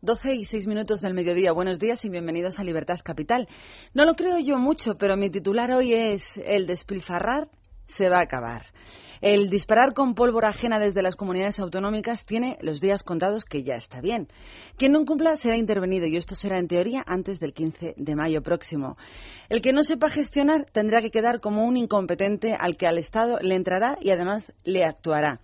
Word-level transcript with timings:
12 0.00 0.34
y 0.36 0.44
6 0.44 0.68
minutos 0.68 1.00
del 1.00 1.12
mediodía. 1.12 1.50
Buenos 1.50 1.80
días 1.80 2.04
y 2.04 2.08
bienvenidos 2.08 2.60
a 2.60 2.64
Libertad 2.64 3.00
Capital. 3.02 3.48
No 3.94 4.04
lo 4.04 4.14
creo 4.14 4.38
yo 4.38 4.56
mucho, 4.56 4.94
pero 4.94 5.16
mi 5.16 5.28
titular 5.28 5.72
hoy 5.72 5.92
es 5.92 6.36
El 6.36 6.68
despilfarrar 6.68 7.48
se 7.86 8.08
va 8.08 8.18
a 8.18 8.22
acabar. 8.22 8.62
El 9.20 9.50
disparar 9.50 9.94
con 9.94 10.14
pólvora 10.14 10.50
ajena 10.50 10.78
desde 10.78 11.02
las 11.02 11.16
comunidades 11.16 11.58
autonómicas 11.58 12.24
tiene 12.24 12.56
los 12.60 12.80
días 12.80 13.02
contados 13.02 13.44
que 13.44 13.62
ya 13.62 13.74
está 13.74 14.00
bien. 14.00 14.28
Quien 14.76 14.92
no 14.92 15.04
cumpla 15.04 15.36
será 15.36 15.56
intervenido 15.56 16.06
y 16.06 16.16
esto 16.16 16.34
será 16.34 16.58
en 16.58 16.68
teoría 16.68 17.02
antes 17.06 17.40
del 17.40 17.52
15 17.52 17.94
de 17.96 18.16
mayo 18.16 18.42
próximo. 18.42 18.96
El 19.48 19.62
que 19.62 19.72
no 19.72 19.82
sepa 19.82 20.10
gestionar 20.10 20.66
tendrá 20.66 21.00
que 21.00 21.10
quedar 21.10 21.40
como 21.40 21.64
un 21.64 21.76
incompetente 21.76 22.54
al 22.58 22.76
que 22.76 22.86
al 22.86 22.98
Estado 22.98 23.38
le 23.40 23.54
entrará 23.54 23.98
y 24.00 24.10
además 24.10 24.52
le 24.64 24.84
actuará. 24.84 25.40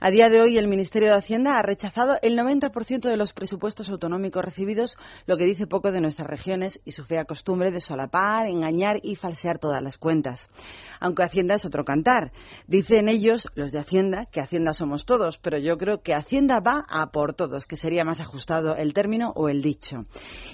A 0.00 0.10
día 0.10 0.26
de 0.30 0.40
hoy, 0.40 0.56
el 0.56 0.68
Ministerio 0.68 1.08
de 1.08 1.16
Hacienda 1.16 1.58
ha 1.58 1.62
rechazado 1.62 2.18
el 2.22 2.38
90% 2.38 3.00
de 3.00 3.16
los 3.16 3.32
presupuestos 3.32 3.90
autonómicos 3.90 4.44
recibidos, 4.44 4.96
lo 5.26 5.36
que 5.36 5.44
dice 5.44 5.66
poco 5.66 5.90
de 5.90 6.00
nuestras 6.00 6.28
regiones 6.28 6.80
y 6.84 6.92
su 6.92 7.02
fea 7.02 7.24
costumbre 7.24 7.72
de 7.72 7.80
solapar, 7.80 8.46
engañar 8.46 9.00
y 9.02 9.16
falsear 9.16 9.58
todas 9.58 9.82
las 9.82 9.98
cuentas. 9.98 10.50
Aunque 11.00 11.24
Hacienda 11.24 11.56
es 11.56 11.64
otro 11.64 11.84
cantar. 11.84 12.30
Dicen 12.68 13.08
ellos, 13.18 13.48
los 13.56 13.72
de 13.72 13.80
Hacienda, 13.80 14.26
que 14.26 14.40
Hacienda 14.40 14.72
somos 14.72 15.04
todos, 15.04 15.38
pero 15.38 15.58
yo 15.58 15.76
creo 15.76 16.02
que 16.02 16.14
Hacienda 16.14 16.60
va 16.60 16.84
a 16.88 17.10
por 17.10 17.34
todos, 17.34 17.66
que 17.66 17.76
sería 17.76 18.04
más 18.04 18.20
ajustado 18.20 18.76
el 18.76 18.92
término 18.92 19.32
o 19.34 19.48
el 19.48 19.60
dicho. 19.60 20.06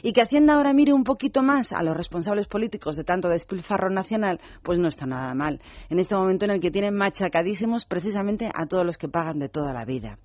Y 0.02 0.14
que 0.14 0.22
Hacienda 0.22 0.55
ahora 0.55 0.72
mire 0.72 0.95
un 0.95 1.05
poquito 1.05 1.42
más 1.42 1.74
a 1.74 1.82
los 1.82 1.95
responsables 1.95 2.48
políticos 2.48 2.96
de 2.96 3.05
tanto 3.05 3.28
despilfarro 3.28 3.91
nacional, 3.91 4.41
pues 4.62 4.78
no 4.78 4.88
está 4.88 5.05
nada 5.05 5.34
mal. 5.34 5.60
En 5.91 5.98
este 5.98 6.14
momento 6.14 6.46
en 6.46 6.52
el 6.52 6.60
que 6.60 6.70
tienen 6.70 6.95
machacadísimos 6.95 7.84
precisamente 7.84 8.50
a 8.55 8.66
todos 8.66 8.86
los 8.86 8.96
que 8.96 9.08
pagan 9.08 9.38
de 9.38 9.50
toda 9.50 9.74
la 9.74 9.84
vida. 9.84 10.19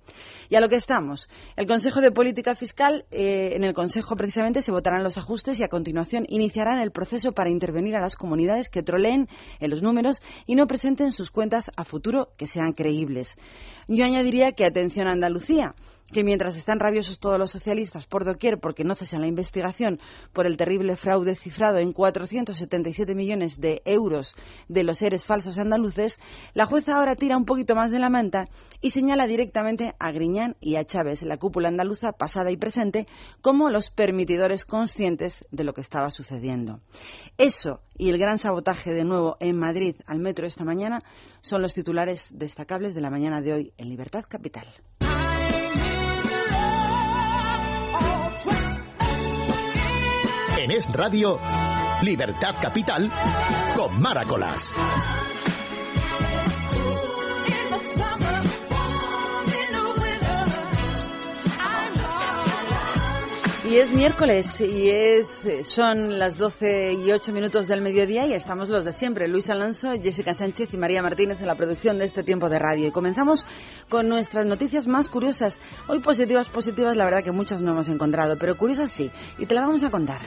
Y 0.48 0.56
a 0.56 0.60
lo 0.60 0.68
que 0.68 0.76
estamos. 0.76 1.28
El 1.56 1.66
Consejo 1.66 2.00
de 2.00 2.10
Política 2.10 2.54
Fiscal, 2.54 3.04
eh, 3.10 3.50
en 3.52 3.64
el 3.64 3.74
Consejo 3.74 4.16
precisamente 4.16 4.62
se 4.62 4.72
votarán 4.72 5.04
los 5.04 5.18
ajustes 5.18 5.60
y 5.60 5.62
a 5.62 5.68
continuación 5.68 6.24
iniciarán 6.28 6.80
el 6.80 6.90
proceso 6.90 7.32
para 7.32 7.50
intervenir 7.50 7.96
a 7.96 8.00
las 8.00 8.16
comunidades 8.16 8.70
que 8.70 8.82
troleen 8.82 9.28
en 9.58 9.70
los 9.70 9.82
números 9.82 10.22
y 10.46 10.54
no 10.54 10.66
presenten 10.66 11.12
sus 11.12 11.30
cuentas 11.30 11.70
a 11.76 11.84
futuro 11.84 12.29
que 12.36 12.46
sean 12.46 12.72
creíbles. 12.72 13.36
Yo 13.88 14.04
añadiría 14.04 14.52
que 14.52 14.64
atención 14.64 15.08
a 15.08 15.12
Andalucía 15.12 15.74
que 16.10 16.24
mientras 16.24 16.56
están 16.56 16.80
rabiosos 16.80 17.20
todos 17.20 17.38
los 17.38 17.50
socialistas 17.50 18.06
por 18.06 18.24
doquier 18.24 18.58
porque 18.58 18.84
no 18.84 18.94
cesan 18.94 19.20
la 19.20 19.26
investigación 19.26 20.00
por 20.32 20.46
el 20.46 20.56
terrible 20.56 20.96
fraude 20.96 21.34
cifrado 21.34 21.78
en 21.78 21.92
477 21.92 23.14
millones 23.14 23.60
de 23.60 23.82
euros 23.84 24.36
de 24.68 24.84
los 24.84 24.98
seres 24.98 25.24
falsos 25.24 25.58
andaluces, 25.58 26.18
la 26.54 26.66
jueza 26.66 26.96
ahora 26.96 27.16
tira 27.16 27.36
un 27.36 27.44
poquito 27.44 27.74
más 27.74 27.90
de 27.90 27.98
la 27.98 28.10
manta 28.10 28.48
y 28.80 28.90
señala 28.90 29.26
directamente 29.26 29.94
a 29.98 30.12
Griñán 30.12 30.56
y 30.60 30.76
a 30.76 30.84
Chávez, 30.84 31.22
la 31.22 31.38
cúpula 31.38 31.68
andaluza 31.68 32.12
pasada 32.12 32.50
y 32.50 32.56
presente, 32.56 33.06
como 33.40 33.70
los 33.70 33.90
permitidores 33.90 34.64
conscientes 34.64 35.44
de 35.50 35.64
lo 35.64 35.74
que 35.74 35.80
estaba 35.80 36.10
sucediendo. 36.10 36.80
Eso 37.38 37.80
y 37.96 38.10
el 38.10 38.18
gran 38.18 38.38
sabotaje 38.38 38.92
de 38.92 39.04
nuevo 39.04 39.36
en 39.40 39.56
Madrid 39.58 39.96
al 40.06 40.18
metro 40.18 40.46
esta 40.46 40.64
mañana 40.64 41.02
son 41.40 41.62
los 41.62 41.74
titulares 41.74 42.28
destacables 42.30 42.94
de 42.94 43.00
la 43.00 43.10
mañana 43.10 43.40
de 43.40 43.52
hoy 43.52 43.72
en 43.76 43.88
Libertad 43.88 44.24
Capital. 44.28 44.66
En 50.60 50.70
Es 50.70 50.92
Radio, 50.92 51.38
Libertad 52.02 52.54
Capital, 52.60 53.10
con 53.74 53.98
Maracolas. 53.98 54.74
Y 63.70 63.78
es 63.78 63.92
miércoles 63.92 64.60
y 64.60 64.90
es 64.90 65.46
son 65.62 66.18
las 66.18 66.36
12 66.36 66.94
y 66.94 67.12
8 67.12 67.32
minutos 67.32 67.68
del 67.68 67.82
mediodía 67.82 68.26
y 68.26 68.32
estamos 68.32 68.68
los 68.68 68.84
de 68.84 68.92
siempre, 68.92 69.28
Luis 69.28 69.48
Alonso, 69.48 69.92
Jessica 69.92 70.34
Sánchez 70.34 70.74
y 70.74 70.76
María 70.76 71.02
Martínez 71.02 71.40
en 71.40 71.46
la 71.46 71.54
producción 71.54 71.96
de 71.96 72.04
este 72.04 72.24
tiempo 72.24 72.48
de 72.48 72.58
radio. 72.58 72.88
Y 72.88 72.90
comenzamos 72.90 73.46
con 73.88 74.08
nuestras 74.08 74.44
noticias 74.44 74.88
más 74.88 75.08
curiosas. 75.08 75.60
Hoy 75.86 76.00
positivas, 76.00 76.48
positivas, 76.48 76.96
la 76.96 77.04
verdad 77.04 77.22
que 77.22 77.30
muchas 77.30 77.60
no 77.60 77.70
hemos 77.70 77.88
encontrado, 77.88 78.36
pero 78.40 78.56
curiosas 78.56 78.90
sí, 78.90 79.08
y 79.38 79.46
te 79.46 79.54
las 79.54 79.64
vamos 79.64 79.84
a 79.84 79.90
contar. 79.90 80.20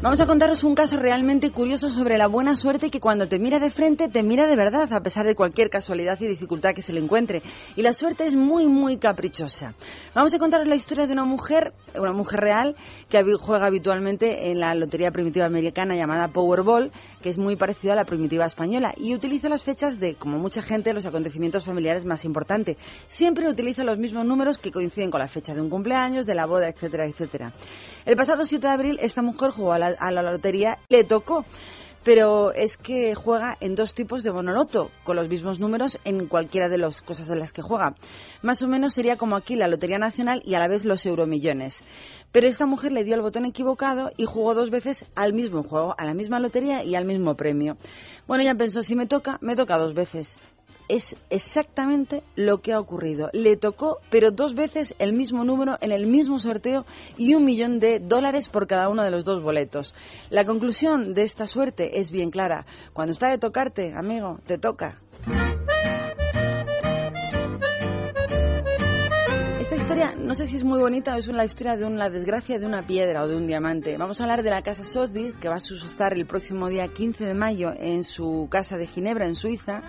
Vamos 0.00 0.20
a 0.20 0.26
contaros 0.26 0.62
un 0.62 0.76
caso 0.76 0.96
realmente 0.96 1.50
curioso 1.50 1.90
sobre 1.90 2.18
la 2.18 2.28
buena 2.28 2.54
suerte 2.54 2.88
que 2.88 3.00
cuando 3.00 3.26
te 3.26 3.40
mira 3.40 3.58
de 3.58 3.68
frente 3.68 4.08
te 4.08 4.22
mira 4.22 4.46
de 4.46 4.54
verdad, 4.54 4.92
a 4.92 5.00
pesar 5.00 5.26
de 5.26 5.34
cualquier 5.34 5.70
casualidad 5.70 6.16
y 6.20 6.28
dificultad 6.28 6.72
que 6.72 6.82
se 6.82 6.92
le 6.92 7.00
encuentre. 7.00 7.42
Y 7.74 7.82
la 7.82 7.92
suerte 7.92 8.24
es 8.24 8.36
muy, 8.36 8.66
muy 8.66 8.98
caprichosa. 8.98 9.74
Vamos 10.14 10.32
a 10.32 10.38
contaros 10.38 10.68
la 10.68 10.76
historia 10.76 11.08
de 11.08 11.14
una 11.14 11.24
mujer, 11.24 11.72
una 11.96 12.12
mujer 12.12 12.38
real, 12.38 12.76
que 13.08 13.24
juega 13.40 13.66
habitualmente 13.66 14.52
en 14.52 14.60
la 14.60 14.72
lotería 14.76 15.10
primitiva 15.10 15.46
americana 15.46 15.96
llamada 15.96 16.28
Powerball, 16.28 16.92
que 17.20 17.30
es 17.30 17.38
muy 17.38 17.56
parecida 17.56 17.94
a 17.94 17.96
la 17.96 18.04
primitiva 18.04 18.46
española, 18.46 18.94
y 18.96 19.16
utiliza 19.16 19.48
las 19.48 19.64
fechas 19.64 19.98
de, 19.98 20.14
como 20.14 20.38
mucha 20.38 20.62
gente, 20.62 20.92
los 20.92 21.06
acontecimientos 21.06 21.64
familiares 21.64 22.04
más 22.04 22.24
importantes. 22.24 22.76
Siempre 23.08 23.48
utiliza 23.48 23.82
los 23.82 23.98
mismos 23.98 24.24
números 24.24 24.58
que 24.58 24.70
coinciden 24.70 25.10
con 25.10 25.18
la 25.18 25.26
fecha 25.26 25.54
de 25.56 25.60
un 25.60 25.68
cumpleaños, 25.68 26.24
de 26.24 26.36
la 26.36 26.46
boda, 26.46 26.68
etcétera, 26.68 27.04
etcétera. 27.04 27.52
El 28.06 28.14
pasado 28.14 28.46
7 28.46 28.64
de 28.64 28.72
abril 28.72 28.98
esta 29.02 29.22
mujer 29.22 29.50
jugó 29.50 29.72
a 29.72 29.78
la 29.78 29.87
a 29.98 30.10
la 30.10 30.22
lotería 30.22 30.78
le 30.88 31.04
tocó 31.04 31.44
pero 32.08 32.52
es 32.52 32.78
que 32.78 33.14
juega 33.14 33.58
en 33.60 33.74
dos 33.74 33.92
tipos 33.92 34.22
de 34.22 34.30
bonoloto, 34.30 34.90
con 35.04 35.16
los 35.16 35.28
mismos 35.28 35.60
números 35.60 35.98
en 36.04 36.26
cualquiera 36.26 36.70
de 36.70 36.78
las 36.78 37.02
cosas 37.02 37.28
en 37.28 37.38
las 37.38 37.52
que 37.52 37.60
juega. 37.60 37.96
Más 38.40 38.62
o 38.62 38.66
menos 38.66 38.94
sería 38.94 39.16
como 39.16 39.36
aquí 39.36 39.56
la 39.56 39.68
Lotería 39.68 39.98
Nacional 39.98 40.40
y 40.42 40.54
a 40.54 40.58
la 40.58 40.68
vez 40.68 40.86
los 40.86 41.04
euromillones. 41.04 41.84
Pero 42.32 42.46
esta 42.46 42.64
mujer 42.64 42.92
le 42.92 43.04
dio 43.04 43.14
el 43.14 43.20
botón 43.20 43.44
equivocado 43.44 44.10
y 44.16 44.24
jugó 44.24 44.54
dos 44.54 44.70
veces 44.70 45.04
al 45.16 45.34
mismo 45.34 45.62
juego, 45.62 45.94
a 45.98 46.06
la 46.06 46.14
misma 46.14 46.40
lotería 46.40 46.82
y 46.82 46.94
al 46.94 47.04
mismo 47.04 47.34
premio. 47.34 47.76
Bueno, 48.26 48.42
ella 48.42 48.54
pensó, 48.54 48.82
si 48.82 48.96
me 48.96 49.06
toca, 49.06 49.36
me 49.42 49.54
toca 49.54 49.76
dos 49.76 49.92
veces 49.92 50.38
es 50.88 51.16
exactamente 51.30 52.22
lo 52.34 52.58
que 52.58 52.72
ha 52.72 52.80
ocurrido. 52.80 53.30
Le 53.32 53.56
tocó, 53.56 53.98
pero 54.10 54.30
dos 54.30 54.54
veces 54.54 54.94
el 54.98 55.12
mismo 55.12 55.44
número 55.44 55.76
en 55.80 55.92
el 55.92 56.06
mismo 56.06 56.38
sorteo 56.38 56.86
y 57.16 57.34
un 57.34 57.44
millón 57.44 57.78
de 57.78 58.00
dólares 58.00 58.48
por 58.48 58.66
cada 58.66 58.88
uno 58.88 59.04
de 59.04 59.10
los 59.10 59.24
dos 59.24 59.42
boletos. 59.42 59.94
La 60.30 60.44
conclusión 60.44 61.14
de 61.14 61.22
esta 61.22 61.46
suerte 61.46 62.00
es 62.00 62.10
bien 62.10 62.30
clara. 62.30 62.66
Cuando 62.92 63.12
está 63.12 63.28
de 63.30 63.38
tocarte, 63.38 63.92
amigo, 63.94 64.40
te 64.46 64.58
toca. 64.58 64.98
Esta 69.60 69.76
historia, 69.76 70.14
no 70.16 70.34
sé 70.34 70.46
si 70.46 70.56
es 70.56 70.64
muy 70.64 70.78
bonita 70.78 71.14
o 71.14 71.18
es 71.18 71.28
la 71.28 71.44
historia 71.44 71.76
de 71.76 71.84
una 71.84 72.08
desgracia 72.08 72.58
de 72.58 72.64
una 72.64 72.86
piedra 72.86 73.22
o 73.22 73.28
de 73.28 73.36
un 73.36 73.46
diamante. 73.46 73.98
Vamos 73.98 74.18
a 74.18 74.24
hablar 74.24 74.42
de 74.42 74.48
la 74.48 74.62
casa 74.62 74.82
Sotheby's, 74.82 75.34
que 75.34 75.48
va 75.48 75.56
a 75.56 75.60
suscitar 75.60 76.14
el 76.14 76.24
próximo 76.24 76.70
día 76.70 76.88
15 76.88 77.26
de 77.26 77.34
mayo 77.34 77.72
en 77.76 78.02
su 78.02 78.48
casa 78.50 78.78
de 78.78 78.86
Ginebra, 78.86 79.26
en 79.26 79.34
Suiza 79.34 79.82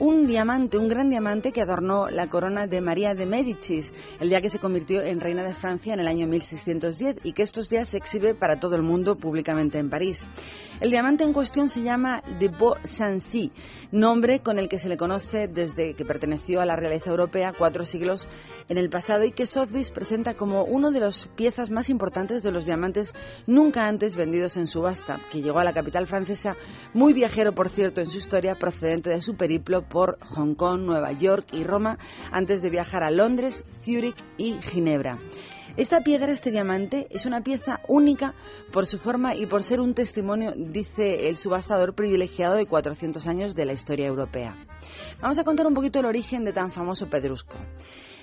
un 0.00 0.26
diamante, 0.26 0.78
un 0.78 0.88
gran 0.88 1.10
diamante 1.10 1.52
que 1.52 1.62
adornó 1.62 2.08
la 2.08 2.28
corona 2.28 2.66
de 2.66 2.80
María 2.80 3.14
de 3.14 3.26
Médicis 3.26 3.92
el 4.20 4.28
día 4.28 4.40
que 4.40 4.50
se 4.50 4.58
convirtió 4.58 5.02
en 5.02 5.20
reina 5.20 5.42
de 5.42 5.54
Francia 5.54 5.94
en 5.94 6.00
el 6.00 6.08
año 6.08 6.26
1610 6.26 7.16
y 7.24 7.32
que 7.32 7.42
estos 7.42 7.68
días 7.68 7.88
se 7.88 7.98
exhibe 7.98 8.34
para 8.34 8.60
todo 8.60 8.76
el 8.76 8.82
mundo 8.82 9.16
públicamente 9.16 9.78
en 9.78 9.90
París. 9.90 10.28
El 10.80 10.90
diamante 10.90 11.24
en 11.24 11.32
cuestión 11.32 11.68
se 11.68 11.82
llama 11.82 12.22
de 12.38 12.48
Beau 12.48 12.74
Sancy, 12.84 13.50
nombre 13.90 14.40
con 14.40 14.58
el 14.58 14.68
que 14.68 14.78
se 14.78 14.88
le 14.88 14.96
conoce 14.96 15.48
desde 15.48 15.94
que 15.94 16.04
perteneció 16.04 16.60
a 16.60 16.66
la 16.66 16.76
realeza 16.76 17.10
europea 17.10 17.52
cuatro 17.56 17.84
siglos 17.84 18.28
en 18.68 18.78
el 18.78 18.90
pasado 18.90 19.24
y 19.24 19.32
que 19.32 19.46
Sotheby's 19.46 19.90
presenta 19.90 20.34
como 20.34 20.62
uno 20.64 20.92
de 20.92 21.00
las 21.00 21.26
piezas 21.34 21.70
más 21.70 21.88
importantes 21.88 22.42
de 22.42 22.52
los 22.52 22.66
diamantes 22.66 23.12
nunca 23.46 23.86
antes 23.86 24.14
vendidos 24.14 24.56
en 24.56 24.68
subasta, 24.68 25.18
que 25.32 25.42
llegó 25.42 25.58
a 25.58 25.64
la 25.64 25.72
capital 25.72 26.06
francesa 26.06 26.54
muy 26.94 27.12
viajero, 27.12 27.52
por 27.52 27.68
cierto, 27.70 28.00
en 28.00 28.10
su 28.10 28.18
historia, 28.18 28.54
procedente 28.54 29.10
de 29.10 29.20
su 29.20 29.36
periplo 29.36 29.87
por 29.88 30.18
Hong 30.20 30.54
Kong, 30.54 30.82
Nueva 30.82 31.12
York 31.12 31.48
y 31.52 31.64
Roma 31.64 31.98
antes 32.30 32.62
de 32.62 32.70
viajar 32.70 33.02
a 33.02 33.10
Londres, 33.10 33.64
Zúrich 33.82 34.16
y 34.36 34.54
Ginebra. 34.62 35.18
Esta 35.76 36.00
piedra, 36.00 36.32
este 36.32 36.50
diamante, 36.50 37.06
es 37.10 37.24
una 37.24 37.42
pieza 37.42 37.80
única 37.86 38.34
por 38.72 38.86
su 38.86 38.98
forma 38.98 39.36
y 39.36 39.46
por 39.46 39.62
ser 39.62 39.80
un 39.80 39.94
testimonio, 39.94 40.52
dice 40.56 41.28
el 41.28 41.36
subastador 41.36 41.94
privilegiado 41.94 42.56
de 42.56 42.66
400 42.66 43.24
años 43.28 43.54
de 43.54 43.64
la 43.64 43.74
historia 43.74 44.08
europea. 44.08 44.56
Vamos 45.20 45.38
a 45.38 45.44
contar 45.44 45.68
un 45.68 45.74
poquito 45.74 46.00
el 46.00 46.06
origen 46.06 46.44
de 46.44 46.52
tan 46.52 46.72
famoso 46.72 47.08
pedrusco. 47.08 47.56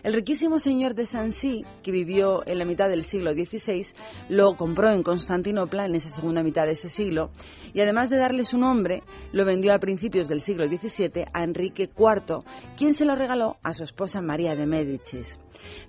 El 0.06 0.14
riquísimo 0.14 0.60
señor 0.60 0.94
de 0.94 1.08
Sancy, 1.08 1.66
que 1.82 1.92
vivió 1.92 2.48
en 2.48 2.60
la 2.60 2.66
mitad 2.66 2.90
del 2.90 3.04
siglo 3.04 3.34
XVI, 3.34 3.88
lo 4.30 4.56
compró 4.56 4.92
en 4.92 5.02
Constantinopla 5.02 5.88
en 5.88 5.96
esa 5.96 6.12
segunda 6.12 6.44
mitad 6.44 6.68
de 6.68 6.74
ese 6.74 6.90
siglo 6.90 7.32
y 7.74 7.82
además 7.82 8.12
de 8.12 8.18
darle 8.18 8.46
su 8.46 8.60
nombre, 8.60 9.02
lo 9.32 9.46
vendió 9.46 9.74
a 9.74 9.80
principios 9.80 10.28
del 10.28 10.42
siglo 10.42 10.68
XVII 10.68 11.26
a 11.34 11.44
Enrique 11.44 11.90
IV, 11.98 12.44
quien 12.78 12.94
se 12.94 13.06
lo 13.06 13.16
regaló 13.16 13.58
a 13.64 13.74
su 13.74 13.84
esposa 13.84 14.22
María 14.22 14.56
de 14.56 14.68
Médicis. 14.68 15.40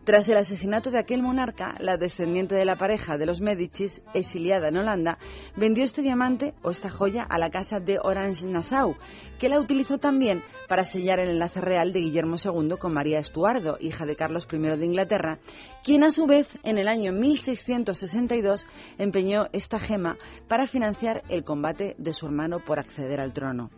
Tras 0.04 0.28
el 0.28 0.36
asesinato 0.36 0.90
de 0.90 0.98
aquel 0.98 1.22
monarca, 1.22 1.76
la 1.80 1.96
descendiente 1.96 2.54
de 2.54 2.64
la 2.64 2.76
pareja 2.76 3.18
de 3.18 3.26
los 3.26 3.40
Médicis, 3.40 4.02
exiliada 4.14 4.68
en 4.68 4.76
Holanda, 4.76 5.18
vendió 5.56 5.84
este 5.84 6.02
diamante 6.02 6.54
o 6.62 6.70
esta 6.70 6.90
joya 6.90 7.24
a 7.28 7.38
la 7.38 7.50
casa 7.50 7.80
de 7.80 7.98
Orange-Nassau, 7.98 8.96
que 9.38 9.48
la 9.48 9.60
utilizó 9.60 9.98
también 9.98 10.42
para 10.68 10.84
sellar 10.84 11.18
el 11.20 11.30
enlace 11.30 11.60
real 11.60 11.92
de 11.92 12.00
Guillermo 12.00 12.36
II 12.42 12.76
con 12.78 12.92
María 12.92 13.18
Estuardo, 13.18 13.76
hija 13.80 14.06
de 14.06 14.16
Carlos 14.16 14.46
I 14.52 14.58
de 14.58 14.86
Inglaterra, 14.86 15.38
quien 15.82 16.04
a 16.04 16.10
su 16.10 16.26
vez 16.26 16.48
en 16.62 16.78
el 16.78 16.88
año 16.88 17.12
1662 17.12 18.66
empeñó 18.98 19.46
esta 19.52 19.78
gema 19.78 20.16
para 20.48 20.66
financiar 20.66 21.22
el 21.28 21.44
combate 21.44 21.94
de 21.98 22.12
su 22.12 22.26
hermano 22.26 22.60
por 22.64 22.78
acceder 22.78 23.20
al 23.20 23.32
trono. 23.32 23.70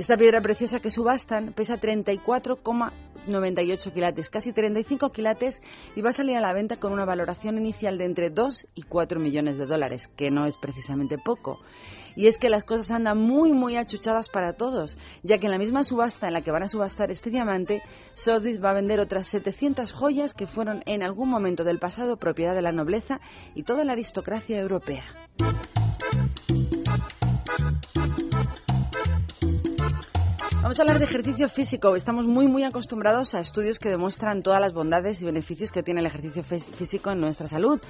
Esta 0.00 0.16
piedra 0.16 0.40
preciosa 0.40 0.80
que 0.80 0.90
subastan 0.90 1.52
pesa 1.52 1.78
34,98 1.78 3.92
quilates, 3.92 4.30
casi 4.30 4.50
35 4.50 5.12
quilates, 5.12 5.60
y 5.94 6.00
va 6.00 6.08
a 6.08 6.14
salir 6.14 6.38
a 6.38 6.40
la 6.40 6.54
venta 6.54 6.78
con 6.78 6.94
una 6.94 7.04
valoración 7.04 7.58
inicial 7.58 7.98
de 7.98 8.06
entre 8.06 8.30
2 8.30 8.68
y 8.74 8.84
4 8.84 9.20
millones 9.20 9.58
de 9.58 9.66
dólares, 9.66 10.08
que 10.16 10.30
no 10.30 10.46
es 10.46 10.56
precisamente 10.56 11.18
poco. 11.18 11.60
Y 12.16 12.28
es 12.28 12.38
que 12.38 12.48
las 12.48 12.64
cosas 12.64 12.92
andan 12.92 13.18
muy, 13.18 13.52
muy 13.52 13.76
achuchadas 13.76 14.30
para 14.30 14.54
todos, 14.54 14.96
ya 15.22 15.36
que 15.36 15.44
en 15.44 15.52
la 15.52 15.58
misma 15.58 15.84
subasta 15.84 16.28
en 16.28 16.32
la 16.32 16.40
que 16.40 16.50
van 16.50 16.62
a 16.62 16.70
subastar 16.70 17.10
este 17.10 17.28
diamante, 17.28 17.82
Sotheby's 18.14 18.64
va 18.64 18.70
a 18.70 18.80
vender 18.80 19.00
otras 19.00 19.28
700 19.28 19.92
joyas 19.92 20.32
que 20.32 20.46
fueron 20.46 20.82
en 20.86 21.02
algún 21.02 21.28
momento 21.28 21.62
del 21.62 21.78
pasado 21.78 22.16
propiedad 22.16 22.54
de 22.54 22.62
la 22.62 22.72
nobleza 22.72 23.20
y 23.54 23.64
toda 23.64 23.84
la 23.84 23.92
aristocracia 23.92 24.58
europea. 24.58 25.04
Vamos 30.70 30.78
a 30.78 30.82
hablar 30.82 31.00
de 31.00 31.06
ejercicio 31.06 31.48
físico. 31.48 31.96
Estamos 31.96 32.28
muy, 32.28 32.46
muy 32.46 32.62
acostumbrados 32.62 33.34
a 33.34 33.40
estudios 33.40 33.80
que 33.80 33.88
demuestran 33.88 34.40
todas 34.40 34.60
las 34.60 34.72
bondades 34.72 35.20
y 35.20 35.24
beneficios 35.24 35.72
que 35.72 35.82
tiene 35.82 35.98
el 35.98 36.06
ejercicio 36.06 36.44
físico 36.44 37.10
en 37.10 37.20
nuestra 37.20 37.48
salud 37.48 37.80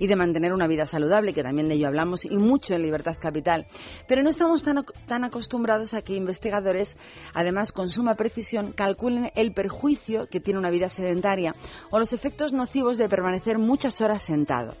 y 0.00 0.08
de 0.08 0.16
mantener 0.16 0.52
una 0.52 0.66
vida 0.66 0.84
saludable, 0.84 1.32
que 1.32 1.44
también 1.44 1.68
de 1.68 1.74
ello 1.74 1.86
hablamos 1.86 2.24
y 2.24 2.36
mucho 2.36 2.74
en 2.74 2.82
Libertad 2.82 3.14
Capital. 3.20 3.68
Pero 4.08 4.24
no 4.24 4.30
estamos 4.30 4.64
tan, 4.64 4.84
tan 5.06 5.22
acostumbrados 5.22 5.94
a 5.94 6.02
que 6.02 6.16
investigadores, 6.16 6.96
además 7.34 7.70
con 7.70 7.88
suma 7.88 8.16
precisión, 8.16 8.72
calculen 8.72 9.30
el 9.36 9.54
perjuicio 9.54 10.26
que 10.26 10.40
tiene 10.40 10.58
una 10.58 10.70
vida 10.70 10.88
sedentaria 10.88 11.52
o 11.92 12.00
los 12.00 12.12
efectos 12.12 12.52
nocivos 12.52 12.98
de 12.98 13.08
permanecer 13.08 13.58
muchas 13.58 14.00
horas 14.00 14.24
sentado. 14.24 14.74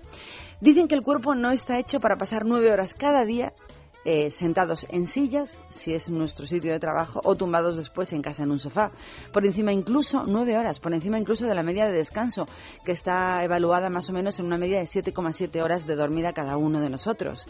Dicen 0.60 0.88
que 0.88 0.96
el 0.96 1.02
cuerpo 1.02 1.36
no 1.36 1.52
está 1.52 1.78
hecho 1.78 2.00
para 2.00 2.16
pasar 2.16 2.46
nueve 2.46 2.72
horas 2.72 2.94
cada 2.94 3.24
día 3.24 3.52
eh, 4.04 4.30
sentados 4.30 4.86
en 4.90 5.06
sillas, 5.06 5.58
si 5.70 5.94
es 5.94 6.10
nuestro 6.10 6.46
sitio 6.46 6.72
de 6.72 6.78
trabajo, 6.78 7.20
o 7.24 7.36
tumbados 7.36 7.76
después 7.76 8.12
en 8.12 8.22
casa 8.22 8.42
en 8.42 8.50
un 8.50 8.58
sofá. 8.58 8.92
Por 9.32 9.44
encima 9.46 9.72
incluso, 9.72 10.24
nueve 10.26 10.56
horas, 10.56 10.80
por 10.80 10.92
encima 10.92 11.18
incluso 11.18 11.46
de 11.46 11.54
la 11.54 11.62
media 11.62 11.86
de 11.86 11.92
descanso, 11.92 12.46
que 12.84 12.92
está 12.92 13.42
evaluada 13.44 13.90
más 13.90 14.08
o 14.10 14.12
menos 14.12 14.38
en 14.38 14.46
una 14.46 14.58
media 14.58 14.78
de 14.78 14.84
7,7 14.84 15.62
horas 15.62 15.86
de 15.86 15.96
dormida 15.96 16.32
cada 16.32 16.56
uno 16.56 16.80
de 16.80 16.90
nosotros. 16.90 17.46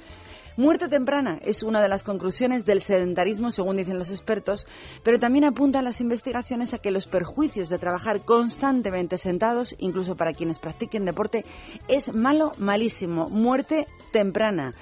Muerte 0.57 0.87
temprana 0.87 1.41
es 1.43 1.65
una 1.65 1.83
de 1.83 1.89
las 1.89 2.05
conclusiones 2.05 2.65
del 2.65 2.81
sedentarismo, 2.81 3.51
según 3.51 3.77
dicen 3.77 3.99
los 3.99 4.13
expertos, 4.13 4.69
pero 5.03 5.19
también 5.19 5.45
apuntan 5.45 5.83
las 5.83 6.01
investigaciones 6.01 6.73
a 6.73 6.79
que 6.79 6.93
los 6.93 7.09
perjuicios 7.09 7.69
de 7.69 7.81
trabajar 7.81 8.21
constantemente 8.21 9.19
sentados, 9.19 9.75
incluso 9.79 10.15
para 10.15 10.33
quienes 10.33 10.61
practiquen 10.61 11.07
deporte, 11.07 11.45
es 11.89 12.15
malo, 12.15 12.53
malísimo. 12.59 13.29
Muerte 13.29 13.89
temprana. 14.13 14.75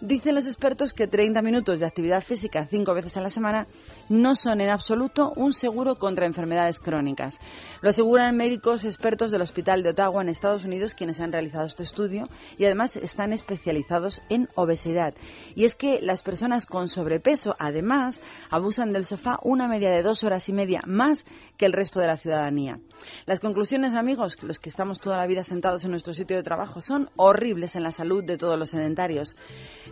Dicen 0.00 0.34
los 0.34 0.46
expertos 0.46 0.94
que 0.94 1.06
30 1.06 1.42
minutos 1.42 1.78
de 1.78 1.84
actividad 1.84 2.22
física 2.22 2.64
cinco 2.64 2.94
veces 2.94 3.18
a 3.18 3.20
la 3.20 3.28
semana 3.28 3.66
no 4.08 4.34
son 4.34 4.62
en 4.62 4.70
absoluto 4.70 5.30
un 5.36 5.52
seguro 5.52 5.96
contra 5.96 6.24
enfermedades 6.24 6.80
crónicas. 6.80 7.38
Lo 7.82 7.90
aseguran 7.90 8.34
médicos 8.34 8.86
expertos 8.86 9.30
del 9.30 9.42
Hospital 9.42 9.82
de 9.82 9.90
Ottawa 9.90 10.22
en 10.22 10.30
Estados 10.30 10.64
Unidos 10.64 10.94
quienes 10.94 11.20
han 11.20 11.32
realizado 11.32 11.66
este 11.66 11.82
estudio 11.82 12.30
y 12.56 12.64
además 12.64 12.96
están 12.96 13.34
especializados 13.34 14.22
en 14.30 14.48
obesidad. 14.54 15.12
Y 15.54 15.64
es 15.64 15.74
que 15.74 16.00
las 16.00 16.22
personas 16.22 16.64
con 16.64 16.88
sobrepeso 16.88 17.54
además 17.58 18.22
abusan 18.48 18.94
del 18.94 19.04
sofá 19.04 19.38
una 19.42 19.68
media 19.68 19.90
de 19.90 20.02
dos 20.02 20.24
horas 20.24 20.48
y 20.48 20.54
media 20.54 20.80
más 20.86 21.26
que 21.58 21.66
el 21.66 21.74
resto 21.74 22.00
de 22.00 22.06
la 22.06 22.16
ciudadanía. 22.16 22.80
Las 23.26 23.40
conclusiones, 23.40 23.92
amigos, 23.92 24.42
los 24.42 24.58
que 24.58 24.70
estamos 24.70 24.98
toda 24.98 25.18
la 25.18 25.26
vida 25.26 25.42
sentados 25.42 25.84
en 25.84 25.90
nuestro 25.90 26.14
sitio 26.14 26.38
de 26.38 26.42
trabajo, 26.42 26.80
son 26.80 27.10
horribles 27.16 27.76
en 27.76 27.82
la 27.82 27.92
salud 27.92 28.24
de 28.24 28.38
todos 28.38 28.58
los 28.58 28.70
sedentarios 28.70 29.36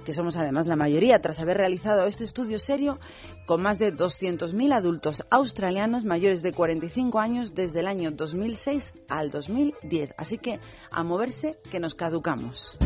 que 0.05 0.15
somos 0.15 0.37
además 0.37 0.67
la 0.67 0.77
mayoría, 0.77 1.21
tras 1.21 1.41
haber 1.41 1.57
realizado 1.57 2.07
este 2.07 2.25
estudio 2.25 2.59
serio 2.59 2.99
con 3.47 3.63
más 3.63 3.79
de 3.79 3.95
200.000 3.95 4.75
adultos 4.75 5.23
australianos 5.31 6.05
mayores 6.05 6.43
de 6.43 6.53
45 6.53 7.19
años 7.21 7.55
desde 7.55 7.81
el 7.81 7.87
año 7.87 8.11
2006 8.11 8.95
al 9.09 9.31
2010. 9.31 10.15
Así 10.17 10.39
que 10.39 10.61
a 10.91 11.03
moverse 11.03 11.59
que 11.71 11.81
nos 11.81 11.95
caducamos. 11.95 12.79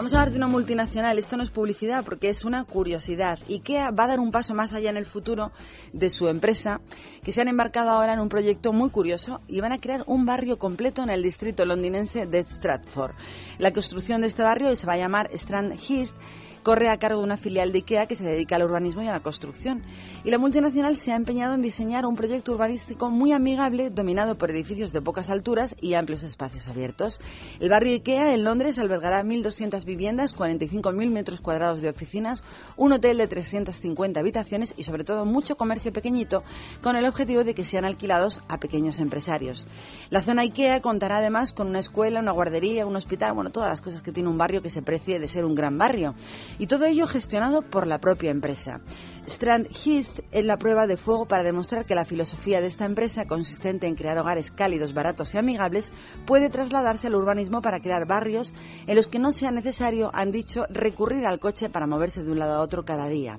Vamos 0.00 0.14
a 0.14 0.16
hablar 0.16 0.30
de 0.30 0.38
una 0.38 0.48
multinacional. 0.48 1.18
Esto 1.18 1.36
no 1.36 1.42
es 1.42 1.50
publicidad 1.50 2.06
porque 2.06 2.30
es 2.30 2.46
una 2.46 2.64
curiosidad. 2.64 3.38
IKEA 3.50 3.90
va 3.90 4.04
a 4.04 4.06
dar 4.06 4.18
un 4.18 4.30
paso 4.30 4.54
más 4.54 4.72
allá 4.72 4.88
en 4.88 4.96
el 4.96 5.04
futuro 5.04 5.52
de 5.92 6.08
su 6.08 6.28
empresa, 6.28 6.80
que 7.22 7.32
se 7.32 7.42
han 7.42 7.48
embarcado 7.48 7.90
ahora 7.90 8.14
en 8.14 8.20
un 8.20 8.30
proyecto 8.30 8.72
muy 8.72 8.88
curioso 8.88 9.42
y 9.46 9.60
van 9.60 9.72
a 9.72 9.78
crear 9.78 10.04
un 10.06 10.24
barrio 10.24 10.58
completo 10.58 11.02
en 11.02 11.10
el 11.10 11.22
distrito 11.22 11.66
londinense 11.66 12.24
de 12.24 12.44
Stratford. 12.44 13.12
La 13.58 13.72
construcción 13.72 14.22
de 14.22 14.28
este 14.28 14.42
barrio 14.42 14.74
se 14.74 14.86
va 14.86 14.94
a 14.94 14.96
llamar 14.96 15.28
Strand 15.34 15.72
East 15.90 16.16
corre 16.62 16.88
a 16.88 16.98
cargo 16.98 17.18
de 17.18 17.24
una 17.24 17.36
filial 17.36 17.72
de 17.72 17.78
IKEA 17.78 18.06
que 18.06 18.16
se 18.16 18.24
dedica 18.24 18.56
al 18.56 18.64
urbanismo 18.64 19.02
y 19.02 19.08
a 19.08 19.12
la 19.12 19.20
construcción. 19.20 19.82
Y 20.24 20.30
la 20.30 20.38
multinacional 20.38 20.96
se 20.96 21.12
ha 21.12 21.16
empeñado 21.16 21.54
en 21.54 21.62
diseñar 21.62 22.06
un 22.06 22.16
proyecto 22.16 22.52
urbanístico 22.52 23.10
muy 23.10 23.32
amigable, 23.32 23.90
dominado 23.90 24.36
por 24.36 24.50
edificios 24.50 24.92
de 24.92 25.00
pocas 25.00 25.30
alturas 25.30 25.74
y 25.80 25.94
amplios 25.94 26.22
espacios 26.22 26.68
abiertos. 26.68 27.20
El 27.58 27.70
barrio 27.70 27.94
IKEA 27.94 28.34
en 28.34 28.44
Londres 28.44 28.78
albergará 28.78 29.22
1.200 29.22 29.84
viviendas, 29.84 30.36
45.000 30.36 31.10
metros 31.10 31.40
cuadrados 31.40 31.80
de 31.80 31.88
oficinas, 31.88 32.42
un 32.76 32.92
hotel 32.92 33.18
de 33.18 33.26
350 33.26 34.20
habitaciones 34.20 34.74
y 34.76 34.84
sobre 34.84 35.04
todo 35.04 35.24
mucho 35.24 35.56
comercio 35.56 35.92
pequeñito, 35.92 36.42
con 36.82 36.96
el 36.96 37.06
objetivo 37.06 37.44
de 37.44 37.54
que 37.54 37.64
sean 37.64 37.84
alquilados 37.84 38.40
a 38.48 38.58
pequeños 38.58 39.00
empresarios. 39.00 39.66
La 40.10 40.22
zona 40.22 40.42
IKEA 40.42 40.80
contará 40.80 41.18
además 41.18 41.52
con 41.52 41.68
una 41.68 41.78
escuela, 41.78 42.20
una 42.20 42.32
guardería, 42.32 42.86
un 42.86 42.96
hospital, 42.96 43.32
bueno, 43.34 43.50
todas 43.50 43.70
las 43.70 43.80
cosas 43.80 44.02
que 44.02 44.12
tiene 44.12 44.28
un 44.28 44.38
barrio 44.38 44.62
que 44.62 44.70
se 44.70 44.82
precie 44.82 45.18
de 45.18 45.28
ser 45.28 45.44
un 45.44 45.54
gran 45.54 45.78
barrio 45.78 46.14
y 46.58 46.66
todo 46.66 46.86
ello 46.86 47.06
gestionado 47.06 47.62
por 47.62 47.86
la 47.86 47.98
propia 47.98 48.30
empresa. 48.30 48.80
Strand 49.26 49.68
East 49.86 50.20
es 50.32 50.44
la 50.44 50.56
prueba 50.56 50.86
de 50.86 50.96
fuego 50.96 51.26
para 51.26 51.42
demostrar 51.42 51.84
que 51.84 51.94
la 51.94 52.04
filosofía 52.04 52.60
de 52.60 52.66
esta 52.66 52.84
empresa, 52.84 53.26
consistente 53.26 53.86
en 53.86 53.94
crear 53.94 54.18
hogares 54.18 54.50
cálidos, 54.50 54.94
baratos 54.94 55.34
y 55.34 55.38
amigables, 55.38 55.92
puede 56.26 56.50
trasladarse 56.50 57.06
al 57.06 57.14
urbanismo 57.14 57.62
para 57.62 57.80
crear 57.80 58.06
barrios 58.06 58.52
en 58.86 58.96
los 58.96 59.06
que 59.06 59.18
no 59.18 59.32
sea 59.32 59.50
necesario, 59.50 60.10
han 60.12 60.32
dicho, 60.32 60.64
recurrir 60.68 61.26
al 61.26 61.38
coche 61.38 61.68
para 61.68 61.86
moverse 61.86 62.24
de 62.24 62.32
un 62.32 62.38
lado 62.38 62.54
a 62.54 62.60
otro 62.60 62.84
cada 62.84 63.08
día. 63.08 63.38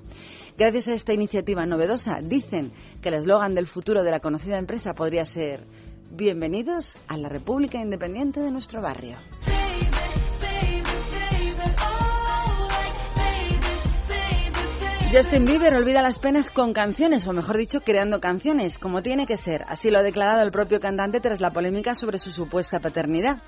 Gracias 0.56 0.88
a 0.88 0.94
esta 0.94 1.12
iniciativa 1.12 1.66
novedosa, 1.66 2.20
dicen 2.22 2.72
que 3.02 3.08
el 3.08 3.16
eslogan 3.16 3.54
del 3.54 3.66
futuro 3.66 4.02
de 4.02 4.10
la 4.10 4.20
conocida 4.20 4.58
empresa 4.58 4.94
podría 4.94 5.26
ser 5.26 5.66
Bienvenidos 6.14 6.98
a 7.08 7.16
la 7.16 7.30
República 7.30 7.80
Independiente 7.80 8.40
de 8.40 8.50
nuestro 8.50 8.82
barrio. 8.82 9.16
Justin 15.12 15.44
Bieber 15.44 15.74
olvida 15.74 16.00
las 16.00 16.18
penas 16.18 16.50
con 16.50 16.72
canciones, 16.72 17.26
o 17.26 17.34
mejor 17.34 17.58
dicho, 17.58 17.82
creando 17.82 18.18
canciones, 18.18 18.78
como 18.78 19.02
tiene 19.02 19.26
que 19.26 19.36
ser. 19.36 19.62
Así 19.68 19.90
lo 19.90 19.98
ha 19.98 20.02
declarado 20.02 20.40
el 20.40 20.50
propio 20.50 20.80
cantante 20.80 21.20
tras 21.20 21.42
la 21.42 21.50
polémica 21.50 21.94
sobre 21.94 22.18
su 22.18 22.32
supuesta 22.32 22.80
paternidad. 22.80 23.42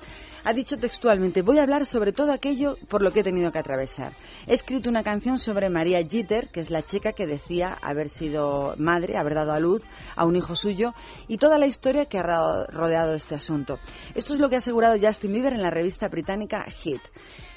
Ha 0.47 0.53
dicho 0.53 0.77
textualmente, 0.77 1.41
voy 1.41 1.57
a 1.57 1.63
hablar 1.63 1.87
sobre 1.87 2.11
todo 2.11 2.31
aquello 2.31 2.77
por 2.87 3.01
lo 3.01 3.11
que 3.11 3.21
he 3.21 3.23
tenido 3.23 3.51
que 3.51 3.57
atravesar. 3.57 4.13
He 4.45 4.53
escrito 4.53 4.91
una 4.91 5.01
canción 5.01 5.39
sobre 5.39 5.71
María 5.71 6.05
Jeter, 6.07 6.49
que 6.49 6.59
es 6.59 6.69
la 6.69 6.83
chica 6.83 7.13
que 7.13 7.25
decía 7.25 7.75
haber 7.81 8.09
sido 8.09 8.75
madre, 8.77 9.17
haber 9.17 9.33
dado 9.33 9.53
a 9.53 9.59
luz 9.59 9.81
a 10.15 10.23
un 10.23 10.35
hijo 10.35 10.55
suyo, 10.55 10.93
y 11.27 11.37
toda 11.37 11.57
la 11.57 11.65
historia 11.65 12.05
que 12.05 12.19
ha 12.19 12.67
rodeado 12.67 13.15
este 13.15 13.33
asunto. 13.33 13.79
Esto 14.13 14.35
es 14.35 14.39
lo 14.39 14.47
que 14.47 14.53
ha 14.53 14.59
asegurado 14.59 14.99
Justin 15.01 15.33
Bieber 15.33 15.53
en 15.53 15.63
la 15.63 15.71
revista 15.71 16.09
británica 16.09 16.63
Hit. 16.65 17.01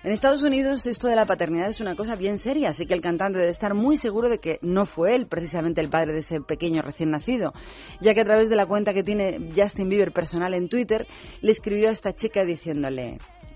En 0.05 0.13
Estados 0.13 0.45
Unidos 0.45 0.87
esto 0.87 1.09
de 1.09 1.17
la 1.17 1.27
paternidad 1.27 1.69
es 1.69 1.81
una 1.81 1.97
cosa 1.97 2.15
bien 2.15 2.39
seria, 2.39 2.71
así 2.71 2.87
que 2.87 2.95
el 2.95 3.01
cantante 3.01 3.41
debe 3.41 3.51
estar 3.51 3.75
muy 3.75 3.97
seguro 3.97 4.29
de 4.29 4.39
que 4.39 4.61
no 4.63 4.87
fue 4.87 5.17
él 5.17 5.27
precisamente 5.27 5.81
el 5.81 5.91
padre 5.91 6.13
de 6.13 6.21
ese 6.21 6.41
pequeño 6.41 6.83
recién 6.83 7.11
nacido, 7.11 7.53
ya 8.01 8.15
que 8.15 8.21
a 8.21 8.25
través 8.25 8.49
de 8.49 8.55
la 8.55 8.65
cuenta 8.65 8.95
que 8.95 9.03
tiene 9.03 9.51
Justin 9.57 9.89
Bieber 9.89 10.13
personal 10.13 10.55
en 10.55 10.69
Twitter 10.69 11.09
le 11.41 11.51
escribió 11.51 11.89
a 11.89 11.93
esta 11.93 12.15
chica 12.15 12.45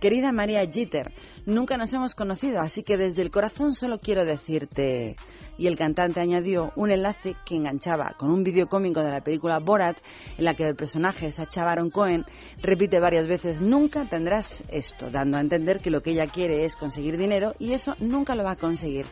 Querida 0.02 0.32
María 0.32 0.66
Jeter, 0.66 1.12
nunca 1.46 1.76
nos 1.76 1.92
hemos 1.92 2.16
conocido, 2.16 2.60
así 2.60 2.82
que 2.82 2.96
desde 2.96 3.22
el 3.22 3.30
corazón 3.30 3.72
solo 3.72 3.98
quiero 3.98 4.24
decirte 4.24 5.14
y 5.56 5.68
el 5.68 5.76
cantante 5.76 6.18
añadió 6.18 6.72
un 6.74 6.90
enlace 6.90 7.36
que 7.44 7.54
enganchaba 7.54 8.14
con 8.18 8.32
un 8.32 8.42
vídeo 8.42 8.66
cómico 8.66 9.00
de 9.00 9.12
la 9.12 9.20
película 9.20 9.60
Borat 9.60 9.96
en 10.36 10.44
la 10.44 10.54
que 10.54 10.66
el 10.66 10.74
personaje 10.74 11.30
Sacha 11.30 11.64
Baron 11.64 11.90
Cohen 11.90 12.24
repite 12.60 12.98
varias 12.98 13.28
veces 13.28 13.60
nunca 13.60 14.04
tendrás 14.04 14.64
esto, 14.70 15.08
dando 15.08 15.36
a 15.36 15.40
entender 15.40 15.78
que 15.78 15.90
lo 15.90 16.02
que 16.02 16.10
ella 16.10 16.26
quiere 16.26 16.64
es 16.64 16.74
conseguir 16.74 17.16
dinero 17.16 17.54
y 17.60 17.72
eso 17.72 17.94
nunca 18.00 18.34
lo 18.34 18.42
va 18.42 18.52
a 18.52 18.56
conseguir. 18.56 19.06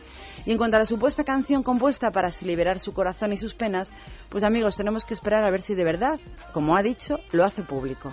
Y 0.45 0.51
en 0.51 0.57
cuanto 0.57 0.75
a 0.75 0.81
la 0.81 0.85
supuesta 0.85 1.23
canción 1.23 1.63
compuesta 1.63 2.11
para 2.11 2.31
liberar 2.41 2.79
su 2.79 2.93
corazón 2.93 3.31
y 3.31 3.37
sus 3.37 3.55
penas, 3.55 3.93
pues 4.27 4.43
amigos, 4.43 4.75
tenemos 4.75 5.05
que 5.05 5.13
esperar 5.13 5.45
a 5.45 5.51
ver 5.51 5.61
si 5.61 5.73
de 5.73 5.85
verdad, 5.85 6.19
como 6.51 6.75
ha 6.75 6.83
dicho, 6.83 7.19
lo 7.31 7.45
hace 7.45 7.63
público. 7.63 8.11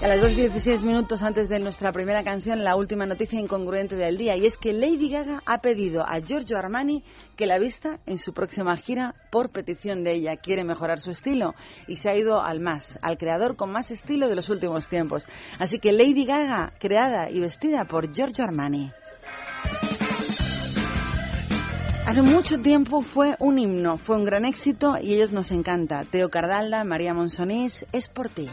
A 0.00 0.06
las 0.06 0.20
2.16 0.20 0.84
minutos 0.84 1.24
antes 1.24 1.48
de 1.48 1.58
nuestra 1.58 1.90
primera 1.90 2.22
canción, 2.22 2.62
la 2.62 2.76
última 2.76 3.04
noticia 3.04 3.40
incongruente 3.40 3.96
del 3.96 4.16
día, 4.16 4.36
y 4.36 4.46
es 4.46 4.56
que 4.56 4.72
Lady 4.72 5.10
Gaga 5.10 5.42
ha 5.44 5.60
pedido 5.60 6.04
a 6.06 6.20
Giorgio 6.20 6.56
Armani 6.56 7.02
que 7.36 7.46
la 7.46 7.58
vista 7.58 7.98
en 8.06 8.16
su 8.16 8.32
próxima 8.32 8.76
gira 8.76 9.16
por 9.32 9.50
petición 9.50 10.04
de 10.04 10.12
ella. 10.12 10.36
Quiere 10.36 10.62
mejorar 10.62 11.00
su 11.00 11.10
estilo 11.10 11.56
y 11.88 11.96
se 11.96 12.10
ha 12.10 12.16
ido 12.16 12.40
al 12.40 12.60
más, 12.60 12.96
al 13.02 13.18
creador 13.18 13.56
con 13.56 13.72
más 13.72 13.90
estilo 13.90 14.28
de 14.28 14.36
los 14.36 14.48
últimos 14.50 14.88
tiempos. 14.88 15.26
Así 15.58 15.80
que 15.80 15.90
Lady 15.90 16.24
Gaga, 16.24 16.74
creada 16.78 17.28
y 17.28 17.40
vestida 17.40 17.84
por 17.84 18.12
Giorgio 18.12 18.44
Armani. 18.44 18.92
Hace 22.06 22.22
mucho 22.22 22.60
tiempo 22.60 23.02
fue 23.02 23.34
un 23.40 23.58
himno, 23.58 23.98
fue 23.98 24.14
un 24.14 24.24
gran 24.24 24.44
éxito 24.44 24.96
y 25.02 25.14
ellos 25.14 25.32
nos 25.32 25.50
encanta. 25.50 26.02
Teo 26.08 26.28
Cardalda, 26.28 26.84
María 26.84 27.14
Monsonís, 27.14 27.84
es 27.90 28.08
por 28.08 28.28
ti. 28.28 28.48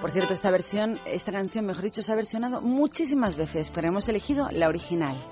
Por 0.00 0.12
cierto, 0.12 0.32
esta 0.32 0.50
versión, 0.50 0.98
esta 1.04 1.30
canción, 1.30 1.66
mejor 1.66 1.84
dicho, 1.84 2.02
se 2.02 2.10
ha 2.10 2.16
versionado 2.16 2.62
muchísimas 2.62 3.36
veces, 3.36 3.70
pero 3.70 3.88
hemos 3.88 4.08
elegido 4.08 4.48
la 4.50 4.68
original. 4.68 5.22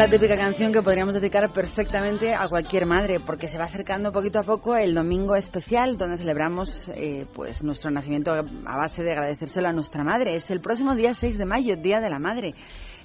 La 0.00 0.08
típica 0.08 0.34
canción 0.34 0.72
que 0.72 0.80
podríamos 0.80 1.12
dedicar 1.12 1.52
perfectamente 1.52 2.34
a 2.34 2.48
cualquier 2.48 2.86
madre, 2.86 3.20
porque 3.20 3.48
se 3.48 3.58
va 3.58 3.64
acercando 3.64 4.10
poquito 4.10 4.38
a 4.38 4.42
poco 4.42 4.74
el 4.74 4.94
domingo 4.94 5.36
especial, 5.36 5.98
donde 5.98 6.16
celebramos 6.16 6.90
eh, 6.94 7.26
pues 7.34 7.62
nuestro 7.62 7.90
nacimiento 7.90 8.32
a 8.32 8.76
base 8.78 9.02
de 9.02 9.10
agradecérselo 9.10 9.68
a 9.68 9.72
nuestra 9.72 10.02
madre. 10.02 10.34
Es 10.34 10.50
el 10.50 10.60
próximo 10.60 10.94
día 10.94 11.12
6 11.12 11.36
de 11.36 11.44
mayo, 11.44 11.76
Día 11.76 12.00
de 12.00 12.08
la 12.08 12.18
Madre. 12.18 12.54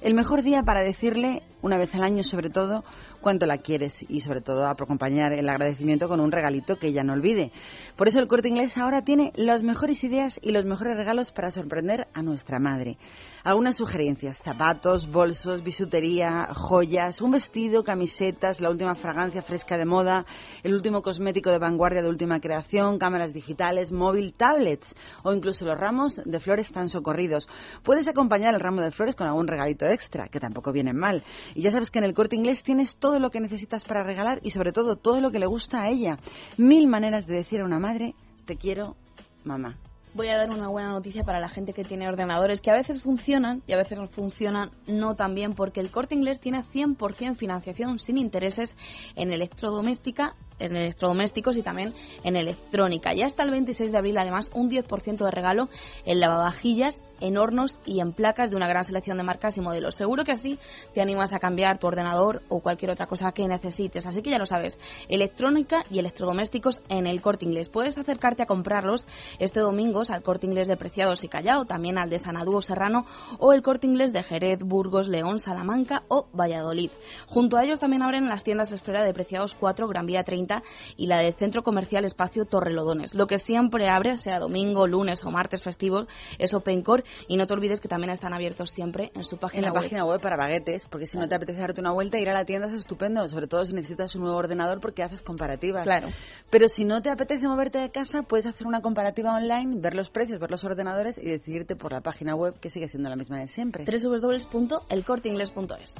El 0.00 0.14
mejor 0.14 0.42
día 0.42 0.62
para 0.62 0.80
decirle, 0.80 1.42
una 1.60 1.76
vez 1.76 1.94
al 1.94 2.02
año 2.02 2.22
sobre 2.22 2.48
todo, 2.48 2.82
cuánto 3.16 3.46
la 3.46 3.58
quieres 3.58 4.04
y 4.08 4.20
sobre 4.20 4.40
todo 4.40 4.66
acompañar 4.66 5.32
el 5.32 5.48
agradecimiento 5.48 6.08
con 6.08 6.20
un 6.20 6.32
regalito 6.32 6.76
que 6.76 6.88
ella 6.88 7.02
no 7.02 7.12
olvide. 7.12 7.52
Por 7.96 8.08
eso 8.08 8.20
el 8.20 8.26
corte 8.28 8.48
inglés 8.48 8.76
ahora 8.76 9.02
tiene 9.02 9.32
las 9.36 9.62
mejores 9.62 10.04
ideas 10.04 10.38
y 10.42 10.52
los 10.52 10.64
mejores 10.64 10.96
regalos 10.96 11.32
para 11.32 11.50
sorprender 11.50 12.08
a 12.12 12.22
nuestra 12.22 12.58
madre. 12.58 12.98
Algunas 13.44 13.76
sugerencias, 13.76 14.38
zapatos, 14.38 15.10
bolsos, 15.10 15.62
bisutería, 15.62 16.48
joyas, 16.52 17.20
un 17.20 17.30
vestido, 17.30 17.84
camisetas, 17.84 18.60
la 18.60 18.70
última 18.70 18.96
fragancia 18.96 19.40
fresca 19.40 19.78
de 19.78 19.84
moda, 19.84 20.26
el 20.64 20.74
último 20.74 21.00
cosmético 21.00 21.50
de 21.50 21.58
vanguardia 21.58 22.02
de 22.02 22.08
última 22.08 22.40
creación, 22.40 22.98
cámaras 22.98 23.32
digitales, 23.32 23.92
móvil, 23.92 24.34
tablets 24.34 24.96
o 25.22 25.32
incluso 25.32 25.64
los 25.64 25.78
ramos 25.78 26.20
de 26.24 26.40
flores 26.40 26.72
tan 26.72 26.88
socorridos. 26.88 27.48
Puedes 27.84 28.08
acompañar 28.08 28.52
el 28.52 28.60
ramo 28.60 28.80
de 28.80 28.90
flores 28.90 29.14
con 29.14 29.28
algún 29.28 29.46
regalito 29.46 29.86
extra, 29.86 30.26
que 30.26 30.40
tampoco 30.40 30.72
vienen 30.72 30.96
mal. 30.96 31.22
Y 31.54 31.62
ya 31.62 31.70
sabes 31.70 31.92
que 31.92 32.00
en 32.00 32.04
el 32.04 32.14
corte 32.14 32.34
inglés 32.34 32.64
tienes 32.64 32.96
todo 32.96 33.05
lo 33.18 33.30
que 33.30 33.40
necesitas 33.40 33.84
para 33.84 34.02
regalar 34.04 34.40
y 34.42 34.50
sobre 34.50 34.72
todo 34.72 34.96
todo 34.96 35.20
lo 35.20 35.30
que 35.30 35.38
le 35.38 35.46
gusta 35.46 35.82
a 35.82 35.88
ella. 35.88 36.18
Mil 36.56 36.86
maneras 36.86 37.26
de 37.26 37.34
decir 37.34 37.60
a 37.60 37.64
una 37.64 37.78
madre, 37.78 38.14
te 38.44 38.56
quiero, 38.56 38.96
mamá. 39.44 39.76
Voy 40.16 40.28
a 40.28 40.36
dar 40.38 40.50
una 40.50 40.68
buena 40.68 40.88
noticia 40.88 41.24
para 41.24 41.40
la 41.40 41.48
gente 41.48 41.74
que 41.74 41.84
tiene 41.84 42.08
ordenadores 42.08 42.62
que 42.62 42.70
a 42.70 42.74
veces 42.74 43.02
funcionan 43.02 43.62
y 43.66 43.74
a 43.74 43.76
veces 43.76 43.98
no 43.98 44.08
funcionan 44.08 44.70
no 44.86 45.14
tan 45.14 45.34
bien 45.34 45.54
porque 45.54 45.80
el 45.80 45.90
corte 45.90 46.14
inglés 46.14 46.40
tiene 46.40 46.62
100% 46.62 47.36
financiación 47.36 47.98
sin 47.98 48.16
intereses 48.16 48.76
en 49.14 49.30
electrodoméstica 49.30 50.34
en 50.58 50.76
electrodomésticos 50.76 51.56
y 51.56 51.62
también 51.62 51.94
en 52.24 52.36
electrónica. 52.36 53.14
Ya 53.14 53.26
hasta 53.26 53.42
el 53.42 53.50
26 53.50 53.92
de 53.92 53.98
abril, 53.98 54.18
además, 54.18 54.50
un 54.54 54.70
10% 54.70 55.24
de 55.24 55.30
regalo 55.30 55.68
en 56.04 56.20
lavavajillas, 56.20 57.02
en 57.20 57.36
hornos 57.36 57.78
y 57.84 58.00
en 58.00 58.12
placas 58.12 58.50
de 58.50 58.56
una 58.56 58.68
gran 58.68 58.84
selección 58.84 59.16
de 59.16 59.22
marcas 59.22 59.56
y 59.56 59.60
modelos. 59.60 59.94
Seguro 59.94 60.24
que 60.24 60.32
así 60.32 60.58
te 60.94 61.00
animas 61.00 61.32
a 61.32 61.38
cambiar 61.38 61.78
tu 61.78 61.86
ordenador 61.86 62.42
o 62.48 62.60
cualquier 62.60 62.90
otra 62.90 63.06
cosa 63.06 63.32
que 63.32 63.46
necesites. 63.46 64.06
Así 64.06 64.22
que 64.22 64.30
ya 64.30 64.38
lo 64.38 64.46
sabes, 64.46 64.78
electrónica 65.08 65.84
y 65.90 65.98
electrodomésticos 65.98 66.82
en 66.88 67.06
el 67.06 67.20
corte 67.20 67.44
inglés. 67.44 67.68
Puedes 67.68 67.98
acercarte 67.98 68.42
a 68.42 68.46
comprarlos 68.46 69.06
este 69.38 69.60
domingo 69.60 70.04
al 70.10 70.22
corte 70.22 70.46
inglés 70.46 70.68
de 70.68 70.76
Preciados 70.76 71.24
y 71.24 71.28
Callao, 71.28 71.64
también 71.64 71.98
al 71.98 72.10
de 72.10 72.18
Sanadú 72.18 72.56
o 72.56 72.60
Serrano 72.60 73.06
o 73.38 73.52
el 73.52 73.62
corte 73.62 73.86
inglés 73.86 74.12
de 74.12 74.22
Jerez, 74.22 74.60
Burgos, 74.60 75.08
León, 75.08 75.38
Salamanca 75.38 76.02
o 76.08 76.28
Valladolid. 76.32 76.90
Junto 77.26 77.56
a 77.56 77.64
ellos 77.64 77.80
también 77.80 78.02
abren 78.02 78.28
las 78.28 78.44
tiendas 78.44 78.72
Esfera 78.72 79.04
de 79.04 79.12
Preciados 79.12 79.54
4, 79.54 79.88
Gran 79.88 80.06
Vía 80.06 80.22
30 80.22 80.62
y 80.96 81.06
la 81.06 81.18
del 81.18 81.34
Centro 81.34 81.62
Comercial 81.62 82.04
Espacio 82.04 82.44
Torrelodones. 82.44 83.14
Lo 83.14 83.26
que 83.26 83.38
siempre 83.38 83.88
abre, 83.88 84.16
sea 84.16 84.38
domingo, 84.38 84.86
lunes 84.86 85.24
o 85.24 85.30
martes 85.30 85.62
festivos, 85.62 86.06
es 86.38 86.54
OpenCore 86.54 87.04
y 87.28 87.36
no 87.36 87.46
te 87.46 87.54
olvides 87.54 87.80
que 87.80 87.88
también 87.88 88.10
están 88.10 88.34
abiertos 88.34 88.70
siempre 88.70 89.10
en 89.14 89.24
su 89.24 89.36
En 89.36 89.40
página 89.40 89.66
la 89.68 89.72
web. 89.72 89.82
página 89.82 90.04
web 90.04 90.20
para 90.20 90.36
baguetes, 90.36 90.86
porque 90.86 91.06
si 91.06 91.18
no 91.18 91.28
te 91.28 91.34
apetece 91.34 91.60
darte 91.60 91.80
una 91.80 91.92
vuelta, 91.92 92.18
ir 92.18 92.28
a 92.28 92.34
la 92.34 92.44
tienda 92.44 92.68
es 92.68 92.74
estupendo, 92.74 93.28
sobre 93.28 93.46
todo 93.46 93.64
si 93.64 93.72
necesitas 93.72 94.14
un 94.14 94.22
nuevo 94.22 94.36
ordenador 94.36 94.80
porque 94.80 95.02
haces 95.02 95.22
comparativas. 95.22 95.84
Claro. 95.84 96.08
Pero 96.50 96.68
si 96.68 96.84
no 96.84 97.02
te 97.02 97.10
apetece 97.10 97.48
moverte 97.48 97.78
de 97.78 97.90
casa, 97.90 98.22
puedes 98.22 98.46
hacer 98.46 98.66
una 98.66 98.80
comparativa 98.80 99.34
online, 99.34 99.80
ver 99.80 99.95
los 99.96 100.10
precios, 100.10 100.38
ver 100.38 100.50
los 100.50 100.64
ordenadores 100.64 101.18
y 101.18 101.26
decidirte 101.26 101.76
por 101.76 101.92
la 101.92 102.00
página 102.00 102.34
web 102.34 102.58
que 102.60 102.70
sigue 102.70 102.88
siendo 102.88 103.08
la 103.08 103.16
misma 103.16 103.40
de 103.40 103.48
siempre. 103.48 103.84
www.elcorteingles.es 103.84 105.96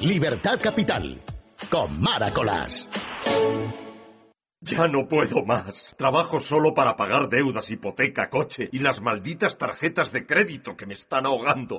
Libertad 0.00 0.60
Capital. 0.60 1.18
Con 1.70 2.00
Maracolas. 2.00 2.90
Ya 4.60 4.86
no 4.86 5.08
puedo 5.08 5.44
más. 5.44 5.94
Trabajo 5.96 6.40
solo 6.40 6.74
para 6.74 6.96
pagar 6.96 7.28
deudas, 7.28 7.70
hipoteca, 7.70 8.28
coche 8.28 8.68
y 8.70 8.80
las 8.80 9.00
malditas 9.00 9.56
tarjetas 9.56 10.12
de 10.12 10.26
crédito 10.26 10.76
que 10.76 10.86
me 10.86 10.94
están 10.94 11.26
ahogando. 11.26 11.78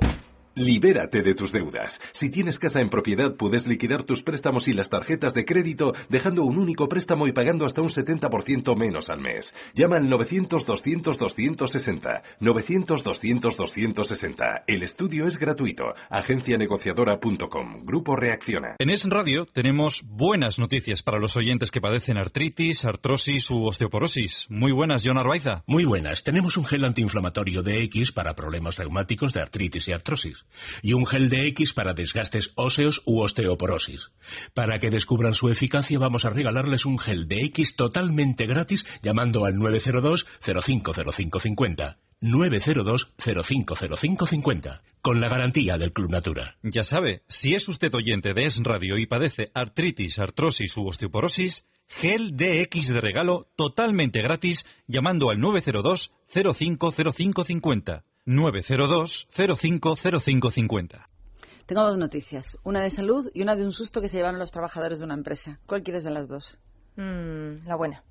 Libérate 0.56 1.22
de 1.22 1.36
tus 1.36 1.52
deudas. 1.52 2.00
Si 2.14 2.30
tienes 2.30 2.60
casa 2.60 2.80
en 2.80 2.90
propiedad, 2.90 3.36
puedes 3.36 3.68
liquidar 3.68 4.06
tus 4.06 4.24
préstamos 4.24 4.70
y 4.70 4.74
las 4.74 4.90
tarjetas 4.90 5.34
de 5.34 5.44
crédito 5.44 5.92
dejando 6.08 6.46
un 6.46 6.58
único 6.58 6.88
préstamo 6.88 7.28
y 7.28 7.34
pagando 7.34 7.66
hasta 7.66 7.82
un 7.82 7.90
70% 7.90 8.74
menos 8.78 9.10
al 9.10 9.20
mes. 9.20 9.54
Llama 9.74 9.98
al 9.98 10.08
900-200-260. 10.08 12.22
900-200-260. 12.40 14.64
El 14.66 14.84
estudio 14.84 15.28
es 15.28 15.38
gratuito. 15.38 15.94
Agencianegociadora.com. 16.10 17.80
Grupo 17.84 18.16
Reacciona. 18.16 18.78
En 18.80 18.90
Es 18.90 19.04
Radio 19.10 19.46
tenemos 19.46 20.04
buenas 20.08 20.58
noticias 20.58 21.04
para 21.04 21.20
los 21.20 21.36
oyentes 21.36 21.70
que 21.70 21.82
padecen 21.82 22.18
artritis, 22.18 22.86
artrosis 22.86 23.52
u 23.52 23.66
osteoporosis. 23.66 24.48
Muy 24.50 24.72
buenas, 24.72 25.04
John 25.06 25.18
Arbaiza. 25.18 25.64
Muy 25.68 25.84
buenas. 25.84 26.24
Tenemos 26.24 26.56
un 26.56 26.64
gel 26.64 26.86
antiinflamatorio 26.86 27.62
de 27.62 27.84
X 27.84 28.14
para 28.14 28.36
problemas 28.36 28.78
reumáticos 28.78 29.34
de 29.34 29.42
artritis 29.42 29.90
y 29.90 29.92
artrosis. 29.92 30.45
Y 30.82 30.94
un 30.94 31.06
gel 31.06 31.30
de 31.30 31.48
X 31.48 31.74
para 31.74 31.94
desgastes 31.94 32.52
óseos 32.56 33.02
u 33.06 33.22
osteoporosis. 33.22 34.12
Para 34.54 34.80
que 34.80 34.90
descubran 34.90 35.34
su 35.34 35.50
eficacia 35.50 36.00
vamos 36.00 36.26
a 36.26 36.30
regalarles 36.30 36.86
un 36.86 37.00
gel 37.00 37.28
de 37.28 37.42
X 37.46 37.76
totalmente 37.76 38.46
gratis 38.46 38.86
llamando 39.02 39.46
al 39.46 39.58
902 39.58 40.26
050550. 40.42 41.98
902 42.22 43.14
050550. 43.18 44.82
Con 45.02 45.22
la 45.22 45.28
garantía 45.30 45.78
del 45.78 45.94
Club 45.94 46.10
Natura. 46.10 46.58
Ya 46.64 46.84
sabe, 46.84 47.24
si 47.28 47.54
es 47.54 47.68
usted 47.68 47.94
oyente 47.94 48.34
de 48.34 48.46
Es 48.46 48.58
Radio 48.64 48.98
y 48.98 49.06
padece 49.06 49.52
artritis, 49.54 50.18
artrosis 50.20 50.76
u 50.78 50.88
osteoporosis, 50.88 51.66
gel 51.88 52.36
DX 52.36 52.88
de 52.90 53.02
regalo 53.02 53.52
totalmente 53.56 54.22
gratis 54.22 54.66
llamando 54.88 55.30
al 55.30 55.40
902 55.40 56.14
050550. 58.26 58.28
902 58.28 59.28
050550. 59.32 61.10
Tengo 61.66 61.82
dos 61.82 61.98
noticias, 61.98 62.58
una 62.64 62.82
de 62.82 62.90
salud 62.90 63.30
y 63.34 63.42
una 63.42 63.56
de 63.56 63.66
un 63.66 63.72
susto 63.72 64.02
que 64.02 64.10
se 64.10 64.18
llevaron 64.18 64.40
los 64.40 64.52
trabajadores 64.52 65.00
de 65.00 65.06
una 65.06 65.16
empresa. 65.16 65.60
¿Cuál 65.66 65.84
quieres 65.84 66.04
de 66.04 66.12
las 66.12 66.28
dos? 66.28 66.60
Mm, 66.96 67.66
la 67.68 67.76
buena. 67.76 68.04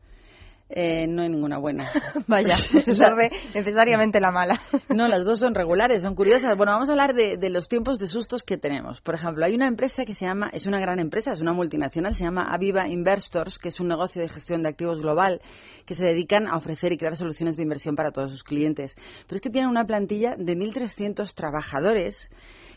Eh, 0.70 1.06
no 1.06 1.22
hay 1.22 1.28
ninguna 1.28 1.58
buena. 1.58 1.90
Vaya, 2.26 2.56
de 2.72 3.30
necesariamente 3.54 4.20
la 4.20 4.30
mala. 4.30 4.60
No, 4.94 5.08
las 5.08 5.24
dos 5.24 5.40
son 5.40 5.54
regulares, 5.54 6.02
son 6.02 6.14
curiosas. 6.14 6.56
Bueno, 6.56 6.72
vamos 6.72 6.88
a 6.88 6.92
hablar 6.92 7.14
de, 7.14 7.36
de 7.36 7.50
los 7.50 7.68
tiempos 7.68 7.98
de 7.98 8.06
sustos 8.06 8.44
que 8.44 8.56
tenemos. 8.56 9.00
Por 9.00 9.16
ejemplo, 9.16 9.44
hay 9.44 9.54
una 9.54 9.66
empresa 9.66 10.04
que 10.04 10.14
se 10.14 10.24
llama, 10.24 10.50
es 10.52 10.66
una 10.66 10.78
gran 10.78 11.00
empresa, 11.00 11.32
es 11.32 11.40
una 11.40 11.52
multinacional, 11.52 12.14
se 12.14 12.22
llama 12.22 12.44
Aviva 12.44 12.86
Investors, 12.88 13.58
que 13.58 13.68
es 13.68 13.80
un 13.80 13.88
negocio 13.88 14.22
de 14.22 14.28
gestión 14.28 14.62
de 14.62 14.68
activos 14.68 15.00
global 15.00 15.40
que 15.84 15.94
se 15.94 16.04
dedican 16.04 16.46
a 16.46 16.56
ofrecer 16.56 16.92
y 16.92 16.98
crear 16.98 17.16
soluciones 17.16 17.56
de 17.56 17.64
inversión 17.64 17.96
para 17.96 18.12
todos 18.12 18.30
sus 18.30 18.44
clientes. 18.44 18.96
Pero 19.26 19.36
es 19.36 19.40
que 19.40 19.50
tienen 19.50 19.70
una 19.70 19.84
plantilla 19.84 20.34
de 20.36 20.56
1.300 20.56 21.34
trabajadores 21.34 22.30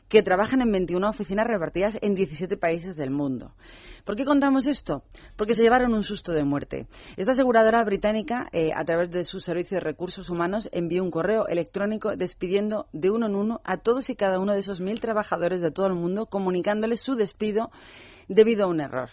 que 0.09 0.23
trabajan 0.23 0.61
en 0.61 0.71
21 0.71 1.09
oficinas 1.09 1.47
repartidas 1.47 1.97
en 2.01 2.15
17 2.15 2.57
países 2.57 2.95
del 2.95 3.09
mundo. 3.09 3.53
¿Por 4.05 4.15
qué 4.15 4.23
contamos 4.23 4.67
esto? 4.67 5.03
Porque 5.35 5.53
se 5.53 5.63
llevaron 5.63 5.93
un 5.93 6.03
susto 6.03 6.31
de 6.31 6.45
muerte. 6.45 6.87
Esta 7.17 7.33
aseguradora 7.33 7.83
británica, 7.83 8.47
eh, 8.53 8.71
a 8.73 8.85
través 8.85 9.11
de 9.11 9.25
su 9.25 9.41
servicio 9.41 9.75
de 9.75 9.81
recursos 9.81 10.29
humanos, 10.29 10.69
envió 10.71 11.03
un 11.03 11.11
correo 11.11 11.47
electrónico 11.47 12.15
despidiendo 12.15 12.87
de 12.93 13.11
uno 13.11 13.25
en 13.25 13.35
uno 13.35 13.59
a 13.65 13.77
todos 13.77 14.09
y 14.09 14.15
cada 14.15 14.39
uno 14.39 14.53
de 14.53 14.59
esos 14.59 14.79
mil 14.79 15.01
trabajadores 15.01 15.59
de 15.61 15.71
todo 15.71 15.87
el 15.87 15.95
mundo, 15.95 16.27
comunicándoles 16.27 17.01
su 17.01 17.15
despido 17.15 17.69
debido 18.27 18.65
a 18.65 18.67
un 18.67 18.81
error. 18.81 19.09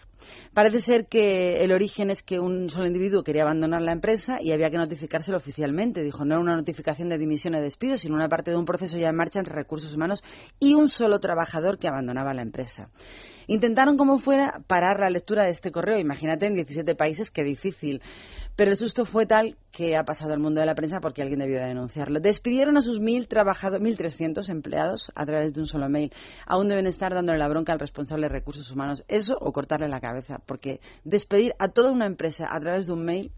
Parece 0.52 0.80
ser 0.80 1.06
que 1.06 1.58
el 1.60 1.72
origen 1.72 2.10
es 2.10 2.22
que 2.22 2.38
un 2.38 2.68
solo 2.68 2.86
individuo 2.86 3.22
quería 3.22 3.42
abandonar 3.42 3.82
la 3.82 3.92
empresa 3.92 4.38
y 4.40 4.52
había 4.52 4.70
que 4.70 4.78
notificárselo 4.78 5.36
oficialmente. 5.36 6.02
Dijo, 6.02 6.24
no 6.24 6.34
era 6.34 6.42
una 6.42 6.56
notificación 6.56 7.08
de 7.08 7.18
dimisión 7.18 7.54
o 7.54 7.60
despido, 7.60 7.98
sino 7.98 8.14
una 8.14 8.28
parte 8.28 8.50
de 8.50 8.56
un 8.56 8.64
proceso 8.64 8.98
ya 8.98 9.08
en 9.08 9.16
marcha 9.16 9.38
entre 9.38 9.54
recursos 9.54 9.94
humanos 9.94 10.22
y 10.58 10.74
un 10.74 10.88
solo 10.88 11.20
trabajador 11.20 11.78
que 11.78 11.88
abandonaba 11.88 12.32
la 12.34 12.42
empresa. 12.42 12.90
Intentaron, 13.46 13.96
como 13.96 14.18
fuera, 14.18 14.62
parar 14.66 14.98
la 14.98 15.10
lectura 15.10 15.44
de 15.44 15.50
este 15.50 15.70
correo. 15.70 15.98
Imagínate 15.98 16.46
en 16.46 16.54
17 16.54 16.94
países, 16.94 17.30
qué 17.30 17.44
difícil. 17.44 18.00
Pero 18.56 18.70
el 18.70 18.76
susto 18.76 19.04
fue 19.04 19.26
tal 19.26 19.56
que 19.72 19.96
ha 19.96 20.04
pasado 20.04 20.32
al 20.32 20.38
mundo 20.38 20.60
de 20.60 20.66
la 20.66 20.76
prensa 20.76 21.00
porque 21.00 21.22
alguien 21.22 21.40
debió 21.40 21.58
de 21.58 21.66
denunciarlo. 21.66 22.20
Despidieron 22.20 22.76
a 22.76 22.82
sus 22.82 23.00
mil 23.00 23.26
trabajadores, 23.26 23.98
1.300 23.98 24.48
empleados 24.48 25.10
a 25.16 25.26
través 25.26 25.54
de 25.54 25.60
un 25.60 25.66
solo 25.66 25.88
mail. 25.88 26.12
Aún 26.46 26.68
deben 26.68 26.86
estar 26.86 27.12
dándole 27.12 27.38
la 27.38 27.48
bronca 27.48 27.72
al 27.72 27.80
responsable 27.80 28.28
de 28.28 28.32
recursos 28.32 28.70
humanos. 28.70 29.04
Eso 29.08 29.36
o 29.40 29.52
cortarle 29.52 29.88
la 29.88 30.00
cabeza, 30.00 30.38
porque 30.46 30.80
despedir 31.02 31.54
a 31.58 31.68
toda 31.68 31.90
una 31.90 32.06
empresa 32.06 32.46
a 32.48 32.60
través 32.60 32.86
de 32.86 32.92
un 32.92 33.04
mail 33.04 33.32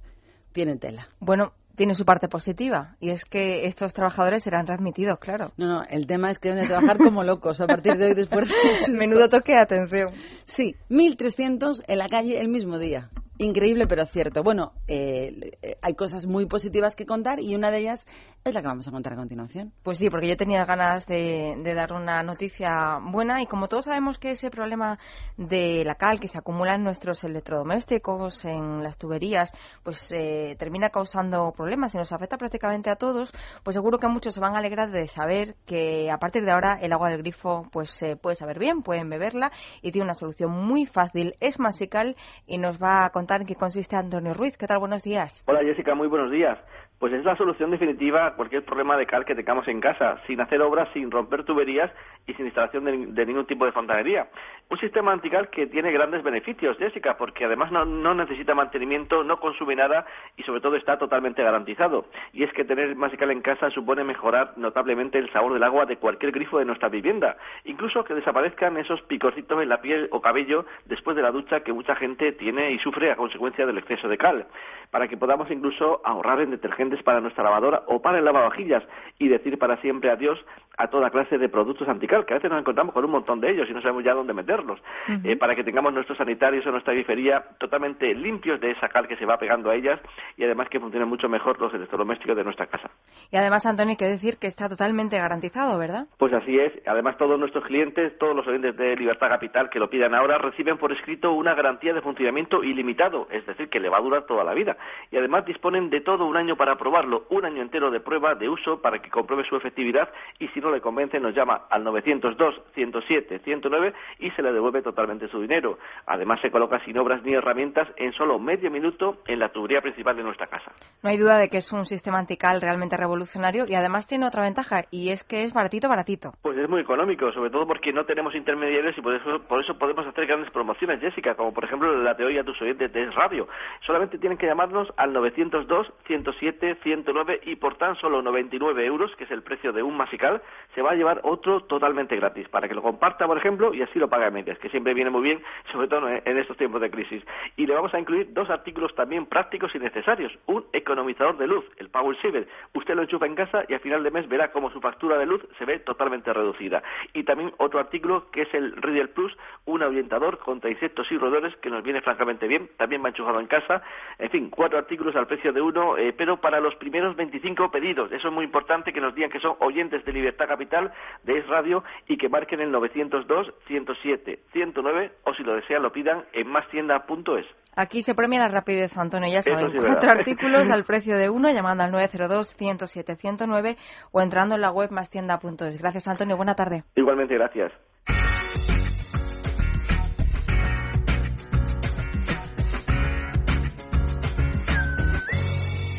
tiene 0.53 0.77
tela. 0.77 1.09
Bueno, 1.19 1.53
tiene 1.77 1.95
su 1.95 2.05
parte 2.05 2.29
positiva 2.29 2.97
y 3.01 3.11
es 3.11 3.25
que 3.25 3.67
estos 3.67 3.95
trabajadores 3.95 4.43
serán 4.43 4.67
readmitidos, 4.67 5.19
claro. 5.19 5.53
No, 5.57 5.67
no, 5.67 5.83
el 5.89 6.07
tema 6.07 6.31
es 6.31 6.39
que 6.39 6.51
deben 6.51 6.65
de 6.65 6.69
trabajar 6.69 6.99
como 6.99 7.23
locos 7.23 7.61
a 7.63 7.67
partir 7.67 7.97
de 7.97 8.07
hoy 8.07 8.15
después 8.15 8.49
de... 8.49 8.93
Menudo 8.93 9.29
toque 9.31 9.53
de 9.53 9.61
atención. 9.61 10.13
Sí, 10.45 10.75
1.300 10.91 11.85
en 11.87 11.99
la 11.99 12.09
calle 12.09 12.39
el 12.39 12.49
mismo 12.49 12.79
día. 12.79 13.11
Increíble, 13.39 13.87
pero 13.87 14.07
cierto. 14.07 14.43
Bueno, 14.43 14.73
eh, 14.89 15.53
hay 15.83 15.95
cosas 15.95 16.27
muy 16.27 16.47
positivas 16.47 16.97
que 16.97 17.05
contar 17.05 17.39
y 17.39 17.55
una 17.55 17.71
de 17.71 17.79
ellas 17.79 18.07
es 18.45 18.55
la 18.55 18.63
que 18.63 18.69
vamos 18.69 18.89
a 18.89 18.93
contar 18.93 19.13
a 19.13 19.17
continuación. 19.17 19.73
Pues 19.83 19.99
sí, 19.99 20.09
porque 20.09 20.29
yo 20.29 20.37
tenía 20.37 20.65
ganas 20.65 21.07
de, 21.07 21.55
de 21.63 21.75
dar 21.75 21.93
una 21.93 22.23
noticia 22.23 22.99
buena 23.03 23.43
y 23.43 23.47
como 23.47 23.69
todos 23.69 23.87
sabemos 23.87 24.19
que 24.19 24.31
ese 24.31 24.51
problema 24.51 24.99
de 25.37 25.85
la 25.85 25.97
cal 25.97 26.19
que 26.19 26.29
se 26.29 26.39
acumula 26.39 26.77
en 26.77 26.85
nuestros 26.85 27.25
electrodomésticos, 27.25 28.45
en 28.47 28.83
las 28.83 28.97
tuberías, 28.97 29.53
pues 29.83 30.11
eh, 30.13 30.57
termina 30.59 30.89
causando 30.89 31.53
problemas 31.53 31.95
y 31.95 31.99
nos 31.99 32.13
afecta 32.13 32.39
prácticamente 32.39 32.89
a 32.89 32.97
todos, 32.97 33.35
pues 33.63 33.75
seguro 33.75 33.99
que 33.99 34.09
muchos 34.09 34.33
se 34.33 34.41
van 34.41 34.55
a 34.55 34.61
alegrar 34.61 34.91
de 34.93 35.09
saber 35.09 35.57
que 35.67 36.11
a 36.11 36.19
partir 36.19 36.45
de 36.45 36.53
ahora 36.53 36.79
el 36.81 36.93
agua 36.93 37.11
del 37.11 37.19
grifo 37.19 37.67
pues 37.71 37.91
se 37.91 38.17
puede 38.17 38.37
saber 38.37 38.59
bien, 38.59 38.83
pueden 38.83 39.11
beberla 39.11 39.53
y 39.83 39.93
tiene 39.93 40.05
una 40.05 40.15
solución 40.15 40.53
muy 40.53 40.87
fácil, 40.87 41.35
es 41.41 41.59
masical 41.59 42.17
y 42.47 42.59
nos 42.59 42.81
va 42.81 43.05
a 43.05 43.11
contar 43.11 43.26
en 43.35 43.47
qué 43.47 43.55
consiste 43.55 43.97
Antonio 43.97 44.33
Ruiz. 44.35 44.57
¿Qué 44.57 44.67
tal? 44.67 44.79
Buenos 44.79 45.03
días. 45.03 45.43
Hola 45.47 45.61
Jessica, 45.63 45.95
muy 45.95 46.09
buenos 46.09 46.31
días. 46.31 46.59
Pues 46.99 47.13
es 47.13 47.27
la 47.27 47.37
solución 47.37 47.71
definitiva 47.71 48.27
a 48.27 48.35
cualquier 48.37 48.65
problema 48.65 48.97
de 48.97 49.05
cal 49.05 49.27
que 49.27 49.35
tengamos 49.35 49.69
en 49.69 49.83
casa, 49.83 50.19
sin 50.27 50.41
hacer 50.41 50.63
obras, 50.63 50.89
sin 50.95 51.11
romper 51.11 51.45
tuberías 51.45 51.91
y 52.27 52.33
sin 52.33 52.47
instalación 52.47 52.85
de, 53.15 53.27
ningún 53.27 53.45
tipo 53.45 53.67
de 53.67 53.73
fontanería. 53.73 54.29
Un 54.71 54.79
sistema 54.79 55.13
antical 55.13 55.51
que 55.51 55.67
tiene 55.67 55.93
grandes 55.93 56.23
beneficios, 56.23 56.79
Jessica, 56.79 57.19
porque 57.19 57.45
además 57.45 57.71
no, 57.71 58.15
necesita 58.15 58.55
mantenimiento, 58.55 59.23
no 59.25 59.39
consume 59.39 59.77
nada 59.77 60.07
y 60.39 60.43
sobre 60.45 60.63
todo 60.63 60.75
está 60.77 60.99
totalmente 60.99 61.43
garantizado. 61.43 62.07
Y 62.33 62.45
es 62.45 62.53
que 62.55 62.65
tener 62.65 62.97
Masical 62.97 63.31
en 63.31 63.43
casa 63.43 63.69
supone 63.71 64.03
mejorar 64.03 64.55
notablemente 64.57 65.19
el 65.19 65.31
sabor 65.33 65.53
del 65.53 65.65
agua 65.65 65.85
de 65.85 65.99
cualquier 65.99 66.33
grifo 66.33 66.59
de 66.59 66.65
nuestra 66.65 66.89
vivienda, 66.89 67.37
incluso 67.65 68.05
que 68.05 68.15
desaparezcan 68.15 68.79
esos 68.79 69.03
picorcitos 69.03 69.63
en 69.63 69.69
la 69.69 69.83
piel 69.83 70.09
o 70.13 70.23
cabello 70.23 70.65
después 70.87 71.15
de 71.15 71.23
la 71.23 71.31
ducha 71.31 71.61
que 71.61 71.75
mucha 71.75 71.95
gente 71.95 72.33
tiene 72.33 72.73
y 72.73 72.79
sufre 72.79 73.13
a 73.13 73.17
consecuencia 73.17 73.67
del 73.67 73.77
exceso 73.77 74.09
de 74.09 74.17
cal, 74.17 74.47
para 74.91 75.09
que 75.09 75.19
podamos 75.19 75.51
incluso 75.51 76.01
ahorrar 76.03 76.41
en 76.41 76.51
detergentes 76.91 77.03
para 77.05 77.21
nuestra 77.21 77.45
lavadora 77.45 77.83
o 77.87 78.01
para 78.01 78.19
el 78.19 78.25
lavavajillas 78.25 78.83
y 79.19 79.29
decir 79.29 79.59
para 79.59 79.81
siempre 79.81 80.11
adiós 80.11 80.39
a 80.77 80.89
toda 80.89 81.11
clase 81.11 81.39
de 81.39 81.49
productos 81.49 81.89
antical, 81.89 82.27
que 82.27 82.35
a 82.35 82.37
veces 82.37 82.51
nos 82.51 82.61
encontramos 82.61 82.93
con 82.93 83.05
un 83.05 83.11
montón 83.11 83.41
de 83.41 83.51
ellos 83.51 83.69
y 83.69 83.73
no 83.73 83.81
sabemos 83.81 84.05
ya 84.05 84.13
dónde 84.13 84.35
meterlos, 84.35 84.79
eh, 85.25 85.37
para 85.37 85.55
que 85.55 85.65
tengamos 85.65 85.93
nuestros 85.93 86.19
sanitarios 86.19 86.67
o 86.67 86.71
nuestra 86.71 86.93
bifería 86.93 87.43
totalmente 87.59 88.15
limpios 88.15 88.61
de 88.61 88.73
esa 88.73 88.89
cal 88.89 89.09
que 89.09 89.17
se 89.17 89.25
va 89.25 89.39
pegando 89.39 89.71
a 89.71 89.75
ellas 89.75 89.99
y 90.37 90.45
además 90.45 90.69
que 90.69 90.79
funcionen 90.79 91.09
mucho 91.09 91.29
mejor 91.29 91.59
los 91.61 91.73
electrodomésticos 91.73 92.37
de 92.37 92.45
nuestra 92.45 92.67
casa. 92.67 92.91
Y 93.31 93.37
además, 93.37 93.65
Antonio, 93.65 93.93
hay 93.93 93.97
que 93.97 94.07
decir 94.07 94.37
que 94.39 94.47
está 94.47 94.69
totalmente 94.69 95.17
garantizado, 95.17 95.79
¿verdad? 95.79 96.07
Pues 96.19 96.33
así 96.35 96.59
es. 96.59 96.73
Además, 96.87 97.17
todos 97.17 97.39
nuestros 97.39 97.65
clientes, 97.65 98.17
todos 98.19 98.37
los 98.37 98.47
oyentes 98.47 98.77
de 98.77 98.97
Libertad 98.97 99.29
Capital 99.29 99.71
que 99.71 99.79
lo 99.79 99.89
pidan 99.89 100.15
ahora, 100.15 100.39
reciben 100.39 100.77
por 100.77 100.93
escrito 100.93 101.33
una 101.33 101.55
garantía 101.55 101.95
de 101.95 102.03
funcionamiento 102.03 102.63
ilimitado, 102.63 103.29
es 103.31 103.47
decir, 103.47 103.69
que 103.71 103.81
le 103.81 103.89
va 103.89 103.99
a 103.99 104.03
durar 104.03 104.27
toda 104.27 104.45
la 104.45 104.53
vida. 104.53 104.77
Y 105.11 105.17
además 105.17 105.47
disponen 105.47 105.89
de 105.89 106.03
todo 106.03 106.27
un 106.27 106.37
año 106.37 106.57
para 106.57 106.76
probarlo, 106.77 107.25
un 107.31 107.45
año 107.45 107.63
entero 107.63 107.91
de 107.91 108.01
prueba 108.01 108.35
de 108.35 108.49
uso 108.49 108.81
para 108.81 109.01
que 109.01 109.11
compruebe 109.11 109.49
su 109.49 109.57
efectividad 109.57 110.09
y 110.39 110.49
si 110.49 110.61
no 110.61 110.71
le 110.71 110.81
convence 110.81 111.19
nos 111.21 111.35
llama 111.35 111.67
al 111.71 111.85
902 111.85 112.55
107 112.75 113.41
109 113.41 113.95
y 114.19 114.31
se 114.33 114.43
le 114.43 114.53
devuelve 114.53 114.83
totalmente 114.83 115.29
su 115.29 115.41
dinero. 115.41 115.79
Además, 116.07 116.41
se 116.41 116.51
coloca 116.51 116.83
sin 116.85 116.99
obras 116.99 117.23
ni 117.23 117.35
herramientas 117.35 117.89
en 117.97 118.13
solo 118.13 118.39
medio 118.39 118.71
minuto 118.71 119.19
en 119.27 119.39
la 119.39 119.49
tubería 119.51 119.81
principal 119.81 120.17
de 120.17 120.23
nuestra 120.23 120.47
casa. 120.47 120.73
No 121.03 121.11
hay 121.11 121.19
duda 121.19 121.39
de 121.39 121.49
que 121.49 121.59
es 121.59 121.73
un 121.73 121.85
sistema 121.85 122.19
antical 122.19 122.61
realmente 122.61 122.97
revolucionario 122.97 123.65
y 123.69 123.75
además 123.75 124.07
tiene 124.07 124.27
otra 124.27 124.43
ventaja 124.43 124.85
y 124.91 125.11
es 125.11 125.25
que 125.25 125.45
es 125.45 125.53
baratito, 125.53 125.89
baratito. 125.89 126.33
Pues 126.43 126.57
es 126.59 126.69
muy 126.69 126.81
económico, 126.81 127.33
sobre 127.33 127.51
todo 127.51 127.67
porque 127.67 127.93
no 127.93 128.05
tenemos 128.05 128.35
intermediarios 128.35 128.97
y 128.99 129.01
por 129.01 129.15
eso, 129.15 129.43
por 129.49 129.61
eso 129.61 129.79
podemos 129.79 130.07
hacer 130.07 130.27
grandes 130.27 130.51
promociones, 130.51 131.01
Jessica, 131.01 131.35
como 131.35 131.53
por 131.53 131.65
ejemplo 131.65 131.95
la 132.03 132.15
de 132.15 132.25
hoy 132.25 132.39
a 132.39 132.45
tus 132.45 132.61
oyentes 132.61 132.93
de 132.93 133.11
Radio. 133.11 133.49
Solamente 133.87 134.19
tienen 134.19 134.39
que 134.39 134.47
llamarnos 134.47 134.89
al 134.97 135.13
902 135.13 135.93
107 136.07 136.66
109 136.75 137.41
y 137.45 137.57
por 137.57 137.77
tan 137.77 137.97
solo 137.97 138.21
99 138.23 138.85
euros, 138.85 139.15
que 139.17 139.25
es 139.25 139.31
el 139.31 139.43
precio 139.43 139.73
de 139.73 139.83
un 139.83 139.97
masical, 139.97 140.43
se 140.75 140.83
va 140.83 140.91
a 140.91 140.95
llevar 140.95 141.21
otro 141.23 141.61
totalmente 141.63 142.17
gratis 142.17 142.49
para 142.49 142.69
que 142.69 142.75
lo 142.75 142.83
comparta, 142.83 143.27
por 143.27 143.39
ejemplo, 143.39 143.73
y 143.73 143.83
así 143.83 143.99
lo 143.99 144.09
pague 144.09 144.27
a 144.27 144.31
medias, 144.31 144.59
que 144.59 144.69
siempre 144.69 144.95
viene 144.95 145.11
muy 145.11 145.23
bien, 145.23 145.43
sobre 145.73 145.89
todo 145.89 146.09
en 146.09 146.39
estos 146.39 146.57
tiempos 146.57 146.81
de 146.81 146.91
crisis. 146.91 147.23
Y 147.57 147.67
le 147.67 147.75
vamos 147.75 147.95
a 147.95 148.01
incluir 148.01 148.33
dos 148.33 148.51
artículos 148.51 148.95
también 148.95 149.27
prácticos 149.27 149.75
y 149.75 149.79
necesarios. 149.79 150.33
Un 150.47 150.65
economizador 150.73 151.37
de 151.39 151.47
luz, 151.47 151.65
el 151.77 151.89
Power 151.89 152.17
Saver. 152.21 152.49
Usted 152.75 152.95
lo 152.95 153.03
enchufa 153.03 153.27
en 153.27 153.35
casa 153.35 153.65
y 153.69 153.75
a 153.75 153.79
final 153.79 154.03
de 154.03 154.11
mes 154.11 154.29
verá 154.29 154.51
cómo 154.51 154.71
su 154.71 154.81
factura 154.81 155.19
de 155.19 155.27
luz 155.27 155.47
se 155.59 155.65
ve 155.65 155.79
totalmente 155.79 156.33
reducida. 156.33 156.83
Y 157.13 157.25
también 157.25 157.53
otro 157.59 157.81
artículo 157.81 158.31
que 158.31 158.43
es 158.43 158.55
el 158.55 158.73
Riddle 158.77 159.09
Plus, 159.09 159.37
un 159.65 159.83
ahuyentador 159.83 160.39
contra 160.39 160.71
insectos 160.71 161.11
y 161.11 161.19
roedores 161.19 161.57
que 161.57 161.71
nos 161.71 161.83
viene 161.83 162.01
francamente 162.01 162.47
bien, 162.49 162.71
también 162.77 163.05
va 163.05 163.09
enchufado 163.09 163.41
en 163.41 163.47
casa. 163.47 163.83
En 164.19 164.31
fin, 164.31 164.51
cuatro 164.51 164.79
artículos 164.79 165.15
al 165.17 165.27
precio 165.27 165.53
de 165.53 165.61
uno, 165.61 165.97
eh, 165.97 166.13
pero 166.17 166.39
para 166.39 166.56
los 166.61 166.75
primeros 166.77 167.17
25 167.17 167.71
pedidos. 167.71 168.11
Eso 168.13 168.29
es 168.29 168.35
muy 168.35 168.45
importante 168.45 168.93
que 168.93 169.01
nos 169.01 169.15
digan 169.15 169.31
que 169.31 169.41
son 169.41 169.57
oyentes 169.61 170.05
de 170.05 170.13
Libertad 170.13 170.47
Capital, 170.49 170.93
de 171.25 171.39
Es 171.39 171.47
Radio, 171.49 171.83
y 172.09 172.17
que 172.17 172.29
marquen 172.29 172.61
el 172.61 172.71
902 172.71 173.55
107 173.67 174.41
109 174.53 175.13
o 175.25 175.35
si 175.35 175.43
lo 175.43 175.55
desean 175.55 175.83
lo 175.83 175.93
pidan 175.93 176.25
en 176.33 176.49
mástienda.es. 176.49 177.47
Aquí 177.77 178.01
se 178.01 178.15
premia 178.15 178.41
la 178.41 178.49
rapidez, 178.49 178.97
Antonio, 178.97 179.31
ya 179.31 179.43
saben. 179.43 179.71
sí, 179.71 179.79
cuatro 179.79 180.11
artículos 180.19 180.71
al 180.71 180.85
precio 180.85 181.19
de 181.19 181.29
uno, 181.29 181.51
llamando 181.51 181.85
al 181.85 181.93
902-107-109 181.93 183.77
o 184.13 184.21
entrando 184.23 184.55
en 184.55 184.63
la 184.63 184.71
web 184.71 184.91
mastienda.es. 184.91 185.79
Gracias, 185.79 186.09
Antonio. 186.09 186.37
Buena 186.37 186.55
tarde. 186.55 186.85
Igualmente, 186.95 187.35
gracias. 187.35 187.73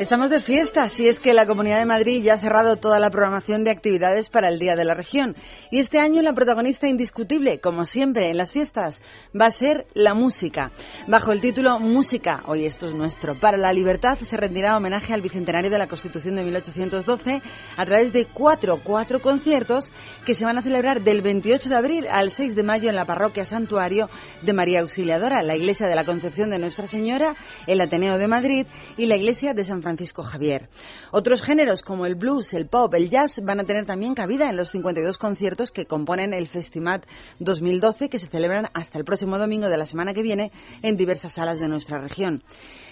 Estamos 0.00 0.30
de 0.30 0.40
fiesta, 0.40 0.88
si 0.88 1.08
es 1.08 1.20
que 1.20 1.34
la 1.34 1.44
Comunidad 1.44 1.78
de 1.78 1.84
Madrid 1.84 2.22
ya 2.24 2.32
ha 2.32 2.38
cerrado 2.38 2.76
toda 2.76 2.98
la 2.98 3.10
programación 3.10 3.64
de 3.64 3.70
actividades 3.70 4.30
para 4.30 4.48
el 4.48 4.58
Día 4.58 4.74
de 4.74 4.86
la 4.86 4.94
Región. 4.94 5.36
Y 5.70 5.78
este 5.78 5.98
año 5.98 6.22
la 6.22 6.32
protagonista 6.32 6.88
indiscutible, 6.88 7.60
como 7.60 7.84
siempre 7.84 8.30
en 8.30 8.38
las 8.38 8.50
fiestas, 8.50 9.02
va 9.38 9.48
a 9.48 9.50
ser 9.50 9.86
la 9.92 10.14
música. 10.14 10.72
Bajo 11.06 11.32
el 11.32 11.42
título 11.42 11.78
Música, 11.78 12.42
hoy 12.46 12.64
esto 12.64 12.88
es 12.88 12.94
nuestro, 12.94 13.34
para 13.34 13.58
la 13.58 13.74
libertad 13.74 14.18
se 14.22 14.38
rendirá 14.38 14.74
homenaje 14.74 15.12
al 15.12 15.20
bicentenario 15.20 15.68
de 15.68 15.76
la 15.76 15.86
Constitución 15.86 16.34
de 16.36 16.44
1812 16.44 17.42
a 17.76 17.84
través 17.84 18.10
de 18.14 18.24
cuatro, 18.24 18.80
cuatro 18.82 19.20
conciertos 19.20 19.92
que 20.24 20.32
se 20.32 20.46
van 20.46 20.56
a 20.56 20.62
celebrar 20.62 21.02
del 21.02 21.20
28 21.20 21.68
de 21.68 21.76
abril 21.76 22.06
al 22.10 22.30
6 22.30 22.56
de 22.56 22.62
mayo 22.62 22.88
en 22.88 22.96
la 22.96 23.04
parroquia 23.04 23.44
Santuario 23.44 24.08
de 24.40 24.54
María 24.54 24.80
Auxiliadora, 24.80 25.42
la 25.42 25.56
Iglesia 25.56 25.88
de 25.88 25.94
la 25.94 26.06
Concepción 26.06 26.48
de 26.48 26.58
Nuestra 26.58 26.86
Señora, 26.86 27.36
el 27.66 27.82
Ateneo 27.82 28.16
de 28.16 28.28
Madrid 28.28 28.66
y 28.96 29.04
la 29.04 29.16
Iglesia 29.16 29.52
de 29.52 29.62
San 29.62 29.82
Francisco 29.82 29.89
Javier. 29.96 30.68
Otros 31.10 31.42
géneros 31.42 31.82
como 31.82 32.06
el 32.06 32.14
blues, 32.14 32.54
el 32.54 32.66
pop, 32.66 32.94
el 32.94 33.10
jazz 33.10 33.40
van 33.42 33.60
a 33.60 33.64
tener 33.64 33.86
también 33.86 34.14
cabida 34.14 34.50
en 34.50 34.56
los 34.56 34.70
52 34.70 35.18
conciertos 35.18 35.70
que 35.70 35.86
componen 35.86 36.32
el 36.32 36.46
Festimat 36.46 37.04
2012 37.38 38.08
que 38.08 38.18
se 38.18 38.28
celebran 38.28 38.68
hasta 38.74 38.98
el 38.98 39.04
próximo 39.04 39.38
domingo 39.38 39.68
de 39.68 39.76
la 39.76 39.86
semana 39.86 40.14
que 40.14 40.22
viene 40.22 40.52
en 40.82 40.96
diversas 40.96 41.34
salas 41.34 41.58
de 41.60 41.68
nuestra 41.68 42.00
región. 42.00 42.42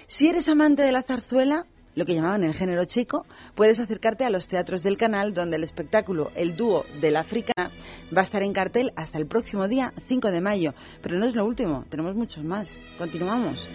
Si 0.07 0.29
eres 0.29 0.49
amante 0.49 0.83
de 0.83 0.93
la 0.93 1.03
zarzuela, 1.03 1.67
lo 1.95 2.07
que 2.07 2.15
llamaban 2.15 2.45
el 2.45 2.55
género 2.55 2.85
chico, 2.85 3.27
puedes 3.55 3.81
acercarte 3.81 4.25
a 4.25 4.31
los 4.31 4.47
teatros 4.47 4.83
del 4.83 4.97
canal 4.97 5.35
donde 5.35 5.57
el 5.57 5.65
espectáculo 5.65 6.31
El 6.37 6.57
dúo 6.57 6.85
de 7.01 7.11
la 7.11 7.21
Africana 7.21 7.71
va 8.17 8.21
a 8.21 8.25
estar 8.25 8.43
en 8.43 8.53
cartel 8.53 8.93
hasta 8.95 9.19
el 9.19 9.27
próximo 9.27 9.67
día 9.67 9.93
5 10.07 10.31
de 10.31 10.41
mayo. 10.41 10.75
Pero 11.03 11.19
no 11.19 11.27
es 11.27 11.35
lo 11.35 11.45
último, 11.45 11.85
tenemos 11.91 12.15
muchos 12.15 12.45
más. 12.45 12.81
Continuamos. 12.99 13.69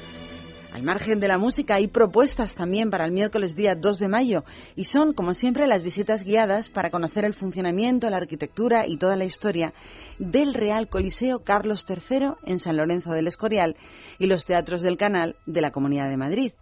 Al 0.73 0.81
margen 0.81 1.19
de 1.19 1.27
la 1.27 1.37
música 1.37 1.75
hay 1.75 1.85
propuestas 1.85 2.55
también 2.55 2.89
para 2.89 3.05
el 3.05 3.11
miércoles 3.11 3.55
día 3.55 3.75
2 3.75 3.99
de 3.99 4.07
mayo 4.07 4.43
y 4.75 4.85
son, 4.85 5.13
como 5.13 5.35
siempre, 5.35 5.67
las 5.67 5.83
visitas 5.83 6.23
guiadas 6.23 6.71
para 6.71 6.89
conocer 6.89 7.25
el 7.25 7.35
funcionamiento, 7.35 8.09
la 8.09 8.17
arquitectura 8.17 8.87
y 8.87 8.97
toda 8.97 9.15
la 9.15 9.25
historia 9.25 9.71
del 10.17 10.55
Real 10.55 10.89
Coliseo 10.89 11.43
Carlos 11.43 11.85
III 11.87 12.37
en 12.47 12.57
San 12.57 12.77
Lorenzo 12.77 13.13
del 13.13 13.27
Escorial 13.27 13.75
y 14.17 14.25
los 14.25 14.45
teatros 14.45 14.81
del 14.81 14.97
canal 14.97 15.35
de 15.45 15.61
la 15.61 15.69
Comunidad 15.69 16.09
de 16.09 16.17
Madrid. 16.17 16.53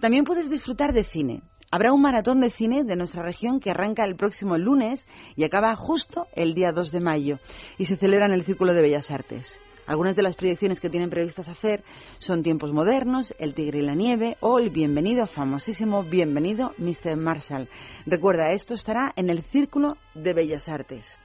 También 0.00 0.24
puedes 0.24 0.50
disfrutar 0.50 0.92
de 0.92 1.04
cine. 1.04 1.42
Habrá 1.70 1.92
un 1.92 2.02
maratón 2.02 2.40
de 2.40 2.50
cine 2.50 2.82
de 2.82 2.96
nuestra 2.96 3.22
región 3.22 3.60
que 3.60 3.70
arranca 3.70 4.04
el 4.04 4.16
próximo 4.16 4.58
lunes 4.58 5.06
y 5.36 5.44
acaba 5.44 5.76
justo 5.76 6.26
el 6.34 6.54
día 6.54 6.72
2 6.72 6.90
de 6.90 7.00
mayo 7.00 7.38
y 7.78 7.84
se 7.84 7.94
celebra 7.94 8.26
en 8.26 8.32
el 8.32 8.42
Círculo 8.42 8.72
de 8.72 8.82
Bellas 8.82 9.12
Artes. 9.12 9.60
Algunas 9.86 10.14
de 10.16 10.22
las 10.22 10.36
proyecciones 10.36 10.80
que 10.80 10.90
tienen 10.90 11.10
previstas 11.10 11.48
hacer 11.48 11.82
son 12.18 12.42
Tiempos 12.42 12.72
Modernos, 12.72 13.34
El 13.38 13.54
Tigre 13.54 13.80
y 13.80 13.82
la 13.82 13.94
Nieve 13.94 14.36
o 14.40 14.58
el 14.58 14.70
bienvenido, 14.70 15.26
famosísimo 15.26 16.04
Bienvenido 16.04 16.74
Mr. 16.78 17.16
Marshall. 17.16 17.68
Recuerda, 18.06 18.52
esto 18.52 18.74
estará 18.74 19.12
en 19.16 19.30
el 19.30 19.42
Círculo 19.42 19.96
de 20.14 20.34
Bellas 20.34 20.68
Artes. 20.68 21.18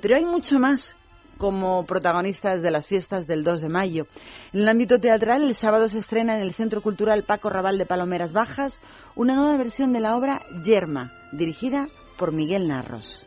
Pero 0.00 0.16
hay 0.16 0.24
mucho 0.24 0.58
más 0.58 0.96
como 1.38 1.86
protagonistas 1.86 2.60
de 2.60 2.70
las 2.70 2.86
fiestas 2.86 3.26
del 3.26 3.42
2 3.42 3.62
de 3.62 3.68
mayo. 3.70 4.06
En 4.52 4.60
el 4.60 4.68
ámbito 4.68 4.98
teatral, 4.98 5.42
el 5.42 5.54
sábado 5.54 5.88
se 5.88 5.98
estrena 5.98 6.36
en 6.36 6.42
el 6.42 6.52
Centro 6.52 6.82
Cultural 6.82 7.24
Paco 7.24 7.48
Raval 7.48 7.78
de 7.78 7.86
Palomeras 7.86 8.32
Bajas 8.32 8.80
una 9.16 9.34
nueva 9.34 9.56
versión 9.56 9.94
de 9.94 10.00
la 10.00 10.16
obra 10.16 10.42
Yerma, 10.62 11.10
dirigida 11.32 11.88
por 12.18 12.32
Miguel 12.32 12.68
Narros. 12.68 13.26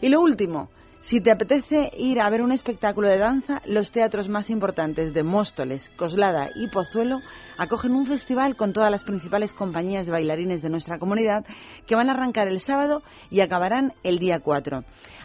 Y 0.00 0.08
lo 0.08 0.22
último, 0.22 0.70
Si 1.02 1.20
te 1.20 1.32
apetece 1.32 1.90
ir 1.98 2.20
a 2.20 2.30
ver 2.30 2.42
un 2.42 2.52
espectáculo 2.52 3.08
de 3.08 3.18
danza, 3.18 3.60
los 3.66 3.90
teatros 3.90 4.28
más 4.28 4.50
importantes 4.50 5.12
de 5.12 5.24
Móstoles, 5.24 5.90
Coslada 5.96 6.50
y 6.54 6.68
Pozuelo 6.68 7.18
acogen 7.58 7.96
un 7.96 8.06
festival 8.06 8.54
con 8.54 8.72
todas 8.72 8.88
las 8.88 9.02
principales 9.02 9.52
compañías 9.52 10.06
de 10.06 10.12
bailarines 10.12 10.62
de 10.62 10.70
nuestra 10.70 11.00
comunidad 11.00 11.44
que 11.88 11.96
van 11.96 12.08
a 12.08 12.12
arrancar 12.12 12.46
el 12.46 12.60
sábado 12.60 13.02
y 13.30 13.40
acabarán 13.40 13.94
el 14.04 14.20
día 14.20 14.38
4. 14.38 14.84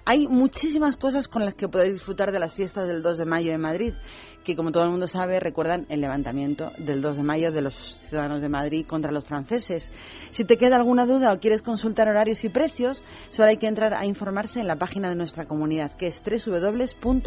Hay 0.09 0.25
muchísimas 0.25 0.95
cosas 0.95 1.27
con 1.27 1.43
las 1.43 1.53
que 1.53 1.67
podéis 1.67 1.91
disfrutar 1.91 2.31
de 2.31 2.39
las 2.39 2.53
fiestas 2.53 2.87
del 2.87 3.01
2 3.01 3.17
de 3.17 3.25
mayo 3.25 3.51
en 3.51 3.59
Madrid, 3.59 3.93
que 4.45 4.55
como 4.55 4.71
todo 4.71 4.85
el 4.85 4.89
mundo 4.89 5.05
sabe 5.09 5.37
recuerdan 5.37 5.85
el 5.89 5.99
levantamiento 5.99 6.71
del 6.77 7.01
2 7.01 7.17
de 7.17 7.23
mayo 7.23 7.51
de 7.51 7.61
los 7.61 7.75
ciudadanos 7.75 8.39
de 8.39 8.47
Madrid 8.47 8.85
contra 8.87 9.11
los 9.11 9.25
franceses. 9.25 9.91
Si 10.31 10.45
te 10.45 10.57
queda 10.57 10.77
alguna 10.77 11.05
duda 11.05 11.33
o 11.33 11.39
quieres 11.39 11.61
consultar 11.61 12.07
horarios 12.07 12.45
y 12.45 12.49
precios, 12.49 13.03
solo 13.27 13.49
hay 13.49 13.57
que 13.57 13.67
entrar 13.67 13.93
a 13.93 14.05
informarse 14.05 14.61
en 14.61 14.67
la 14.67 14.77
página 14.77 15.09
de 15.09 15.15
nuestra 15.15 15.45
comunidad, 15.45 15.97
que 15.97 16.07
es 16.07 16.23
www.madrid.org. 16.23 17.17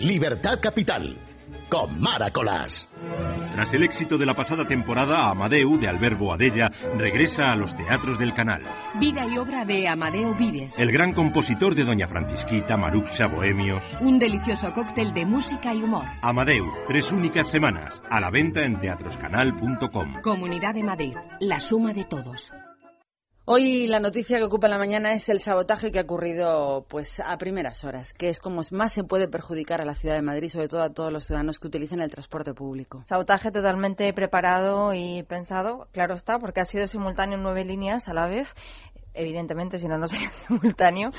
Libertad 0.00 0.60
Capital, 0.62 1.18
con 1.68 2.00
Mara 2.00 2.30
Colás. 2.30 2.88
Tras 3.56 3.74
el 3.74 3.82
éxito 3.82 4.16
de 4.16 4.26
la 4.26 4.34
pasada 4.34 4.64
temporada, 4.64 5.28
Amadeu, 5.28 5.76
de 5.76 5.88
Alberbo 5.88 6.32
Adella, 6.32 6.70
regresa 6.96 7.50
a 7.50 7.56
los 7.56 7.74
teatros 7.74 8.16
del 8.16 8.32
canal. 8.32 8.62
Vida 9.00 9.26
y 9.26 9.36
obra 9.38 9.64
de 9.64 9.88
Amadeo 9.88 10.34
Vives. 10.34 10.78
El 10.78 10.92
gran 10.92 11.12
compositor 11.14 11.74
de 11.74 11.82
Doña 11.82 12.06
Francisquita, 12.06 12.76
Maruxa, 12.76 13.26
Bohemios. 13.26 13.82
Un 14.00 14.20
delicioso 14.20 14.72
cóctel 14.72 15.12
de 15.12 15.26
música 15.26 15.74
y 15.74 15.82
humor. 15.82 16.04
Amadeu, 16.22 16.64
tres 16.86 17.10
únicas 17.10 17.48
semanas, 17.50 18.00
a 18.08 18.20
la 18.20 18.30
venta 18.30 18.64
en 18.64 18.78
teatroscanal.com. 18.78 20.20
Comunidad 20.22 20.74
de 20.74 20.84
Madrid, 20.84 21.16
la 21.40 21.58
suma 21.58 21.92
de 21.92 22.04
todos. 22.04 22.52
Hoy 23.50 23.86
la 23.86 23.98
noticia 23.98 24.36
que 24.36 24.44
ocupa 24.44 24.68
la 24.68 24.76
mañana 24.76 25.14
es 25.14 25.30
el 25.30 25.40
sabotaje 25.40 25.90
que 25.90 25.98
ha 25.98 26.02
ocurrido 26.02 26.84
pues 26.86 27.18
a 27.18 27.38
primeras 27.38 27.82
horas, 27.82 28.12
que 28.12 28.28
es 28.28 28.40
como 28.40 28.60
más 28.72 28.92
se 28.92 29.04
puede 29.04 29.26
perjudicar 29.26 29.80
a 29.80 29.86
la 29.86 29.94
ciudad 29.94 30.16
de 30.16 30.20
Madrid, 30.20 30.50
sobre 30.50 30.68
todo 30.68 30.82
a 30.82 30.90
todos 30.90 31.10
los 31.10 31.24
ciudadanos 31.24 31.58
que 31.58 31.66
utilizan 31.66 32.00
el 32.00 32.10
transporte 32.10 32.52
público. 32.52 33.06
Sabotaje 33.08 33.50
totalmente 33.50 34.12
preparado 34.12 34.92
y 34.92 35.22
pensado, 35.22 35.88
claro 35.92 36.14
está, 36.14 36.38
porque 36.38 36.60
ha 36.60 36.66
sido 36.66 36.86
simultáneo 36.88 37.38
en 37.38 37.42
nueve 37.42 37.64
líneas 37.64 38.06
a 38.08 38.12
la 38.12 38.26
vez 38.26 38.54
evidentemente, 39.18 39.78
si 39.78 39.88
no, 39.88 39.98
no 39.98 40.06
sería 40.08 40.30
simultáneo, 40.46 41.10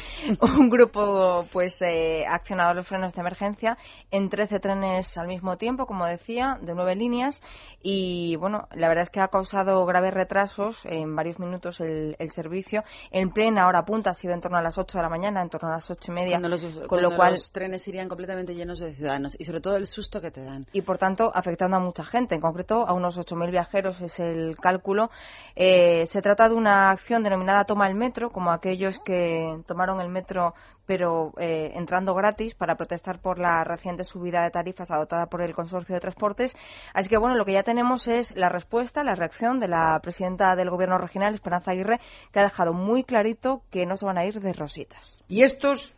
un 0.42 0.70
grupo 0.70 1.46
pues 1.52 1.82
eh, 1.82 2.26
ha 2.28 2.36
accionado 2.36 2.74
los 2.74 2.88
frenos 2.88 3.14
de 3.14 3.22
emergencia 3.22 3.78
en 4.10 4.30
13 4.30 4.60
trenes 4.60 5.18
al 5.18 5.28
mismo 5.28 5.58
tiempo, 5.58 5.86
como 5.86 6.06
decía, 6.06 6.58
de 6.62 6.74
nueve 6.74 6.96
líneas 6.96 7.42
y 7.82 8.36
bueno, 8.38 8.68
la 8.74 8.88
verdad 8.88 9.04
es 9.04 9.10
que 9.10 9.20
ha 9.20 9.28
causado 9.28 9.86
graves 9.86 10.14
retrasos 10.14 10.80
en 10.86 11.16
varios 11.16 11.40
minutos 11.40 11.80
el, 11.82 12.16
el 12.20 12.32
servicio. 12.32 12.84
En 13.12 13.32
plena 13.32 13.68
hora 13.68 13.84
punta 13.84 14.12
ha 14.12 14.14
sido 14.14 14.34
en 14.34 14.42
torno 14.42 14.58
a 14.58 14.62
las 14.62 14.78
8 14.78 14.98
de 14.98 15.02
la 15.02 15.10
mañana, 15.10 15.42
en 15.42 15.50
torno 15.50 15.70
a 15.70 15.74
las 15.74 15.90
ocho 15.90 16.12
y 16.12 16.16
media, 16.16 16.40
los, 16.40 16.64
con 16.88 17.02
lo 17.02 17.16
cual 17.16 17.34
los 17.34 17.52
trenes 17.52 17.88
irían 17.88 18.08
completamente 18.08 18.56
llenos 18.56 18.80
de 18.80 18.94
ciudadanos 18.94 19.36
y 19.40 19.44
sobre 19.44 19.62
todo 19.62 19.76
el 19.76 19.88
susto 19.88 20.22
que 20.22 20.32
te 20.32 20.44
dan. 20.44 20.66
y 20.72 20.82
por 20.82 20.98
tanto 20.98 21.32
afectando 21.34 21.78
a 21.78 21.80
mucha 21.80 22.04
gente, 22.04 22.36
en 22.36 22.42
concreto 22.42 22.88
a 22.88 22.94
unos 22.94 23.18
8.000 23.18 23.52
viajeros 23.52 24.02
es 24.02 24.20
el 24.20 24.56
cálculo. 24.58 25.10
Eh, 25.56 26.06
se 26.06 26.22
trata 26.22 26.48
de 26.48 26.56
una 26.56 26.92
acción 26.92 27.24
denominada 27.24 27.66
Toma 27.66 27.89
el 27.90 27.96
Metro, 27.96 28.32
como 28.32 28.52
aquellos 28.52 29.00
que 29.00 29.62
tomaron 29.68 30.00
el 30.00 30.10
metro 30.10 30.54
pero 30.90 31.34
eh, 31.38 31.74
entrando 31.76 32.16
gratis 32.16 32.56
para 32.56 32.76
protestar 32.76 33.22
por 33.22 33.38
la 33.38 33.64
reciente 33.64 34.04
subida 34.04 34.42
de 34.42 34.50
tarifas 34.50 34.90
adoptada 34.90 35.28
por 35.28 35.44
el 35.44 35.54
Consorcio 35.54 35.94
de 35.94 36.02
Transportes. 36.02 36.58
Así 36.96 37.08
que 37.10 37.18
bueno, 37.20 37.36
lo 37.36 37.46
que 37.46 37.54
ya 37.54 37.62
tenemos 37.62 38.08
es 38.08 38.36
la 38.36 38.50
respuesta, 38.50 39.04
la 39.04 39.14
reacción 39.14 39.60
de 39.60 39.68
la 39.68 40.00
presidenta 40.02 40.56
del 40.56 40.72
Gobierno 40.72 40.98
regional, 40.98 41.36
Esperanza 41.36 41.74
Aguirre, 41.74 42.00
que 42.34 42.40
ha 42.40 42.44
dejado 42.44 42.74
muy 42.74 43.04
clarito 43.04 43.62
que 43.70 43.86
no 43.86 43.98
se 43.98 44.06
van 44.08 44.18
a 44.18 44.26
ir 44.26 44.42
de 44.42 44.52
rositas. 44.52 45.24
Y 45.28 45.44
estos 45.44 45.94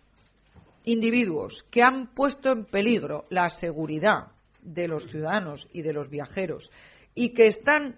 individuos 0.84 1.63
que 1.71 1.84
han 1.84 2.08
puesto 2.08 2.51
en 2.51 2.65
peligro 2.65 3.23
la 3.30 3.49
seguridad 3.49 4.27
de 4.62 4.89
los 4.89 5.08
ciudadanos 5.08 5.69
y 5.71 5.84
de 5.84 5.93
los 5.93 6.10
viajeros 6.10 6.69
y 7.15 7.30
que 7.30 7.47
están 7.47 7.95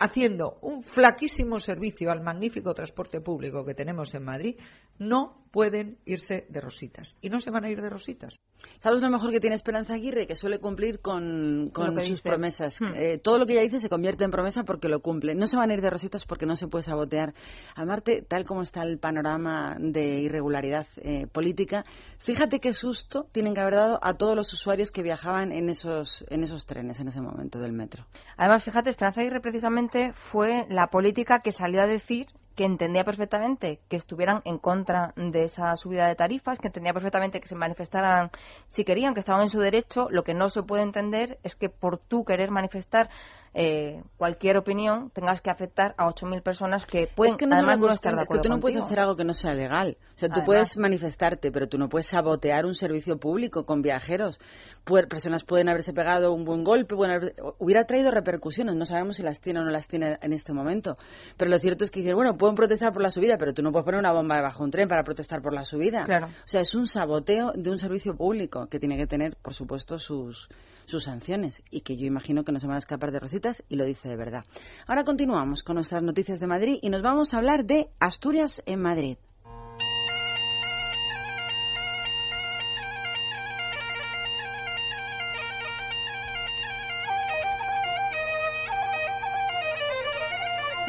haciendo 0.00 0.58
un 0.62 0.82
flaquísimo 0.82 1.60
servicio 1.60 2.10
al 2.10 2.22
magnífico 2.22 2.72
transporte 2.74 3.20
público 3.20 3.64
que 3.64 3.74
tenemos 3.74 4.14
en 4.14 4.24
Madrid, 4.24 4.56
no 5.00 5.40
pueden 5.50 5.98
irse 6.04 6.46
de 6.48 6.60
rositas. 6.60 7.16
Y 7.20 7.28
no 7.28 7.40
se 7.40 7.50
van 7.50 7.64
a 7.64 7.70
ir 7.70 7.80
de 7.82 7.90
rositas. 7.90 8.38
¿Sabes 8.78 9.02
lo 9.02 9.10
mejor 9.10 9.30
que 9.30 9.40
tiene 9.40 9.56
Esperanza 9.56 9.94
Aguirre? 9.94 10.26
Que 10.26 10.36
suele 10.36 10.60
cumplir 10.60 11.00
con, 11.00 11.72
sus 11.74 12.08
dice. 12.08 12.28
promesas. 12.28 12.80
Hmm. 12.80 12.94
Eh, 12.94 13.18
todo 13.18 13.38
lo 13.38 13.46
que 13.46 13.54
ella 13.54 13.62
dice 13.62 13.80
se 13.80 13.88
convierte 13.88 14.22
en 14.22 14.30
promesa 14.30 14.64
porque 14.64 14.88
lo 14.88 15.00
cumple. 15.00 15.34
No 15.34 15.46
se 15.46 15.56
van 15.56 15.70
a 15.70 15.74
ir 15.74 15.80
de 15.80 15.90
rositas 15.90 16.24
porque 16.24 16.46
no 16.46 16.54
se 16.54 16.68
puede 16.68 16.84
sabotear. 16.84 17.34
A 17.74 17.84
Marte, 17.84 18.22
tal 18.22 18.44
como 18.44 18.62
está 18.62 18.82
el 18.82 18.98
panorama 18.98 19.76
de 19.80 20.20
irregularidad 20.20 20.86
eh, 20.98 21.26
política, 21.26 21.84
fíjate 22.18 22.60
qué 22.60 22.72
susto 22.72 23.26
tienen 23.32 23.54
que 23.54 23.60
haber 23.60 23.74
dado 23.74 23.98
a 24.02 24.14
todos 24.14 24.36
los 24.36 24.52
usuarios 24.52 24.92
que 24.92 25.02
viajaban 25.02 25.50
en 25.50 25.68
esos, 25.68 26.24
en 26.28 26.44
esos 26.44 26.66
trenes 26.66 27.00
en 27.00 27.08
ese 27.08 27.20
momento 27.20 27.58
del 27.58 27.72
metro. 27.72 28.06
Además, 28.36 28.62
fíjate, 28.62 28.90
Esperanza 28.90 29.22
Aguirre 29.22 29.40
precisamente 29.40 30.12
fue 30.12 30.66
la 30.68 30.88
política 30.88 31.40
que 31.40 31.50
salió 31.50 31.82
a 31.82 31.86
decir 31.86 32.26
que 32.54 32.64
entendía 32.64 33.04
perfectamente 33.04 33.80
que 33.88 33.96
estuvieran 33.96 34.42
en 34.44 34.58
contra 34.58 35.12
de 35.16 35.44
esa 35.44 35.76
subida 35.76 36.06
de 36.08 36.16
tarifas, 36.16 36.58
que 36.58 36.68
entendía 36.68 36.92
perfectamente 36.92 37.40
que 37.40 37.48
se 37.48 37.54
manifestaran 37.54 38.30
si 38.66 38.84
querían, 38.84 39.14
que 39.14 39.20
estaban 39.20 39.42
en 39.42 39.50
su 39.50 39.60
derecho. 39.60 40.08
Lo 40.10 40.24
que 40.24 40.34
no 40.34 40.50
se 40.50 40.62
puede 40.62 40.82
entender 40.82 41.38
es 41.42 41.56
que 41.56 41.68
por 41.68 41.98
tú 41.98 42.24
querer 42.24 42.50
manifestar 42.50 43.10
eh, 43.52 44.02
cualquier 44.16 44.56
opinión 44.56 45.10
tengas 45.10 45.40
que 45.40 45.50
afectar 45.50 45.94
a 45.98 46.06
8.000 46.06 46.40
personas 46.42 46.86
que 46.86 47.08
pueden 47.08 47.32
es 47.32 47.36
que 47.36 47.46
no 47.46 47.56
además 47.56 47.78
no 47.80 47.88
estar 47.90 48.14
de 48.14 48.22
es 48.22 48.28
que 48.28 48.38
tú 48.38 48.48
no 48.48 48.60
puedes 48.60 48.80
hacer 48.80 49.00
algo 49.00 49.16
que 49.16 49.24
no 49.24 49.34
sea 49.34 49.52
legal. 49.54 49.96
O 50.14 50.18
sea, 50.20 50.28
tú 50.28 50.34
Además. 50.34 50.46
puedes 50.46 50.76
manifestarte, 50.78 51.50
pero 51.50 51.66
tú 51.68 51.76
no 51.78 51.88
puedes 51.88 52.06
sabotear 52.06 52.64
un 52.66 52.74
servicio 52.74 53.18
público 53.18 53.64
con 53.66 53.82
viajeros. 53.82 54.38
Pu- 54.84 55.08
personas 55.08 55.44
pueden 55.44 55.68
haberse 55.68 55.92
pegado 55.92 56.32
un 56.32 56.44
buen 56.44 56.62
golpe, 56.62 56.94
pueden 56.94 57.16
haber- 57.16 57.34
hubiera 57.58 57.84
traído 57.86 58.10
repercusiones. 58.10 58.76
No 58.76 58.84
sabemos 58.86 59.16
si 59.16 59.22
las 59.24 59.40
tiene 59.40 59.60
o 59.60 59.64
no 59.64 59.70
las 59.70 59.88
tiene 59.88 60.18
en 60.22 60.32
este 60.32 60.52
momento. 60.52 60.96
Pero 61.36 61.50
lo 61.50 61.58
cierto 61.58 61.82
es 61.84 61.90
que 61.90 62.00
dicen, 62.00 62.14
bueno, 62.14 62.36
pueden 62.36 62.54
protestar 62.54 62.92
por 62.92 63.02
la 63.02 63.10
subida, 63.10 63.36
pero 63.38 63.52
tú 63.52 63.62
no 63.62 63.72
puedes 63.72 63.84
poner 63.84 63.98
una 63.98 64.12
bomba 64.12 64.36
debajo 64.36 64.58
de 64.58 64.64
un 64.66 64.70
tren 64.70 64.88
para 64.88 65.02
protestar 65.02 65.42
por 65.42 65.52
la 65.54 65.64
subida. 65.64 66.04
Claro. 66.04 66.26
O 66.26 66.46
sea, 66.48 66.60
es 66.60 66.74
un 66.76 66.86
saboteo 66.86 67.52
de 67.56 67.70
un 67.70 67.78
servicio 67.78 68.14
público 68.14 68.68
que 68.68 68.78
tiene 68.78 68.96
que 68.96 69.06
tener, 69.06 69.36
por 69.42 69.54
supuesto, 69.54 69.98
sus, 69.98 70.48
sus 70.90 71.04
sanciones 71.04 71.62
y 71.70 71.80
que 71.80 71.96
yo 71.96 72.06
imagino 72.06 72.44
que 72.44 72.52
no 72.52 72.60
se 72.60 72.66
van 72.66 72.76
a 72.76 72.80
escapar 72.80 73.12
de 73.12 73.20
rositas 73.20 73.62
y 73.68 73.76
lo 73.76 73.84
dice 73.84 74.08
de 74.08 74.16
verdad. 74.16 74.44
Ahora 74.86 75.04
continuamos 75.04 75.62
con 75.62 75.76
nuestras 75.76 76.02
noticias 76.02 76.40
de 76.40 76.46
Madrid 76.46 76.78
y 76.82 76.90
nos 76.90 77.02
vamos 77.02 77.32
a 77.32 77.38
hablar 77.38 77.64
de 77.64 77.88
Asturias 77.98 78.62
en 78.66 78.82
Madrid. 78.82 79.16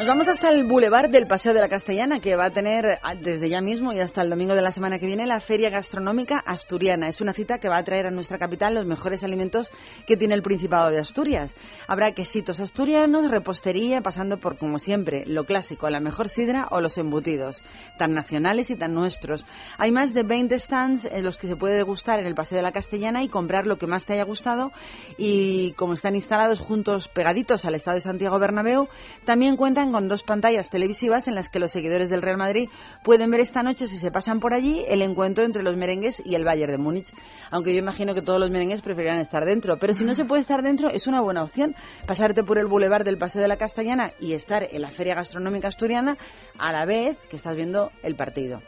Nos 0.01 0.07
vamos 0.07 0.27
hasta 0.29 0.49
el 0.49 0.63
Boulevard 0.63 1.11
del 1.11 1.27
Paseo 1.27 1.53
de 1.53 1.61
la 1.61 1.69
Castellana, 1.69 2.19
que 2.19 2.35
va 2.35 2.45
a 2.45 2.49
tener 2.49 2.97
ah, 3.03 3.13
desde 3.13 3.49
ya 3.49 3.61
mismo 3.61 3.93
y 3.93 3.99
hasta 3.99 4.23
el 4.23 4.31
domingo 4.31 4.55
de 4.55 4.63
la 4.63 4.71
semana 4.71 4.97
que 4.97 5.05
viene 5.05 5.27
la 5.27 5.39
Feria 5.39 5.69
Gastronómica 5.69 6.41
Asturiana. 6.43 7.07
Es 7.07 7.21
una 7.21 7.33
cita 7.33 7.59
que 7.59 7.69
va 7.69 7.77
a 7.77 7.83
traer 7.83 8.07
a 8.07 8.09
nuestra 8.09 8.39
capital 8.39 8.73
los 8.73 8.87
mejores 8.87 9.23
alimentos 9.23 9.69
que 10.07 10.17
tiene 10.17 10.33
el 10.33 10.41
Principado 10.41 10.89
de 10.89 10.97
Asturias. 10.97 11.55
Habrá 11.87 12.13
quesitos 12.13 12.59
asturianos, 12.59 13.29
repostería, 13.29 14.01
pasando 14.01 14.39
por, 14.39 14.57
como 14.57 14.79
siempre, 14.79 15.23
lo 15.27 15.43
clásico, 15.43 15.87
la 15.87 15.99
mejor 15.99 16.29
sidra 16.29 16.67
o 16.71 16.81
los 16.81 16.97
embutidos, 16.97 17.61
tan 17.99 18.15
nacionales 18.15 18.71
y 18.71 18.77
tan 18.77 18.95
nuestros. 18.95 19.45
Hay 19.77 19.91
más 19.91 20.15
de 20.15 20.23
20 20.23 20.57
stands 20.57 21.05
en 21.05 21.23
los 21.23 21.37
que 21.37 21.45
se 21.45 21.55
puede 21.55 21.75
degustar 21.75 22.19
en 22.19 22.25
el 22.25 22.33
Paseo 22.33 22.55
de 22.55 22.63
la 22.63 22.71
Castellana 22.71 23.21
y 23.21 23.29
comprar 23.29 23.67
lo 23.67 23.77
que 23.77 23.85
más 23.85 24.07
te 24.07 24.13
haya 24.13 24.23
gustado. 24.23 24.71
Y 25.19 25.73
como 25.73 25.93
están 25.93 26.15
instalados 26.15 26.59
juntos, 26.59 27.07
pegaditos 27.07 27.65
al 27.65 27.75
Estado 27.75 27.97
de 27.97 28.01
Santiago 28.01 28.39
Bernabéu, 28.39 28.87
también 29.25 29.55
cuentan 29.55 29.90
con 29.91 30.07
dos 30.07 30.23
pantallas 30.23 30.69
televisivas 30.69 31.27
en 31.27 31.35
las 31.35 31.49
que 31.49 31.59
los 31.59 31.71
seguidores 31.71 32.09
del 32.09 32.21
Real 32.21 32.37
Madrid 32.37 32.69
pueden 33.03 33.29
ver 33.31 33.41
esta 33.41 33.63
noche, 33.63 33.87
si 33.87 33.99
se 33.99 34.11
pasan 34.11 34.39
por 34.39 34.53
allí, 34.53 34.83
el 34.87 35.01
encuentro 35.01 35.43
entre 35.43 35.63
los 35.63 35.77
merengues 35.77 36.21
y 36.25 36.35
el 36.35 36.45
Bayern 36.45 36.71
de 36.71 36.77
Múnich. 36.77 37.13
Aunque 37.49 37.73
yo 37.73 37.79
imagino 37.79 38.13
que 38.13 38.21
todos 38.21 38.39
los 38.39 38.49
merengues 38.49 38.81
preferirán 38.81 39.19
estar 39.19 39.45
dentro. 39.45 39.77
Pero 39.77 39.93
si 39.93 40.03
no 40.03 40.13
se 40.13 40.25
puede 40.25 40.41
estar 40.41 40.61
dentro, 40.61 40.89
es 40.89 41.07
una 41.07 41.21
buena 41.21 41.43
opción 41.43 41.75
pasarte 42.07 42.43
por 42.43 42.57
el 42.57 42.67
bulevar 42.67 43.03
del 43.03 43.17
Paseo 43.17 43.41
de 43.41 43.47
la 43.47 43.57
Castellana 43.57 44.11
y 44.19 44.33
estar 44.33 44.67
en 44.69 44.81
la 44.81 44.89
Feria 44.89 45.15
Gastronómica 45.15 45.67
Asturiana 45.67 46.17
a 46.57 46.71
la 46.71 46.85
vez 46.85 47.17
que 47.29 47.35
estás 47.35 47.55
viendo 47.55 47.91
el 48.03 48.15
partido. 48.15 48.61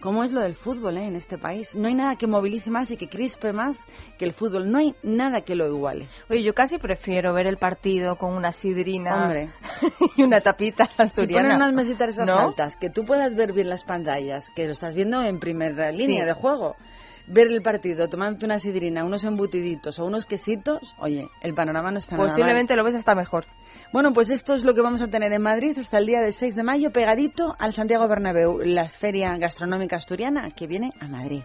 ¿Cómo 0.00 0.22
es 0.22 0.32
lo 0.32 0.40
del 0.42 0.54
fútbol 0.54 0.96
eh, 0.96 1.06
en 1.06 1.16
este 1.16 1.38
país? 1.38 1.74
No 1.74 1.88
hay 1.88 1.94
nada 1.94 2.14
que 2.16 2.26
movilice 2.28 2.70
más 2.70 2.90
y 2.92 2.96
que 2.96 3.08
crispe 3.08 3.52
más 3.52 3.80
que 4.16 4.24
el 4.24 4.32
fútbol. 4.32 4.70
No 4.70 4.78
hay 4.78 4.94
nada 5.02 5.40
que 5.40 5.56
lo 5.56 5.66
iguale. 5.66 6.06
Oye, 6.30 6.42
yo 6.44 6.54
casi 6.54 6.78
prefiero 6.78 7.32
ver 7.34 7.46
el 7.48 7.56
partido 7.56 8.16
con 8.16 8.32
una 8.34 8.52
sidrina 8.52 9.24
Hombre. 9.24 9.50
y 10.16 10.22
una 10.22 10.40
tapita 10.40 10.86
Si 10.86 11.02
asturiana. 11.02 11.42
ponen 11.48 11.56
unas 11.56 11.72
mesitas 11.72 12.10
esas 12.10 12.28
¿No? 12.28 12.38
altas, 12.38 12.76
que 12.76 12.90
tú 12.90 13.04
puedas 13.04 13.34
ver 13.34 13.52
bien 13.52 13.68
las 13.68 13.82
pantallas, 13.82 14.50
que 14.54 14.66
lo 14.66 14.70
estás 14.70 14.94
viendo 14.94 15.20
en 15.22 15.40
primera 15.40 15.90
línea 15.90 16.20
Sí. 16.22 16.26
de 16.26 16.32
juego, 16.32 16.76
ver 17.28 17.48
el 17.48 17.62
partido, 17.62 18.08
tomándote 18.08 18.46
una 18.46 18.58
sidrina, 18.58 19.04
unos 19.04 19.24
embutiditos 19.24 19.98
o 19.98 20.06
unos 20.06 20.26
quesitos, 20.26 20.94
oye, 20.98 21.28
el 21.42 21.54
panorama 21.54 21.90
no 21.90 21.98
está 21.98 22.16
nada 22.16 22.28
mal. 22.28 22.34
Posiblemente 22.34 22.76
lo 22.76 22.84
ves 22.84 22.94
hasta 22.94 23.14
mejor. 23.14 23.46
Bueno, 23.92 24.12
pues 24.12 24.30
esto 24.30 24.54
es 24.54 24.64
lo 24.64 24.74
que 24.74 24.82
vamos 24.82 25.02
a 25.02 25.08
tener 25.08 25.32
en 25.32 25.42
Madrid 25.42 25.78
hasta 25.78 25.98
el 25.98 26.06
día 26.06 26.20
del 26.20 26.32
6 26.32 26.56
de 26.56 26.62
mayo, 26.62 26.92
pegadito 26.92 27.54
al 27.58 27.72
Santiago 27.72 28.08
Bernabéu, 28.08 28.60
la 28.62 28.88
feria 28.88 29.36
gastronómica 29.36 29.96
asturiana 29.96 30.50
que 30.50 30.66
viene 30.66 30.92
a 31.00 31.08
Madrid. 31.08 31.42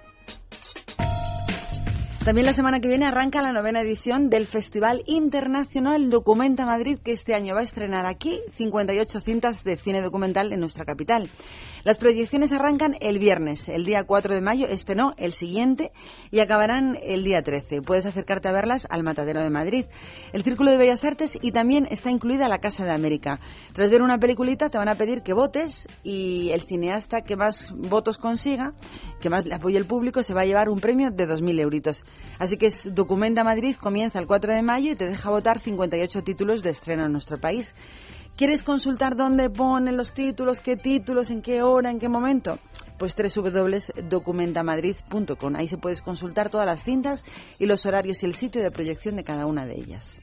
También 2.26 2.46
la 2.46 2.54
semana 2.54 2.80
que 2.80 2.88
viene 2.88 3.06
arranca 3.06 3.42
la 3.42 3.52
novena 3.52 3.82
edición 3.82 4.30
del 4.30 4.48
Festival 4.48 5.04
Internacional 5.08 6.10
Documenta 6.10 6.66
Madrid, 6.66 6.98
que 7.04 7.12
este 7.12 7.36
año 7.36 7.54
va 7.54 7.60
a 7.60 7.66
estrenar 7.66 8.06
aquí 8.06 8.40
58 8.56 9.20
cintas 9.20 9.66
de 9.66 9.76
cine 9.76 10.02
documental 10.02 10.54
en 10.54 10.62
nuestra 10.62 10.86
capital. 10.86 11.30
Las 11.84 11.98
proyecciones 11.98 12.54
arrancan 12.54 12.96
el 13.02 13.20
viernes, 13.20 13.68
el 13.68 13.84
día 13.84 14.06
4 14.06 14.34
de 14.34 14.40
mayo, 14.40 14.68
este 14.70 14.96
no, 14.96 15.14
el 15.18 15.34
siguiente, 15.34 15.92
y 16.32 16.40
acabarán 16.40 16.98
el 17.04 17.26
día 17.26 17.42
13. 17.42 17.82
Puedes 17.82 18.06
acercarte 18.06 18.48
a 18.48 18.54
verlas 18.54 18.88
al 18.90 19.04
Matadero 19.04 19.42
de 19.42 19.50
Madrid, 19.50 19.86
el 20.32 20.44
Círculo 20.44 20.72
de 20.72 20.78
Bellas 20.78 21.04
Artes 21.04 21.38
y 21.42 21.52
también 21.52 21.86
está 21.92 22.10
incluida 22.10 22.48
la 22.48 22.60
Casa 22.60 22.86
de 22.86 22.94
América. 22.94 23.42
Tras 23.74 23.90
ver 23.90 24.02
una 24.02 24.18
peliculita 24.18 24.70
te 24.70 24.78
van 24.78 24.88
a 24.88 24.96
pedir 24.96 25.24
que 25.24 25.34
votes 25.34 25.86
y 26.04 26.52
el 26.52 26.62
cineasta 26.62 27.24
que 27.24 27.36
más 27.36 27.70
votos 27.76 28.18
consiga, 28.18 28.74
que 29.20 29.30
más 29.30 29.46
le 29.46 29.56
apoye 29.56 29.78
el 29.78 29.86
público, 29.86 30.24
se 30.24 30.34
va 30.34 30.42
a 30.42 30.46
llevar 30.46 30.70
un 30.70 30.80
premio 30.80 31.12
de 31.12 31.28
2.000 31.28 31.60
euritos. 31.60 32.06
Así 32.40 32.56
que 32.56 32.70
Documenta 32.94 33.44
Madrid, 33.44 33.76
comienza 33.76 34.20
el 34.20 34.28
4 34.28 34.54
de 34.54 34.62
mayo 34.62 34.94
y 34.94 34.96
te 34.96 35.06
deja 35.06 35.30
votar 35.30 35.60
58 35.60 36.24
títulos 36.24 36.64
de 36.64 36.70
estreno 36.70 37.06
en 37.06 37.12
nuestro 37.12 37.42
país. 37.42 37.76
¿Quieres 38.36 38.64
consultar 38.64 39.16
dónde 39.16 39.52
ponen 39.52 39.96
los 39.96 40.12
títulos, 40.12 40.60
qué 40.60 40.76
títulos, 40.76 41.30
en 41.30 41.44
qué 41.44 41.62
hora, 41.62 41.92
en 41.92 42.00
qué 42.00 42.10
momento? 42.10 42.58
Pues 42.98 43.16
www.documentamadrid.com. 43.16 45.56
Ahí 45.56 45.68
se 45.68 45.78
puedes 45.78 46.02
consultar 46.02 46.50
todas 46.50 46.66
las 46.66 46.84
cintas 46.84 47.24
y 47.60 47.68
los 47.68 47.86
horarios 47.86 48.24
y 48.24 48.26
el 48.26 48.34
sitio 48.34 48.64
de 48.64 48.72
proyección 48.72 49.18
de 49.18 49.24
cada 49.24 49.46
una 49.46 49.68
de 49.68 49.76
ellas. 49.76 50.20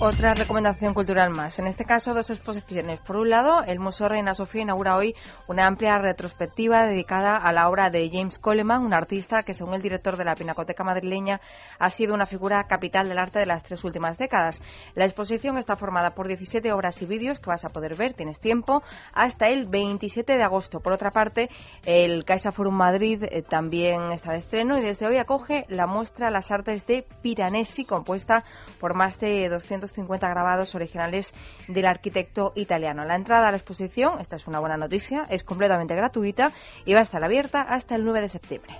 Otra 0.00 0.32
recomendación 0.32 0.94
cultural 0.94 1.30
más. 1.30 1.58
En 1.58 1.66
este 1.66 1.84
caso, 1.84 2.14
dos 2.14 2.30
exposiciones. 2.30 3.00
Por 3.00 3.16
un 3.16 3.30
lado, 3.30 3.64
el 3.66 3.80
Museo 3.80 4.08
Reina 4.08 4.32
Sofía 4.32 4.62
inaugura 4.62 4.94
hoy 4.94 5.16
una 5.48 5.66
amplia 5.66 5.98
retrospectiva 5.98 6.86
dedicada 6.86 7.36
a 7.36 7.50
la 7.50 7.68
obra 7.68 7.90
de 7.90 8.08
James 8.08 8.38
Coleman, 8.38 8.84
un 8.84 8.94
artista 8.94 9.42
que, 9.42 9.54
según 9.54 9.74
el 9.74 9.82
director 9.82 10.16
de 10.16 10.24
la 10.24 10.36
Pinacoteca 10.36 10.84
madrileña, 10.84 11.40
ha 11.80 11.90
sido 11.90 12.14
una 12.14 12.26
figura 12.26 12.62
capital 12.68 13.08
del 13.08 13.18
arte 13.18 13.40
de 13.40 13.46
las 13.46 13.64
tres 13.64 13.82
últimas 13.82 14.18
décadas. 14.18 14.62
La 14.94 15.04
exposición 15.04 15.58
está 15.58 15.74
formada 15.74 16.14
por 16.14 16.28
17 16.28 16.72
obras 16.72 17.02
y 17.02 17.06
vídeos 17.06 17.40
que 17.40 17.50
vas 17.50 17.64
a 17.64 17.70
poder 17.70 17.96
ver, 17.96 18.14
tienes 18.14 18.38
tiempo, 18.38 18.84
hasta 19.12 19.48
el 19.48 19.66
27 19.66 20.36
de 20.36 20.44
agosto. 20.44 20.78
Por 20.78 20.92
otra 20.92 21.10
parte, 21.10 21.50
el 21.84 22.24
Caixa 22.24 22.52
Forum 22.52 22.76
Madrid 22.76 23.24
eh, 23.24 23.42
también 23.42 24.12
está 24.12 24.30
de 24.30 24.38
estreno 24.38 24.78
y 24.78 24.80
desde 24.80 25.08
hoy 25.08 25.18
acoge 25.18 25.64
la 25.68 25.88
muestra 25.88 26.30
Las 26.30 26.52
Artes 26.52 26.86
de 26.86 27.04
Piranesi, 27.20 27.84
compuesta 27.84 28.44
por 28.78 28.94
más 28.94 29.18
de 29.18 29.48
250 29.88 30.28
grabados 30.28 30.74
originales 30.74 31.34
del 31.66 31.86
arquitecto 31.86 32.52
italiano. 32.54 33.04
La 33.04 33.16
entrada 33.16 33.48
a 33.48 33.50
la 33.50 33.56
exposición, 33.56 34.20
esta 34.20 34.36
es 34.36 34.46
una 34.46 34.60
buena 34.60 34.76
noticia, 34.76 35.26
es 35.30 35.44
completamente 35.44 35.94
gratuita 35.94 36.52
y 36.84 36.94
va 36.94 37.00
a 37.00 37.02
estar 37.02 37.22
abierta 37.24 37.62
hasta 37.62 37.94
el 37.96 38.04
9 38.04 38.20
de 38.22 38.28
septiembre. 38.28 38.78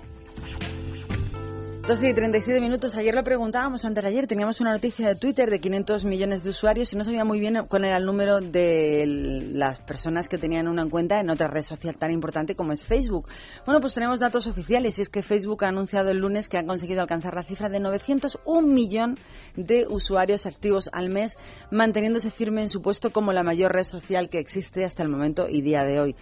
12 1.89 2.07
y 2.09 2.13
37 2.13 2.61
minutos. 2.61 2.93
Ayer 2.95 3.15
lo 3.15 3.23
preguntábamos, 3.23 3.83
antes 3.83 4.03
de 4.03 4.09
ayer 4.11 4.27
teníamos 4.27 4.61
una 4.61 4.73
noticia 4.73 5.07
de 5.07 5.15
Twitter 5.15 5.49
de 5.49 5.59
500 5.59 6.05
millones 6.05 6.43
de 6.43 6.51
usuarios 6.51 6.93
y 6.93 6.95
no 6.95 7.03
sabía 7.03 7.25
muy 7.25 7.39
bien 7.39 7.65
cuál 7.67 7.83
era 7.83 7.97
el 7.97 8.05
número 8.05 8.41
de 8.41 9.05
las 9.53 9.79
personas 9.81 10.27
que 10.27 10.37
tenían 10.37 10.67
una 10.67 10.87
cuenta 10.87 11.19
en 11.19 11.31
otra 11.31 11.47
red 11.47 11.63
social 11.63 11.97
tan 11.97 12.11
importante 12.11 12.53
como 12.53 12.73
es 12.73 12.85
Facebook. 12.85 13.27
Bueno, 13.65 13.81
pues 13.81 13.95
tenemos 13.95 14.19
datos 14.19 14.45
oficiales 14.45 14.99
y 14.99 15.01
es 15.01 15.09
que 15.09 15.23
Facebook 15.23 15.65
ha 15.65 15.69
anunciado 15.69 16.11
el 16.11 16.19
lunes 16.19 16.47
que 16.47 16.59
han 16.59 16.67
conseguido 16.67 17.01
alcanzar 17.01 17.33
la 17.33 17.41
cifra 17.41 17.69
de 17.69 17.79
901 17.79 18.67
millón 18.67 19.17
de 19.55 19.87
usuarios 19.89 20.45
activos 20.45 20.91
al 20.93 21.09
mes, 21.09 21.39
manteniéndose 21.71 22.29
firme 22.29 22.61
en 22.61 22.69
su 22.69 22.83
puesto 22.83 23.09
como 23.09 23.33
la 23.33 23.41
mayor 23.41 23.71
red 23.73 23.83
social 23.83 24.29
que 24.29 24.37
existe 24.37 24.85
hasta 24.85 25.01
el 25.01 25.09
momento 25.09 25.47
y 25.49 25.63
día 25.63 25.83
de 25.85 25.99
hoy. 25.99 26.15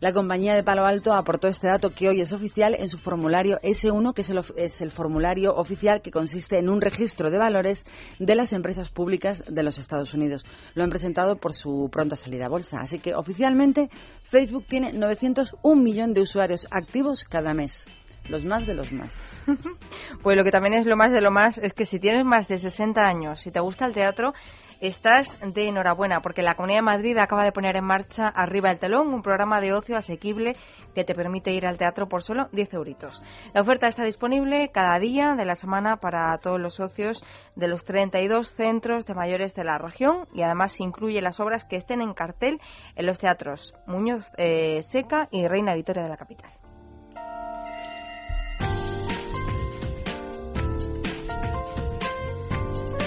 La 0.00 0.12
compañía 0.12 0.56
de 0.56 0.64
Palo 0.64 0.84
Alto 0.84 1.12
aportó 1.12 1.46
este 1.46 1.68
dato 1.68 1.90
que 1.90 2.08
hoy 2.08 2.20
es 2.20 2.32
oficial 2.32 2.74
en 2.76 2.88
su 2.88 2.98
formulario 2.98 3.60
S1, 3.62 4.14
que 4.14 4.22
es 4.22 4.30
el, 4.30 4.38
of- 4.38 4.50
es 4.56 4.80
el 4.80 4.90
formulario 4.90 5.11
oficial 5.54 6.02
que 6.02 6.10
consiste 6.10 6.58
en 6.58 6.68
un 6.68 6.80
registro 6.80 7.30
de 7.30 7.38
valores 7.38 7.84
de 8.18 8.34
las 8.34 8.52
empresas 8.52 8.90
públicas 8.90 9.44
de 9.48 9.62
los 9.62 9.78
Estados 9.78 10.14
Unidos. 10.14 10.44
Lo 10.74 10.84
han 10.84 10.90
presentado 10.90 11.36
por 11.36 11.52
su 11.54 11.88
pronta 11.90 12.16
salida 12.16 12.46
a 12.46 12.48
bolsa. 12.48 12.80
Así 12.80 12.98
que 12.98 13.14
oficialmente 13.14 13.88
Facebook 14.22 14.66
tiene 14.66 14.92
901 14.92 15.82
millón 15.82 16.14
de 16.14 16.22
usuarios 16.22 16.66
activos 16.70 17.24
cada 17.24 17.54
mes. 17.54 17.86
Los 18.28 18.44
más 18.44 18.66
de 18.66 18.74
los 18.74 18.92
más. 18.92 19.18
Pues 20.22 20.36
lo 20.36 20.44
que 20.44 20.52
también 20.52 20.74
es 20.74 20.86
lo 20.86 20.96
más 20.96 21.12
de 21.12 21.20
lo 21.20 21.32
más 21.32 21.58
es 21.58 21.72
que 21.72 21.84
si 21.84 21.98
tienes 21.98 22.24
más 22.24 22.46
de 22.46 22.58
60 22.58 23.00
años 23.00 23.44
y 23.46 23.50
te 23.50 23.58
gusta 23.58 23.86
el 23.86 23.94
teatro, 23.94 24.34
estás 24.82 25.38
de 25.40 25.68
enhorabuena 25.68 26.20
porque 26.22 26.42
la 26.42 26.56
Comunidad 26.56 26.78
de 26.78 26.82
Madrid 26.82 27.16
acaba 27.16 27.44
de 27.44 27.52
poner 27.52 27.76
en 27.76 27.84
marcha 27.84 28.26
Arriba 28.26 28.70
el 28.70 28.80
Telón, 28.80 29.14
un 29.14 29.22
programa 29.22 29.60
de 29.60 29.72
ocio 29.72 29.96
asequible 29.96 30.56
que 30.94 31.04
te 31.04 31.14
permite 31.14 31.52
ir 31.52 31.66
al 31.66 31.78
teatro 31.78 32.08
por 32.08 32.24
solo 32.24 32.48
10 32.52 32.74
euritos. 32.74 33.22
La 33.54 33.60
oferta 33.60 33.86
está 33.86 34.04
disponible 34.04 34.70
cada 34.72 34.98
día 34.98 35.34
de 35.36 35.44
la 35.44 35.54
semana 35.54 35.98
para 35.98 36.36
todos 36.38 36.60
los 36.60 36.74
socios 36.74 37.24
de 37.54 37.68
los 37.68 37.84
32 37.84 38.52
centros 38.52 39.06
de 39.06 39.14
mayores 39.14 39.54
de 39.54 39.64
la 39.64 39.78
región 39.78 40.26
y 40.34 40.42
además 40.42 40.80
incluye 40.80 41.22
las 41.22 41.38
obras 41.38 41.64
que 41.64 41.76
estén 41.76 42.00
en 42.00 42.12
cartel 42.12 42.60
en 42.96 43.06
los 43.06 43.20
teatros 43.20 43.74
Muñoz 43.86 44.30
eh, 44.36 44.80
Seca 44.82 45.28
y 45.30 45.46
Reina 45.46 45.74
Victoria 45.74 46.02
de 46.02 46.08
la 46.08 46.16
capital. 46.16 46.61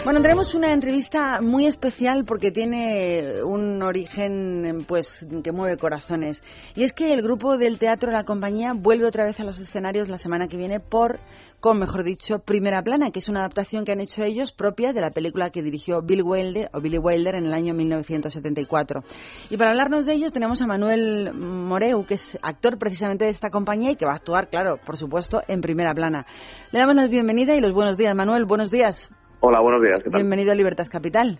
Bueno, 0.05 0.21
tenemos 0.21 0.53
una 0.53 0.71
entrevista 0.71 1.41
muy 1.41 1.65
especial 1.65 2.25
porque 2.25 2.51
tiene 2.51 3.41
un 3.43 3.81
origen 3.81 4.85
pues 4.87 5.25
que 5.43 5.51
mueve 5.51 5.77
corazones. 5.77 6.43
Y 6.75 6.83
es 6.83 6.93
que 6.93 7.11
el 7.11 7.23
grupo 7.23 7.57
del 7.57 7.79
Teatro 7.79 8.11
La 8.11 8.23
Compañía 8.23 8.73
vuelve 8.75 9.07
otra 9.07 9.23
vez 9.23 9.39
a 9.39 9.43
los 9.43 9.57
escenarios 9.57 10.07
la 10.07 10.19
semana 10.19 10.47
que 10.47 10.57
viene 10.57 10.79
por, 10.79 11.19
con 11.59 11.79
mejor 11.79 12.03
dicho, 12.03 12.37
Primera 12.37 12.83
Plana, 12.83 13.09
que 13.09 13.17
es 13.17 13.29
una 13.29 13.39
adaptación 13.39 13.83
que 13.83 13.93
han 13.93 13.99
hecho 13.99 14.23
ellos 14.23 14.51
propia 14.51 14.93
de 14.93 15.01
la 15.01 15.09
película 15.09 15.49
que 15.49 15.63
dirigió 15.63 16.03
Bill 16.03 16.21
Wilder 16.21 16.69
o 16.71 16.81
Billy 16.81 16.99
Wilder 16.99 17.33
en 17.33 17.47
el 17.47 17.53
año 17.55 17.73
1974. 17.73 19.01
Y 19.49 19.57
para 19.57 19.71
hablarnos 19.71 20.05
de 20.05 20.13
ellos 20.13 20.31
tenemos 20.31 20.61
a 20.61 20.67
Manuel 20.67 21.33
Moreu, 21.33 22.05
que 22.05 22.13
es 22.13 22.37
actor 22.43 22.77
precisamente 22.77 23.25
de 23.25 23.31
esta 23.31 23.49
compañía 23.49 23.89
y 23.89 23.95
que 23.95 24.05
va 24.05 24.11
a 24.11 24.17
actuar, 24.17 24.49
claro, 24.49 24.77
por 24.85 24.97
supuesto, 24.97 25.41
en 25.47 25.61
Primera 25.61 25.95
Plana. 25.95 26.27
Le 26.71 26.77
damos 26.77 26.93
la 26.93 27.07
bienvenida 27.07 27.55
y 27.55 27.59
los 27.59 27.73
buenos 27.73 27.97
días, 27.97 28.13
Manuel. 28.13 28.45
Buenos 28.45 28.69
días. 28.69 29.11
Hola, 29.47 29.60
buenos 29.60 29.84
días. 29.84 30.01
¿Qué 30.03 30.10
tal? 30.10 30.21
Bienvenido 30.21 30.51
a 30.51 30.55
Libertad 30.55 30.88
Capital. 30.91 31.38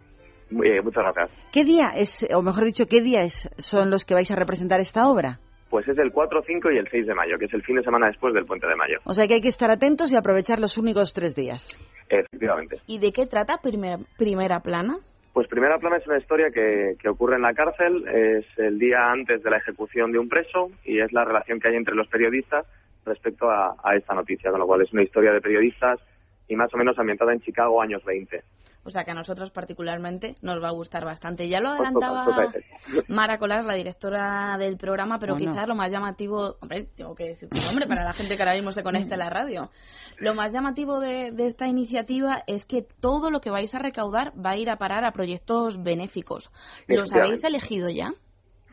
Muy 0.52 0.70
bien, 0.70 0.84
muchas 0.84 1.04
gracias. 1.04 1.32
¿Qué 1.52 1.64
día 1.64 1.90
es, 1.96 2.24
o 2.36 2.44
mejor 2.44 2.64
dicho, 2.64 2.86
qué 2.86 3.02
días 3.02 3.50
son 3.58 3.90
los 3.90 4.06
que 4.06 4.14
vais 4.14 4.30
a 4.30 4.36
representar 4.36 4.80
esta 4.80 5.10
obra? 5.10 5.40
Pues 5.72 5.88
es 5.88 5.98
el 5.98 6.12
4, 6.12 6.44
5 6.46 6.72
y 6.72 6.78
el 6.78 6.88
6 6.88 7.08
de 7.08 7.16
mayo, 7.16 7.40
que 7.40 7.46
es 7.46 7.54
el 7.56 7.64
fin 7.64 7.78
de 7.78 7.82
semana 7.82 8.06
después 8.06 8.32
del 8.36 8.46
puente 8.46 8.68
de 8.68 8.76
mayo. 8.76 9.00
O 9.06 9.14
sea 9.16 9.28
que 9.28 9.34
hay 9.34 9.42
que 9.42 9.48
estar 9.48 9.72
atentos 9.72 10.14
y 10.14 10.18
aprovechar 10.18 10.60
los 10.60 10.78
únicos 10.78 11.16
tres 11.16 11.34
días. 11.34 11.82
Efectivamente. 12.08 12.78
¿Y 12.86 13.00
de 13.00 13.12
qué 13.12 13.26
trata 13.26 13.58
Primera, 13.58 13.98
primera 14.20 14.60
Plana? 14.60 14.98
Pues 15.34 15.48
Primera 15.48 15.80
Plana 15.80 15.98
es 15.98 16.06
una 16.06 16.20
historia 16.20 16.52
que, 16.54 16.98
que 17.02 17.10
ocurre 17.10 17.38
en 17.38 17.42
la 17.42 17.56
cárcel, 17.56 18.08
es 18.08 18.46
el 18.58 18.78
día 18.78 19.00
antes 19.12 19.42
de 19.42 19.50
la 19.50 19.58
ejecución 19.58 20.12
de 20.12 20.20
un 20.20 20.30
preso 20.30 20.70
y 20.84 21.00
es 21.00 21.12
la 21.12 21.26
relación 21.26 21.60
que 21.60 21.70
hay 21.70 21.76
entre 21.76 21.96
los 21.96 22.08
periodistas 22.08 22.68
respecto 23.04 23.50
a, 23.50 23.76
a 23.84 23.96
esta 23.96 24.14
noticia, 24.14 24.52
con 24.52 24.60
lo 24.60 24.68
cual 24.68 24.84
es 24.84 24.94
una 24.94 25.02
historia 25.02 25.34
de 25.34 25.42
periodistas 25.42 26.00
y 26.48 26.56
más 26.56 26.74
o 26.74 26.78
menos 26.78 26.98
ambientada 27.00 27.34
en 27.34 27.42
Chicago 27.42 27.82
años 27.82 28.04
20. 28.06 28.44
O 28.88 28.92
sea 28.92 29.04
que 29.04 29.10
a 29.10 29.16
nosotros 29.16 29.50
particularmente 29.50 30.36
nos 30.44 30.62
va 30.62 30.68
a 30.68 30.72
gustar 30.72 31.04
bastante. 31.06 31.50
Ya 31.50 31.60
lo 31.60 31.70
Pues 31.70 31.80
adelantaba. 31.80 32.52
Mara 33.08 33.40
Colás, 33.40 33.66
la 33.66 33.74
directora 33.74 34.58
del 34.60 34.78
programa, 34.78 35.18
pero 35.18 35.34
Bueno. 35.34 35.52
quizás 35.52 35.68
lo 35.68 35.74
más 35.74 35.90
llamativo, 35.92 36.58
hombre, 36.62 36.84
tengo 36.96 37.16
que 37.16 37.30
decir 37.30 37.50
tu 37.50 37.58
nombre 37.58 37.88
para 37.88 38.04
la 38.04 38.14
gente 38.14 38.36
que 38.36 38.44
ahora 38.44 38.54
mismo 38.54 38.72
se 38.72 38.84
conecta 38.84 39.16
a 39.16 39.18
la 39.18 39.32
radio. 39.32 39.72
Lo 40.20 40.36
más 40.36 40.54
llamativo 40.54 41.00
de, 41.00 41.32
de 41.32 41.48
esta 41.48 41.68
iniciativa 41.68 42.44
es 42.46 42.66
que 42.66 42.84
todo 43.02 43.32
lo 43.32 43.42
que 43.42 43.50
vais 43.50 43.74
a 43.74 43.80
recaudar 43.80 44.34
va 44.40 44.52
a 44.52 44.58
ir 44.58 44.70
a 44.70 44.78
parar 44.78 45.04
a 45.04 45.12
proyectos 45.14 45.82
benéficos. 45.82 46.52
¿Los 46.88 47.12
habéis 47.12 47.44
elegido 47.44 47.90
ya? 47.90 48.14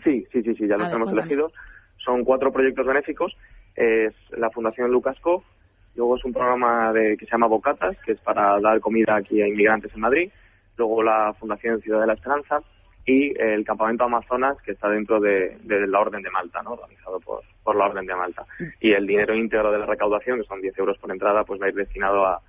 Sí, 0.05 0.27
sí, 0.31 0.43
sí, 0.43 0.55
sí, 0.57 0.69
ya 0.69 0.75
A 0.75 0.79
los 0.79 0.89
ver, 0.89 0.99
cuéntame. 0.99 1.21
elegidos. 1.23 1.53
Son 2.05 2.23
cuatro 2.25 2.53
proyectos 2.53 2.87
benéficos. 2.87 3.33
Es 3.77 4.13
la 4.37 4.51
Fundación 4.51 4.91
Lucas 4.91 5.19
Koch, 5.21 5.43
luego 5.95 6.17
es 6.17 6.25
un 6.25 6.33
programa 6.33 6.93
de, 6.93 7.17
que 7.17 7.27
se 7.27 7.33
llama 7.33 7.47
Bocatas, 7.47 7.97
que 8.05 8.13
es 8.13 8.21
para 8.21 8.59
dar 8.61 8.81
comida 8.81 9.17
aquí 9.17 9.41
a 9.41 9.49
inmigrantes 9.49 9.93
en 9.95 10.01
Madrid, 10.01 10.31
luego 10.77 11.03
la 11.03 11.35
Fundación 11.39 11.81
Ciudad 11.81 12.01
de 12.01 12.07
la 12.07 12.15
Esperanza 12.15 12.61
y 13.05 13.37
el 13.41 13.65
Campamento 13.65 14.05
Amazonas, 14.05 14.57
que 14.65 14.73
está 14.73 14.89
dentro 14.89 15.21
de, 15.21 15.59
de 15.63 15.87
la 15.87 16.01
Orden 16.01 16.23
de 16.23 16.31
Malta, 16.31 16.63
¿no? 16.63 16.73
organizado 16.73 17.19
por, 17.21 17.43
por 17.63 17.77
la 17.77 17.87
Orden 17.87 18.07
de 18.07 18.15
Malta. 18.15 18.47
Y 18.81 18.93
el 18.93 19.07
dinero 19.07 19.35
íntegro 19.35 19.73
de 19.73 19.79
la 19.79 19.87
recaudación, 19.87 20.39
que 20.41 20.47
son 20.47 20.61
10 20.61 20.79
euros 20.79 20.99
por 20.99 21.11
entrada, 21.11 21.45
pues 21.45 21.61
va 21.61 21.67
a 21.67 21.69
ir 21.71 21.75
destinado 21.75 22.25
a, 22.25 22.41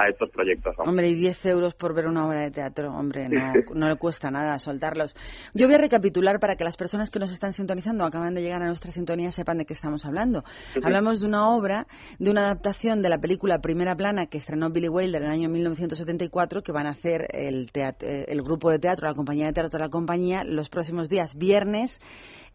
a 0.00 0.08
estos 0.08 0.30
proyectos. 0.30 0.74
Hombre, 0.78 1.08
y 1.08 1.14
10 1.14 1.46
euros 1.46 1.74
por 1.74 1.94
ver 1.94 2.06
una 2.06 2.26
obra 2.26 2.40
de 2.40 2.50
teatro, 2.50 2.92
hombre, 2.94 3.28
no, 3.28 3.52
no 3.74 3.88
le 3.88 3.96
cuesta 3.96 4.30
nada 4.30 4.58
soltarlos. 4.58 5.14
Yo 5.54 5.66
voy 5.66 5.74
a 5.74 5.78
recapitular 5.78 6.40
para 6.40 6.56
que 6.56 6.64
las 6.64 6.76
personas 6.76 7.10
que 7.10 7.18
nos 7.18 7.30
están 7.32 7.52
sintonizando, 7.52 8.04
acaban 8.04 8.34
de 8.34 8.42
llegar 8.42 8.62
a 8.62 8.66
nuestra 8.66 8.90
sintonía, 8.92 9.30
sepan 9.32 9.58
de 9.58 9.64
qué 9.66 9.74
estamos 9.74 10.04
hablando. 10.06 10.44
Hablamos 10.82 11.20
de 11.20 11.26
una 11.26 11.48
obra, 11.48 11.86
de 12.18 12.30
una 12.30 12.44
adaptación 12.46 13.02
de 13.02 13.08
la 13.08 13.18
película 13.18 13.60
Primera 13.60 13.94
Plana 13.94 14.26
que 14.26 14.38
estrenó 14.38 14.70
Billy 14.70 14.88
Wilder 14.88 15.22
en 15.22 15.28
el 15.28 15.34
año 15.34 15.48
1974, 15.48 16.62
que 16.62 16.72
van 16.72 16.86
a 16.86 16.90
hacer 16.90 17.26
el, 17.32 17.70
teat- 17.72 18.02
eh, 18.02 18.24
el 18.28 18.42
grupo 18.42 18.70
de 18.70 18.78
teatro, 18.78 19.06
la 19.08 19.14
compañía 19.14 19.46
de 19.46 19.52
teatro 19.52 19.78
de 19.78 19.84
la 19.84 19.90
compañía, 19.90 20.44
los 20.44 20.68
próximos 20.68 21.08
días, 21.08 21.34
viernes. 21.36 22.00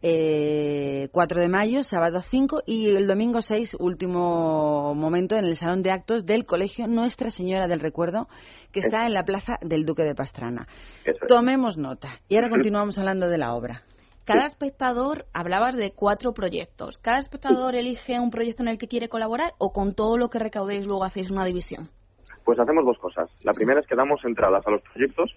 Eh, 0.01 1.09
4 1.11 1.39
de 1.39 1.47
mayo, 1.47 1.83
sábado 1.83 2.21
5 2.21 2.63
y 2.65 2.91
el 2.91 3.07
domingo 3.07 3.41
6, 3.41 3.77
último 3.79 4.93
momento, 4.95 5.35
en 5.35 5.45
el 5.45 5.55
salón 5.55 5.81
de 5.81 5.91
actos 5.91 6.25
del 6.25 6.45
Colegio 6.45 6.87
Nuestra 6.87 7.29
Señora 7.29 7.67
del 7.67 7.79
Recuerdo, 7.79 8.27
que 8.71 8.79
está 8.79 9.05
en 9.05 9.13
la 9.13 9.23
plaza 9.23 9.57
del 9.61 9.85
Duque 9.85 10.03
de 10.03 10.15
Pastrana. 10.15 10.67
Tomemos 11.27 11.77
nota. 11.77 12.09
Y 12.27 12.35
ahora 12.35 12.49
continuamos 12.49 12.97
hablando 12.99 13.29
de 13.29 13.37
la 13.37 13.55
obra. 13.55 13.83
Cada 14.25 14.47
espectador, 14.47 15.25
hablabas 15.33 15.75
de 15.75 15.91
cuatro 15.91 16.33
proyectos. 16.33 16.97
¿Cada 16.97 17.19
espectador 17.19 17.75
elige 17.75 18.19
un 18.19 18.31
proyecto 18.31 18.63
en 18.63 18.69
el 18.69 18.79
que 18.79 18.87
quiere 18.87 19.07
colaborar 19.07 19.53
o 19.59 19.71
con 19.71 19.93
todo 19.93 20.17
lo 20.17 20.29
que 20.29 20.39
recaudéis 20.39 20.87
luego 20.87 21.03
hacéis 21.03 21.29
una 21.29 21.45
división? 21.45 21.91
Pues 22.43 22.59
hacemos 22.59 22.85
dos 22.85 22.97
cosas. 22.97 23.29
La 23.43 23.53
primera 23.53 23.79
es 23.79 23.87
que 23.87 23.95
damos 23.95 24.23
entradas 24.25 24.65
a 24.65 24.71
los 24.71 24.81
proyectos, 24.81 25.31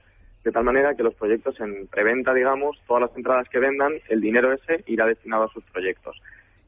de 0.45 0.53
tal 0.53 0.64
manera 0.64 0.95
que 0.95 1.03
los 1.03 1.14
proyectos 1.14 1.59
en 1.61 1.86
preventa, 1.89 2.32
digamos, 2.32 2.80
todas 2.86 3.03
las 3.03 3.16
entradas 3.16 3.49
que 3.49 3.59
vendan, 3.59 3.95
el 4.09 4.20
dinero 4.20 4.53
ese 4.53 4.84
irá 4.86 5.07
destinado 5.07 5.45
a 5.45 5.53
sus 5.53 5.64
proyectos. 5.64 6.20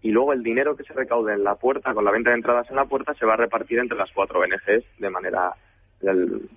Y 0.02 0.10
luego 0.10 0.32
el 0.32 0.42
dinero 0.42 0.76
que 0.76 0.84
se 0.84 0.92
recaude 0.94 1.34
en 1.34 1.44
la 1.44 1.54
puerta, 1.56 1.92
con 1.94 2.04
la 2.04 2.10
venta 2.10 2.30
de 2.30 2.36
entradas 2.36 2.68
en 2.70 2.76
la 2.76 2.86
puerta, 2.86 3.14
se 3.14 3.26
va 3.26 3.34
a 3.34 3.36
repartir 3.36 3.78
entre 3.78 3.98
las 3.98 4.10
cuatro 4.12 4.40
ONGs 4.40 4.84
de 4.98 5.10
manera... 5.10 5.52
del- 6.00 6.48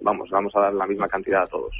vamos, 0.00 0.28
vamos 0.30 0.52
a 0.56 0.60
dar 0.60 0.74
la 0.74 0.86
misma 0.86 1.08
cantidad 1.08 1.42
a 1.42 1.46
todos. 1.46 1.74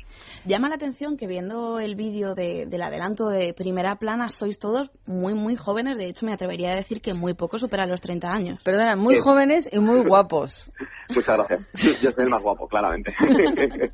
Llama 0.45 0.69
la 0.69 0.77
atención 0.77 1.17
que 1.17 1.27
viendo 1.27 1.81
el 1.81 1.95
vídeo 1.97 2.35
de- 2.35 2.67
del 2.67 2.83
adelanto 2.83 3.29
de 3.29 3.53
primera 3.55 3.97
plana 3.97 4.29
sois 4.31 4.59
todos 4.59 4.91
muy, 5.07 5.35
muy 5.35 5.57
jóvenes. 5.57 5.99
De 5.99 6.07
hecho, 6.09 6.25
me 6.27 6.33
atrevería 6.33 6.73
a 6.73 6.77
decir 6.77 7.01
que 7.01 7.15
muy 7.15 7.35
poco 7.35 7.59
superan 7.59 7.89
los 7.91 8.01
30 8.01 8.31
años. 8.33 8.61
Perdona, 8.65 8.97
muy 8.97 9.17
Sí. 9.17 9.21
jóvenes 9.23 9.69
y 9.73 9.79
muy 9.79 10.01
guapos. 10.09 10.71
Muchas 11.15 11.37
gracias. 11.37 12.01
Yo 12.03 12.11
soy 12.11 12.25
el 12.25 12.31
más 12.31 12.43
guapo, 12.43 12.67
claramente. 12.69 13.13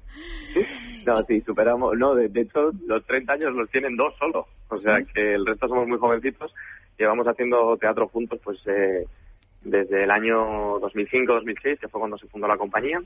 no, 1.06 1.16
sí, 1.26 1.40
superamos. 1.42 1.94
No, 1.98 2.14
de, 2.14 2.28
de 2.28 2.40
hecho, 2.42 2.70
los 2.86 3.04
30 3.06 3.32
años 3.34 3.52
los 3.54 3.70
tienen 3.70 3.96
dos 3.96 4.14
solo. 4.18 4.46
O 4.68 4.76
sea, 4.76 4.96
que 5.14 5.34
el 5.34 5.44
resto 5.46 5.68
somos 5.68 5.86
muy 5.88 5.98
jovencitos. 5.98 6.52
Llevamos 6.98 7.26
haciendo 7.26 7.76
teatro 7.78 8.08
juntos, 8.08 8.38
pues, 8.44 8.58
eh, 8.66 9.06
desde 9.64 10.04
el 10.04 10.10
año 10.10 10.78
2005-2006, 10.80 11.78
que 11.80 11.88
fue 11.88 12.00
cuando 12.00 12.18
se 12.18 12.26
fundó 12.28 12.46
la 12.48 12.56
compañía. 12.58 13.00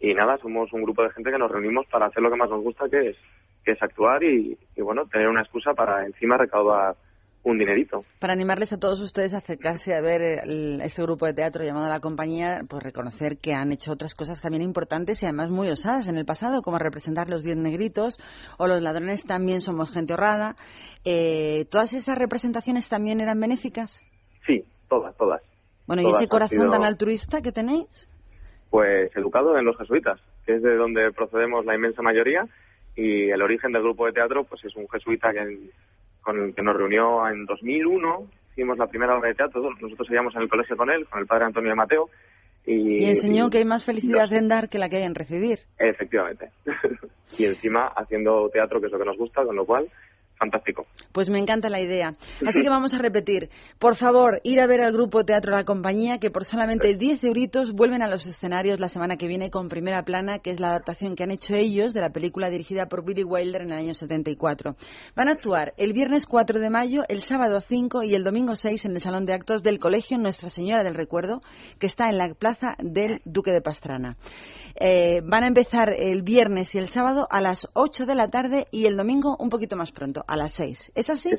Y 0.00 0.12
nada, 0.14 0.36
somos 0.38 0.72
un 0.72 0.82
grupo 0.82 1.02
de 1.02 1.10
gente 1.10 1.30
que 1.30 1.38
nos 1.38 1.50
reunimos 1.50 1.86
para 1.86 2.06
hacer 2.06 2.22
lo 2.22 2.30
que 2.30 2.36
más 2.36 2.50
nos 2.50 2.62
gusta, 2.62 2.88
que 2.90 3.10
es, 3.10 3.16
que 3.64 3.72
es 3.72 3.82
actuar 3.82 4.22
y, 4.22 4.58
y, 4.76 4.82
bueno, 4.82 5.06
tener 5.06 5.28
una 5.28 5.42
excusa 5.42 5.72
para 5.74 6.04
encima 6.04 6.36
recaudar 6.36 6.96
un 7.44 7.58
dinerito. 7.58 8.00
Para 8.20 8.32
animarles 8.32 8.72
a 8.72 8.80
todos 8.80 9.00
ustedes 9.00 9.34
a 9.34 9.38
acercarse 9.38 9.94
a 9.94 10.00
ver 10.00 10.22
el- 10.44 10.80
este 10.82 11.02
grupo 11.02 11.26
de 11.26 11.34
teatro 11.34 11.62
llamado 11.62 11.88
La 11.90 12.00
Compañía, 12.00 12.62
pues 12.68 12.82
reconocer 12.82 13.36
que 13.36 13.52
han 13.52 13.70
hecho 13.70 13.92
otras 13.92 14.14
cosas 14.14 14.40
también 14.40 14.62
importantes 14.62 15.22
y 15.22 15.26
además 15.26 15.50
muy 15.50 15.68
osadas 15.68 16.08
en 16.08 16.16
el 16.16 16.24
pasado, 16.24 16.62
como 16.62 16.78
representar 16.78 17.28
los 17.28 17.42
diez 17.44 17.56
negritos 17.56 18.18
o 18.58 18.66
los 18.66 18.80
ladrones 18.80 19.24
también 19.26 19.60
somos 19.60 19.92
gente 19.92 20.14
honrada. 20.14 20.56
Eh, 21.04 21.66
¿Todas 21.70 21.92
esas 21.92 22.18
representaciones 22.18 22.88
también 22.88 23.20
eran 23.20 23.38
benéficas? 23.38 24.00
Sí, 24.46 24.64
todas, 24.88 25.14
todas. 25.18 25.42
Bueno, 25.86 26.02
¿y 26.02 26.10
ese 26.10 26.28
corazón 26.28 26.58
sido- 26.60 26.70
tan 26.70 26.84
altruista 26.84 27.40
que 27.42 27.52
tenéis? 27.52 28.08
Pues 28.70 29.14
educado 29.16 29.56
en 29.58 29.64
los 29.64 29.76
jesuitas, 29.78 30.20
que 30.46 30.56
es 30.56 30.62
de 30.62 30.76
donde 30.76 31.12
procedemos 31.12 31.64
la 31.64 31.74
inmensa 31.74 32.02
mayoría, 32.02 32.46
y 32.96 33.30
el 33.30 33.42
origen 33.42 33.72
del 33.72 33.82
grupo 33.82 34.06
de 34.06 34.12
teatro 34.12 34.44
pues 34.44 34.64
es 34.64 34.74
un 34.76 34.88
jesuita 34.88 35.32
que, 35.32 35.70
con 36.22 36.40
el 36.40 36.54
que 36.54 36.62
nos 36.62 36.76
reunió 36.76 37.26
en 37.28 37.44
2001, 37.44 38.26
hicimos 38.52 38.78
la 38.78 38.86
primera 38.86 39.16
obra 39.16 39.28
de 39.28 39.34
teatro, 39.34 39.62
nosotros 39.80 40.06
seguíamos 40.06 40.34
en 40.36 40.42
el 40.42 40.48
colegio 40.48 40.76
con 40.76 40.90
él, 40.90 41.06
con 41.08 41.20
el 41.20 41.26
padre 41.26 41.44
Antonio 41.46 41.70
de 41.70 41.76
Mateo, 41.76 42.08
y, 42.66 43.04
Y 43.04 43.08
enseñó 43.10 43.50
que 43.50 43.58
hay 43.58 43.64
más 43.66 43.84
felicidad 43.84 44.32
en 44.32 44.48
dar 44.48 44.68
que 44.70 44.78
la 44.78 44.88
que 44.88 44.96
hay 44.96 45.02
en 45.02 45.14
recibir. 45.14 45.58
Efectivamente. 45.78 46.50
y 47.38 47.44
encima 47.44 47.88
haciendo 47.88 48.48
teatro, 48.48 48.80
que 48.80 48.86
es 48.86 48.92
lo 48.92 48.98
que 48.98 49.04
nos 49.04 49.18
gusta, 49.18 49.44
con 49.44 49.54
lo 49.54 49.66
cual, 49.66 49.86
fantástico. 50.38 50.86
Pues 51.12 51.30
me 51.30 51.38
encanta 51.38 51.68
la 51.68 51.80
idea. 51.80 52.14
Así 52.46 52.62
que 52.62 52.68
vamos 52.68 52.94
a 52.94 52.98
repetir. 52.98 53.50
Por 53.78 53.96
favor, 53.96 54.40
ir 54.44 54.60
a 54.60 54.66
ver 54.66 54.80
al 54.80 54.92
grupo 54.92 55.24
Teatro 55.24 55.52
La 55.52 55.64
Compañía, 55.64 56.18
que 56.18 56.30
por 56.30 56.44
solamente 56.44 56.94
10 56.94 57.24
euritos 57.24 57.72
vuelven 57.72 58.02
a 58.02 58.08
los 58.08 58.26
escenarios 58.26 58.80
la 58.80 58.88
semana 58.88 59.16
que 59.16 59.28
viene 59.28 59.50
con 59.50 59.68
Primera 59.68 60.04
Plana, 60.04 60.38
que 60.40 60.50
es 60.50 60.60
la 60.60 60.68
adaptación 60.68 61.14
que 61.14 61.22
han 61.22 61.30
hecho 61.30 61.54
ellos 61.54 61.94
de 61.94 62.00
la 62.00 62.10
película 62.10 62.50
dirigida 62.50 62.86
por 62.86 63.04
Billy 63.04 63.24
Wilder 63.24 63.62
en 63.62 63.72
el 63.72 63.78
año 63.78 63.94
74. 63.94 64.76
Van 65.14 65.28
a 65.28 65.32
actuar 65.32 65.74
el 65.76 65.92
viernes 65.92 66.26
4 66.26 66.58
de 66.58 66.70
mayo, 66.70 67.04
el 67.08 67.20
sábado 67.20 67.60
5 67.60 68.02
y 68.02 68.14
el 68.14 68.24
domingo 68.24 68.56
6 68.56 68.84
en 68.86 68.92
el 68.92 69.00
Salón 69.00 69.26
de 69.26 69.34
Actos 69.34 69.62
del 69.62 69.78
Colegio 69.78 70.18
Nuestra 70.18 70.50
Señora 70.50 70.82
del 70.82 70.94
Recuerdo, 70.94 71.42
que 71.78 71.86
está 71.86 72.08
en 72.08 72.18
la 72.18 72.32
plaza 72.34 72.76
del 72.78 73.20
Duque 73.24 73.52
de 73.52 73.60
Pastrana. 73.60 74.16
Eh, 74.76 75.22
van 75.24 75.44
a 75.44 75.46
empezar 75.46 75.94
el 75.96 76.22
viernes 76.22 76.74
y 76.74 76.78
el 76.78 76.88
sábado 76.88 77.28
a 77.30 77.40
las 77.40 77.68
8 77.74 78.06
de 78.06 78.14
la 78.16 78.28
tarde 78.28 78.66
y 78.72 78.86
el 78.86 78.96
domingo 78.96 79.36
un 79.38 79.48
poquito 79.48 79.76
más 79.76 79.92
pronto, 79.92 80.23
a 80.26 80.36
las 80.36 80.52
6. 80.52 80.92
¿Es 80.94 81.10
así? 81.10 81.30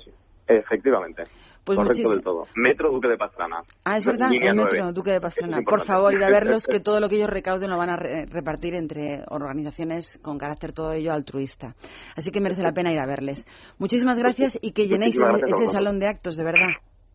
Efectivamente. 0.48 1.24
Pues 1.64 1.78
Correcto 1.78 2.12
del 2.12 2.22
todo. 2.22 2.46
Metro 2.56 2.92
Duque 2.92 3.08
de 3.08 3.18
Pastrana. 3.18 3.64
Ah, 3.84 3.98
es 3.98 4.06
verdad, 4.06 4.30
Línea 4.30 4.52
el 4.52 4.56
metro. 4.58 4.94
Duque 4.94 5.10
de 5.12 5.20
Pastrana. 5.20 5.62
Por 5.68 5.82
favor, 5.84 6.14
ir 6.14 6.24
a 6.24 6.30
verlos, 6.30 6.68
que 6.68 6.80
todo 6.80 7.00
lo 7.00 7.10
que 7.10 7.16
ellos 7.16 7.30
recauden 7.30 7.72
lo 7.72 7.78
van 7.80 7.90
a 7.90 7.96
re- 7.96 8.28
repartir 8.28 8.76
entre 8.76 9.24
organizaciones 9.30 10.20
con 10.22 10.38
carácter 10.38 10.74
todo 10.74 10.92
ello 10.94 11.12
altruista. 11.12 11.74
Así 12.16 12.30
que 12.32 12.40
merece 12.40 12.62
la 12.62 12.74
pena 12.74 12.94
ir 12.94 13.00
a 13.00 13.08
verles. 13.08 13.48
Muchísimas 13.80 14.20
gracias 14.20 14.60
y 14.62 14.74
que 14.74 14.88
llenéis 14.88 15.18
ese, 15.48 15.68
salón 15.68 16.00
de 16.00 16.08
actos, 16.08 16.36
de 16.36 16.44
verdad. 16.44 16.70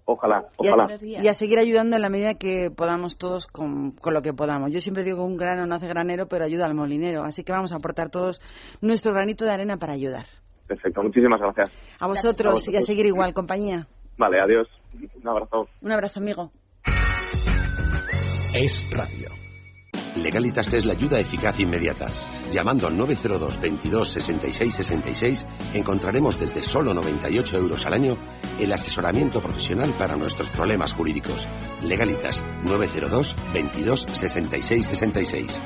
Ojalá, 0.05 0.47
Y 0.61 0.67
a, 0.67 0.75
ojalá. 0.75 0.97
y 1.01 1.29
a 1.29 1.35
seguir 1.35 1.61
ayudando 1.61 1.95
en 1.95 2.03
la 2.03 2.09
medida 2.09 2.35
que 2.35 2.73
podamos 2.73 3.17
todos 3.17 3.47
con, 3.47 3.93
con 3.93 4.13
lo 4.15 4.23
que 4.23 4.33
podamos. 4.33 4.73
Yo 4.73 4.81
siempre 4.81 5.05
digo 5.05 5.19
que 5.19 5.23
un 5.23 5.37
grano 5.37 5.65
no 5.67 5.77
hace 5.77 5.87
granero, 5.87 6.27
pero 6.27 6.45
ayuda 6.45 6.67
al 6.67 6.75
molinero. 6.75 7.23
Así 7.23 7.45
que 7.45 7.53
vamos 7.53 7.73
a 7.73 7.77
aportar 7.77 8.11
todos 8.11 8.41
nuestro 8.81 9.13
granito 9.13 9.45
de 9.45 9.53
arena 9.53 9.77
para 9.77 9.93
ayudar. 9.93 10.27
Perfecto, 10.71 11.03
muchísimas 11.03 11.41
gracias. 11.41 11.69
A 11.99 12.07
vosotros, 12.07 12.49
A 12.49 12.53
vosotros. 12.53 12.75
y 12.75 12.77
a 12.77 12.83
seguir 12.83 13.05
igual, 13.07 13.35
compañía. 13.35 13.89
Vale, 14.17 14.39
adiós. 14.41 14.69
Un 15.21 15.29
abrazo. 15.29 15.67
Un 15.81 15.91
abrazo, 15.91 16.21
amigo. 16.21 16.53
Es 18.55 18.89
radio. 18.97 19.31
Legalitas 20.23 20.73
es 20.75 20.87
la 20.87 20.93
ayuda 20.93 21.19
eficaz 21.19 21.59
e 21.59 21.63
inmediata. 21.63 22.07
Llamando 22.53 22.87
al 22.87 22.97
902 22.97 23.61
22 23.61 24.09
66 24.11 24.75
66 24.75 25.47
encontraremos 25.75 26.39
desde 26.39 26.63
solo 26.63 26.95
98 26.95 27.57
euros 27.57 27.87
al 27.87 27.95
año 27.95 28.17
el 28.61 28.73
asesoramiento 28.73 29.41
profesional 29.41 29.93
para 29.99 30.17
nuestros 30.17 30.53
problemas 30.53 30.93
jurídicos. 30.95 31.49
Legalitas 31.83 32.45
902 32.63 33.35
22 33.53 34.03
66 34.03 34.87
66. 34.87 35.61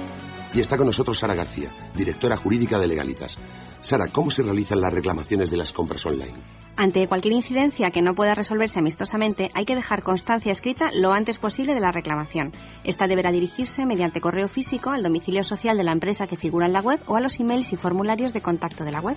Y 0.54 0.60
está 0.60 0.76
con 0.76 0.86
nosotros 0.86 1.18
Sara 1.18 1.34
García, 1.34 1.74
directora 1.96 2.36
jurídica 2.36 2.78
de 2.78 2.86
Legalitas. 2.86 3.38
Sara, 3.80 4.06
¿cómo 4.06 4.30
se 4.30 4.44
realizan 4.44 4.80
las 4.80 4.94
reclamaciones 4.94 5.50
de 5.50 5.56
las 5.56 5.72
compras 5.72 6.06
online? 6.06 6.34
Ante 6.76 7.08
cualquier 7.08 7.34
incidencia 7.34 7.90
que 7.90 8.02
no 8.02 8.14
pueda 8.14 8.36
resolverse 8.36 8.78
amistosamente, 8.78 9.50
hay 9.54 9.64
que 9.64 9.74
dejar 9.74 10.04
constancia 10.04 10.52
escrita 10.52 10.90
lo 10.94 11.12
antes 11.12 11.38
posible 11.38 11.74
de 11.74 11.80
la 11.80 11.90
reclamación. 11.90 12.52
Esta 12.84 13.08
deberá 13.08 13.32
dirigirse 13.32 13.84
mediante 13.84 14.20
correo 14.20 14.46
físico 14.46 14.90
al 14.90 15.02
domicilio 15.02 15.42
social 15.42 15.76
de 15.76 15.84
la 15.84 15.92
empresa 15.92 16.28
que 16.28 16.36
figura 16.36 16.66
en 16.66 16.72
la 16.72 16.80
web 16.80 17.00
o 17.06 17.16
a 17.16 17.20
los 17.20 17.40
emails 17.40 17.72
y 17.72 17.76
formularios 17.76 18.32
de 18.32 18.40
contacto 18.40 18.84
de 18.84 18.92
la 18.92 19.00
web. 19.00 19.16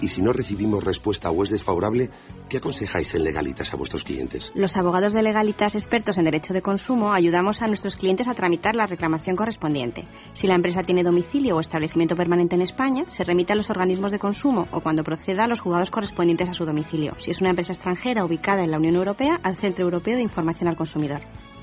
Y 0.00 0.08
si 0.08 0.20
no 0.20 0.32
recibimos 0.32 0.84
respuesta 0.84 1.30
o 1.30 1.42
es 1.42 1.50
desfavorable, 1.50 2.10
¿qué 2.50 2.58
aconsejáis 2.58 3.14
en 3.14 3.24
Legalitas 3.24 3.72
a 3.72 3.76
vuestros 3.76 4.04
clientes? 4.04 4.52
Los 4.54 4.76
abogados 4.76 5.14
de 5.14 5.22
Legalitas 5.22 5.74
expertos 5.74 6.18
en 6.18 6.26
derecho 6.26 6.52
de 6.52 6.60
consumo 6.60 7.14
ayudamos 7.14 7.62
a 7.62 7.66
nuestros 7.66 7.96
clientes 7.96 8.28
a 8.28 8.34
tramitar 8.34 8.74
la 8.74 8.86
reclamación 8.86 9.36
correspondiente. 9.36 10.04
Si 10.34 10.46
la 10.46 10.54
empresa 10.66 10.82
tiene 10.82 11.04
domicilio 11.04 11.54
o 11.54 11.60
establecimiento 11.60 12.16
permanente 12.16 12.56
en 12.56 12.62
España, 12.62 13.04
se 13.06 13.22
remite 13.22 13.52
a 13.52 13.56
los 13.56 13.70
organismos 13.70 14.10
de 14.10 14.18
consumo 14.18 14.66
o 14.72 14.80
cuando 14.80 15.04
proceda 15.04 15.44
a 15.44 15.46
los 15.46 15.60
juzgados 15.60 15.92
correspondientes 15.92 16.48
a 16.48 16.54
su 16.54 16.64
domicilio. 16.64 17.14
Si 17.18 17.30
es 17.30 17.40
una 17.40 17.50
empresa 17.50 17.72
extranjera 17.72 18.24
ubicada 18.24 18.64
en 18.64 18.72
la 18.72 18.78
Unión 18.78 18.96
Europea, 18.96 19.38
al 19.44 19.54
Centro 19.54 19.84
Europeo 19.84 20.16
de 20.16 20.22
Información 20.22 20.68
al 20.68 20.74
Consumidor. 20.74 21.20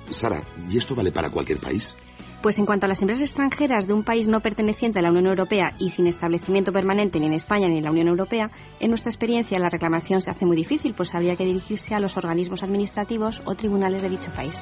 Sara, 0.10 0.42
¿y 0.70 0.78
esto 0.78 0.96
vale 0.96 1.12
para 1.12 1.30
cualquier 1.30 1.60
país? 1.60 1.98
Pues 2.44 2.60
en 2.60 2.66
cuanto 2.66 2.88
a 2.88 2.90
las 2.90 3.02
empresas 3.02 3.30
extranjeras 3.30 3.88
de 3.88 3.94
un 3.94 4.04
país 4.04 4.28
no 4.28 4.42
perteneciente 4.42 5.00
a 5.00 5.02
la 5.02 5.12
Unión 5.12 5.28
Europea 5.28 5.76
y 5.80 5.92
sin 5.92 6.08
establecimiento 6.08 6.74
permanente 6.74 7.18
ni 7.18 7.28
en 7.28 7.32
España 7.32 7.70
ni 7.70 7.78
en 7.78 7.86
la 7.86 7.92
Unión 7.92 8.10
Europea, 8.10 8.52
en 8.82 8.90
nuestra 8.90 9.12
experiencia 9.12 9.60
la 9.60 9.70
reclamación 9.70 10.20
se 10.20 10.30
hace 10.30 10.46
muy 10.46 10.58
difícil, 10.58 10.94
pues 10.94 11.16
habría 11.16 11.38
que 11.38 11.46
dirigirse 11.46 11.96
a 11.96 12.02
los 12.02 12.18
organismos 12.18 12.62
administrativos 12.62 13.42
o 13.46 13.56
tribunales 13.56 14.02
de 14.02 14.10
dicho 14.10 14.34
país. 14.34 14.62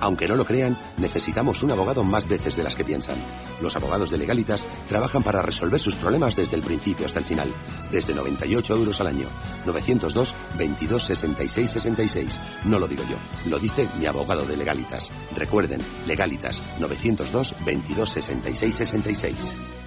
Aunque 0.00 0.26
no 0.26 0.34
lo 0.34 0.46
crean, 0.46 0.78
necesitamos 0.96 1.62
un 1.62 1.72
abogado 1.72 2.02
más 2.02 2.26
veces 2.26 2.56
de 2.56 2.62
las 2.62 2.74
que 2.74 2.84
piensan. 2.84 3.18
Los 3.60 3.76
abogados 3.76 4.10
de 4.10 4.16
Legalitas 4.16 4.66
trabajan 4.88 5.22
para 5.22 5.42
resolver 5.42 5.78
sus 5.78 5.94
problemas 5.94 6.36
desde 6.36 6.56
el 6.56 6.62
principio 6.62 7.04
hasta 7.04 7.18
el 7.18 7.26
final. 7.26 7.52
Desde 7.92 8.14
98 8.14 8.76
euros 8.76 9.00
al 9.00 9.08
año. 9.08 9.28
902 9.66 10.34
22 10.58 11.04
66 11.04 11.70
66. 11.70 12.40
No 12.64 12.78
lo 12.78 12.88
digo 12.88 13.04
yo, 13.04 13.18
lo 13.50 13.58
dice 13.58 13.86
mi 13.98 14.06
abogado 14.06 14.46
de 14.46 14.56
Legalitas. 14.56 15.12
Recuerden, 15.36 15.82
Legalitas 16.06 16.62
902 17.24 17.54
22 17.64 18.06
66 18.06 18.74
66. 18.74 19.79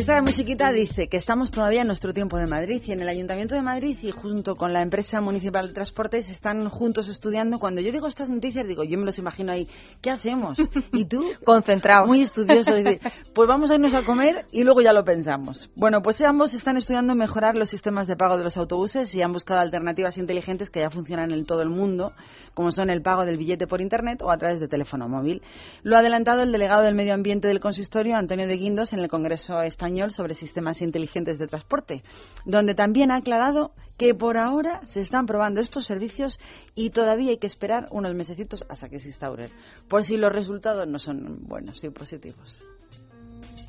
Y 0.00 0.02
esta 0.02 0.22
musiquita 0.22 0.72
dice 0.72 1.08
que 1.08 1.18
estamos 1.18 1.50
todavía 1.50 1.82
en 1.82 1.86
nuestro 1.86 2.14
tiempo 2.14 2.38
de 2.38 2.46
Madrid 2.46 2.82
y 2.86 2.92
en 2.92 3.02
el 3.02 3.08
Ayuntamiento 3.10 3.54
de 3.54 3.60
Madrid 3.60 3.98
y 4.00 4.10
junto 4.10 4.56
con 4.56 4.72
la 4.72 4.80
empresa 4.80 5.20
municipal 5.20 5.68
de 5.68 5.74
transportes 5.74 6.30
están 6.30 6.70
juntos 6.70 7.08
estudiando. 7.08 7.58
Cuando 7.58 7.82
yo 7.82 7.92
digo 7.92 8.06
estas 8.06 8.30
noticias, 8.30 8.66
digo, 8.66 8.82
yo 8.82 8.98
me 8.98 9.04
los 9.04 9.18
imagino 9.18 9.52
ahí, 9.52 9.68
¿qué 10.00 10.08
hacemos? 10.08 10.56
Y 10.94 11.04
tú, 11.04 11.26
concentrado, 11.44 12.06
muy 12.06 12.22
estudioso, 12.22 12.74
dice, 12.76 12.98
pues 13.34 13.46
vamos 13.46 13.70
a 13.70 13.74
irnos 13.74 13.94
a 13.94 14.00
comer 14.00 14.46
y 14.52 14.62
luego 14.62 14.80
ya 14.80 14.94
lo 14.94 15.04
pensamos. 15.04 15.68
Bueno, 15.76 16.00
pues 16.00 16.22
ambos 16.22 16.54
están 16.54 16.78
estudiando 16.78 17.14
mejorar 17.14 17.58
los 17.58 17.68
sistemas 17.68 18.06
de 18.06 18.16
pago 18.16 18.38
de 18.38 18.44
los 18.44 18.56
autobuses 18.56 19.14
y 19.14 19.20
han 19.20 19.34
buscado 19.34 19.60
alternativas 19.60 20.16
inteligentes 20.16 20.70
que 20.70 20.80
ya 20.80 20.88
funcionan 20.88 21.30
en 21.30 21.44
todo 21.44 21.60
el 21.60 21.68
mundo, 21.68 22.14
como 22.54 22.72
son 22.72 22.88
el 22.88 23.02
pago 23.02 23.26
del 23.26 23.36
billete 23.36 23.66
por 23.66 23.82
internet 23.82 24.22
o 24.22 24.30
a 24.30 24.38
través 24.38 24.60
de 24.60 24.68
teléfono 24.68 25.10
móvil. 25.10 25.42
Lo 25.82 25.96
ha 25.96 25.98
adelantado 25.98 26.40
el 26.40 26.52
delegado 26.52 26.84
del 26.84 26.94
Medio 26.94 27.12
Ambiente 27.12 27.48
del 27.48 27.60
Consistorio, 27.60 28.16
Antonio 28.16 28.46
de 28.46 28.56
Guindos, 28.56 28.94
en 28.94 29.00
el 29.00 29.08
Congreso 29.08 29.60
Español 29.60 29.90
sobre 30.08 30.32
sistemas 30.32 30.80
inteligentes 30.80 31.38
de 31.38 31.46
transporte, 31.46 32.02
donde 32.46 32.74
también 32.74 33.10
ha 33.10 33.16
aclarado 33.16 33.74
que 33.98 34.14
por 34.14 34.38
ahora 34.38 34.80
se 34.86 35.02
están 35.02 35.26
probando 35.26 35.60
estos 35.60 35.84
servicios 35.84 36.40
y 36.74 36.88
todavía 36.88 37.32
hay 37.32 37.38
que 37.38 37.46
esperar 37.46 37.86
unos 37.90 38.14
mesecitos 38.14 38.64
hasta 38.70 38.88
que 38.88 39.00
se 39.00 39.08
instauren, 39.08 39.50
por 39.88 40.04
si 40.04 40.16
los 40.16 40.32
resultados 40.32 40.88
no 40.88 40.98
son 40.98 41.46
buenos 41.46 41.84
y 41.84 41.90
positivos. 41.90 42.64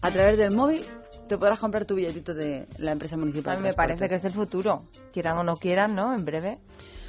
A 0.02 0.10
través 0.10 0.38
del 0.38 0.56
móvil 0.56 0.86
te 1.28 1.38
podrás 1.38 1.60
comprar 1.60 1.86
tu 1.86 1.96
billetito 1.96 2.34
de 2.34 2.68
la 2.78 2.94
empresa 2.94 3.18
municipal. 3.18 3.58
A 3.58 3.60
mí 3.60 3.64
me 3.64 3.74
parece 3.74 4.08
que 4.08 4.16
es 4.16 4.26
el 4.26 4.32
futuro. 4.32 4.86
Quieran 5.14 5.38
o 5.38 5.44
no 5.44 5.56
quieran, 5.56 5.96
¿no? 5.96 6.14
En 6.14 6.26
breve. 6.26 6.60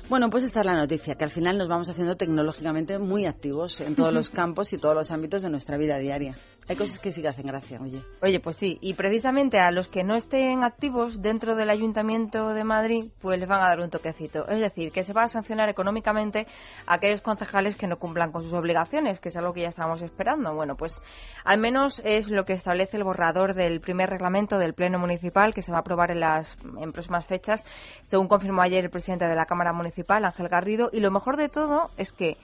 Bueno, 0.09 0.29
pues 0.31 0.45
esta 0.45 0.61
es 0.61 0.66
la 0.66 0.75
noticia, 0.75 1.14
que 1.14 1.25
al 1.25 1.31
final 1.31 1.57
nos 1.57 1.68
vamos 1.68 1.89
haciendo 1.89 2.16
tecnológicamente 2.16 2.99
muy 2.99 3.25
activos 3.25 3.81
en 3.81 3.95
todos 3.95 4.12
los 4.12 4.31
campos 4.31 4.73
y 4.73 4.79
todos 4.79 4.95
los 4.95 5.11
ámbitos 5.11 5.43
de 5.43 5.51
nuestra 5.51 5.77
vida 5.79 5.97
diaria. 5.99 6.37
Hay 6.69 6.77
cosas 6.77 7.01
que 7.01 7.13
sí 7.13 7.21
que 7.21 7.29
hacen 7.29 7.47
gracia, 7.47 7.81
oye. 7.83 8.03
Oye, 8.23 8.39
pues 8.39 8.57
sí, 8.57 8.79
y 8.81 8.95
precisamente 8.95 9.59
a 9.59 9.73
los 9.73 9.89
que 9.89 10.05
no 10.05 10.15
estén 10.15 10.63
activos 10.63 11.21
dentro 11.21 11.57
del 11.57 11.71
Ayuntamiento 11.71 12.55
de 12.55 12.63
Madrid, 12.63 13.11
pues 13.21 13.39
les 13.39 13.49
van 13.49 13.63
a 13.63 13.69
dar 13.69 13.81
un 13.81 13.91
toquecito. 13.91 14.49
Es 14.49 14.61
decir, 14.61 14.93
que 14.93 15.03
se 15.03 15.13
va 15.13 15.25
a 15.25 15.29
sancionar 15.29 15.69
económicamente 15.69 16.47
a 16.87 16.95
aquellos 16.95 17.21
concejales 17.21 17.77
que 17.77 17.89
no 17.89 17.99
cumplan 17.99 18.31
con 18.31 18.45
sus 18.45 18.53
obligaciones, 18.53 19.19
que 19.19 19.31
es 19.31 19.37
algo 19.37 19.53
que 19.53 19.63
ya 19.63 19.69
estábamos 19.69 20.03
esperando. 20.03 20.55
Bueno, 20.55 20.77
pues 20.77 21.03
al 21.45 21.59
menos 21.59 22.01
es 22.05 22.31
lo 22.31 22.45
que 22.45 22.53
establece 22.53 22.97
el 22.97 23.05
borrador 23.05 23.55
del 23.55 23.81
primer 23.81 24.09
reglamento 24.09 24.57
del 24.59 24.75
Pleno 24.75 25.01
Municipal 25.01 25.55
que 25.55 25.63
se 25.63 25.73
va 25.73 25.79
a 25.79 25.81
aprobar 25.81 26.13
en 26.13 26.21
las 26.21 26.57
en 26.81 26.93
próximas 26.93 27.27
fechas, 27.27 27.65
según 28.05 28.29
confirmó 28.29 28.63
ayer 28.63 28.85
el 28.85 28.91
presidente 28.91 29.27
de 29.27 29.35
la 29.35 29.47
Cámara 29.47 29.73
Municipal, 29.73 30.25
Ángel 30.25 30.49
Garrido. 30.49 30.91
Y 30.93 31.01
lo 31.01 31.11
mejor 31.11 31.37
de 31.37 31.49
todo 31.49 31.91
es 31.97 32.13
que 32.13 32.37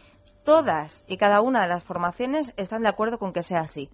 todas 0.44 1.04
y 1.06 1.18
cada 1.18 1.40
una 1.40 1.62
de 1.62 1.68
las 1.68 1.84
formaciones 1.84 2.52
están 2.56 2.82
de 2.82 2.88
acuerdo 2.88 3.18
con 3.18 3.32
que 3.32 3.42
sea 3.42 3.60
así. 3.60 3.90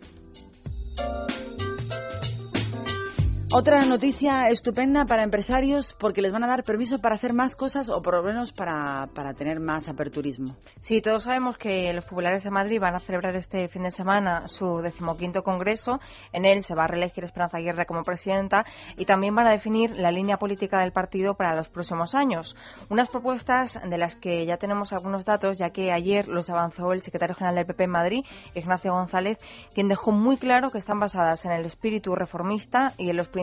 Otra 3.55 3.85
noticia 3.85 4.49
estupenda 4.49 5.05
para 5.05 5.21
empresarios 5.21 5.93
porque 5.93 6.23
les 6.23 6.31
van 6.31 6.43
a 6.43 6.47
dar 6.47 6.63
permiso 6.63 6.97
para 6.97 7.13
hacer 7.13 7.33
más 7.33 7.55
cosas 7.55 7.87
o 7.87 8.01
por 8.01 8.15
lo 8.15 8.23
menos 8.23 8.51
para, 8.51 9.05
para 9.13 9.35
tener 9.35 9.59
más 9.59 9.87
aperturismo. 9.87 10.55
Sí, 10.79 11.01
todos 11.01 11.25
sabemos 11.25 11.59
que 11.59 11.93
los 11.93 12.03
populares 12.03 12.43
de 12.43 12.49
Madrid 12.49 12.79
van 12.81 12.95
a 12.95 12.99
celebrar 12.99 13.35
este 13.35 13.67
fin 13.67 13.83
de 13.83 13.91
semana 13.91 14.47
su 14.47 14.79
decimoquinto 14.81 15.43
congreso. 15.43 15.99
En 16.31 16.45
él 16.45 16.63
se 16.63 16.73
va 16.73 16.85
a 16.85 16.87
reelegir 16.87 17.25
Esperanza 17.25 17.57
Aguirre 17.57 17.85
como 17.85 18.01
presidenta 18.01 18.65
y 18.97 19.05
también 19.05 19.35
van 19.35 19.45
a 19.45 19.51
definir 19.51 19.91
la 19.97 20.11
línea 20.11 20.37
política 20.37 20.79
del 20.79 20.91
partido 20.91 21.35
para 21.35 21.55
los 21.55 21.69
próximos 21.69 22.15
años. 22.15 22.55
Unas 22.89 23.07
propuestas 23.09 23.79
de 23.87 23.97
las 23.99 24.15
que 24.15 24.47
ya 24.47 24.57
tenemos 24.57 24.93
algunos 24.93 25.25
datos, 25.25 25.59
ya 25.59 25.69
que 25.69 25.91
ayer 25.91 26.27
los 26.27 26.49
avanzó 26.49 26.91
el 26.91 27.03
secretario 27.03 27.35
general 27.35 27.53
del 27.53 27.67
PP 27.67 27.83
en 27.83 27.91
Madrid, 27.91 28.25
Ignacio 28.55 28.93
González, 28.93 29.37
quien 29.75 29.89
dejó 29.89 30.11
muy 30.11 30.37
claro 30.37 30.71
que 30.71 30.79
están 30.79 30.99
basadas 30.99 31.45
en 31.45 31.51
el 31.51 31.67
espíritu 31.67 32.15
reformista 32.15 32.93
y 32.97 33.11
en 33.11 33.17
los 33.17 33.27
principios 33.27 33.42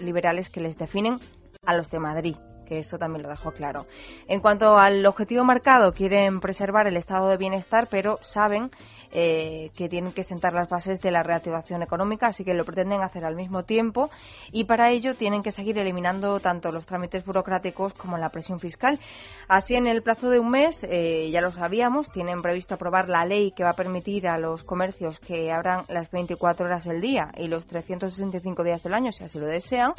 liberales 0.00 0.50
que 0.50 0.60
les 0.60 0.76
definen 0.76 1.18
a 1.64 1.74
los 1.74 1.90
de 1.90 1.98
Madrid. 1.98 2.36
que 2.66 2.78
eso 2.78 2.96
también 2.96 3.22
lo 3.22 3.28
dejó 3.28 3.52
claro. 3.52 3.86
En 4.26 4.40
cuanto 4.40 4.78
al 4.78 5.04
objetivo 5.04 5.44
marcado, 5.44 5.92
quieren 5.92 6.40
preservar 6.40 6.86
el 6.86 6.96
estado 6.96 7.28
de 7.28 7.36
bienestar, 7.36 7.88
pero 7.90 8.18
saben 8.22 8.70
eh, 9.16 9.70
que 9.76 9.88
tienen 9.88 10.12
que 10.12 10.24
sentar 10.24 10.52
las 10.52 10.68
bases 10.68 11.00
de 11.00 11.12
la 11.12 11.22
reactivación 11.22 11.84
económica, 11.84 12.26
así 12.26 12.44
que 12.44 12.52
lo 12.52 12.64
pretenden 12.64 13.00
hacer 13.00 13.24
al 13.24 13.36
mismo 13.36 13.62
tiempo 13.62 14.10
y 14.50 14.64
para 14.64 14.90
ello 14.90 15.14
tienen 15.14 15.44
que 15.44 15.52
seguir 15.52 15.78
eliminando 15.78 16.40
tanto 16.40 16.72
los 16.72 16.84
trámites 16.84 17.24
burocráticos 17.24 17.94
como 17.94 18.18
la 18.18 18.30
presión 18.30 18.58
fiscal. 18.58 18.98
Así, 19.46 19.76
en 19.76 19.86
el 19.86 20.02
plazo 20.02 20.30
de 20.30 20.40
un 20.40 20.50
mes, 20.50 20.84
eh, 20.90 21.30
ya 21.30 21.40
lo 21.40 21.52
sabíamos, 21.52 22.10
tienen 22.10 22.42
previsto 22.42 22.74
aprobar 22.74 23.08
la 23.08 23.24
ley 23.24 23.52
que 23.52 23.62
va 23.62 23.70
a 23.70 23.76
permitir 23.76 24.26
a 24.26 24.36
los 24.36 24.64
comercios 24.64 25.20
que 25.20 25.52
abran 25.52 25.84
las 25.88 26.10
24 26.10 26.66
horas 26.66 26.84
del 26.84 27.00
día 27.00 27.30
y 27.36 27.46
los 27.46 27.68
365 27.68 28.64
días 28.64 28.82
del 28.82 28.94
año, 28.94 29.12
si 29.12 29.22
así 29.22 29.38
lo 29.38 29.46
desean. 29.46 29.92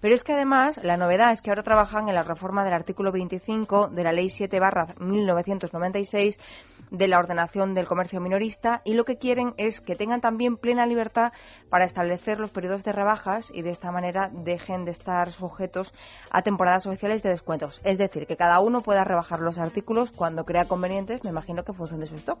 Pero 0.00 0.14
es 0.14 0.22
que 0.22 0.32
además 0.32 0.80
la 0.84 0.96
novedad 0.96 1.32
es 1.32 1.42
que 1.42 1.50
ahora 1.50 1.64
trabajan 1.64 2.08
en 2.08 2.14
la 2.14 2.22
reforma 2.22 2.62
del 2.62 2.74
artículo 2.74 3.10
25 3.10 3.88
de 3.88 4.04
la 4.04 4.12
Ley 4.12 4.28
7 4.28 4.60
barra 4.60 4.86
1996 5.00 6.38
de 6.90 7.08
la 7.08 7.18
ordenación 7.18 7.74
del 7.74 7.86
comercio 7.86 8.20
minorista 8.20 8.59
y 8.84 8.94
lo 8.94 9.04
que 9.04 9.16
quieren 9.16 9.54
es 9.56 9.80
que 9.80 9.96
tengan 9.96 10.20
también 10.20 10.56
plena 10.56 10.86
libertad 10.86 11.32
para 11.68 11.84
establecer 11.84 12.38
los 12.38 12.50
periodos 12.50 12.84
de 12.84 12.92
rebajas 12.92 13.50
y 13.54 13.62
de 13.62 13.70
esta 13.70 13.90
manera 13.90 14.30
dejen 14.32 14.84
de 14.84 14.90
estar 14.90 15.32
sujetos 15.32 15.92
a 16.30 16.42
temporadas 16.42 16.86
oficiales 16.86 17.22
de 17.22 17.30
descuentos. 17.30 17.80
Es 17.84 17.98
decir, 17.98 18.26
que 18.26 18.36
cada 18.36 18.60
uno 18.60 18.80
pueda 18.82 19.04
rebajar 19.04 19.40
los 19.40 19.58
artículos 19.58 20.12
cuando 20.12 20.44
crea 20.44 20.66
convenientes, 20.66 21.24
me 21.24 21.30
imagino 21.30 21.64
que 21.64 21.72
en 21.72 21.76
función 21.78 22.00
de 22.00 22.06
su 22.06 22.16
stock. 22.16 22.40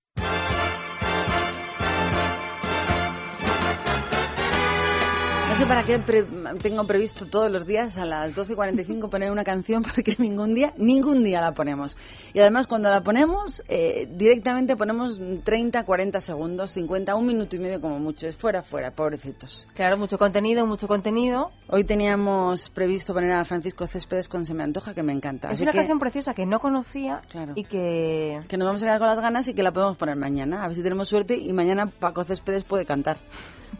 Sé 5.61 5.67
para 5.67 5.83
qué 5.83 5.99
pre- 5.99 6.25
tengo 6.61 6.83
previsto 6.85 7.27
todos 7.27 7.51
los 7.51 7.67
días 7.67 7.97
a 7.97 8.05
las 8.05 8.33
12.45 8.33 9.09
poner 9.09 9.31
una 9.31 9.43
canción 9.43 9.83
porque 9.95 10.15
ningún 10.17 10.55
día, 10.55 10.73
ningún 10.77 11.23
día 11.23 11.39
la 11.41 11.53
ponemos. 11.53 11.95
Y 12.33 12.39
además 12.39 12.65
cuando 12.67 12.89
la 12.89 13.01
ponemos, 13.01 13.61
eh, 13.67 14.07
directamente 14.11 14.75
ponemos 14.75 15.19
30, 15.43 15.83
40 15.83 16.19
segundos, 16.21 16.71
50, 16.71 17.15
un 17.15 17.25
minuto 17.27 17.55
y 17.55 17.59
medio 17.59 17.79
como 17.79 17.99
mucho. 17.99 18.27
Es 18.27 18.35
fuera, 18.35 18.63
fuera, 18.63 18.91
pobrecitos. 18.91 19.67
Claro, 19.75 19.97
mucho 19.97 20.17
contenido, 20.17 20.65
mucho 20.65 20.87
contenido. 20.87 21.51
Hoy 21.67 21.83
teníamos 21.83 22.69
previsto 22.69 23.13
poner 23.13 23.33
a 23.33 23.45
Francisco 23.45 23.85
Céspedes 23.85 24.27
con 24.29 24.45
Se 24.45 24.53
me 24.55 24.63
antoja, 24.63 24.93
que 24.95 25.03
me 25.03 25.13
encanta. 25.13 25.49
Es 25.49 25.53
Así 25.55 25.63
una 25.63 25.73
que, 25.73 25.77
canción 25.79 25.99
preciosa 25.99 26.33
que 26.33 26.45
no 26.45 26.59
conocía 26.59 27.21
y 27.55 27.65
que... 27.65 28.39
que 28.47 28.57
nos 28.57 28.65
vamos 28.65 28.81
a 28.81 28.85
quedar 28.85 28.99
con 28.99 29.07
las 29.07 29.19
ganas 29.19 29.47
y 29.47 29.53
que 29.53 29.61
la 29.63 29.71
podemos 29.71 29.97
poner 29.97 30.15
mañana. 30.15 30.63
A 30.63 30.67
ver 30.67 30.75
si 30.75 30.81
tenemos 30.83 31.07
suerte 31.07 31.35
y 31.37 31.53
mañana 31.53 31.85
Paco 31.87 32.23
Céspedes 32.23 32.63
puede 32.63 32.85
cantar. 32.85 33.17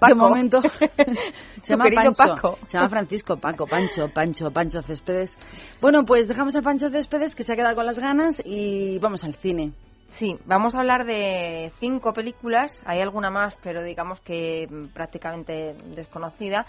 De 0.07 0.15
momento 0.15 0.61
se 1.61 1.73
llama 1.73 1.85
Pancho. 1.93 2.13
Paco. 2.13 2.57
Se 2.65 2.77
llama 2.77 2.89
Francisco 2.89 3.37
Paco, 3.37 3.67
Pancho, 3.67 4.07
Pancho, 4.09 4.51
Pancho 4.51 4.81
Céspedes. 4.81 5.37
Bueno, 5.79 6.05
pues 6.05 6.27
dejamos 6.27 6.55
a 6.55 6.61
Pancho 6.61 6.89
Céspedes 6.89 7.35
que 7.35 7.43
se 7.43 7.53
ha 7.53 7.55
quedado 7.55 7.75
con 7.75 7.85
las 7.85 7.99
ganas 7.99 8.41
y 8.43 8.99
vamos 8.99 9.23
al 9.23 9.35
cine. 9.35 9.73
Sí, 10.09 10.37
vamos 10.45 10.75
a 10.75 10.79
hablar 10.79 11.05
de 11.05 11.71
cinco 11.79 12.13
películas. 12.13 12.83
Hay 12.85 12.99
alguna 12.99 13.29
más, 13.29 13.55
pero 13.63 13.81
digamos 13.81 14.19
que 14.21 14.67
prácticamente 14.93 15.75
desconocida. 15.95 16.65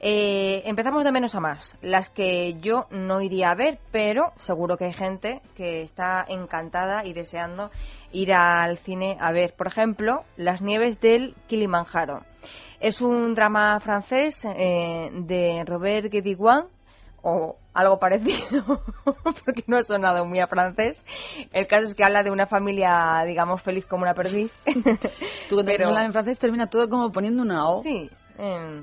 Eh, 0.00 0.62
empezamos 0.66 1.02
de 1.02 1.12
menos 1.12 1.34
a 1.34 1.40
más. 1.40 1.78
Las 1.80 2.10
que 2.10 2.60
yo 2.60 2.86
no 2.90 3.22
iría 3.22 3.50
a 3.50 3.54
ver, 3.54 3.78
pero 3.90 4.32
seguro 4.36 4.76
que 4.76 4.84
hay 4.84 4.92
gente 4.92 5.40
que 5.56 5.80
está 5.80 6.26
encantada 6.28 7.06
y 7.06 7.14
deseando 7.14 7.70
ir 8.12 8.34
al 8.34 8.76
cine 8.76 9.16
a 9.18 9.32
ver. 9.32 9.54
Por 9.56 9.66
ejemplo, 9.66 10.24
Las 10.36 10.60
nieves 10.60 11.00
del 11.00 11.34
Kilimanjaro. 11.46 12.20
Es 12.84 13.00
un 13.00 13.34
drama 13.34 13.80
francés 13.80 14.44
eh, 14.44 15.08
de 15.10 15.64
Robert 15.66 16.12
Guédiguin 16.12 16.64
o 17.22 17.56
algo 17.72 17.98
parecido, 17.98 18.82
porque 19.24 19.64
no 19.66 19.78
ha 19.78 19.82
sonado 19.82 20.26
muy 20.26 20.38
a 20.40 20.46
francés. 20.48 21.02
El 21.50 21.66
caso 21.66 21.84
es 21.84 21.94
que 21.94 22.04
habla 22.04 22.22
de 22.22 22.30
una 22.30 22.46
familia, 22.46 23.24
digamos, 23.26 23.62
feliz 23.62 23.86
como 23.86 24.02
una 24.02 24.12
perdiz. 24.12 24.52
Tú 25.48 25.54
cuando 25.56 25.72
Pero- 25.72 25.88
hablas 25.88 26.04
en 26.04 26.12
francés 26.12 26.38
termina 26.38 26.66
todo 26.66 26.86
como 26.90 27.10
poniendo 27.10 27.42
una 27.42 27.66
O. 27.70 27.82
Sí, 27.82 28.10
eh. 28.38 28.82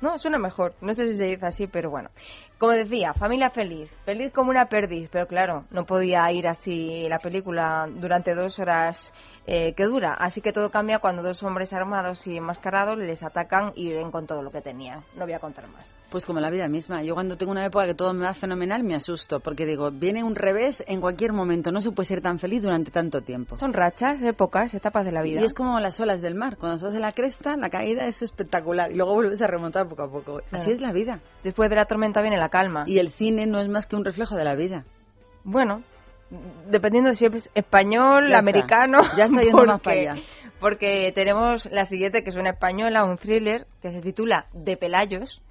No, 0.00 0.16
suena 0.18 0.38
mejor. 0.38 0.74
No 0.80 0.94
sé 0.94 1.08
si 1.10 1.16
se 1.16 1.24
dice 1.24 1.46
así, 1.46 1.66
pero 1.66 1.90
bueno. 1.90 2.10
Como 2.58 2.72
decía, 2.72 3.12
familia 3.14 3.50
feliz. 3.50 3.90
Feliz 4.04 4.32
como 4.32 4.50
una 4.50 4.66
perdiz. 4.66 5.08
Pero 5.10 5.26
claro, 5.26 5.64
no 5.70 5.84
podía 5.84 6.30
ir 6.30 6.46
así 6.46 7.08
la 7.08 7.18
película 7.18 7.88
durante 7.90 8.34
dos 8.34 8.58
horas 8.60 9.12
eh, 9.46 9.74
que 9.74 9.84
dura. 9.84 10.14
Así 10.14 10.40
que 10.40 10.52
todo 10.52 10.70
cambia 10.70 10.98
cuando 10.98 11.22
dos 11.22 11.42
hombres 11.42 11.72
armados 11.72 12.26
y 12.26 12.36
enmascarados 12.36 12.98
les 12.98 13.22
atacan 13.22 13.72
y 13.74 13.92
ven 13.92 14.10
con 14.10 14.26
todo 14.26 14.42
lo 14.42 14.50
que 14.50 14.60
tenían. 14.60 15.02
No 15.16 15.24
voy 15.24 15.34
a 15.34 15.38
contar 15.38 15.68
más. 15.68 15.98
Pues 16.10 16.24
como 16.24 16.40
la 16.40 16.50
vida 16.50 16.68
misma. 16.68 17.02
Yo 17.02 17.14
cuando 17.14 17.36
tengo 17.36 17.52
una 17.52 17.64
época 17.64 17.86
que 17.86 17.94
todo 17.94 18.12
me 18.14 18.24
va 18.24 18.34
fenomenal 18.34 18.82
me 18.84 18.94
asusto 18.94 19.40
porque 19.40 19.66
digo, 19.66 19.90
viene 19.90 20.24
un 20.24 20.34
revés 20.34 20.82
en 20.86 21.00
cualquier 21.00 21.32
momento. 21.32 21.72
No 21.72 21.80
se 21.80 21.90
puede 21.90 22.06
ser 22.06 22.20
tan 22.20 22.38
feliz 22.38 22.62
durante 22.62 22.90
tanto 22.90 23.20
tiempo. 23.20 23.56
Son 23.56 23.72
rachas, 23.72 24.22
épocas, 24.22 24.72
etapas 24.74 25.04
de 25.04 25.12
la 25.12 25.22
vida. 25.22 25.40
Y 25.40 25.44
es 25.44 25.54
como 25.54 25.78
las 25.80 26.00
olas 26.00 26.22
del 26.22 26.34
mar. 26.34 26.56
Cuando 26.56 26.78
se 26.78 26.86
hace 26.86 27.00
la 27.00 27.12
cresta, 27.12 27.56
la 27.56 27.68
caída 27.68 28.06
es 28.06 28.22
espectacular 28.22 28.90
y 28.92 28.96
luego 28.96 29.14
vuelves 29.14 29.42
a 29.42 29.46
remontar 29.46 29.88
poco 29.88 30.02
a 30.02 30.10
poco. 30.10 30.40
Así 30.52 30.70
es 30.70 30.80
la 30.80 30.92
vida. 30.92 31.20
Después 31.42 31.68
de 31.70 31.76
la 31.76 31.84
tormenta 31.84 32.22
viene 32.22 32.38
la 32.38 32.48
calma. 32.48 32.84
Y 32.86 32.98
el 32.98 33.10
cine 33.10 33.46
no 33.46 33.60
es 33.60 33.68
más 33.68 33.86
que 33.86 33.96
un 33.96 34.04
reflejo 34.04 34.36
de 34.36 34.44
la 34.44 34.54
vida. 34.54 34.84
Bueno, 35.44 35.82
dependiendo 36.66 37.10
de 37.10 37.16
si 37.16 37.26
es 37.26 37.50
español, 37.54 38.28
Ya 38.28 38.38
está. 38.38 38.50
americano. 38.50 38.98
Ya 39.16 39.24
está 39.24 39.42
yendo 39.42 39.64
más 39.64 39.80
para 39.80 39.96
porque- 39.96 40.08
allá. 40.08 40.22
Porque 40.60 41.12
tenemos 41.14 41.66
la 41.70 41.84
siguiente, 41.84 42.22
que 42.22 42.30
es 42.30 42.36
una 42.36 42.50
española, 42.50 43.04
un 43.04 43.18
thriller, 43.18 43.66
que 43.82 43.90
se 43.92 44.00
titula 44.00 44.46
De 44.54 44.76
Pelayos, 44.78 45.42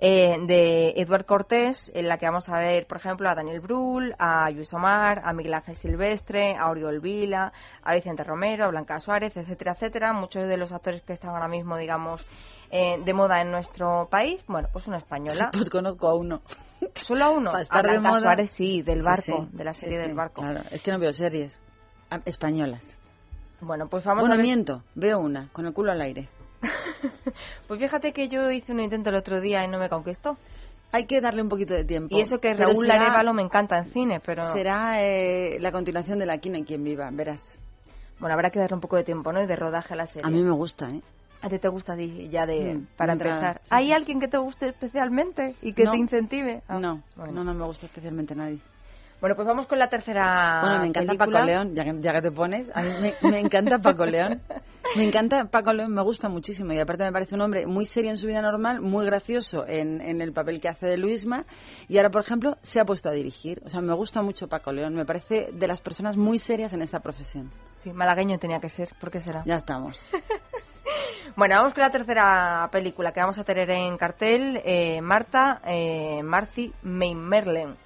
eh, 0.00 0.36
de 0.46 0.94
Eduard 0.96 1.26
Cortés, 1.26 1.92
en 1.94 2.08
la 2.08 2.18
que 2.18 2.26
vamos 2.26 2.48
a 2.48 2.58
ver, 2.58 2.86
por 2.86 2.96
ejemplo, 2.96 3.28
a 3.28 3.34
Daniel 3.36 3.60
Brühl, 3.60 4.14
a 4.18 4.50
Luis 4.50 4.72
Omar, 4.74 5.20
a 5.24 5.32
Miguel 5.32 5.54
Ángel 5.54 5.76
Silvestre, 5.76 6.56
a 6.56 6.70
Oriol 6.70 6.98
Vila, 7.00 7.52
a 7.84 7.94
Vicente 7.94 8.24
Romero, 8.24 8.64
a 8.64 8.68
Blanca 8.68 8.98
Suárez, 8.98 9.36
etcétera, 9.36 9.72
etcétera. 9.72 10.12
Muchos 10.12 10.46
de 10.48 10.56
los 10.56 10.72
actores 10.72 11.02
que 11.02 11.12
están 11.12 11.30
ahora 11.30 11.48
mismo, 11.48 11.76
digamos, 11.76 12.24
eh, 12.70 12.96
de 13.04 13.12
moda 13.14 13.40
en 13.42 13.50
nuestro 13.52 14.08
país. 14.10 14.42
Bueno, 14.48 14.68
pues 14.72 14.88
una 14.88 14.98
española. 14.98 15.50
Pues 15.52 15.70
conozco 15.70 16.08
a 16.08 16.14
uno. 16.14 16.40
¿Solo 16.94 17.24
a 17.24 17.30
uno? 17.30 17.52
Para 17.68 17.92
de 17.92 18.00
moda. 18.00 18.20
Suárez, 18.20 18.50
sí, 18.50 18.82
del 18.82 19.02
barco, 19.02 19.22
sí. 19.22 19.48
de 19.52 19.64
la 19.64 19.72
serie 19.72 19.96
sí, 19.96 20.02
del 20.02 20.14
barco. 20.14 20.42
Claro, 20.42 20.62
es 20.70 20.82
que 20.82 20.92
no 20.92 20.98
veo 20.98 21.12
series 21.12 21.58
españolas. 22.24 22.98
Bueno, 23.60 23.88
pues 23.88 24.04
vamos 24.04 24.22
bueno, 24.22 24.34
a 24.34 24.36
ver. 24.36 24.46
miento, 24.46 24.82
veo 24.94 25.18
una, 25.18 25.48
con 25.52 25.66
el 25.66 25.72
culo 25.72 25.92
al 25.92 26.00
aire. 26.00 26.28
Pues 27.68 27.78
fíjate 27.78 28.12
que 28.12 28.28
yo 28.28 28.50
hice 28.50 28.72
un 28.72 28.80
intento 28.80 29.10
el 29.10 29.16
otro 29.16 29.40
día 29.40 29.64
y 29.64 29.68
no 29.68 29.78
me 29.78 29.88
conquistó. 29.88 30.36
Hay 30.90 31.04
que 31.04 31.20
darle 31.20 31.42
un 31.42 31.48
poquito 31.48 31.74
de 31.74 31.84
tiempo. 31.84 32.16
Y 32.16 32.22
eso 32.22 32.40
que 32.40 32.48
Pero 32.52 32.64
Raúl 32.64 32.76
será- 32.76 33.02
Arevalo 33.02 33.34
me 33.34 33.42
encanta 33.42 33.78
en 33.78 33.92
cine, 33.92 34.20
pero... 34.20 34.50
Será 34.52 35.02
eh, 35.02 35.58
la 35.60 35.70
continuación 35.70 36.18
de 36.18 36.26
La 36.26 36.38
Quina 36.38 36.58
en 36.58 36.64
quien 36.64 36.82
viva, 36.82 37.10
verás. 37.12 37.60
Bueno, 38.18 38.34
habrá 38.34 38.50
que 38.50 38.58
darle 38.58 38.74
un 38.74 38.80
poco 38.80 38.96
de 38.96 39.04
tiempo, 39.04 39.32
¿no? 39.32 39.42
Y 39.42 39.46
de 39.46 39.54
rodaje 39.54 39.92
a 39.94 39.96
la 39.96 40.06
serie. 40.06 40.26
A 40.26 40.30
mí 40.30 40.42
me 40.42 40.50
gusta, 40.50 40.88
¿eh? 40.88 41.02
¿A 41.40 41.48
ti 41.48 41.58
te 41.58 41.68
gusta 41.68 41.94
ya 41.96 42.46
de... 42.46 42.74
Mm, 42.74 42.86
para 42.96 43.12
entrada, 43.12 43.36
empezar? 43.36 43.60
sí, 43.62 43.68
¿Hay 43.70 43.86
sí. 43.86 43.92
alguien 43.92 44.20
que 44.20 44.28
te 44.28 44.38
guste 44.38 44.68
especialmente 44.68 45.54
y 45.62 45.72
que 45.72 45.84
No. 45.84 45.92
te 45.92 45.98
incentive? 45.98 46.62
Ah, 46.68 46.78
no, 46.80 47.02
bueno. 47.16 47.32
no, 47.32 47.44
no 47.44 47.54
me 47.54 47.64
gusta 47.64 47.86
especialmente 47.86 48.34
nadie. 48.34 48.58
Bueno, 49.20 49.34
pues 49.34 49.48
vamos 49.48 49.66
con 49.66 49.80
la 49.80 49.88
tercera 49.88 50.60
bueno, 50.62 50.78
me 50.80 50.86
encanta 50.88 51.08
película. 51.12 51.38
Paco 51.40 51.46
León, 51.46 51.74
ya 51.74 51.82
que, 51.84 51.92
ya 52.00 52.12
que 52.12 52.22
te 52.22 52.30
pones. 52.30 52.70
A 52.72 52.82
mí 52.82 52.90
me, 53.00 53.14
me 53.28 53.40
encanta 53.40 53.78
Paco 53.80 54.06
León. 54.06 54.40
Me 54.96 55.02
encanta 55.04 55.44
Paco 55.46 55.72
León, 55.72 55.92
me 55.92 56.02
gusta 56.02 56.28
muchísimo. 56.28 56.72
Y 56.72 56.78
aparte 56.78 57.02
me 57.02 57.10
parece 57.10 57.34
un 57.34 57.40
hombre 57.40 57.66
muy 57.66 57.84
serio 57.84 58.10
en 58.10 58.16
su 58.16 58.28
vida 58.28 58.40
normal, 58.40 58.80
muy 58.80 59.04
gracioso 59.06 59.66
en, 59.66 60.00
en 60.00 60.20
el 60.20 60.32
papel 60.32 60.60
que 60.60 60.68
hace 60.68 60.86
de 60.86 60.96
Luisma. 60.98 61.44
Y 61.88 61.96
ahora, 61.96 62.10
por 62.10 62.22
ejemplo, 62.22 62.56
se 62.62 62.78
ha 62.78 62.84
puesto 62.84 63.08
a 63.08 63.12
dirigir. 63.12 63.60
O 63.64 63.68
sea, 63.68 63.80
me 63.80 63.92
gusta 63.92 64.22
mucho 64.22 64.46
Paco 64.46 64.70
León. 64.72 64.94
Me 64.94 65.04
parece 65.04 65.48
de 65.52 65.66
las 65.66 65.80
personas 65.80 66.16
muy 66.16 66.38
serias 66.38 66.72
en 66.72 66.82
esta 66.82 67.00
profesión. 67.00 67.50
Sí, 67.82 67.92
malagueño 67.92 68.38
tenía 68.38 68.60
que 68.60 68.68
ser, 68.68 68.88
¿por 69.00 69.10
qué 69.10 69.20
será? 69.20 69.42
Ya 69.44 69.56
estamos. 69.56 69.98
Bueno, 71.36 71.56
vamos 71.56 71.74
con 71.74 71.82
la 71.82 71.90
tercera 71.90 72.68
película 72.72 73.12
que 73.12 73.20
vamos 73.20 73.38
a 73.38 73.44
tener 73.44 73.70
en 73.70 73.96
cartel. 73.96 74.60
eh, 74.64 75.00
Marta, 75.00 75.60
eh, 75.64 76.20
Marcy 76.22 76.72
May 76.82 77.14
Merlen. 77.14 77.76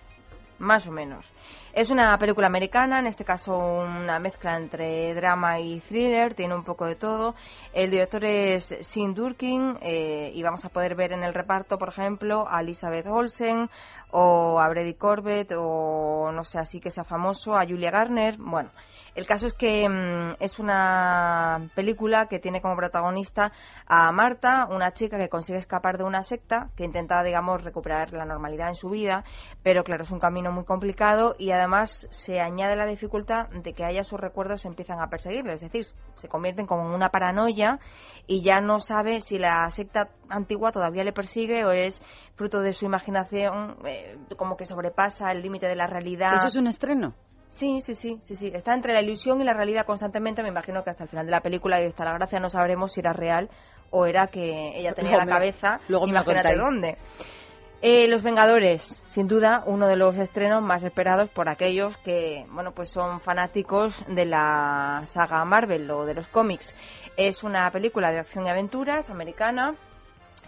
más 0.59 0.87
o 0.87 0.93
menos. 0.93 1.27
Es 1.73 1.91
una 1.91 2.17
película 2.19 2.47
americana, 2.47 3.01
en 3.01 3.09
este 3.09 3.25
caso 3.25 3.57
una 3.57 4.21
mezcla 4.21 4.57
entre 4.57 5.13
drama 5.13 5.59
y 5.59 5.81
thriller, 5.81 6.35
tiene 6.35 6.55
un 6.55 6.63
poco 6.63 6.87
de 6.87 6.95
todo. 6.95 7.35
El 7.73 7.91
director 7.91 8.25
es 8.25 8.77
Sean 8.83 9.13
Durkin 9.13 9.79
eh, 9.83 10.31
y 10.33 10.43
vamos 10.45 10.65
a 10.65 10.69
poder 10.69 10.95
ver 10.95 11.13
en 11.13 11.25
el 11.25 11.35
reparto, 11.35 11.79
por 11.79 11.89
ejemplo, 11.89 12.47
a 12.49 12.61
Elizabeth 12.61 13.07
Olsen 13.09 13.69
o 14.13 14.61
a 14.61 14.69
Brady 14.69 14.95
Corbett 14.95 15.53
o 15.57 16.31
no 16.33 16.45
sé, 16.45 16.61
así 16.61 16.79
que 16.79 16.93
sea 16.93 17.03
famoso, 17.05 17.57
a 17.57 17.67
Julia 17.67 17.91
Garner. 17.91 18.37
Bueno, 18.39 18.71
el 19.15 19.27
caso 19.27 19.47
es 19.47 19.55
que 19.55 19.89
mm, 19.89 20.37
es 20.41 20.59
una 20.59 21.69
película 21.75 22.27
que 22.27 22.39
tiene 22.39 22.63
como 22.63 22.77
protagonista 22.77 23.53
a 23.87 24.11
Marta, 24.13 24.67
una 24.71 24.93
chica 24.93 25.19
que 25.19 25.29
consigue 25.29 25.59
escapar 25.59 25.99
de 25.99 26.05
una 26.05 26.23
secta, 26.23 26.71
que 26.77 26.85
intenta, 26.85 27.23
digamos, 27.23 27.63
recuperar 27.63 28.13
la 28.13 28.25
normalidad 28.25 28.69
en 28.69 28.75
su 28.75 28.89
vida, 28.89 29.25
pero 29.63 29.85
claro, 29.85 30.05
es 30.05 30.11
un 30.11 30.19
camino 30.19 30.51
muy 30.51 30.65
complicado 30.65 31.35
y 31.39 31.51
además 31.51 32.09
se 32.11 32.41
añade 32.41 32.77
la 32.77 32.87
dificultad 32.87 33.49
de 33.51 33.75
que 33.75 33.85
haya 33.85 34.03
sus 34.03 34.19
recuerdos 34.19 34.65
empiezan 34.65 35.01
a 35.01 35.09
perseguirle, 35.09 35.55
es 35.55 35.61
decir, 35.61 35.85
se 36.15 36.29
convierten 36.29 36.67
como 36.67 36.89
en 36.89 36.95
una 36.95 37.11
paranoia 37.11 37.81
y 38.27 38.43
ya 38.43 38.61
no 38.61 38.79
sabe 38.79 39.21
si 39.21 39.39
la 39.39 39.69
secta 39.71 40.09
antigua 40.29 40.73
todavía 40.73 41.05
le 41.05 41.13
persigue 41.13 41.65
o 41.65 41.71
es 41.71 42.03
fruto 42.35 42.61
de 42.61 42.73
su 42.73 42.87
imaginación, 42.87 43.77
eh, 43.85 44.17
como 44.37 44.57
que 44.57 44.65
sobrepasa 44.65 45.31
el 45.33 45.43
límite 45.43 45.67
de 45.67 45.77
la 45.77 45.87
realidad. 45.87 46.35
¿Eso 46.37 46.49
es 46.49 46.57
un 46.57 46.67
estreno? 46.67 47.15
Sí, 47.53 47.83
sí, 47.83 47.95
sí, 47.95 48.19
sí, 48.23 48.35
sí. 48.35 48.51
Está 48.55 48.73
entre 48.73 48.95
la 48.95 49.03
ilusión 49.03 49.41
y 49.41 49.45
la 49.45 49.53
realidad 49.53 49.85
constantemente. 49.85 50.43
Me 50.43 50.49
imagino 50.49 50.83
que 50.83 50.91
hasta 50.91 51.05
el 51.05 51.11
final 51.11 51.27
de 51.27 51.33
la 51.33 51.43
película 51.43 51.81
y 51.83 51.87
hasta 51.87 52.05
la 52.05 52.15
gracia 52.15 52.41
no 52.41 52.49
sabremos 52.49 52.93
si 52.95 53.01
era 53.01 53.13
real 53.13 53.51
o 53.91 54.07
era 54.07 54.29
que 54.29 54.73
ella 54.79 54.93
tenía 54.95 55.13
Luego 55.13 55.27
la 55.27 55.33
cabeza. 55.35 55.81
luego 55.89 56.07
me 56.07 56.13
lo 56.15 56.19
imagínate 56.23 56.57
dónde. 56.57 56.97
Eh, 57.83 58.09
Los 58.09 58.23
Vengadores, 58.23 59.03
sin 59.09 59.27
duda, 59.27 59.65
uno 59.67 59.87
de 59.89 59.97
los 59.97 60.17
estrenos 60.17 60.63
más 60.63 60.83
esperados 60.85 61.29
por 61.31 61.49
aquellos 61.49 61.97
que, 61.99 62.47
bueno, 62.51 62.73
pues 62.73 62.91
son 62.91 63.21
fanáticos 63.21 64.03
de 64.09 64.25
la 64.25 65.03
saga 65.05 65.45
Marvel 65.45 65.91
o 65.91 66.07
de 66.07 66.15
los 66.15 66.29
cómics. 66.29 66.75
Es 67.17 67.43
una 67.45 67.71
película 67.71 68.13
de 68.13 68.21
acción 68.21 68.47
y 68.47 68.51
aventuras 68.51 69.11
americana 69.11 69.75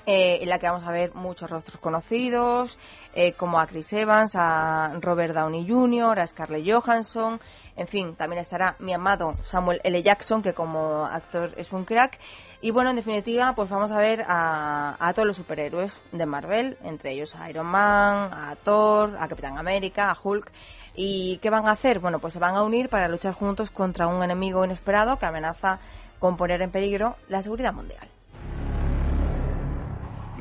eh, 0.07 0.38
en 0.42 0.48
la 0.48 0.59
que 0.59 0.66
vamos 0.66 0.84
a 0.86 0.90
ver 0.90 1.14
muchos 1.14 1.50
rostros 1.50 1.78
conocidos, 1.78 2.78
eh, 3.14 3.32
como 3.32 3.59
a 3.59 3.66
Chris 3.66 3.92
Evans, 3.92 4.34
a 4.34 4.92
Robert 5.00 5.34
Downey 5.34 5.66
Jr., 5.68 6.20
a 6.20 6.26
Scarlett 6.26 6.64
Johansson, 6.70 7.40
en 7.76 7.88
fin, 7.88 8.14
también 8.14 8.40
estará 8.40 8.76
mi 8.78 8.92
amado 8.92 9.34
Samuel 9.44 9.80
L. 9.82 10.02
Jackson, 10.02 10.42
que 10.42 10.52
como 10.52 11.05
actor 11.07 11.52
es 11.57 11.72
un 11.72 11.84
crack. 11.84 12.18
Y 12.61 12.70
bueno, 12.70 12.90
en 12.90 12.96
definitiva, 12.96 13.52
pues 13.55 13.68
vamos 13.68 13.90
a 13.90 13.98
ver 13.98 14.24
a, 14.26 14.96
a 14.98 15.12
todos 15.12 15.26
los 15.26 15.36
superhéroes 15.36 16.00
de 16.12 16.24
Marvel, 16.24 16.78
entre 16.82 17.12
ellos 17.12 17.34
a 17.34 17.50
Iron 17.50 17.66
Man, 17.66 18.32
a 18.32 18.57
Thor, 18.62 19.16
a 19.18 19.26
Capitán 19.26 19.59
América, 19.59 20.11
a 20.11 20.16
Hulk. 20.22 20.50
¿Y 20.94 21.38
qué 21.38 21.50
van 21.50 21.66
a 21.66 21.72
hacer? 21.72 21.98
Bueno, 21.98 22.20
pues 22.20 22.34
se 22.34 22.38
van 22.38 22.55
a 22.55 22.62
unir 22.62 22.88
para 22.88 23.09
luchar 23.09 23.34
juntos 23.34 23.70
contra 23.70 24.07
un 24.07 24.22
enemigo 24.22 24.64
inesperado 24.64 25.18
que 25.18 25.26
amenaza 25.26 25.80
con 26.20 26.36
poner 26.36 26.62
en 26.62 26.70
peligro 26.70 27.16
la 27.28 27.42
seguridad 27.42 27.72
mundial. 27.72 28.09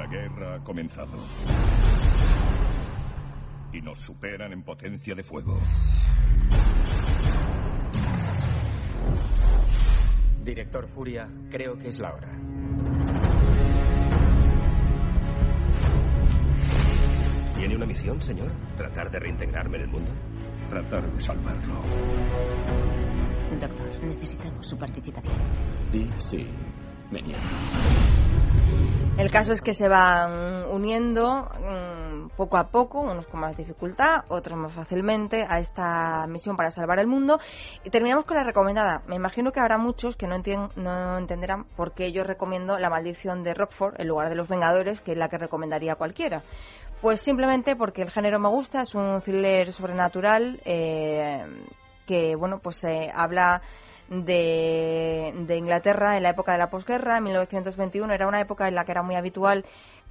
La 0.03 0.09
guerra 0.09 0.55
ha 0.55 0.59
comenzado. 0.59 1.13
Y 3.71 3.79
nos 3.79 4.01
superan 4.01 4.51
en 4.51 4.61
potencia 4.61 5.15
de 5.15 5.23
fuego. 5.23 5.57
Director 10.43 10.87
Furia, 10.89 11.29
creo 11.49 11.77
que 11.77 11.87
es 11.87 11.99
la 11.99 12.13
hora. 12.13 12.27
¿Tiene 17.55 17.77
una 17.77 17.85
misión, 17.85 18.21
señor? 18.21 18.51
¿Tratar 18.75 19.09
de 19.09 19.19
reintegrarme 19.19 19.77
en 19.77 19.83
el 19.83 19.89
mundo? 19.89 20.11
Tratar 20.69 21.13
de 21.13 21.21
salvarlo. 21.21 21.81
Doctor, 23.57 24.03
necesitamos 24.03 24.67
su 24.67 24.77
participación. 24.77 25.37
Sí. 26.17 26.45
Me 27.09 27.21
niego. 27.21 27.39
El 29.15 29.29
caso 29.29 29.53
es 29.53 29.61
que 29.61 29.75
se 29.75 29.87
van 29.87 30.65
uniendo 30.71 31.47
mm, 31.59 32.29
poco 32.35 32.57
a 32.57 32.69
poco, 32.69 33.01
unos 33.01 33.27
con 33.27 33.41
más 33.41 33.55
dificultad, 33.55 34.21
otros 34.27 34.57
más 34.57 34.73
fácilmente, 34.73 35.45
a 35.47 35.59
esta 35.59 36.25
misión 36.27 36.57
para 36.57 36.71
salvar 36.71 36.97
el 36.97 37.05
mundo. 37.05 37.39
Y 37.83 37.91
terminamos 37.91 38.25
con 38.25 38.37
la 38.37 38.43
recomendada. 38.43 39.03
Me 39.05 39.15
imagino 39.15 39.51
que 39.51 39.59
habrá 39.59 39.77
muchos 39.77 40.15
que 40.15 40.25
no, 40.25 40.35
entien- 40.35 40.71
no 40.75 41.19
entenderán 41.19 41.65
por 41.75 41.93
qué 41.93 42.11
yo 42.11 42.23
recomiendo 42.23 42.79
La 42.79 42.89
maldición 42.89 43.43
de 43.43 43.53
Rockford 43.53 44.01
en 44.01 44.07
lugar 44.07 44.29
de 44.29 44.35
Los 44.35 44.47
Vengadores, 44.47 44.99
que 45.01 45.11
es 45.11 45.17
la 45.17 45.29
que 45.29 45.37
recomendaría 45.37 45.93
cualquiera. 45.95 46.41
Pues 46.99 47.21
simplemente 47.21 47.75
porque 47.75 48.01
el 48.01 48.09
género 48.09 48.39
me 48.39 48.49
gusta, 48.49 48.81
es 48.81 48.95
un 48.95 49.21
thriller 49.21 49.71
sobrenatural 49.73 50.59
eh, 50.65 51.45
que, 52.07 52.35
bueno, 52.35 52.59
pues 52.63 52.83
eh, 52.83 53.11
habla 53.13 53.61
de, 54.21 55.33
de 55.47 55.57
Inglaterra 55.57 56.17
en 56.17 56.23
la 56.23 56.29
época 56.29 56.53
de 56.53 56.59
la 56.59 56.69
posguerra, 56.69 57.17
en 57.17 57.23
1921. 57.23 58.13
Era 58.13 58.27
una 58.27 58.41
época 58.41 58.67
en 58.67 58.75
la 58.75 58.85
que 58.85 58.91
era 58.91 59.03
muy 59.03 59.15
habitual 59.15 59.65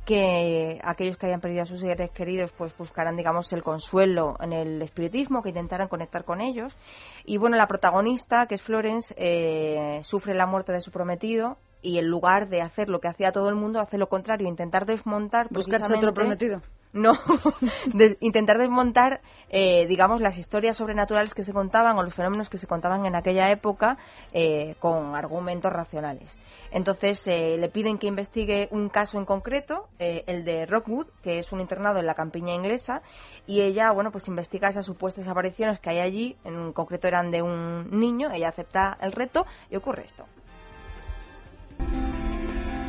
que 0.05 0.81
aquellos 0.83 1.17
que 1.17 1.27
habían 1.27 1.41
perdido 1.41 1.63
a 1.63 1.67
sus 1.67 1.81
seres 1.81 2.11
queridos 2.11 2.53
pues 2.53 2.77
buscaran 2.77 3.17
digamos 3.17 3.53
el 3.53 3.63
consuelo 3.63 4.37
en 4.41 4.53
el 4.53 4.83
espiritismo 4.83 5.43
que 5.43 5.51
intentaran 5.51 5.87
conectar 5.87 6.25
con 6.25 6.41
ellos 6.41 6.77
y 7.25 7.37
bueno 7.37 7.57
la 7.57 7.69
protagonista 7.69 8.47
que 8.47 8.57
es 8.57 8.63
Florence 8.63 9.15
eh, 9.17 10.01
sufre 10.03 10.35
la 10.35 10.47
muerte 10.47 10.73
de 10.73 10.81
su 10.81 10.91
prometido 10.91 11.57
y 11.83 11.99
en 11.99 12.07
lugar 12.07 12.49
de 12.49 12.63
hacer 12.63 12.89
lo 12.89 13.01
que 13.01 13.09
hacía 13.09 13.31
todo 13.31 13.49
el 13.49 13.55
mundo 13.55 13.79
hace 13.79 13.97
lo 13.97 14.09
contrario 14.09 14.49
intentar 14.49 14.87
desmontar 14.87 15.47
¿Buscarse 15.51 15.95
otro 15.95 16.13
prometido? 16.13 16.61
No, 16.93 17.13
de 17.95 18.17
intentar 18.21 18.59
desmontar, 18.59 19.23
eh, 19.49 19.87
digamos, 19.87 20.21
las 20.21 20.37
historias 20.37 20.77
sobrenaturales 20.77 21.35
que 21.35 21.43
se 21.43 21.53
contaban 21.53 21.97
o 21.97 22.03
los 22.03 22.15
fenómenos 22.15 22.51
que 22.51 22.59
se 22.59 22.67
contaban 22.67 23.07
en 23.07 23.15
aquella 23.15 23.51
época 23.51 23.97
eh, 24.33 24.75
con 24.79 25.15
argumentos 25.17 25.73
racionales. 25.73 26.39
Entonces 26.71 27.27
eh, 27.27 27.57
le 27.59 27.69
piden 27.69 27.99
que 27.99 28.07
investigue 28.07 28.69
un 28.71 28.89
caso 28.89 29.19
en 29.19 29.25
concreto, 29.25 29.89
eh, 29.99 30.25
el 30.27 30.45
de 30.45 30.67
Rockwood, 30.67 31.07
que 31.23 31.39
es 31.39 31.53
un 31.53 31.61
internado 31.61 31.99
en 31.99 32.07
la 32.07 32.15
campiña 32.15 32.55
inglesa, 32.55 33.03
y 33.47 33.63
ella, 33.63 33.91
bueno, 33.93 34.11
pues 34.11 34.29
investiga 34.29 34.69
esas 34.69 34.87
supuestas 34.87 35.29
apariciones 35.29 35.81
que 35.81 35.91
hay 35.91 36.01
allí, 36.01 36.37
en 36.45 36.73
concreto 36.73 37.09
eran 37.09 37.31
de 37.31 37.43
un 37.43 37.91
niño, 37.91 38.31
ella 38.33 38.49
acepta 38.49 38.99
el 39.01 39.13
reto 39.13 39.47
y 39.71 39.77
ocurre 39.77 40.05
esto. 40.05 40.27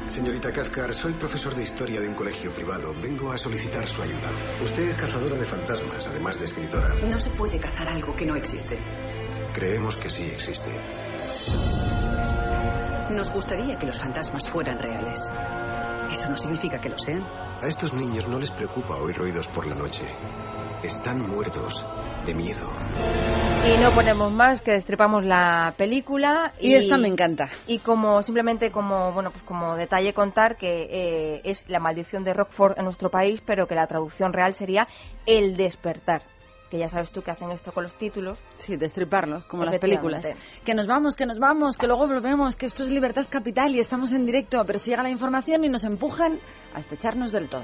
Señorita 0.08 0.51
Cathcart, 0.51 0.93
soy 0.93 1.14
profesor 1.14 1.56
de 1.56 1.64
historia 1.64 1.99
de 1.99 2.08
un 2.08 2.16
colegio 2.16 2.54
privado. 2.54 2.93
Vengo 2.93 3.32
a 3.32 3.38
solicitar 3.38 3.88
su 3.88 4.01
ayuda. 4.01 4.30
Usted 4.64 4.89
es 4.89 4.95
cazadora 4.95 5.38
de 5.38 5.45
fantasmas, 5.45 6.06
además 6.06 6.38
de 6.38 6.45
escritora. 6.45 6.93
No 6.95 7.18
se 7.18 7.30
puede 7.32 7.60
cazar 7.60 7.88
algo 7.88 8.16
que 8.16 8.26
no 8.26 8.36
existe. 8.36 8.78
Creemos 9.54 9.97
que 9.97 10.10
sí 10.10 10.24
existe. 10.24 10.70
Nos 13.12 13.32
gustaría 13.32 13.78
que 13.78 13.86
los 13.86 13.99
fantasmas 13.99 14.49
fueran 14.49 14.78
reales. 14.78 15.32
Eso 16.12 16.30
no 16.30 16.36
significa 16.36 16.80
que 16.80 16.89
lo 16.89 16.97
sean. 16.97 17.24
A 17.24 17.68
estos 17.68 17.93
niños 17.93 18.28
no 18.28 18.39
les 18.39 18.51
preocupa 18.51 18.97
oír 18.97 19.18
ruidos 19.18 19.47
por 19.47 19.66
la 19.66 19.76
noche. 19.76 20.04
Están 20.84 21.22
muertos 21.22 21.86
de 22.26 22.34
miedo. 22.34 22.69
Y 23.65 23.78
no 23.82 23.91
ponemos 23.91 24.32
más 24.32 24.61
que 24.61 24.71
destripamos 24.71 25.24
la 25.24 25.74
película 25.78 26.53
Y 26.59 26.74
esta 26.74 26.97
me 26.97 27.07
encanta. 27.07 27.49
Y 27.65 27.80
como 27.80 28.21
simplemente 28.21 28.71
como 28.71 29.13
bueno 29.13 29.32
pues 29.32 29.43
como 29.43 29.76
detalle 29.76 30.13
contar 30.13 30.57
que 30.57 30.88
eh, 30.91 31.41
es 31.45 31.63
la 31.69 31.80
maldición 31.80 32.24
de 32.24 32.34
Rockford 32.34 32.78
en 32.78 32.86
nuestro 32.86 33.09
país, 33.09 33.41
pero 33.45 33.67
que 33.67 33.76
la 33.76 33.88
traducción 33.88 34.34
real 34.34 34.53
sería 34.53 34.88
el 35.26 35.55
despertar. 35.55 36.24
Que 36.69 36.80
ya 36.80 36.89
sabes 36.89 37.11
tú 37.11 37.21
que 37.21 37.32
hacen 37.32 37.51
esto 37.51 37.71
con 37.71 37.84
los 37.84 37.95
títulos. 37.97 38.38
Sí, 38.57 38.76
destriparlos, 38.76 39.45
como 39.45 39.63
las 39.63 39.78
películas. 39.78 40.34
Que 40.65 40.74
nos 40.74 40.88
vamos, 40.88 41.15
que 41.15 41.26
nos 41.26 41.39
vamos, 41.39 41.78
que 41.78 41.88
luego 41.88 42.07
volvemos, 42.07 42.55
que 42.55 42.65
esto 42.65 42.84
es 42.84 42.89
Libertad 42.89 43.28
Capital 43.30 43.76
y 43.76 43.80
estamos 43.80 44.11
en 44.11 44.26
directo, 44.26 44.63
pero 44.65 44.80
si 44.80 44.89
llega 44.89 45.03
la 45.03 45.11
información 45.11 45.63
y 45.63 45.69
nos 45.69 45.84
empujan 45.84 46.39
a 46.74 46.80
estrecharnos 46.80 47.32
del 47.32 47.47
todo. 47.47 47.63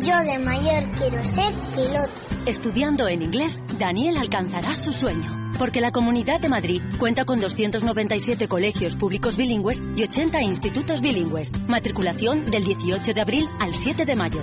Yo 0.00 0.18
de 0.24 0.38
mayor 0.38 0.88
quiero 0.96 1.22
ser 1.26 1.52
piloto. 1.74 2.10
Estudiando 2.46 3.06
en 3.06 3.20
inglés, 3.20 3.60
Daniel 3.78 4.16
alcanzará 4.18 4.74
su 4.74 4.92
sueño. 4.92 5.52
Porque 5.58 5.82
la 5.82 5.92
Comunidad 5.92 6.40
de 6.40 6.48
Madrid 6.48 6.80
cuenta 6.98 7.26
con 7.26 7.38
297 7.38 8.48
colegios 8.48 8.96
públicos 8.96 9.36
bilingües 9.36 9.82
y 9.94 10.04
80 10.04 10.40
institutos 10.42 11.02
bilingües. 11.02 11.52
Matriculación 11.68 12.46
del 12.46 12.64
18 12.64 13.12
de 13.12 13.20
abril 13.20 13.48
al 13.58 13.74
7 13.74 14.06
de 14.06 14.16
mayo. 14.16 14.42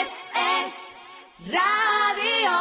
Es, 0.00 0.08
es 0.34 1.52
radio. 1.52 2.54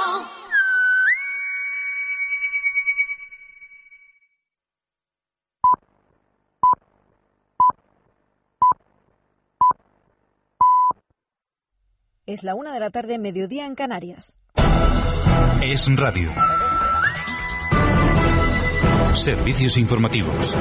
Es 12.25 12.43
la 12.43 12.55
una 12.55 12.73
de 12.73 12.79
la 12.79 12.89
tarde, 12.89 13.19
mediodía 13.19 13.65
en 13.65 13.75
Canarias. 13.75 14.39
Es 15.61 15.87
radio. 15.95 16.31
Servicios 19.15 19.77
informativos. 19.77 20.55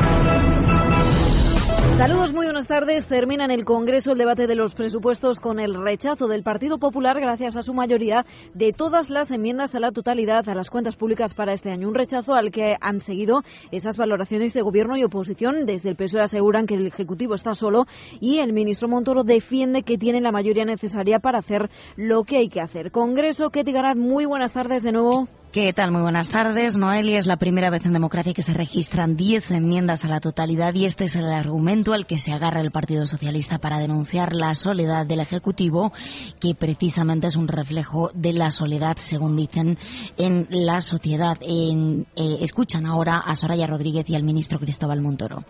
Saludos, 1.96 2.32
muy 2.32 2.41
buenas 2.52 2.68
tardes. 2.68 3.06
Termina 3.06 3.46
en 3.46 3.50
el 3.50 3.64
Congreso 3.64 4.12
el 4.12 4.18
debate 4.18 4.46
de 4.46 4.54
los 4.54 4.74
presupuestos 4.74 5.40
con 5.40 5.58
el 5.58 5.74
rechazo 5.82 6.26
del 6.28 6.42
Partido 6.42 6.76
Popular, 6.76 7.18
gracias 7.18 7.56
a 7.56 7.62
su 7.62 7.72
mayoría, 7.72 8.26
de 8.52 8.74
todas 8.74 9.08
las 9.08 9.30
enmiendas 9.30 9.74
a 9.74 9.80
la 9.80 9.90
totalidad 9.90 10.46
a 10.46 10.54
las 10.54 10.68
cuentas 10.68 10.96
públicas 10.96 11.32
para 11.32 11.54
este 11.54 11.70
año. 11.70 11.88
Un 11.88 11.94
rechazo 11.94 12.34
al 12.34 12.50
que 12.50 12.76
han 12.78 13.00
seguido 13.00 13.40
esas 13.70 13.96
valoraciones 13.96 14.52
de 14.52 14.60
gobierno 14.60 14.98
y 14.98 15.04
oposición. 15.04 15.64
Desde 15.64 15.88
el 15.88 15.96
PSOE 15.96 16.24
aseguran 16.24 16.66
que 16.66 16.74
el 16.74 16.88
Ejecutivo 16.88 17.36
está 17.36 17.54
solo 17.54 17.86
y 18.20 18.40
el 18.40 18.52
ministro 18.52 18.86
Montoro 18.86 19.24
defiende 19.24 19.82
que 19.82 19.96
tiene 19.96 20.20
la 20.20 20.30
mayoría 20.30 20.66
necesaria 20.66 21.20
para 21.20 21.38
hacer 21.38 21.70
lo 21.96 22.24
que 22.24 22.36
hay 22.36 22.50
que 22.50 22.60
hacer. 22.60 22.90
Congreso, 22.90 23.48
Ketty 23.48 23.72
Garat, 23.72 23.96
muy 23.96 24.26
buenas 24.26 24.52
tardes 24.52 24.82
de 24.82 24.92
nuevo. 24.92 25.26
¿Qué 25.52 25.70
tal? 25.74 25.92
Muy 25.92 26.00
buenas 26.00 26.30
tardes. 26.30 26.78
Noelia 26.78 27.18
es 27.18 27.26
la 27.26 27.36
primera 27.36 27.68
vez 27.68 27.84
en 27.84 27.92
democracia 27.92 28.32
que 28.32 28.40
se 28.40 28.54
registran 28.54 29.16
10 29.16 29.50
enmiendas 29.50 30.02
a 30.02 30.08
la 30.08 30.18
totalidad 30.18 30.72
y 30.72 30.86
este 30.86 31.04
es 31.04 31.14
el 31.14 31.30
argumento 31.30 31.92
al 31.92 32.06
que 32.06 32.16
se 32.16 32.32
agarra 32.32 32.62
el 32.62 32.70
Partido 32.70 33.04
Socialista 33.04 33.58
para 33.58 33.78
denunciar 33.78 34.32
la 34.32 34.54
soledad 34.54 35.04
del 35.04 35.20
Ejecutivo, 35.20 35.92
que 36.40 36.54
precisamente 36.54 37.26
es 37.26 37.36
un 37.36 37.48
reflejo 37.48 38.10
de 38.14 38.32
la 38.32 38.50
soledad, 38.50 38.96
según 38.96 39.36
dicen, 39.36 39.76
en 40.16 40.46
la 40.48 40.80
sociedad. 40.80 41.36
En, 41.42 42.06
eh, 42.16 42.38
escuchan 42.40 42.86
ahora 42.86 43.18
a 43.18 43.34
Soraya 43.34 43.66
Rodríguez 43.66 44.08
y 44.08 44.14
al 44.14 44.22
ministro 44.22 44.58
Cristóbal 44.58 45.02
Montoro. 45.02 45.44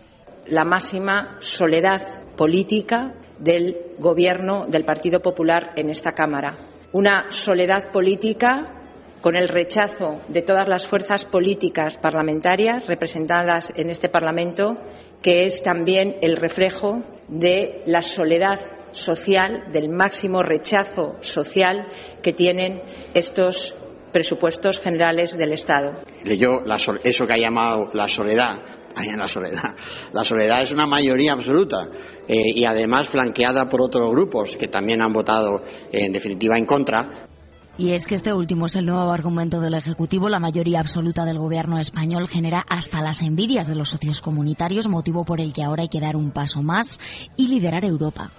La 0.47 0.65
máxima 0.65 1.37
soledad 1.39 2.01
política 2.35 3.13
del 3.39 3.77
Gobierno 3.99 4.65
del 4.67 4.83
Partido 4.83 5.21
Popular 5.21 5.71
en 5.77 5.89
esta 5.89 6.11
Cámara. 6.11 6.57
Una 6.91 7.27
soledad 7.31 7.89
política 7.93 8.81
con 9.23 9.37
el 9.37 9.47
rechazo 9.47 10.19
de 10.27 10.41
todas 10.41 10.67
las 10.67 10.85
fuerzas 10.85 11.23
políticas 11.23 11.97
parlamentarias 11.97 12.85
representadas 12.87 13.71
en 13.73 13.89
este 13.89 14.09
Parlamento, 14.09 14.75
que 15.21 15.45
es 15.45 15.63
también 15.63 16.17
el 16.21 16.35
reflejo 16.35 17.01
de 17.29 17.83
la 17.85 18.01
soledad 18.01 18.59
social, 18.91 19.71
del 19.71 19.87
máximo 19.87 20.43
rechazo 20.43 21.15
social 21.21 21.87
que 22.21 22.33
tienen 22.33 22.81
estos 23.13 23.77
presupuestos 24.11 24.81
generales 24.81 25.37
del 25.37 25.53
Estado. 25.53 26.03
Leyó 26.25 26.59
eso 27.01 27.25
que 27.25 27.33
ha 27.33 27.39
llamado 27.39 27.91
la 27.93 28.09
soledad. 28.09 28.59
la 29.17 29.27
soledad. 29.27 29.73
La 30.11 30.25
soledad 30.25 30.63
es 30.63 30.73
una 30.73 30.85
mayoría 30.85 31.31
absoluta 31.31 31.87
eh, 32.27 32.43
y 32.55 32.65
además 32.65 33.07
flanqueada 33.07 33.69
por 33.69 33.81
otros 33.81 34.11
grupos 34.11 34.57
que 34.57 34.67
también 34.67 35.01
han 35.01 35.13
votado 35.13 35.63
en 35.93 36.11
definitiva 36.11 36.57
en 36.57 36.65
contra 36.65 37.29
y 37.77 37.93
es 37.93 38.05
que 38.05 38.15
este 38.15 38.33
último 38.33 38.67
es 38.67 38.75
el 38.75 38.85
nuevo 38.85 39.11
argumento 39.11 39.59
del 39.59 39.73
Ejecutivo. 39.73 40.29
La 40.29 40.39
mayoría 40.39 40.79
absoluta 40.79 41.25
del 41.25 41.39
Gobierno 41.39 41.79
español 41.79 42.27
genera 42.27 42.63
hasta 42.69 43.01
las 43.01 43.21
envidias 43.21 43.67
de 43.67 43.75
los 43.75 43.89
socios 43.89 44.21
comunitarios, 44.21 44.87
motivo 44.87 45.25
por 45.25 45.41
el 45.41 45.53
que 45.53 45.63
ahora 45.63 45.83
hay 45.83 45.89
que 45.89 45.99
dar 45.99 46.15
un 46.15 46.31
paso 46.31 46.61
más 46.61 46.99
y 47.35 47.47
liderar 47.47 47.83
Europa. 47.83 48.31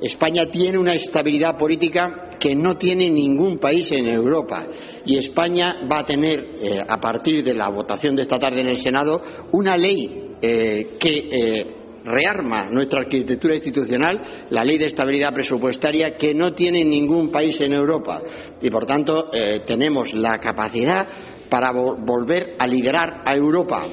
España 0.00 0.46
tiene 0.46 0.78
una 0.78 0.94
estabilidad 0.94 1.56
política 1.56 2.30
que 2.38 2.54
no 2.54 2.76
tiene 2.76 3.10
ningún 3.10 3.58
país 3.58 3.90
en 3.92 4.06
Europa 4.06 4.68
y 5.04 5.16
España 5.16 5.76
va 5.90 6.00
a 6.00 6.04
tener, 6.04 6.38
eh, 6.62 6.80
a 6.86 7.00
partir 7.00 7.42
de 7.42 7.54
la 7.54 7.68
votación 7.68 8.14
de 8.14 8.22
esta 8.22 8.38
tarde 8.38 8.60
en 8.60 8.68
el 8.68 8.76
Senado, 8.76 9.22
una 9.52 9.76
ley 9.76 10.36
eh, 10.40 10.96
que 11.00 11.28
eh, 11.30 11.77
rearma 12.08 12.68
nuestra 12.70 13.00
arquitectura 13.00 13.54
institucional 13.54 14.46
la 14.50 14.64
ley 14.64 14.78
de 14.78 14.86
estabilidad 14.86 15.32
presupuestaria 15.32 16.16
que 16.16 16.34
no 16.34 16.52
tiene 16.52 16.84
ningún 16.84 17.30
país 17.30 17.60
en 17.60 17.72
Europa 17.72 18.22
y 18.60 18.70
por 18.70 18.86
tanto 18.86 19.30
eh, 19.32 19.60
tenemos 19.66 20.14
la 20.14 20.38
capacidad 20.38 21.06
para 21.48 21.72
volver 21.72 22.56
a 22.58 22.66
liderar 22.66 23.22
a 23.24 23.34
Europa. 23.34 23.86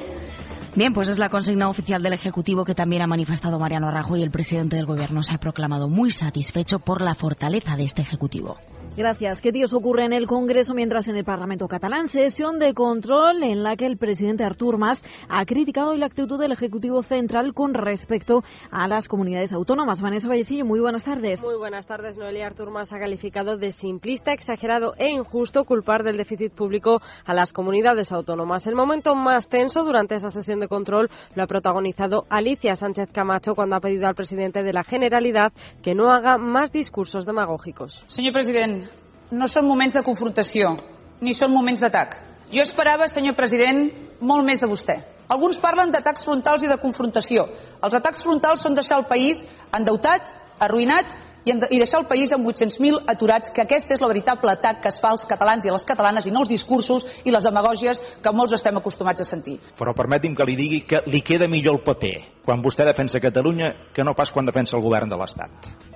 Bien, 0.76 0.94
pues 0.94 1.08
es 1.08 1.18
la 1.20 1.30
consigna 1.30 1.70
oficial 1.70 2.04
del 2.04 2.12
Ejecutivo 2.12 2.66
que 2.66 2.76
también 2.76 3.02
ha 3.02 3.08
manifestado 3.08 3.58
Mariano 3.58 3.92
Rajoy. 3.92 4.22
El 4.22 4.30
presidente 4.30 4.76
del 4.76 4.86
Gobierno 4.86 5.22
se 5.22 5.34
ha 5.34 5.38
proclamado 5.38 5.88
muy 5.88 6.12
satisfecho 6.12 6.80
por 6.80 7.02
la 7.02 7.16
fortaleza 7.16 7.78
de 7.78 7.86
este 7.86 8.02
Ejecutivo. 8.02 8.58
Gracias. 8.98 9.42
¿Qué 9.42 9.52
días 9.52 9.74
ocurre 9.74 10.06
en 10.06 10.14
el 10.14 10.26
Congreso 10.26 10.74
mientras 10.74 11.10
en 11.10 11.18
el 11.18 11.26
Parlamento 11.26 11.68
catalán? 11.68 12.08
Sesión 12.08 12.60
de 12.60 12.74
control 12.74 13.44
en 13.44 13.62
la 13.62 13.76
que 13.76 13.86
el 13.86 13.98
presidente 13.98 14.46
Artur 14.46 14.78
Mas 14.78 15.04
ha 15.28 15.46
criticado 15.46 15.94
la 15.96 16.06
actitud 16.06 16.40
del 16.40 16.54
Ejecutivo 16.54 17.04
Central 17.04 17.54
con 17.54 17.74
respecto 17.74 18.42
a 18.72 18.88
las 18.88 19.10
comunidades 19.10 19.52
autónomas. 19.52 20.02
Vanessa 20.02 20.30
Vallecillo, 20.30 20.64
muy 20.64 20.80
buenas 20.80 21.04
tardes. 21.04 21.44
Muy 21.44 21.58
buenas 21.58 21.86
tardes. 21.88 22.18
Noelia 22.18 22.48
Artur 22.48 22.72
Mas 22.72 22.94
ha 22.94 23.00
calificado 23.00 23.58
de 23.58 23.74
simplista, 23.74 24.32
exagerado 24.32 24.94
e 24.98 25.10
injusto 25.10 25.66
culpar 25.66 26.04
del 26.04 26.16
déficit 26.16 26.54
público 26.54 27.02
a 27.26 27.34
las 27.34 27.52
comunidades 27.52 28.14
autónomas. 28.14 28.66
El 28.66 28.76
momento 28.76 29.14
más 29.14 29.50
tenso 29.50 29.84
durante 29.84 30.16
esa 30.16 30.30
sesión 30.30 30.62
de 30.62 30.70
control 30.70 31.10
lo 31.36 31.44
ha 31.44 31.48
protagonizado 31.48 32.26
Alicia 32.30 32.78
Sánchez 32.78 33.12
Camacho 33.12 33.56
cuando 33.56 33.76
ha 33.76 33.82
pedido 33.82 34.08
al 34.08 34.16
presidente 34.16 34.64
de 34.64 34.72
la 34.72 34.86
Generalidad 34.86 35.52
que 35.84 35.96
no 35.96 36.12
haga 36.12 36.38
más 36.38 36.72
discursos 36.72 37.26
demagógicos. 37.26 38.06
Señor 38.08 38.32
presidente, 38.32 38.85
no 39.32 39.48
són 39.48 39.66
moments 39.68 39.96
de 39.98 40.04
confrontació, 40.06 40.76
ni 41.22 41.34
són 41.34 41.54
moments 41.54 41.82
d'atac. 41.82 42.18
Jo 42.52 42.62
esperava, 42.62 43.08
senyor 43.10 43.36
president, 43.36 43.88
molt 44.22 44.46
més 44.46 44.62
de 44.62 44.70
vostè. 44.70 45.00
Alguns 45.28 45.58
parlen 45.58 45.92
d'atacs 45.92 46.26
frontals 46.26 46.64
i 46.64 46.70
de 46.70 46.78
confrontació. 46.78 47.48
Els 47.82 47.96
atacs 47.98 48.22
frontals 48.22 48.62
són 48.62 48.76
deixar 48.78 49.00
el 49.02 49.08
país 49.10 49.42
endeutat, 49.74 50.30
arruïnat 50.62 51.16
i 51.46 51.78
deixar 51.78 52.00
el 52.02 52.08
país 52.10 52.32
amb 52.34 52.46
800.000 52.50 53.04
aturats, 53.12 53.52
que 53.54 53.62
aquest 53.62 53.92
és 53.94 54.02
el 54.02 54.10
veritable 54.10 54.50
atac 54.52 54.82
que 54.82 54.90
es 54.90 55.00
fa 55.02 55.12
als 55.14 55.26
catalans 55.30 55.66
i 55.66 55.70
a 55.70 55.76
les 55.76 55.86
catalanes 55.86 56.26
i 56.26 56.34
no 56.34 56.42
els 56.42 56.50
discursos 56.50 57.06
i 57.24 57.34
les 57.34 57.46
demagògies 57.46 58.02
que 58.22 58.34
molts 58.34 58.58
estem 58.58 58.78
acostumats 58.82 59.22
a 59.22 59.30
sentir. 59.30 59.60
Però 59.78 59.94
permeti'm 59.98 60.38
que 60.38 60.50
li 60.50 60.58
digui 60.58 60.82
que 60.90 61.04
li 61.06 61.22
queda 61.22 61.50
millor 61.50 61.80
el 61.80 61.84
paper 61.86 62.16
quan 62.46 62.66
vostè 62.66 62.86
defensa 62.86 63.22
Catalunya 63.22 63.74
que 63.94 64.04
no 64.04 64.18
pas 64.18 64.34
quan 64.34 64.46
defensa 64.46 64.78
el 64.78 64.84
govern 64.86 65.10
de 65.10 65.22
l'Estat. 65.22 65.95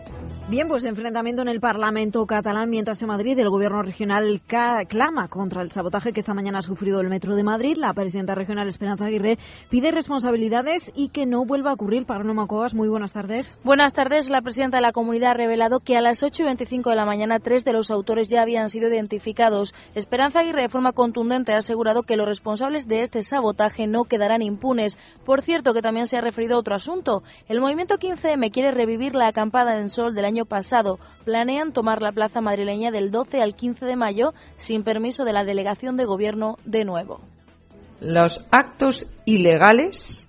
Bien, 0.50 0.68
pues 0.68 0.84
enfrentamiento 0.84 1.44
en 1.44 1.48
el 1.48 1.60
Parlamento 1.60 2.26
catalán, 2.26 2.72
mientras 2.72 3.00
en 3.04 3.10
Madrid 3.10 3.38
el 3.38 3.52
gobierno 3.52 3.84
regional 3.84 4.42
clama 4.88 5.28
contra 5.28 5.62
el 5.62 5.72
sabotaje 5.72 6.12
que 6.12 6.22
esta 6.22 6.34
mañana 6.34 6.58
ha 6.58 6.62
sufrido 6.64 7.00
el 7.02 7.08
Metro 7.08 7.36
de 7.36 7.44
Madrid. 7.44 7.78
La 7.78 7.94
presidenta 7.94 8.34
regional 8.34 8.68
Esperanza 8.68 9.06
Aguirre 9.06 9.38
pide 9.70 9.92
responsabilidades 9.92 10.92
y 10.96 11.10
que 11.10 11.28
no 11.28 11.46
vuelva 11.46 11.70
a 11.70 11.74
ocurrir. 11.74 12.08
Paloma 12.08 12.48
Cuevas, 12.48 12.74
muy 12.74 12.88
buenas 12.88 13.14
tardes. 13.14 13.62
Buenas 13.64 13.94
tardes. 13.94 14.30
La 14.32 14.42
presidenta 14.42 14.78
de 14.78 14.82
la 14.82 14.92
comunidad 14.92 15.32
ha 15.32 15.34
revelado 15.36 15.82
que 15.82 15.98
a 15.98 16.02
las 16.02 16.24
8 16.24 16.42
y 16.42 16.46
25 16.46 16.90
de 16.90 16.96
la 16.96 17.06
mañana 17.06 17.40
tres 17.40 17.64
de 17.64 17.74
los 17.74 17.92
autores 17.92 18.30
ya 18.30 18.42
habían 18.42 18.70
sido 18.70 18.90
identificados. 18.90 19.76
Esperanza 19.94 20.40
Aguirre, 20.40 20.64
de 20.64 20.70
forma 20.70 20.94
contundente, 20.94 21.54
ha 21.54 21.58
asegurado 21.58 22.02
que 22.02 22.18
los 22.18 22.26
responsables 22.26 22.88
de 22.88 23.04
este 23.04 23.22
sabotaje 23.22 23.86
no 23.86 24.06
quedarán 24.06 24.42
impunes. 24.42 24.98
Por 25.26 25.44
cierto, 25.44 25.76
que 25.76 25.84
también 25.84 26.08
se 26.08 26.18
ha 26.18 26.22
referido 26.22 26.56
a 26.56 26.60
otro 26.60 26.74
asunto. 26.74 27.22
El 27.48 27.62
movimiento 27.62 28.00
15M 28.00 28.52
quiere 28.52 28.72
revivir 28.72 29.14
la 29.14 29.28
acampada 29.28 29.80
en 29.80 29.90
sol 29.90 30.16
del 30.20 30.26
año 30.26 30.46
pasado. 30.46 31.00
Planean 31.24 31.72
tomar 31.72 32.02
la 32.02 32.12
plaza 32.12 32.42
madrileña 32.42 32.92
del 32.92 33.10
12 33.10 33.42
al 33.42 33.56
15 33.56 33.86
de 33.86 33.96
mayo 33.96 34.34
sin 34.58 34.84
permiso 34.84 35.24
de 35.24 35.32
la 35.32 35.46
delegación 35.46 35.96
de 35.96 36.04
gobierno 36.04 36.58
de 36.66 36.84
nuevo. 36.84 37.22
Los 38.02 38.46
actos 38.52 39.08
ilegales, 39.26 40.28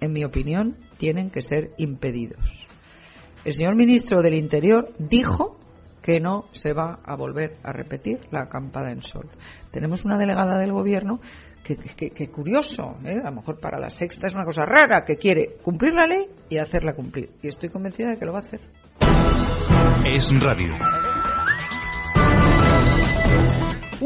en 0.00 0.12
mi 0.12 0.24
opinión, 0.24 0.76
tienen 0.98 1.30
que 1.30 1.42
ser 1.42 1.70
impedidos. 1.78 2.66
El 3.44 3.54
señor 3.54 3.76
ministro 3.76 4.20
del 4.20 4.34
Interior 4.34 4.92
dijo 4.98 5.58
que 6.02 6.18
no 6.18 6.44
se 6.52 6.72
va 6.72 7.00
a 7.04 7.14
volver 7.14 7.56
a 7.62 7.72
repetir 7.72 8.20
la 8.32 8.42
acampada 8.42 8.90
en 8.90 9.00
sol. 9.00 9.30
Tenemos 9.70 10.04
una 10.04 10.18
delegada 10.18 10.58
del 10.58 10.72
gobierno 10.72 11.20
que, 11.62 11.76
que, 11.76 12.30
curioso, 12.30 12.98
¿eh? 13.04 13.20
a 13.22 13.30
lo 13.30 13.36
mejor 13.36 13.58
para 13.58 13.78
la 13.78 13.90
sexta 13.90 14.26
es 14.26 14.34
una 14.34 14.44
cosa 14.44 14.66
rara, 14.66 15.04
que 15.04 15.16
quiere 15.16 15.56
cumplir 15.62 15.94
la 15.94 16.06
ley 16.06 16.26
y 16.50 16.58
hacerla 16.58 16.94
cumplir. 16.94 17.30
Y 17.42 17.48
estoy 17.48 17.70
convencida 17.70 18.10
de 18.10 18.18
que 18.18 18.26
lo 18.26 18.32
va 18.32 18.38
a 18.38 18.42
hacer. 18.42 18.60
Es 20.06 20.30
radio. 20.38 20.76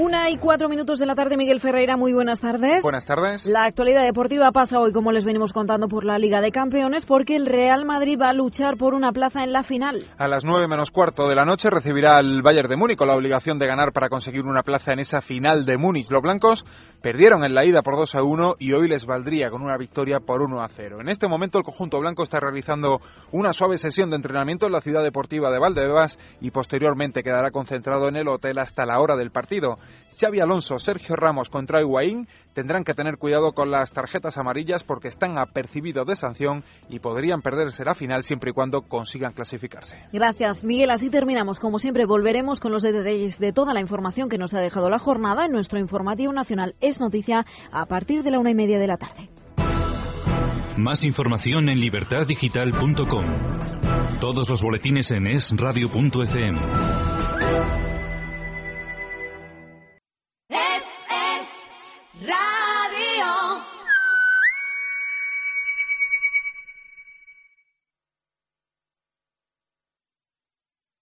Una 0.00 0.30
y 0.30 0.36
cuatro 0.36 0.68
minutos 0.68 1.00
de 1.00 1.06
la 1.06 1.16
tarde, 1.16 1.36
Miguel 1.36 1.58
Ferreira, 1.58 1.96
muy 1.96 2.12
buenas 2.12 2.38
tardes. 2.38 2.84
Buenas 2.84 3.04
tardes. 3.04 3.46
La 3.46 3.64
actualidad 3.64 4.04
deportiva 4.04 4.52
pasa 4.52 4.78
hoy, 4.78 4.92
como 4.92 5.10
les 5.10 5.24
venimos 5.24 5.52
contando, 5.52 5.88
por 5.88 6.04
la 6.04 6.18
Liga 6.18 6.40
de 6.40 6.52
Campeones, 6.52 7.04
porque 7.04 7.34
el 7.34 7.46
Real 7.46 7.84
Madrid 7.84 8.16
va 8.16 8.28
a 8.28 8.32
luchar 8.32 8.76
por 8.76 8.94
una 8.94 9.10
plaza 9.10 9.42
en 9.42 9.52
la 9.52 9.64
final. 9.64 10.06
A 10.16 10.28
las 10.28 10.44
nueve 10.44 10.68
menos 10.68 10.92
cuarto 10.92 11.28
de 11.28 11.34
la 11.34 11.44
noche 11.44 11.68
recibirá 11.68 12.16
al 12.16 12.42
Bayern 12.42 12.68
de 12.68 12.76
Múnich 12.76 12.96
con 12.96 13.08
la 13.08 13.16
obligación 13.16 13.58
de 13.58 13.66
ganar 13.66 13.92
para 13.92 14.08
conseguir 14.08 14.44
una 14.44 14.62
plaza 14.62 14.92
en 14.92 15.00
esa 15.00 15.20
final 15.20 15.64
de 15.64 15.76
Múnich. 15.78 16.12
Los 16.12 16.22
blancos 16.22 16.64
perdieron 17.02 17.44
en 17.44 17.54
la 17.54 17.64
ida 17.64 17.82
por 17.82 17.96
2 17.96 18.14
a 18.14 18.22
1 18.22 18.54
y 18.60 18.74
hoy 18.74 18.86
les 18.86 19.04
valdría 19.04 19.50
con 19.50 19.62
una 19.62 19.76
victoria 19.76 20.20
por 20.20 20.42
1 20.42 20.62
a 20.62 20.68
0. 20.68 20.98
En 21.00 21.08
este 21.08 21.26
momento 21.26 21.58
el 21.58 21.64
conjunto 21.64 21.98
blanco 21.98 22.22
está 22.22 22.38
realizando 22.38 23.00
una 23.32 23.52
suave 23.52 23.78
sesión 23.78 24.10
de 24.10 24.16
entrenamiento 24.16 24.66
en 24.66 24.72
la 24.72 24.80
ciudad 24.80 25.02
deportiva 25.02 25.50
de 25.50 25.58
Valdebebas 25.58 26.20
y 26.40 26.52
posteriormente 26.52 27.24
quedará 27.24 27.50
concentrado 27.50 28.06
en 28.06 28.14
el 28.14 28.28
hotel 28.28 28.60
hasta 28.60 28.86
la 28.86 29.00
hora 29.00 29.16
del 29.16 29.32
partido. 29.32 29.76
Xavi 30.18 30.40
Alonso, 30.40 30.78
Sergio 30.78 31.14
Ramos 31.14 31.48
contra 31.48 31.80
Higuaín 31.80 32.26
tendrán 32.52 32.82
que 32.82 32.94
tener 32.94 33.18
cuidado 33.18 33.52
con 33.52 33.70
las 33.70 33.92
tarjetas 33.92 34.36
amarillas 34.36 34.82
porque 34.82 35.06
están 35.06 35.38
apercibidos 35.38 36.06
de 36.06 36.16
sanción 36.16 36.64
y 36.88 36.98
podrían 36.98 37.40
perderse 37.40 37.84
la 37.84 37.94
final 37.94 38.24
siempre 38.24 38.50
y 38.50 38.52
cuando 38.52 38.82
consigan 38.82 39.32
clasificarse. 39.32 39.96
Gracias, 40.12 40.64
Miguel. 40.64 40.90
Así 40.90 41.08
terminamos. 41.08 41.60
Como 41.60 41.78
siempre, 41.78 42.04
volveremos 42.04 42.58
con 42.58 42.72
los 42.72 42.82
detalles 42.82 43.38
de 43.38 43.52
toda 43.52 43.72
la 43.74 43.80
información 43.80 44.28
que 44.28 44.38
nos 44.38 44.54
ha 44.54 44.60
dejado 44.60 44.90
la 44.90 44.98
jornada 44.98 45.46
en 45.46 45.52
nuestro 45.52 45.78
informativo 45.78 46.32
nacional 46.32 46.74
Es 46.80 46.98
Noticia 46.98 47.46
a 47.70 47.86
partir 47.86 48.24
de 48.24 48.32
la 48.32 48.40
una 48.40 48.50
y 48.50 48.54
media 48.56 48.80
de 48.80 48.86
la 48.88 48.96
tarde. 48.96 49.28
Más 50.76 51.04
información 51.04 51.68
en 51.68 51.80
libertaddigital.com. 51.80 53.24
Todos 54.20 54.48
los 54.48 54.62
boletines 54.62 55.10
en 55.10 55.26
esradio.fm. 55.26 56.58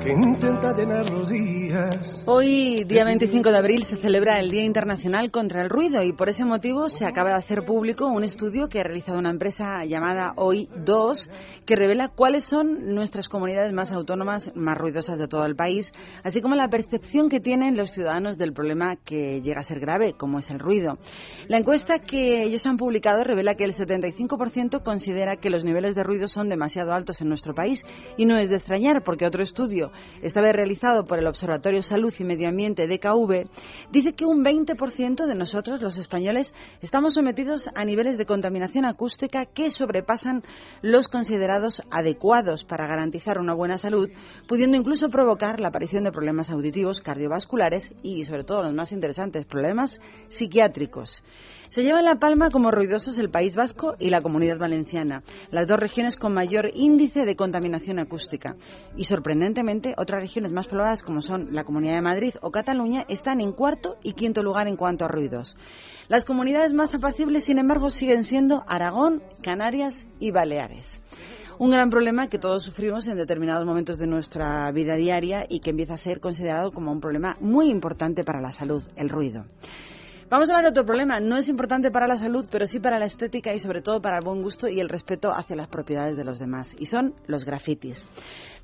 que 0.00 0.12
intenta 0.12 0.72
llenar 0.74 1.10
los 1.10 1.28
días. 1.28 2.22
Hoy, 2.26 2.84
día 2.84 3.04
25 3.04 3.50
de 3.50 3.58
abril, 3.58 3.82
se 3.82 3.96
celebra 3.96 4.38
el 4.38 4.50
Día 4.50 4.64
Internacional 4.64 5.30
contra 5.30 5.62
el 5.62 5.70
Ruido 5.70 6.02
y 6.02 6.12
por 6.12 6.28
ese 6.28 6.44
motivo 6.44 6.88
se 6.88 7.04
acaba 7.04 7.30
de 7.30 7.36
hacer 7.36 7.64
público 7.64 8.06
un 8.06 8.22
estudio 8.22 8.68
que 8.68 8.80
ha 8.80 8.84
realizado 8.84 9.18
una 9.18 9.30
empresa 9.30 9.84
llamada 9.84 10.34
Hoy 10.36 10.68
2 10.84 11.30
que 11.66 11.74
revela 11.74 12.08
cuáles 12.08 12.44
son 12.44 12.94
nuestras 12.94 13.28
comunidades 13.28 13.72
más 13.72 13.90
autónomas, 13.90 14.52
más 14.54 14.78
ruidosas 14.78 15.18
de 15.18 15.26
todo 15.26 15.44
el 15.44 15.56
país, 15.56 15.92
así 16.22 16.40
como 16.40 16.54
la 16.54 16.68
percepción 16.68 17.28
que 17.28 17.40
tienen 17.40 17.76
los 17.76 17.90
ciudadanos 17.90 18.38
del 18.38 18.52
problema 18.52 18.96
que 18.96 19.40
llega 19.40 19.60
a 19.60 19.64
ser 19.64 19.80
grave, 19.80 20.14
como 20.14 20.38
es 20.38 20.50
el 20.50 20.60
ruido. 20.60 20.98
La 21.48 21.58
encuesta 21.58 21.98
que 21.98 22.44
ellos 22.44 22.66
han 22.66 22.76
publicado 22.76 23.24
revela 23.24 23.54
que 23.54 23.64
el 23.64 23.72
75% 23.72 24.82
considera 24.82 25.36
que 25.36 25.50
los 25.50 25.64
niveles 25.64 25.94
de 25.94 26.04
ruido 26.04 26.28
son 26.28 26.48
demasiado 26.48 26.92
altos 26.92 27.20
en 27.20 27.28
nuestro 27.28 27.54
país 27.54 27.84
y 28.16 28.26
no 28.26 28.38
es 28.38 28.48
de 28.48 28.56
extrañar 28.56 29.02
porque 29.02 29.26
otro 29.26 29.42
estudio 29.42 29.87
esta 30.22 30.40
vez 30.40 30.54
realizado 30.54 31.04
por 31.04 31.18
el 31.18 31.26
Observatorio 31.26 31.82
Salud 31.82 32.12
y 32.18 32.24
Medio 32.24 32.48
Ambiente 32.48 32.86
DKV, 32.86 33.48
dice 33.90 34.12
que 34.12 34.24
un 34.24 34.44
20% 34.44 35.26
de 35.26 35.34
nosotros, 35.34 35.80
los 35.80 35.98
españoles, 35.98 36.54
estamos 36.80 37.14
sometidos 37.14 37.70
a 37.74 37.84
niveles 37.84 38.18
de 38.18 38.26
contaminación 38.26 38.84
acústica 38.84 39.46
que 39.46 39.70
sobrepasan 39.70 40.42
los 40.82 41.08
considerados 41.08 41.82
adecuados 41.90 42.64
para 42.64 42.86
garantizar 42.86 43.38
una 43.38 43.54
buena 43.54 43.78
salud, 43.78 44.10
pudiendo 44.46 44.76
incluso 44.76 45.10
provocar 45.10 45.60
la 45.60 45.68
aparición 45.68 46.04
de 46.04 46.12
problemas 46.12 46.50
auditivos, 46.50 47.00
cardiovasculares 47.00 47.92
y, 48.02 48.24
sobre 48.24 48.44
todo, 48.44 48.62
los 48.62 48.74
más 48.74 48.92
interesantes, 48.92 49.44
problemas 49.44 50.00
psiquiátricos. 50.28 51.22
Se 51.68 51.82
lleva 51.82 52.00
la 52.00 52.18
palma 52.18 52.48
como 52.48 52.70
ruidosos 52.70 53.18
el 53.18 53.28
País 53.28 53.54
Vasco 53.54 53.94
y 53.98 54.08
la 54.08 54.22
Comunidad 54.22 54.56
Valenciana, 54.56 55.22
las 55.50 55.66
dos 55.66 55.78
regiones 55.78 56.16
con 56.16 56.32
mayor 56.32 56.70
índice 56.72 57.26
de 57.26 57.36
contaminación 57.36 57.98
acústica. 57.98 58.56
Y 58.96 59.04
sorprendentemente, 59.04 59.94
otras 59.98 60.22
regiones 60.22 60.50
más 60.50 60.66
pobladas 60.66 61.02
como 61.02 61.20
son 61.20 61.48
la 61.52 61.64
Comunidad 61.64 61.96
de 61.96 62.00
Madrid 62.00 62.34
o 62.40 62.50
Cataluña 62.50 63.04
están 63.10 63.42
en 63.42 63.52
cuarto 63.52 63.98
y 64.02 64.14
quinto 64.14 64.42
lugar 64.42 64.66
en 64.66 64.76
cuanto 64.76 65.04
a 65.04 65.08
ruidos. 65.08 65.58
Las 66.08 66.24
comunidades 66.24 66.72
más 66.72 66.94
apacibles, 66.94 67.44
sin 67.44 67.58
embargo, 67.58 67.90
siguen 67.90 68.24
siendo 68.24 68.64
Aragón, 68.66 69.22
Canarias 69.42 70.06
y 70.18 70.30
Baleares 70.30 71.02
un 71.58 71.72
gran 71.72 71.90
problema 71.90 72.28
que 72.28 72.38
todos 72.38 72.62
sufrimos 72.62 73.08
en 73.08 73.16
determinados 73.16 73.66
momentos 73.66 73.98
de 73.98 74.06
nuestra 74.06 74.70
vida 74.70 74.94
diaria 74.94 75.44
y 75.48 75.58
que 75.58 75.70
empieza 75.70 75.94
a 75.94 75.96
ser 75.96 76.20
considerado 76.20 76.70
como 76.70 76.92
un 76.92 77.00
problema 77.00 77.36
muy 77.40 77.68
importante 77.68 78.22
para 78.22 78.40
la 78.40 78.52
salud, 78.52 78.84
el 78.94 79.08
ruido. 79.08 79.44
Vamos 80.30 80.50
a 80.50 80.52
hablar 80.52 80.64
de 80.64 80.70
otro 80.72 80.84
problema. 80.84 81.20
No 81.20 81.38
es 81.38 81.48
importante 81.48 81.90
para 81.90 82.06
la 82.06 82.18
salud, 82.18 82.46
pero 82.50 82.66
sí 82.66 82.80
para 82.80 82.98
la 82.98 83.06
estética 83.06 83.54
y 83.54 83.60
sobre 83.60 83.80
todo 83.80 84.02
para 84.02 84.18
el 84.18 84.24
buen 84.24 84.42
gusto 84.42 84.68
y 84.68 84.78
el 84.78 84.90
respeto 84.90 85.32
hacia 85.32 85.56
las 85.56 85.68
propiedades 85.68 86.18
de 86.18 86.24
los 86.24 86.38
demás. 86.38 86.76
Y 86.78 86.84
son 86.84 87.14
los 87.26 87.46
grafitis. 87.46 88.04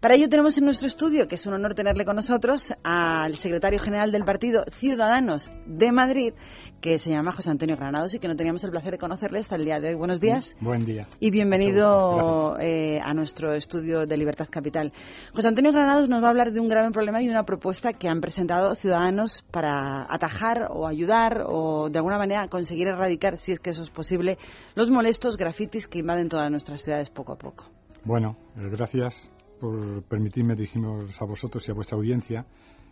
Para 0.05 0.17
ello 0.17 0.29
tenemos 0.29 0.59
en 0.59 0.67
nuestro 0.67 0.87
estudio, 0.87 1.27
que 1.27 1.37
es 1.37 1.47
un 1.47 1.55
honor 1.55 1.75
tenerle 1.75 2.05
con 2.05 2.15
nosotros, 2.15 2.75
al 2.83 3.39
secretario 3.39 3.79
general 3.79 4.13
del 4.13 4.23
partido 4.23 4.63
Ciudadanos 4.69 5.51
de 5.65 5.93
Madrid, 5.93 6.35
que 6.83 6.99
se 6.99 7.09
llama 7.09 7.33
José 7.33 7.49
Antonio 7.49 7.75
Granados 7.75 8.13
y 8.13 8.19
que 8.19 8.29
no 8.29 8.37
teníamos 8.37 8.63
el 8.65 8.71
placer 8.71 8.93
de 8.93 8.99
conocerle 8.99 9.39
hasta 9.39 9.57
el 9.57 9.65
día 9.65 9.81
de 9.81 9.89
hoy. 9.89 9.95
Buenos 9.95 10.21
días. 10.21 10.59
Buen 10.61 10.85
día. 10.85 11.09
Y 11.21 11.31
bienvenido 11.31 12.59
eh, 12.61 13.01
a 13.03 13.15
nuestro 13.15 13.55
estudio 13.55 14.05
de 14.05 14.19
Libertad 14.19 14.47
Capital. 14.51 14.93
José 15.33 15.49
Antonio 15.49 15.73
Granados 15.73 16.11
nos 16.11 16.23
va 16.23 16.27
a 16.27 16.31
hablar 16.33 16.53
de 16.53 16.61
un 16.61 16.69
grave 16.69 16.91
problema 16.91 17.23
y 17.23 17.31
una 17.31 17.45
propuesta 17.45 17.95
que 17.95 18.07
han 18.07 18.21
presentado 18.21 18.75
ciudadanos 18.75 19.43
para 19.51 20.05
atajar 20.13 20.67
o 20.69 20.87
ayudar 20.87 21.45
o 21.47 21.89
de 21.89 21.97
alguna 21.97 22.19
manera 22.19 22.49
conseguir 22.49 22.89
erradicar, 22.89 23.39
si 23.39 23.53
es 23.53 23.59
que 23.59 23.71
eso 23.71 23.83
es 23.83 23.89
posible, 23.89 24.37
los 24.75 24.91
molestos 24.91 25.39
grafitis 25.39 25.89
que 25.89 26.01
invaden 26.01 26.29
todas 26.29 26.51
nuestras 26.51 26.83
ciudades 26.83 27.09
poco 27.09 27.33
a 27.33 27.39
poco. 27.39 27.71
Bueno, 28.05 28.37
eh, 28.59 28.69
gracias 28.71 29.33
por 29.59 30.03
permitirme 30.05 30.55
dirigirnos 30.55 31.21
a 31.21 31.25
vosotros 31.25 31.67
y 31.67 31.71
a 31.71 31.75
vuestra 31.75 31.97
audiencia. 31.97 32.47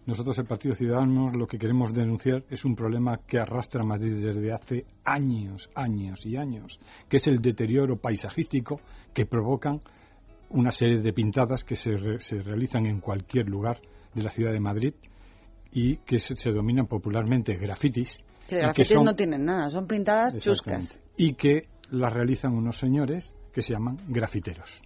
Nosotros, 0.05 0.37
el 0.39 0.47
Partido 0.47 0.75
Ciudadanos, 0.75 1.37
lo 1.37 1.47
que 1.47 1.59
queremos 1.59 1.95
denunciar 1.95 2.45
es 2.51 2.65
un 2.65 2.75
problema 2.75 3.19
que 3.19 3.39
arrastra 3.39 3.85
Madrid 3.85 4.25
desde 4.25 4.53
hace 4.53 4.85
años, 5.05 5.71
años 5.75 6.27
y 6.27 6.37
años, 6.37 6.81
que 7.09 7.19
es 7.19 7.27
el 7.29 7.41
deterioro 7.41 7.97
paisajístico 7.97 8.81
que 9.15 9.27
provocan 9.27 9.81
una 10.51 10.73
serie 10.73 11.01
de 11.01 11.13
pintadas 11.13 11.65
que 11.65 11.77
se, 11.77 11.97
realizan 11.97 12.87
en 12.87 13.01
cualquier 13.01 13.49
lugar 13.49 13.81
de 14.13 14.23
la 14.23 14.31
ciudad 14.31 14.53
de 14.53 14.61
Madrid 14.61 14.95
y 15.73 15.99
que 15.99 16.19
se, 16.19 16.35
se 16.35 16.51
dominan 16.51 16.87
popularmente 16.87 17.55
grafitis. 17.57 18.25
Que 18.49 18.57
grafitis 18.57 19.01
no 19.01 19.15
tienen 19.15 19.45
nada, 19.45 19.71
son 19.71 19.87
pintadas 19.87 20.37
chuscas. 20.39 20.99
Y 21.17 21.35
que 21.35 21.69
las 21.91 22.13
realizan 22.13 22.55
unos 22.55 22.77
señores 22.77 23.35
que 23.53 23.63
se 23.63 23.73
llaman 23.73 23.99
grafiteros. 24.09 24.83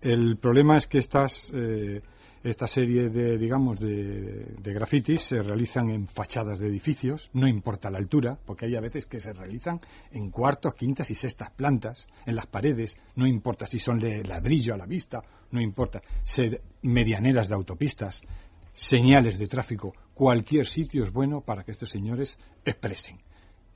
El 0.00 0.36
problema 0.36 0.76
es 0.76 0.86
que 0.86 0.98
estas, 0.98 1.50
eh, 1.54 2.02
esta 2.42 2.66
serie 2.66 3.08
de, 3.08 3.38
digamos, 3.38 3.80
de, 3.80 4.54
de 4.60 4.72
grafitis 4.72 5.22
se 5.22 5.42
realizan 5.42 5.90
en 5.90 6.06
fachadas 6.06 6.60
de 6.60 6.68
edificios, 6.68 7.30
no 7.32 7.48
importa 7.48 7.90
la 7.90 7.98
altura, 7.98 8.38
porque 8.44 8.66
hay 8.66 8.76
a 8.76 8.80
veces 8.80 9.06
que 9.06 9.20
se 9.20 9.32
realizan 9.32 9.80
en 10.12 10.30
cuartos, 10.30 10.74
quintas 10.74 11.10
y 11.10 11.14
sextas 11.14 11.50
plantas, 11.50 12.06
en 12.26 12.36
las 12.36 12.46
paredes, 12.46 12.96
no 13.14 13.26
importa 13.26 13.66
si 13.66 13.78
son 13.78 13.98
de 13.98 14.22
ladrillo 14.22 14.74
a 14.74 14.76
la 14.76 14.86
vista, 14.86 15.22
no 15.50 15.60
importa, 15.60 16.02
se, 16.22 16.60
medianeras 16.82 17.48
de 17.48 17.54
autopistas, 17.54 18.22
señales 18.72 19.38
de 19.38 19.46
tráfico, 19.46 19.94
cualquier 20.14 20.66
sitio 20.66 21.04
es 21.04 21.12
bueno 21.12 21.40
para 21.40 21.64
que 21.64 21.72
estos 21.72 21.88
señores 21.88 22.38
expresen. 22.64 23.18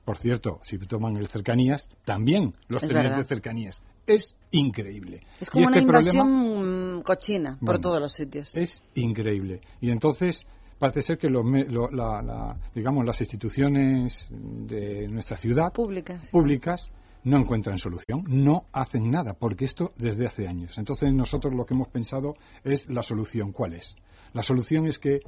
Por 0.05 0.17
cierto, 0.17 0.59
si 0.63 0.77
toman 0.77 1.17
el 1.17 1.27
cercanías, 1.27 1.89
también 2.05 2.53
los 2.67 2.83
Es 2.83 2.89
trenes 2.89 3.15
de 3.15 3.23
cercanías. 3.23 3.83
Es 4.07 4.35
increíble. 4.51 5.21
Es 5.39 5.49
como 5.49 5.67
una 5.67 5.77
este 5.77 5.87
problema- 5.87 6.23
invasión 6.23 6.97
mm, 6.99 7.01
cochina 7.03 7.51
por 7.59 7.65
Bueno, 7.67 7.81
todos 7.81 7.99
los 8.01 8.13
sitios. 8.13 8.55
es 8.57 8.83
increíble. 8.95 9.61
Y 9.79 9.91
entonces 9.91 10.45
parece 10.79 11.01
ser 11.01 11.17
que 11.17 11.29
los 11.29 11.45
lo- 11.69 11.89
la- 11.91 12.21
la- 12.21 12.57
digamos 12.73 13.05
las 13.05 13.19
instituciones 13.21 14.27
de 14.31 15.07
nuestra 15.07 15.37
ciudad 15.37 15.71
Públicas. 15.71 16.29
públicas 16.31 16.91
no 17.23 17.37
encuentran 17.37 17.77
solución, 17.77 18.23
no 18.27 18.65
hacen 18.71 19.11
nada, 19.11 19.33
porque 19.35 19.65
esto 19.65 19.93
desde 19.97 20.25
hace 20.25 20.47
años. 20.47 20.77
Entonces 20.79 21.13
nosotros 21.13 21.53
lo 21.53 21.65
que 21.65 21.75
hemos 21.75 21.87
pensado 21.89 22.33
es 22.63 22.89
la 22.89 23.03
solución. 23.03 23.51
¿Cuál 23.51 23.73
es? 23.73 23.95
La 24.33 24.41
solución 24.41 24.87
es 24.87 24.97
que 24.97 25.19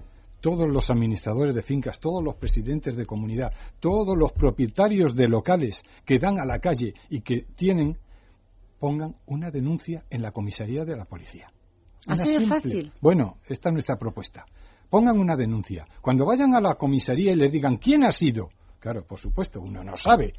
todos 0.41 0.67
los 0.67 0.89
administradores 0.89 1.53
de 1.53 1.61
fincas, 1.61 1.99
todos 1.99 2.23
los 2.23 2.35
presidentes 2.35 2.95
de 2.97 3.05
comunidad, 3.05 3.53
todos 3.79 4.17
los 4.17 4.31
propietarios 4.31 5.15
de 5.15 5.27
locales 5.27 5.83
que 6.03 6.17
dan 6.17 6.39
a 6.39 6.45
la 6.45 6.57
calle 6.59 6.95
y 7.09 7.21
que 7.21 7.45
tienen, 7.55 7.95
pongan 8.83 9.15
una 9.27 9.49
denuncia 9.49 10.03
en 10.09 10.21
la 10.21 10.31
comisaría 10.33 10.83
de 10.83 10.97
la 10.97 11.05
policía. 11.05 11.47
Así 12.05 12.27
Una 12.35 12.39
simple. 12.39 12.47
fácil. 12.47 12.91
Bueno, 12.99 13.37
esta 13.47 13.69
es 13.69 13.73
nuestra 13.73 13.95
propuesta. 13.95 14.43
Pongan 14.89 15.17
una 15.17 15.37
denuncia. 15.37 15.85
Cuando 16.01 16.25
vayan 16.25 16.53
a 16.53 16.59
la 16.59 16.75
comisaría 16.75 17.31
y 17.31 17.35
les 17.37 17.49
digan 17.49 17.77
quién 17.77 18.03
ha 18.03 18.11
sido, 18.11 18.49
claro, 18.81 19.05
por 19.07 19.19
supuesto, 19.19 19.61
uno 19.61 19.85
no 19.85 19.95
sabe, 19.95 20.33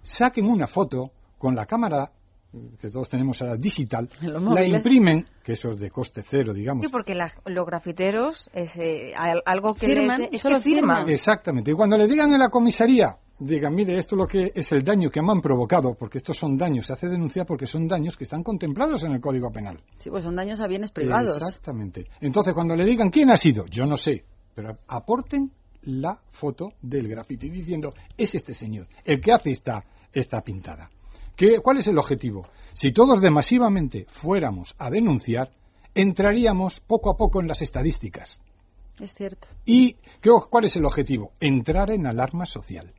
saquen 0.00 0.46
una 0.46 0.68
foto 0.68 1.10
con 1.38 1.56
la 1.56 1.66
cámara 1.66 2.12
eh, 2.52 2.76
que 2.80 2.88
todos 2.88 3.08
tenemos 3.08 3.42
ahora 3.42 3.56
digital, 3.56 4.08
la 4.22 4.64
imprimen, 4.64 5.26
que 5.42 5.54
eso 5.54 5.72
es 5.72 5.80
de 5.80 5.90
coste 5.90 6.22
cero, 6.24 6.52
digamos. 6.54 6.84
Sí, 6.86 6.92
porque 6.92 7.16
la- 7.16 7.34
los 7.46 7.66
grafiteros, 7.66 8.48
es, 8.52 8.76
eh, 8.76 9.12
al- 9.16 9.42
algo 9.44 9.74
que 9.74 9.86
Firman, 9.88 10.20
les- 10.20 10.34
es 10.34 10.40
solo 10.40 10.58
que 10.58 10.62
firman. 10.62 11.08
Exactamente. 11.08 11.72
Y 11.72 11.74
cuando 11.74 11.98
le 11.98 12.06
digan 12.06 12.32
en 12.32 12.38
la 12.38 12.48
comisaría, 12.48 13.16
digan, 13.40 13.74
mire, 13.74 13.98
esto 13.98 14.14
es 14.16 14.18
lo 14.18 14.26
que 14.26 14.52
es 14.54 14.72
el 14.72 14.82
daño 14.84 15.10
que 15.10 15.22
me 15.22 15.32
han 15.32 15.40
provocado, 15.40 15.94
porque 15.94 16.18
estos 16.18 16.36
son 16.36 16.56
daños, 16.56 16.86
se 16.86 16.92
hace 16.92 17.08
denuncia 17.08 17.44
porque 17.44 17.66
son 17.66 17.86
daños 17.86 18.16
que 18.16 18.24
están 18.24 18.42
contemplados 18.42 19.04
en 19.04 19.12
el 19.12 19.20
Código 19.20 19.50
Penal. 19.50 19.80
Sí, 19.98 20.10
pues 20.10 20.24
son 20.24 20.36
daños 20.36 20.60
a 20.60 20.66
bienes 20.66 20.90
privados. 20.90 21.36
Exactamente. 21.40 22.06
Entonces, 22.20 22.52
cuando 22.54 22.74
le 22.76 22.84
digan 22.84 23.10
quién 23.10 23.30
ha 23.30 23.36
sido, 23.36 23.64
yo 23.66 23.86
no 23.86 23.96
sé, 23.96 24.24
pero 24.54 24.78
aporten 24.88 25.52
la 25.82 26.20
foto 26.32 26.70
del 26.82 27.08
graffiti 27.08 27.48
diciendo, 27.48 27.94
es 28.16 28.34
este 28.34 28.52
señor, 28.54 28.88
el 29.04 29.20
que 29.20 29.32
hace 29.32 29.50
esta, 29.52 29.84
esta 30.12 30.42
pintada. 30.42 30.90
¿Qué, 31.36 31.60
¿Cuál 31.60 31.78
es 31.78 31.86
el 31.86 31.96
objetivo? 31.98 32.48
Si 32.72 32.90
todos 32.92 33.20
de 33.20 33.30
masivamente 33.30 34.04
fuéramos 34.08 34.74
a 34.78 34.90
denunciar, 34.90 35.50
entraríamos 35.94 36.80
poco 36.80 37.10
a 37.10 37.16
poco 37.16 37.40
en 37.40 37.46
las 37.48 37.62
estadísticas. 37.62 38.40
Es 39.00 39.14
cierto. 39.14 39.46
¿Y 39.64 39.94
qué- 40.20 40.30
cuál 40.50 40.64
es 40.64 40.74
el 40.76 40.84
objetivo? 40.84 41.32
Entrar 41.38 41.90
en 41.90 42.06
alarma 42.06 42.44
social. 42.46 42.92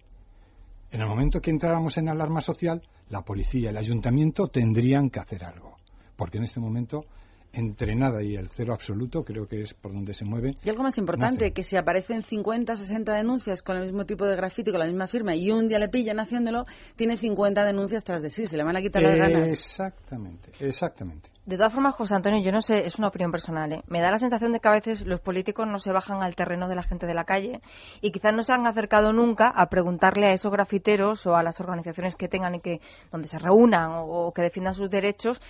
En 0.91 1.01
el 1.01 1.07
momento 1.07 1.39
que 1.39 1.51
entráramos 1.51 1.97
en 1.97 2.09
alarma 2.09 2.41
social, 2.41 2.81
la 3.09 3.21
policía, 3.21 3.69
el 3.69 3.77
ayuntamiento 3.77 4.47
tendrían 4.47 5.09
que 5.09 5.19
hacer 5.19 5.43
algo. 5.43 5.77
Porque 6.15 6.37
en 6.37 6.45
este 6.45 6.59
momento, 6.59 7.05
entre 7.53 7.95
nada 7.95 8.23
y 8.23 8.35
el 8.35 8.49
cero 8.49 8.73
absoluto, 8.73 9.23
creo 9.23 9.47
que 9.47 9.61
es 9.61 9.75
por 9.75 9.93
donde 9.93 10.15
se 10.15 10.25
mueve. 10.25 10.55
Y 10.63 10.69
algo 10.69 10.81
más 10.81 10.97
importante, 10.97 11.45
nace. 11.45 11.53
que 11.53 11.63
si 11.63 11.77
aparecen 11.77 12.23
50, 12.23 12.75
60 12.75 13.15
denuncias 13.15 13.61
con 13.61 13.77
el 13.77 13.83
mismo 13.83 14.05
tipo 14.05 14.25
de 14.25 14.35
grafiti, 14.35 14.71
con 14.71 14.79
la 14.79 14.87
misma 14.87 15.07
firma, 15.07 15.35
y 15.35 15.51
un 15.51 15.67
día 15.67 15.77
le 15.77 15.89
pillan 15.89 16.19
haciéndolo, 16.19 16.65
tiene 16.95 17.17
50 17.17 17.65
denuncias 17.65 18.03
tras 18.03 18.23
de 18.23 18.31
sí, 18.31 18.47
se 18.47 18.57
le 18.57 18.63
van 18.63 18.75
a 18.75 18.81
quitar 18.81 19.03
las 19.03 19.15
ganas. 19.15 19.51
Exactamente, 19.51 20.51
exactamente. 20.59 21.29
De 21.49 21.57
todas 21.57 21.73
formas, 21.73 21.95
José 21.95 22.13
Antonio, 22.13 22.43
yo 22.43 22.51
no 22.51 22.61
sé, 22.61 22.85
es 22.85 22.99
una 22.99 23.07
opinión 23.07 23.31
personal, 23.31 23.73
¿eh? 23.73 23.81
me 23.87 24.01
da 24.01 24.11
la 24.11 24.19
sensación 24.19 24.51
de 24.51 24.59
que 24.59 24.67
a 24.67 24.73
veces 24.73 25.03
los 25.07 25.19
políticos 25.19 25.65
no 25.65 25.79
se 25.79 25.91
bajan 25.91 26.21
al 26.21 26.35
terreno 26.35 26.67
de 26.67 26.75
la 26.75 26.83
gente 26.83 27.07
de 27.07 27.15
la 27.15 27.23
calle 27.23 27.59
y 28.01 28.11
quizás 28.11 28.35
no 28.35 28.43
se 28.43 28.53
han 28.53 28.67
acercado 28.67 29.13
nunca 29.13 29.47
a 29.47 29.65
preguntarle 29.65 30.27
a 30.27 30.33
esos 30.33 30.51
grafiteros 30.51 31.25
o 31.25 31.35
a 31.35 31.41
las 31.41 31.59
organizaciones 31.59 32.15
que 32.15 32.27
tengan 32.27 32.53
y 32.53 32.59
que 32.59 32.81
donde 33.11 33.27
se 33.27 33.39
reúnan 33.39 33.89
o, 33.95 34.31
que 34.31 34.43
defiendan 34.43 34.75
sus 34.75 34.91
derechos 34.91 35.41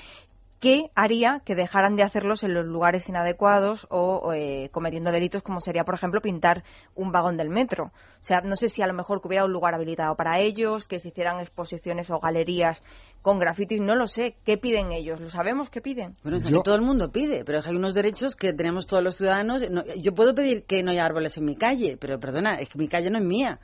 qué 0.61 0.89
haría 0.95 1.41
que 1.45 1.55
dejaran 1.55 1.97
de 1.97 2.03
hacerlos 2.03 2.43
en 2.43 2.53
los 2.53 2.65
lugares 2.65 3.09
inadecuados 3.09 3.85
o, 3.89 4.31
eh, 4.33 4.69
cometiendo 4.71 5.11
delitos 5.11 5.41
como 5.41 5.59
sería, 5.59 5.83
por 5.83 5.95
ejemplo, 5.95 6.21
pintar 6.21 6.63
un 6.95 7.11
vagón 7.11 7.37
del 7.37 7.49
metro. 7.49 7.91
O 8.21 8.23
sea, 8.23 8.41
no 8.41 8.55
sé 8.55 8.67
si 8.67 8.81
a 8.81 8.87
lo 8.87 8.93
mejor 8.93 9.21
hubiera 9.23 9.45
un 9.45 9.53
lugar 9.53 9.73
habilitado 9.73 10.15
para 10.15 10.39
ellos, 10.39 10.87
que 10.87 10.99
se 10.99 11.09
hicieran 11.09 11.39
exposiciones 11.39 12.09
o 12.09 12.19
galerías 12.19 12.81
con 13.21 13.39
grafitis, 13.39 13.81
no 13.81 13.95
lo 13.95 14.07
sé. 14.07 14.37
¿Qué 14.45 14.57
piden 14.57 14.91
ellos? 14.91 15.19
¿Lo 15.19 15.29
sabemos 15.29 15.69
qué 15.69 15.81
piden? 15.81 16.15
Bueno, 16.23 16.37
es 16.37 16.45
que 16.45 16.59
todo 16.63 16.75
el 16.75 16.81
mundo 16.81 17.11
pide, 17.11 17.43
pero 17.45 17.59
hay 17.65 17.75
unos 17.75 17.93
derechos 17.93 18.35
que 18.35 18.53
tenemos 18.53 18.87
todos 18.87 19.03
los 19.03 19.15
ciudadanos. 19.15 19.69
No, 19.69 19.83
yo 19.97 20.13
puedo 20.13 20.33
pedir 20.33 20.63
que 20.63 20.83
no 20.83 20.91
haya 20.91 21.03
árboles 21.03 21.37
en 21.37 21.45
mi 21.45 21.55
calle, 21.55 21.97
pero 21.99 22.19
perdona, 22.19 22.55
es 22.55 22.69
que 22.69 22.77
mi 22.77 22.87
calle 22.87 23.09
no 23.09 23.17
es 23.19 23.25
mía. 23.25 23.59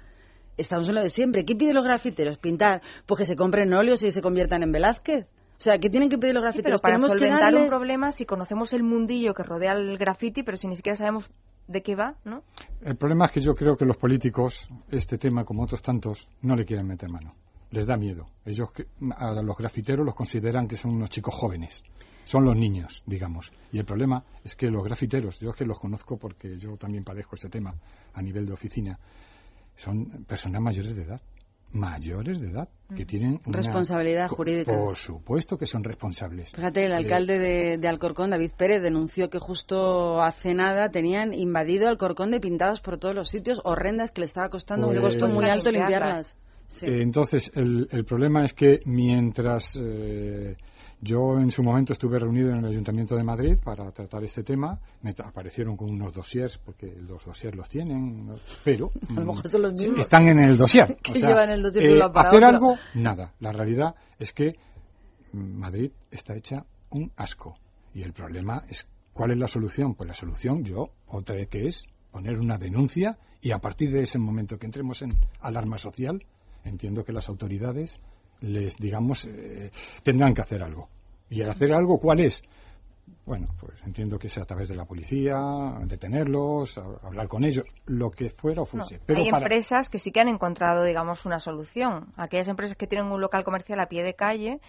Estamos 0.57 0.87
en 0.89 0.95
lo 0.95 1.01
de 1.01 1.09
siempre. 1.09 1.43
¿Qué 1.45 1.55
piden 1.55 1.75
los 1.75 1.83
grafiteros? 1.83 2.37
Pintar. 2.37 2.81
Pues 3.05 3.19
que 3.19 3.25
se 3.25 3.35
compren 3.35 3.73
óleos 3.73 4.03
y 4.03 4.11
se 4.11 4.21
conviertan 4.21 4.63
en 4.63 4.71
Velázquez. 4.71 5.27
O 5.57 5.61
sea, 5.61 5.77
¿qué 5.77 5.89
tienen 5.89 6.09
que 6.09 6.17
pedir 6.17 6.33
los 6.33 6.43
Sí, 6.53 6.61
pero 6.61 6.77
grafiteros? 6.77 6.81
para 6.81 6.95
Tenemos 6.95 7.13
que 7.13 7.19
solventar 7.19 7.41
darle... 7.53 7.61
un 7.63 7.67
problema, 7.69 8.11
si 8.11 8.25
conocemos 8.25 8.73
el 8.73 8.83
mundillo 8.83 9.33
que 9.33 9.43
rodea 9.43 9.73
el 9.73 9.97
graffiti, 9.97 10.43
pero 10.43 10.57
si 10.57 10.67
ni 10.67 10.75
siquiera 10.75 10.97
sabemos 10.97 11.31
de 11.67 11.81
qué 11.81 11.95
va, 11.95 12.15
¿no? 12.25 12.43
El 12.81 12.95
problema 12.97 13.25
es 13.25 13.31
que 13.31 13.39
yo 13.39 13.53
creo 13.53 13.75
que 13.75 13.85
los 13.85 13.97
políticos, 13.97 14.69
este 14.91 15.17
tema 15.17 15.45
como 15.45 15.63
otros 15.63 15.81
tantos, 15.81 16.29
no 16.41 16.55
le 16.55 16.65
quieren 16.65 16.85
meter 16.87 17.09
mano. 17.09 17.31
Les 17.75 17.85
da 17.85 17.97
miedo. 17.97 18.27
Ellos 18.45 18.69
a 19.17 19.33
los 19.41 19.57
grafiteros 19.57 20.05
los 20.05 20.15
consideran 20.15 20.67
que 20.67 20.77
son 20.77 20.91
unos 20.95 21.09
chicos 21.09 21.35
jóvenes. 21.35 21.83
Son 22.23 22.45
los 22.45 22.55
niños, 22.55 23.03
digamos. 23.05 23.51
Y 23.71 23.77
el 23.79 23.85
problema 23.85 24.23
es 24.43 24.55
que 24.55 24.71
los 24.71 24.83
grafiteros, 24.83 25.39
yo 25.39 25.49
es 25.49 25.55
que 25.57 25.65
los 25.65 25.77
conozco 25.79 26.17
porque 26.17 26.57
yo 26.57 26.77
también 26.77 27.03
padezco 27.03 27.35
ese 27.35 27.49
tema 27.49 27.75
a 28.13 28.21
nivel 28.21 28.45
de 28.45 28.53
oficina, 28.53 28.97
son 29.75 30.23
personas 30.25 30.61
mayores 30.61 30.95
de 30.95 31.03
edad. 31.03 31.21
Mayores 31.73 32.39
de 32.39 32.51
edad, 32.51 32.69
que 32.95 33.05
tienen 33.05 33.41
una- 33.45 33.57
Responsabilidad 33.57 34.29
jurídica. 34.29 34.71
Por 34.73 34.95
supuesto 34.95 35.57
que 35.57 35.65
son 35.65 35.83
responsables. 35.83 36.51
Fíjate, 36.53 36.85
el 36.85 36.93
Eh, 36.93 36.95
alcalde 36.95 37.37
de, 37.37 37.77
de 37.77 37.87
Alcorcón, 37.89 38.29
David 38.29 38.51
Pérez, 38.55 38.81
denunció 38.81 39.29
que 39.29 39.39
justo 39.39 40.21
hace 40.21 40.53
nada 40.53 40.89
tenían 40.89 41.33
invadido 41.33 41.89
Alcorcón 41.89 42.31
de 42.31 42.39
pintados 42.39 42.79
por 42.79 42.97
todos 42.97 43.13
los 43.13 43.27
sitios, 43.27 43.59
horrendas 43.65 44.11
que 44.11 44.21
le 44.21 44.25
estaba 44.25 44.47
costando 44.47 44.87
un 44.87 44.93
Pues- 44.93 45.03
costo 45.15 45.27
muy 45.27 45.49
alto 45.49 45.69
Limpiarlas. 45.69 46.37
Sí. 46.75 46.85
Eh, 46.87 47.01
Entonces, 47.01 47.51
el, 47.55 47.87
el 47.91 48.05
problema 48.05 48.43
es 48.43 48.53
que 48.53 48.79
mientras 48.85 49.79
eh, 49.81 50.57
yo 50.99 51.37
en 51.39 51.51
su 51.51 51.63
momento 51.63 51.93
estuve 51.93 52.19
reunido 52.19 52.49
en 52.49 52.57
el 52.57 52.65
Ayuntamiento 52.65 53.15
de 53.15 53.23
Madrid 53.23 53.57
para 53.63 53.91
tratar 53.91 54.23
este 54.23 54.43
tema, 54.43 54.79
me 55.01 55.11
aparecieron 55.23 55.77
con 55.77 55.89
unos 55.89 56.13
dossiers, 56.13 56.57
porque 56.57 56.87
los 56.87 57.23
dossiers 57.23 57.55
los 57.55 57.69
tienen, 57.69 58.29
pero 58.63 58.91
A 59.09 59.13
lo 59.13 59.21
mm, 59.21 59.27
mejor 59.27 59.47
son 59.47 59.61
los 59.61 59.73
mismos. 59.73 59.99
están 59.99 60.27
en 60.27 60.39
el 60.39 60.57
dossier. 60.57 60.97
O 61.09 61.13
sea, 61.13 61.29
llevan 61.29 61.49
el 61.51 61.61
dossier 61.61 61.85
eh, 61.85 62.01
hacer 62.13 62.43
algo, 62.43 62.75
nada. 62.95 63.33
La 63.39 63.51
realidad 63.51 63.95
es 64.19 64.33
que 64.33 64.55
Madrid 65.33 65.91
está 66.11 66.35
hecha 66.35 66.65
un 66.89 67.11
asco. 67.15 67.57
Y 67.93 68.01
el 68.01 68.11
problema 68.13 68.63
es, 68.67 68.87
¿cuál 69.13 69.31
es 69.31 69.37
la 69.37 69.47
solución? 69.47 69.95
Pues 69.95 70.07
la 70.07 70.13
solución, 70.13 70.63
yo, 70.63 70.89
otra 71.07 71.35
vez 71.35 71.47
que 71.47 71.67
es 71.67 71.85
poner 72.11 72.37
una 72.39 72.57
denuncia 72.57 73.17
y 73.41 73.51
a 73.51 73.59
partir 73.59 73.91
de 73.91 74.01
ese 74.01 74.17
momento 74.17 74.57
que 74.57 74.65
entremos 74.65 75.01
en 75.01 75.11
alarma 75.39 75.77
social, 75.77 76.19
entiendo 76.65 77.03
que 77.03 77.13
las 77.13 77.29
autoridades 77.29 77.99
les, 78.41 78.75
digamos, 78.77 79.25
eh, 79.25 79.71
tendrán 80.03 80.33
que 80.33 80.41
hacer 80.41 80.61
algo. 80.61 80.89
¿Y 81.29 81.41
el 81.41 81.49
hacer 81.49 81.73
algo 81.73 81.97
cuál 81.99 82.19
es? 82.19 82.43
Bueno, 83.25 83.47
pues 83.59 83.83
entiendo 83.83 84.17
que 84.17 84.27
sea 84.29 84.43
a 84.43 84.45
través 84.45 84.67
de 84.67 84.75
la 84.75 84.85
policía, 84.85 85.37
detenerlos, 85.85 86.77
hablar 87.03 87.27
con 87.27 87.43
ellos, 87.43 87.63
lo 87.85 88.09
que 88.09 88.29
fuera 88.29 88.61
o 88.61 88.65
No, 88.65 88.83
fuese. 88.83 88.99
Pero 89.05 89.21
hay 89.21 89.29
para- 89.29 89.45
empresas 89.45 89.89
que 89.89 89.99
sí 89.99 90.11
que 90.11 90.19
han 90.21 90.27
encontrado, 90.27 90.83
digamos, 90.83 91.25
una 91.25 91.39
solución. 91.39 92.13
Aquellas 92.17 92.47
empresas 92.47 92.75
que 92.77 92.87
tienen 92.87 93.07
un 93.11 93.21
local 93.21 93.43
comercial 93.43 93.79
a 93.79 93.87
pie 93.87 94.03
de 94.03 94.15
calle 94.15 94.59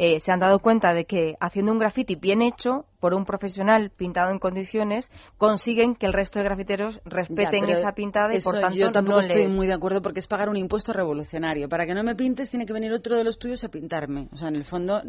eh, 0.00 0.20
se 0.20 0.30
han 0.30 0.38
dado 0.38 0.60
cuenta 0.60 0.94
de 0.94 1.06
que 1.06 1.34
haciendo 1.40 1.72
un 1.72 1.80
graffiti 1.80 2.14
bien 2.14 2.40
hecho 2.40 2.84
por 3.00 3.14
un 3.14 3.24
profesional 3.24 3.90
pintado 3.90 4.30
en 4.30 4.38
condiciones 4.38 5.10
consiguen 5.38 5.96
que 5.96 6.06
el 6.06 6.12
resto 6.12 6.38
de 6.38 6.44
grafiteros 6.44 7.00
respeten 7.04 7.64
esa 7.68 7.92
pintada 7.92 8.32
y 8.32 8.40
por 8.40 8.60
tanto 8.60 8.76
yo 8.76 8.92
tampoco 8.92 9.16
no 9.16 9.20
estoy 9.20 9.44
les- 9.46 9.54
muy 9.54 9.66
de 9.66 9.72
acuerdo 9.74 10.00
porque 10.00 10.20
es 10.20 10.28
pagar 10.28 10.48
un 10.48 10.56
impuesto 10.56 10.92
revolucionario. 10.92 11.68
Para 11.68 11.84
que 11.84 11.94
no 11.94 12.04
me 12.04 12.14
pintes 12.14 12.48
tiene 12.48 12.64
que 12.64 12.72
venir 12.72 12.92
otro 12.92 13.16
de 13.16 13.24
los 13.24 13.40
tuyos 13.40 13.64
a 13.64 13.68
pintarme. 13.70 14.28
O 14.32 14.36
sea, 14.36 14.48
en 14.48 14.54
el 14.56 14.64
fondo 14.64 15.02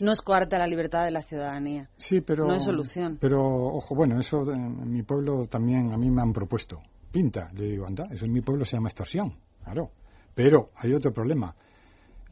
no 0.00 0.12
es 0.12 0.20
coarta 0.22 0.58
la 0.58 0.66
libertad 0.66 1.04
de 1.04 1.12
la 1.12 1.22
ciudadanía. 1.22 1.88
Sí, 1.96 2.20
pero. 2.20 2.44
No 2.46 2.54
hay 2.54 2.60
solución. 2.60 3.18
Pero, 3.20 3.40
ojo, 3.44 3.94
bueno, 3.94 4.18
eso 4.18 4.50
en 4.52 4.90
mi 4.92 5.02
pueblo 5.04 5.46
también 5.46 5.92
a 5.92 5.96
mí 5.96 6.10
me 6.10 6.20
han 6.20 6.32
propuesto. 6.32 6.80
Pinta. 7.12 7.48
Le 7.54 7.66
digo, 7.66 7.86
anda, 7.86 8.08
eso 8.10 8.24
en 8.24 8.32
mi 8.32 8.40
pueblo 8.40 8.64
se 8.64 8.76
llama 8.76 8.88
extorsión. 8.88 9.34
Claro. 9.62 9.90
Pero 10.34 10.70
hay 10.76 10.92
otro 10.94 11.12
problema. 11.12 11.54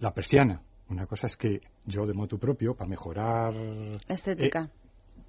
La 0.00 0.12
persiana. 0.12 0.60
Una 0.90 1.06
cosa 1.06 1.28
es 1.28 1.36
que 1.36 1.60
yo, 1.86 2.06
de 2.06 2.12
motu 2.12 2.38
propio, 2.38 2.74
para 2.74 2.88
mejorar. 2.88 3.54
Estética. 4.08 4.64
eh, 4.64 4.80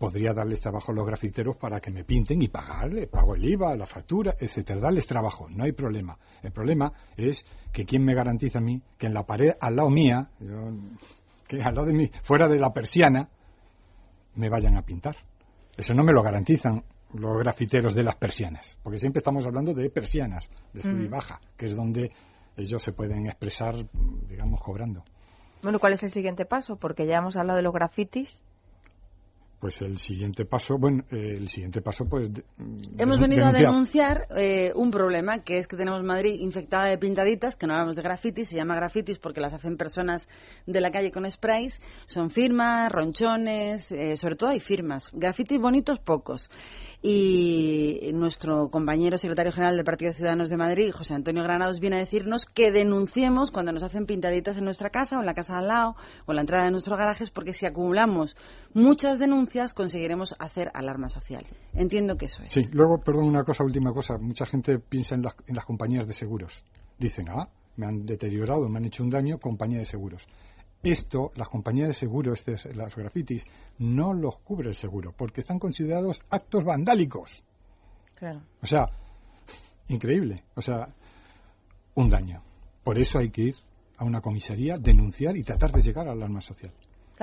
podría 0.01 0.33
darles 0.33 0.59
trabajo 0.59 0.91
a 0.91 0.95
los 0.95 1.05
grafiteros 1.05 1.55
para 1.57 1.79
que 1.79 1.91
me 1.91 2.03
pinten 2.03 2.41
y 2.41 2.47
pagarle, 2.47 3.05
pago 3.05 3.35
el 3.35 3.45
IVA, 3.45 3.75
la 3.75 3.85
factura, 3.85 4.33
etcétera, 4.39 4.79
darles 4.79 5.05
trabajo, 5.05 5.47
no 5.47 5.63
hay 5.63 5.73
problema. 5.73 6.17
El 6.41 6.51
problema 6.51 6.91
es 7.15 7.45
que 7.71 7.85
quién 7.85 8.03
me 8.03 8.15
garantiza 8.15 8.57
a 8.57 8.61
mí 8.61 8.81
que 8.97 9.05
en 9.05 9.13
la 9.13 9.27
pared 9.27 9.51
al 9.59 9.75
lado 9.75 9.91
mía, 9.91 10.27
que 11.47 11.61
al 11.61 11.75
lado 11.75 11.85
de 11.85 11.93
mí, 11.93 12.09
fuera 12.23 12.47
de 12.47 12.57
la 12.57 12.73
persiana, 12.73 13.29
me 14.33 14.49
vayan 14.49 14.75
a 14.75 14.81
pintar. 14.81 15.17
Eso 15.77 15.93
no 15.93 16.03
me 16.03 16.13
lo 16.13 16.23
garantizan 16.23 16.83
los 17.13 17.37
grafiteros 17.37 17.93
de 17.93 18.01
las 18.01 18.15
persianas, 18.15 18.79
porque 18.81 18.97
siempre 18.97 19.19
estamos 19.19 19.45
hablando 19.45 19.71
de 19.75 19.87
persianas, 19.91 20.49
de 20.73 20.81
sub 20.81 20.99
y 20.99 21.07
mm. 21.07 21.11
baja, 21.11 21.39
que 21.55 21.67
es 21.67 21.75
donde 21.75 22.11
ellos 22.57 22.81
se 22.81 22.93
pueden 22.93 23.27
expresar, 23.27 23.75
digamos, 24.27 24.59
cobrando. 24.61 25.03
Bueno, 25.63 25.79
¿cuál 25.79 25.93
es 25.93 26.03
el 26.03 26.11
siguiente 26.11 26.45
paso? 26.45 26.75
Porque 26.75 27.05
ya 27.05 27.17
hemos 27.17 27.35
hablado 27.35 27.57
de 27.57 27.63
los 27.63 27.73
grafitis 27.73 28.41
pues 29.61 29.79
el 29.83 29.99
siguiente 29.99 30.43
paso, 30.43 30.79
bueno, 30.79 31.03
eh, 31.11 31.35
el 31.37 31.47
siguiente 31.47 31.83
paso, 31.83 32.05
pues. 32.09 32.31
Hemos 32.97 33.19
venido 33.19 33.45
a 33.45 33.51
denunciar 33.51 34.27
eh, 34.35 34.73
un 34.73 34.89
problema, 34.89 35.43
que 35.43 35.59
es 35.59 35.67
que 35.67 35.77
tenemos 35.77 36.01
Madrid 36.03 36.33
infectada 36.39 36.85
de 36.85 36.97
pintaditas, 36.97 37.55
que 37.55 37.67
no 37.67 37.73
hablamos 37.73 37.95
de 37.95 38.01
grafitis, 38.01 38.49
se 38.49 38.55
llama 38.55 38.73
grafitis 38.75 39.19
porque 39.19 39.39
las 39.39 39.53
hacen 39.53 39.77
personas 39.77 40.27
de 40.65 40.81
la 40.81 40.89
calle 40.89 41.11
con 41.11 41.29
sprays. 41.29 41.79
Son 42.07 42.31
firmas, 42.31 42.91
ronchones, 42.91 43.91
eh, 43.91 44.17
sobre 44.17 44.35
todo 44.35 44.49
hay 44.49 44.59
firmas. 44.59 45.11
Grafitis 45.13 45.59
bonitos, 45.59 45.99
pocos 45.99 46.49
y 47.01 48.11
nuestro 48.13 48.69
compañero 48.69 49.17
secretario 49.17 49.51
general 49.51 49.75
del 49.75 49.85
Partido 49.85 50.11
de 50.11 50.17
Ciudadanos 50.17 50.49
de 50.49 50.57
Madrid, 50.57 50.91
José 50.91 51.15
Antonio 51.15 51.41
Granados, 51.43 51.79
viene 51.79 51.95
a 51.95 51.99
decirnos 51.99 52.45
que 52.45 52.71
denunciemos 52.71 53.49
cuando 53.49 53.71
nos 53.71 53.81
hacen 53.81 54.05
pintaditas 54.05 54.57
en 54.57 54.65
nuestra 54.65 54.91
casa 54.91 55.17
o 55.17 55.21
en 55.21 55.25
la 55.25 55.33
casa 55.33 55.57
al 55.57 55.67
lado 55.67 55.95
o 56.27 56.31
en 56.31 56.35
la 56.35 56.41
entrada 56.41 56.65
de 56.65 56.71
nuestros 56.71 56.97
garajes, 56.97 57.31
porque 57.31 57.53
si 57.53 57.65
acumulamos 57.65 58.35
muchas 58.73 59.17
denuncias 59.17 59.73
conseguiremos 59.73 60.35
hacer 60.37 60.69
alarma 60.75 61.09
social. 61.09 61.43
Entiendo 61.73 62.17
que 62.17 62.25
eso 62.25 62.43
es. 62.43 62.51
Sí, 62.51 62.69
luego, 62.71 62.99
perdón, 62.99 63.25
una 63.25 63.43
cosa, 63.43 63.63
última 63.63 63.91
cosa. 63.93 64.17
Mucha 64.19 64.45
gente 64.45 64.77
piensa 64.77 65.15
en 65.15 65.23
las, 65.23 65.35
en 65.47 65.55
las 65.55 65.65
compañías 65.65 66.05
de 66.07 66.13
seguros. 66.13 66.63
Dicen, 66.99 67.29
ah, 67.29 67.49
me 67.77 67.87
han 67.87 68.05
deteriorado, 68.05 68.69
me 68.69 68.77
han 68.77 68.85
hecho 68.85 69.03
un 69.03 69.09
daño, 69.09 69.39
compañía 69.39 69.79
de 69.79 69.85
seguros. 69.85 70.27
Esto, 70.83 71.31
las 71.35 71.49
compañías 71.49 71.89
de 71.89 71.93
seguro, 71.93 72.33
este, 72.33 72.55
las 72.73 72.95
grafitis, 72.95 73.45
no 73.77 74.13
los 74.13 74.39
cubre 74.39 74.69
el 74.69 74.75
seguro, 74.75 75.13
porque 75.15 75.41
están 75.41 75.59
considerados 75.59 76.21
actos 76.29 76.63
vandálicos. 76.63 77.43
Claro. 78.15 78.41
O 78.61 78.67
sea, 78.67 78.89
increíble. 79.87 80.43
O 80.55 80.61
sea, 80.61 80.89
un 81.95 82.09
daño. 82.09 82.43
Por 82.83 82.97
eso 82.97 83.19
hay 83.19 83.29
que 83.29 83.41
ir 83.43 83.55
a 83.97 84.05
una 84.05 84.21
comisaría, 84.21 84.77
denunciar 84.77 85.37
y 85.37 85.43
tratar 85.43 85.71
de 85.71 85.81
llegar 85.81 86.07
al 86.07 86.17
alarma 86.17 86.41
social 86.41 86.73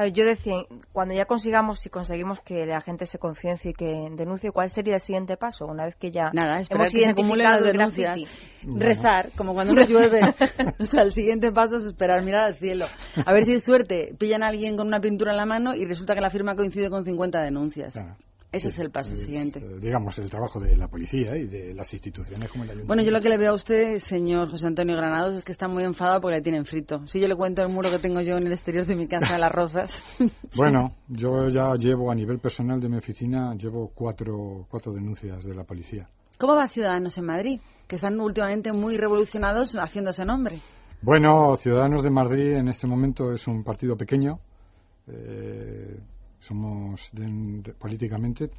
yo 0.07 0.25
decía, 0.25 0.55
cuando 0.93 1.15
ya 1.15 1.25
consigamos, 1.25 1.81
si 1.81 1.91
conseguimos 1.91 2.41
que 2.41 2.67
la 2.67 2.81
gente 2.81 3.05
se 3.05 3.19
conciencie 3.19 3.73
y 3.73 3.75
que 3.75 4.09
denuncie, 4.13 4.53
¿cuál 4.53 4.71
sería 4.71 4.95
el 4.95 5.01
siguiente 5.01 5.37
paso? 5.37 5.67
Una 5.67 5.85
vez 5.85 5.97
que 5.97 6.13
ya 6.13 6.31
Nada, 6.33 6.63
hemos 6.71 6.93
que 6.93 6.99
identificado 6.99 7.65
se 7.65 7.73
denuncias, 7.73 8.21
rezar, 8.63 9.31
como 9.37 9.55
cuando 9.55 9.75
no 9.75 9.85
llueve. 9.85 10.21
o 10.79 10.87
sea, 10.87 11.03
el 11.03 11.11
siguiente 11.13 11.51
paso 11.53 11.77
es 11.77 11.85
esperar, 11.85 12.23
mirar 12.23 12.45
al 12.45 12.55
cielo. 12.55 12.87
A 13.25 13.33
ver 13.33 13.45
si 13.45 13.55
es 13.55 13.65
suerte, 13.65 14.15
pillan 14.19 14.43
a 14.43 14.49
alguien 14.49 14.77
con 14.77 14.87
una 14.87 15.01
pintura 15.01 15.33
en 15.33 15.37
la 15.37 15.47
mano 15.47 15.75
y 15.75 15.85
resulta 15.85 16.15
que 16.15 16.21
la 16.21 16.31
firma 16.31 16.55
coincide 16.55 16.91
con 16.91 17.05
50 17.05 17.43
denuncias. 17.43 17.99
Ese 18.51 18.69
es 18.69 18.79
el 18.79 18.91
paso 18.91 19.15
siguiente. 19.15 19.61
Eh, 19.61 19.79
digamos, 19.79 20.19
el 20.19 20.31
trabajo 20.31 20.59
de 20.59 20.75
la 20.75 20.89
policía 20.89 21.37
y 21.37 21.47
de 21.47 21.75
las 21.75 21.93
instituciones 21.93 22.51
como 22.51 22.65
el 22.65 22.71
Ayuntamiento. 22.71 22.87
Bueno, 22.87 23.03
yo 23.03 23.11
lo 23.11 23.21
que 23.21 23.29
le 23.29 23.37
veo 23.37 23.51
a 23.51 23.55
usted, 23.55 23.99
señor 23.99 24.51
José 24.51 24.69
Antonio 24.69 24.97
Granados, 24.97 25.39
es 25.39 25.45
que 25.45 25.53
está 25.53 25.69
muy 25.69 25.85
enfadado 25.85 26.23
porque 26.23 26.37
le 26.37 26.43
tienen 26.43 26.65
frito. 26.65 27.07
Si 27.07 27.21
yo 27.21 27.29
le 27.29 27.37
cuento 27.37 27.61
el 27.61 27.69
muro 27.69 27.91
que 27.91 27.99
tengo 27.99 28.23
yo 28.23 28.39
en 28.39 28.47
el 28.47 28.53
exterior 28.53 28.87
de 28.87 28.97
mi 28.97 29.07
casa 29.07 29.35
de 29.35 29.39
las 29.39 29.53
Rozas. 29.53 30.03
bueno, 30.57 30.93
yo 31.09 31.51
ya 31.51 31.75
llevo 31.75 32.11
a 32.11 32.15
nivel 32.15 32.39
personal 32.39 32.81
de 32.81 32.89
mi 32.89 32.97
oficina, 32.97 33.55
llevo 33.55 33.91
cuatro, 33.95 34.67
cuatro 34.71 34.93
denuncias 34.93 35.45
de 35.45 35.55
la 35.55 35.65
policía. 35.65 36.09
¿Cómo 36.39 36.55
va 36.55 36.69
Ciudadanos 36.69 37.19
en 37.19 37.27
Madrid? 37.27 37.61
Que 37.87 37.97
están 37.97 38.19
últimamente 38.19 38.73
muy 38.73 38.97
revolucionados 38.97 39.75
haciéndose 39.75 40.25
nombre. 40.25 40.61
Bueno, 41.03 41.55
Ciudadanos 41.57 42.03
de 42.03 42.11
Madrid 42.11 42.53
en 42.53 42.69
este 42.69 42.87
momento 42.87 43.31
es 43.31 43.47
un 43.47 43.63
partido 43.63 43.97
pequeño. 43.97 44.41
Eh, 45.07 45.99
somos 46.39 47.11
políticamente 47.79 48.51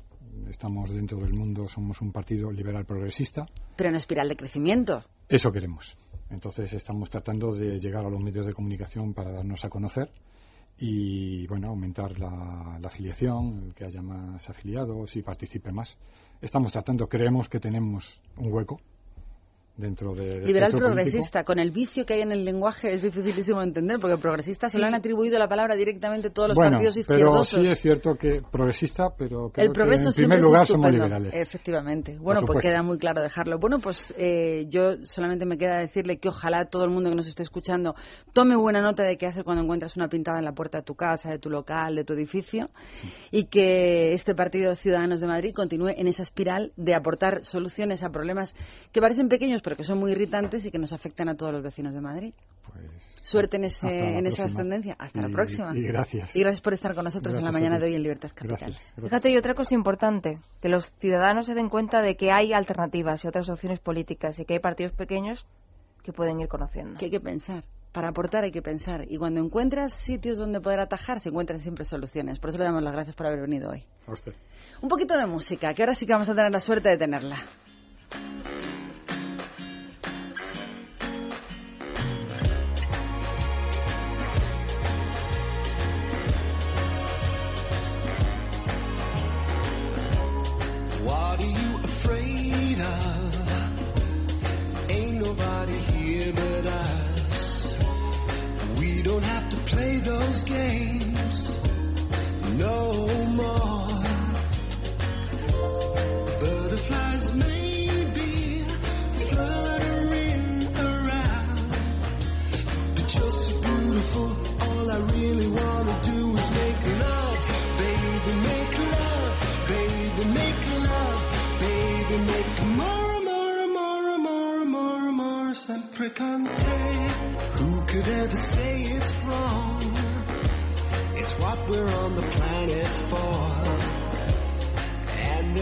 estamos 0.49 0.91
dentro 0.91 1.17
del 1.19 1.33
mundo, 1.33 1.67
somos 1.67 2.01
un 2.01 2.11
partido 2.11 2.51
liberal 2.51 2.85
progresista. 2.85 3.45
Pero 3.75 3.89
en 3.89 3.95
espiral 3.95 4.29
de 4.29 4.35
crecimiento. 4.35 5.03
Eso 5.27 5.51
queremos. 5.51 5.97
Entonces 6.29 6.71
estamos 6.73 7.09
tratando 7.09 7.53
de 7.55 7.79
llegar 7.79 8.05
a 8.05 8.09
los 8.09 8.21
medios 8.21 8.45
de 8.45 8.53
comunicación 8.53 9.13
para 9.13 9.31
darnos 9.31 9.65
a 9.65 9.69
conocer 9.69 10.11
y 10.77 11.45
bueno 11.47 11.69
aumentar 11.69 12.17
la, 12.19 12.77
la 12.79 12.87
afiliación, 12.87 13.73
que 13.73 13.85
haya 13.85 14.01
más 14.01 14.49
afiliados 14.49 15.15
y 15.15 15.21
participe 15.21 15.71
más. 15.71 15.97
Estamos 16.41 16.71
tratando, 16.71 17.07
creemos 17.09 17.49
que 17.49 17.59
tenemos 17.59 18.21
un 18.37 18.53
hueco 18.53 18.79
dentro 19.79 20.13
de 20.13 20.41
liberal 20.41 20.71
progresista 20.71 21.43
con 21.43 21.57
el 21.57 21.71
vicio 21.71 22.05
que 22.05 22.15
hay 22.15 22.21
en 22.21 22.31
el 22.31 22.43
lenguaje 22.43 22.91
es 22.91 23.01
dificilísimo 23.01 23.59
de 23.59 23.67
entender 23.67 23.97
porque 23.99 24.17
progresista 24.17 24.69
se 24.69 24.77
lo 24.77 24.85
han 24.85 24.93
atribuido 24.93 25.39
la 25.39 25.47
palabra 25.47 25.75
directamente 25.75 26.29
todos 26.29 26.49
los 26.49 26.57
partidos 26.57 26.97
izquierdosos 26.97 27.55
pero 27.55 27.65
sí 27.65 27.71
es 27.71 27.79
cierto 27.79 28.15
que 28.15 28.41
progresista 28.51 29.09
pero 29.17 29.49
creo 29.49 29.67
el 29.67 29.71
progreso 29.71 30.11
que 30.11 30.21
en 30.21 30.29
primer 30.29 30.41
lugar 30.41 30.67
somos 30.67 30.91
liberales. 30.91 31.33
efectivamente. 31.33 32.17
Bueno 32.19 32.41
pues 32.45 32.59
queda 32.59 32.83
muy 32.83 32.97
claro 32.97 33.21
dejarlo. 33.21 33.57
Bueno 33.59 33.77
pues 33.79 34.13
eh, 34.17 34.65
yo 34.67 35.01
solamente 35.03 35.45
me 35.45 35.57
queda 35.57 35.79
decirle 35.79 36.17
que 36.17 36.29
ojalá 36.29 36.65
todo 36.65 36.83
el 36.83 36.89
mundo 36.89 37.09
que 37.09 37.15
nos 37.15 37.27
esté 37.27 37.43
escuchando 37.43 37.95
tome 38.33 38.55
buena 38.57 38.81
nota 38.81 39.03
de 39.03 39.17
qué 39.17 39.27
hace 39.27 39.43
cuando 39.43 39.63
encuentras 39.63 39.95
una 39.95 40.09
pintada 40.09 40.39
en 40.39 40.45
la 40.45 40.53
puerta 40.53 40.79
de 40.79 40.83
tu 40.83 40.95
casa 40.95 41.31
de 41.31 41.39
tu 41.39 41.49
local 41.49 41.95
de 41.95 42.03
tu 42.03 42.13
edificio 42.13 42.69
y 43.31 43.45
que 43.45 44.13
este 44.13 44.35
partido 44.35 44.75
Ciudadanos 44.75 45.21
de 45.21 45.27
Madrid 45.27 45.53
continúe 45.53 45.89
en 45.95 46.07
esa 46.07 46.23
espiral 46.23 46.73
de 46.75 46.95
aportar 46.95 47.43
soluciones 47.43 48.03
a 48.03 48.09
problemas 48.09 48.55
que 48.91 49.01
parecen 49.01 49.29
pequeños 49.29 49.61
pero 49.69 49.77
que 49.77 49.83
son 49.83 49.99
muy 49.99 50.13
irritantes 50.13 50.65
y 50.65 50.71
que 50.71 50.79
nos 50.79 50.93
afectan 50.93 51.29
a 51.29 51.35
todos 51.35 51.53
los 51.53 51.61
vecinos 51.61 51.93
de 51.93 52.01
Madrid. 52.01 52.33
Pues, 52.65 52.89
Suerte 53.21 53.57
en, 53.57 53.65
ese, 53.65 53.87
en 53.87 54.25
esa 54.25 54.45
ascendencia. 54.45 54.95
Hasta 54.97 55.21
la 55.21 55.29
próxima. 55.29 55.77
Y 55.77 55.83
gracias. 55.83 56.35
Y 56.35 56.39
gracias 56.39 56.59
por 56.59 56.73
estar 56.73 56.95
con 56.95 57.03
nosotros 57.03 57.37
en 57.37 57.43
la 57.43 57.51
mañana 57.51 57.77
de 57.77 57.85
hoy 57.85 57.93
en 57.93 58.01
Libertad 58.01 58.31
Capital. 58.33 58.75
Fíjate, 58.99 59.29
y 59.29 59.37
otra 59.37 59.53
cosa 59.53 59.75
importante, 59.75 60.39
que 60.59 60.69
los 60.69 60.91
ciudadanos 60.93 61.45
se 61.45 61.53
den 61.53 61.69
cuenta 61.69 62.01
de 62.01 62.17
que 62.17 62.31
hay 62.31 62.51
alternativas 62.51 63.23
y 63.23 63.27
otras 63.27 63.47
opciones 63.47 63.79
políticas 63.79 64.39
y 64.39 64.45
que 64.45 64.53
hay 64.53 64.59
partidos 64.59 64.93
pequeños 64.93 65.45
que 66.01 66.13
pueden 66.13 66.39
ir 66.39 66.47
conociendo. 66.47 66.97
Que 66.97 67.05
hay 67.05 67.11
que 67.11 67.19
pensar. 67.19 67.63
Para 67.91 68.07
aportar 68.07 68.45
hay 68.45 68.51
que 68.51 68.63
pensar. 68.63 69.05
Y 69.07 69.19
cuando 69.19 69.39
encuentras 69.39 69.93
sitios 69.93 70.39
donde 70.39 70.61
poder 70.61 70.79
atajar, 70.79 71.19
se 71.19 71.29
encuentran 71.29 71.59
siempre 71.59 71.85
soluciones. 71.85 72.39
Por 72.39 72.49
eso 72.49 72.57
le 72.57 72.63
damos 72.63 72.81
las 72.81 72.93
gracias 72.93 73.15
por 73.15 73.27
haber 73.27 73.41
venido 73.41 73.69
hoy. 73.69 73.83
A 74.07 74.13
usted. 74.13 74.33
Un 74.81 74.89
poquito 74.89 75.15
de 75.15 75.27
música, 75.27 75.75
que 75.75 75.83
ahora 75.83 75.93
sí 75.93 76.07
que 76.07 76.13
vamos 76.13 76.29
a 76.29 76.33
tener 76.33 76.51
la 76.51 76.59
suerte 76.59 76.89
de 76.89 76.97
tenerla. 76.97 77.37
don't 99.09 99.23
have 99.23 99.49
to 99.49 99.57
play 99.57 99.97
those 99.97 100.43
games 100.43 101.55
no 102.59 103.07
more. 103.39 103.87
Butterflies 106.39 107.33
make 107.33 107.58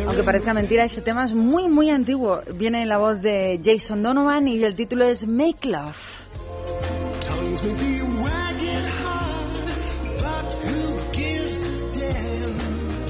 Aunque 0.06 0.24
parezca 0.24 0.54
mentira, 0.54 0.86
este 0.86 1.02
tema 1.02 1.26
es 1.26 1.34
muy, 1.34 1.68
muy 1.68 1.90
antiguo. 1.90 2.42
Viene 2.56 2.84
en 2.84 2.88
la 2.88 2.98
voz 2.98 3.22
de 3.22 3.60
Jason 3.62 4.02
Donovan 4.02 4.48
y 4.48 4.64
el 4.64 4.76
título 4.76 5.04
es 5.04 5.28
Make 5.28 5.68
Love. 5.68 5.98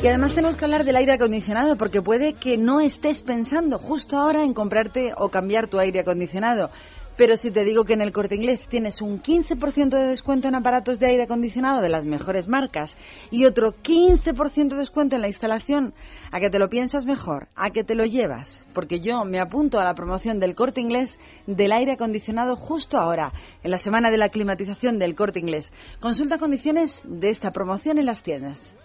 Y 0.03 0.07
además 0.07 0.35
tenemos 0.35 0.55
que 0.55 0.63
hablar 0.63 0.83
del 0.83 0.95
aire 0.95 1.13
acondicionado 1.13 1.75
porque 1.75 2.03
puede 2.03 2.33
que 2.33 2.55
no 2.55 2.81
estés 2.81 3.23
pensando 3.23 3.79
justo 3.79 4.17
ahora 4.17 4.43
en 4.43 4.53
comprarte 4.53 5.13
o 5.17 5.29
cambiar 5.29 5.67
tu 5.67 5.79
aire 5.79 6.01
acondicionado 6.01 6.69
Pero 7.17 7.35
si 7.35 7.49
te 7.49 7.63
digo 7.63 7.83
que 7.83 7.93
en 7.93 8.01
el 8.01 8.11
corte 8.11 8.35
inglés 8.35 8.67
tienes 8.67 9.01
un 9.01 9.23
15% 9.23 9.89
de 9.89 10.07
descuento 10.07 10.47
en 10.47 10.53
aparatos 10.53 10.99
de 10.99 11.07
aire 11.07 11.23
acondicionado 11.23 11.81
de 11.81 11.89
las 11.89 12.05
mejores 12.05 12.47
marcas 12.47 12.95
y 13.31 13.45
otro 13.45 13.73
15% 13.73 14.69
de 14.69 14.75
descuento 14.75 15.15
en 15.15 15.23
la 15.23 15.27
instalación, 15.27 15.95
¿a 16.31 16.39
que 16.39 16.51
te 16.51 16.59
lo 16.59 16.69
piensas 16.69 17.05
mejor? 17.05 17.47
¿A 17.55 17.71
que 17.71 17.83
te 17.83 17.95
lo 17.95 18.05
llevas? 18.05 18.67
Porque 18.71 18.99
yo 18.99 19.25
me 19.25 19.39
apunto 19.39 19.79
a 19.79 19.83
la 19.83 19.95
promoción 19.95 20.39
del 20.39 20.53
corte 20.53 20.79
inglés 20.79 21.19
del 21.47 21.71
aire 21.71 21.93
acondicionado 21.93 22.55
justo 22.55 22.99
ahora, 22.99 23.33
en 23.63 23.71
la 23.71 23.79
semana 23.79 24.11
de 24.11 24.17
la 24.17 24.29
climatización 24.29 24.99
del 24.99 25.15
corte 25.15 25.39
inglés. 25.39 25.73
Consulta 25.99 26.37
condiciones 26.37 27.01
de 27.09 27.29
esta 27.29 27.49
promoción 27.49 27.97
en 27.97 28.05
las 28.05 28.21
tiendas. 28.21 28.75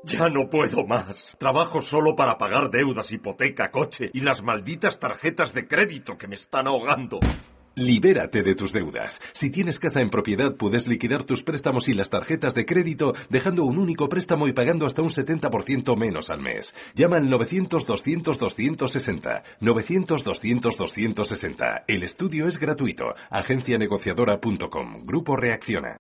Ya 0.07 0.29
no 0.29 0.51
puedo 0.51 0.85
más. 0.87 1.35
Trabajo 1.39 1.81
solo 1.81 2.15
para 2.15 2.37
pagar 2.37 2.71
deudas, 2.71 3.11
hipoteca, 3.11 3.71
coche 3.71 4.11
y 4.13 4.21
las 4.21 4.43
malditas 4.43 4.99
tarjetas 4.99 5.55
de 5.55 5.67
crédito 5.67 6.19
que 6.19 6.29
me 6.29 6.35
están 6.35 6.67
ahogando. 6.67 7.21
Libérate 7.77 8.43
de 8.45 8.55
tus 8.55 8.73
deudas. 8.73 9.21
Si 9.33 9.51
tienes 9.51 9.81
casa 9.81 10.01
en 10.01 10.09
propiedad, 10.09 10.55
puedes 10.55 10.87
liquidar 10.87 11.25
tus 11.25 11.43
préstamos 11.43 11.89
y 11.89 11.95
las 11.95 12.09
tarjetas 12.09 12.55
de 12.55 12.67
crédito 12.67 13.15
dejando 13.31 13.65
un 13.65 13.79
único 13.79 14.09
préstamo 14.09 14.47
y 14.47 14.53
pagando 14.53 14.87
hasta 14.87 15.03
un 15.03 15.09
70% 15.09 15.97
menos 15.97 16.31
al 16.31 16.41
mes. 16.41 16.73
Llama 16.95 17.17
al 17.17 17.27
900-200-260. 17.27 19.43
900-200-260. 19.61 21.83
El 21.89 22.05
estudio 22.05 22.47
es 22.47 22.61
gratuito. 22.61 23.07
Agencianegociadora.com. 23.31 25.01
Grupo 25.05 25.35
Reacciona. 25.35 25.97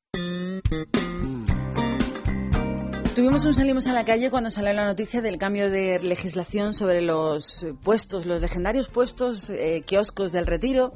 Tuvimos 3.16 3.44
un 3.44 3.54
salimos 3.54 3.88
a 3.88 3.94
la 3.94 4.04
calle 4.04 4.30
cuando 4.30 4.52
salió 4.52 4.72
la 4.72 4.84
noticia 4.84 5.22
del 5.22 5.38
cambio 5.38 5.68
de 5.70 5.98
legislación 6.00 6.72
sobre 6.72 7.02
los 7.02 7.66
puestos, 7.82 8.26
los 8.26 8.40
legendarios 8.40 8.88
puestos, 8.88 9.50
eh, 9.50 9.82
kioscos 9.84 10.30
del 10.30 10.46
retiro 10.46 10.92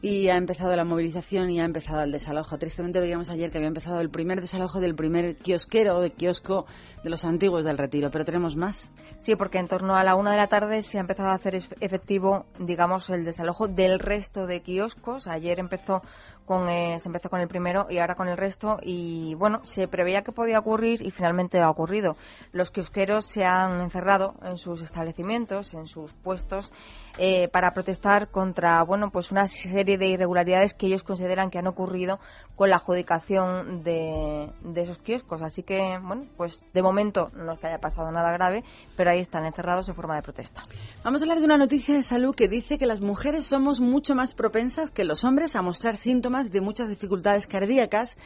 y 0.00 0.28
ha 0.28 0.36
empezado 0.36 0.76
la 0.76 0.84
movilización 0.84 1.50
y 1.50 1.60
ha 1.60 1.64
empezado 1.64 2.02
el 2.02 2.12
desalojo. 2.12 2.58
Tristemente 2.58 3.00
veíamos 3.00 3.30
ayer 3.30 3.50
que 3.50 3.58
había 3.58 3.68
empezado 3.68 4.00
el 4.00 4.10
primer 4.10 4.40
desalojo 4.40 4.80
del 4.80 4.94
primer 4.94 5.36
kiosquero 5.36 5.96
o 5.96 6.00
de 6.00 6.10
kiosco 6.10 6.66
de 7.02 7.10
los 7.10 7.24
antiguos 7.24 7.64
del 7.64 7.78
retiro, 7.78 8.10
pero 8.10 8.24
tenemos 8.24 8.56
más. 8.56 8.90
Sí, 9.18 9.34
porque 9.36 9.58
en 9.58 9.68
torno 9.68 9.96
a 9.96 10.04
la 10.04 10.14
una 10.14 10.32
de 10.32 10.36
la 10.36 10.46
tarde 10.46 10.82
se 10.82 10.98
ha 10.98 11.00
empezado 11.00 11.30
a 11.30 11.34
hacer 11.34 11.62
efectivo, 11.80 12.46
digamos, 12.60 13.10
el 13.10 13.24
desalojo 13.24 13.66
del 13.66 13.98
resto 13.98 14.46
de 14.46 14.60
kioscos. 14.60 15.26
Ayer 15.26 15.58
empezó 15.58 16.02
con, 16.48 16.68
eh, 16.68 16.98
se 16.98 17.08
empezó 17.08 17.30
con 17.30 17.40
el 17.40 17.46
primero 17.46 17.86
y 17.88 17.98
ahora 17.98 18.16
con 18.16 18.26
el 18.26 18.36
resto 18.36 18.78
y 18.82 19.34
bueno, 19.34 19.60
se 19.64 19.86
preveía 19.86 20.22
que 20.22 20.32
podía 20.32 20.58
ocurrir 20.58 21.06
y 21.06 21.12
finalmente 21.12 21.60
ha 21.60 21.70
ocurrido. 21.70 22.16
Los 22.50 22.72
kiosqueros 22.72 23.28
se 23.28 23.44
han 23.44 23.80
encerrado 23.80 24.34
en 24.42 24.56
sus 24.56 24.82
establecimientos, 24.82 25.74
en 25.74 25.86
sus 25.86 26.12
puestos 26.14 26.72
eh, 27.18 27.48
para 27.48 27.72
protestar 27.72 28.30
contra 28.30 28.82
bueno 28.82 29.10
pues 29.10 29.30
una 29.30 29.46
serie 29.46 29.98
de 29.98 30.06
irregularidades 30.06 30.72
que 30.72 30.86
ellos 30.86 31.02
consideran 31.02 31.50
que 31.50 31.58
han 31.58 31.66
ocurrido 31.66 32.18
con 32.56 32.70
la 32.70 32.76
adjudicación 32.76 33.82
de, 33.82 34.50
de 34.62 34.82
esos 34.82 34.98
kioscos. 34.98 35.42
Así 35.42 35.62
que 35.62 35.98
bueno 36.02 36.24
pues 36.36 36.64
de 36.72 36.82
momento 36.82 37.30
no 37.34 37.52
es 37.52 37.64
haya 37.64 37.78
pasado 37.78 38.10
nada 38.10 38.32
grave, 38.32 38.64
pero 38.96 39.10
ahí 39.10 39.20
están 39.20 39.44
encerrados 39.44 39.88
en 39.88 39.94
forma 39.94 40.16
de 40.16 40.22
protesta. 40.22 40.62
Vamos 41.04 41.20
a 41.20 41.24
hablar 41.24 41.40
de 41.40 41.44
una 41.44 41.58
noticia 41.58 41.94
de 41.94 42.02
salud 42.02 42.34
que 42.34 42.48
dice 42.48 42.78
que 42.78 42.86
las 42.86 43.02
mujeres 43.02 43.44
somos 43.44 43.80
mucho 43.80 44.14
más 44.14 44.34
propensas 44.34 44.90
que 44.90 45.04
los 45.04 45.24
hombres 45.24 45.54
a 45.54 45.62
mostrar 45.62 45.96
síntomas 45.96 46.37
de 46.46 46.60
muchas 46.60 46.88
dificultades 46.88 47.46
cardíacas 47.46 48.16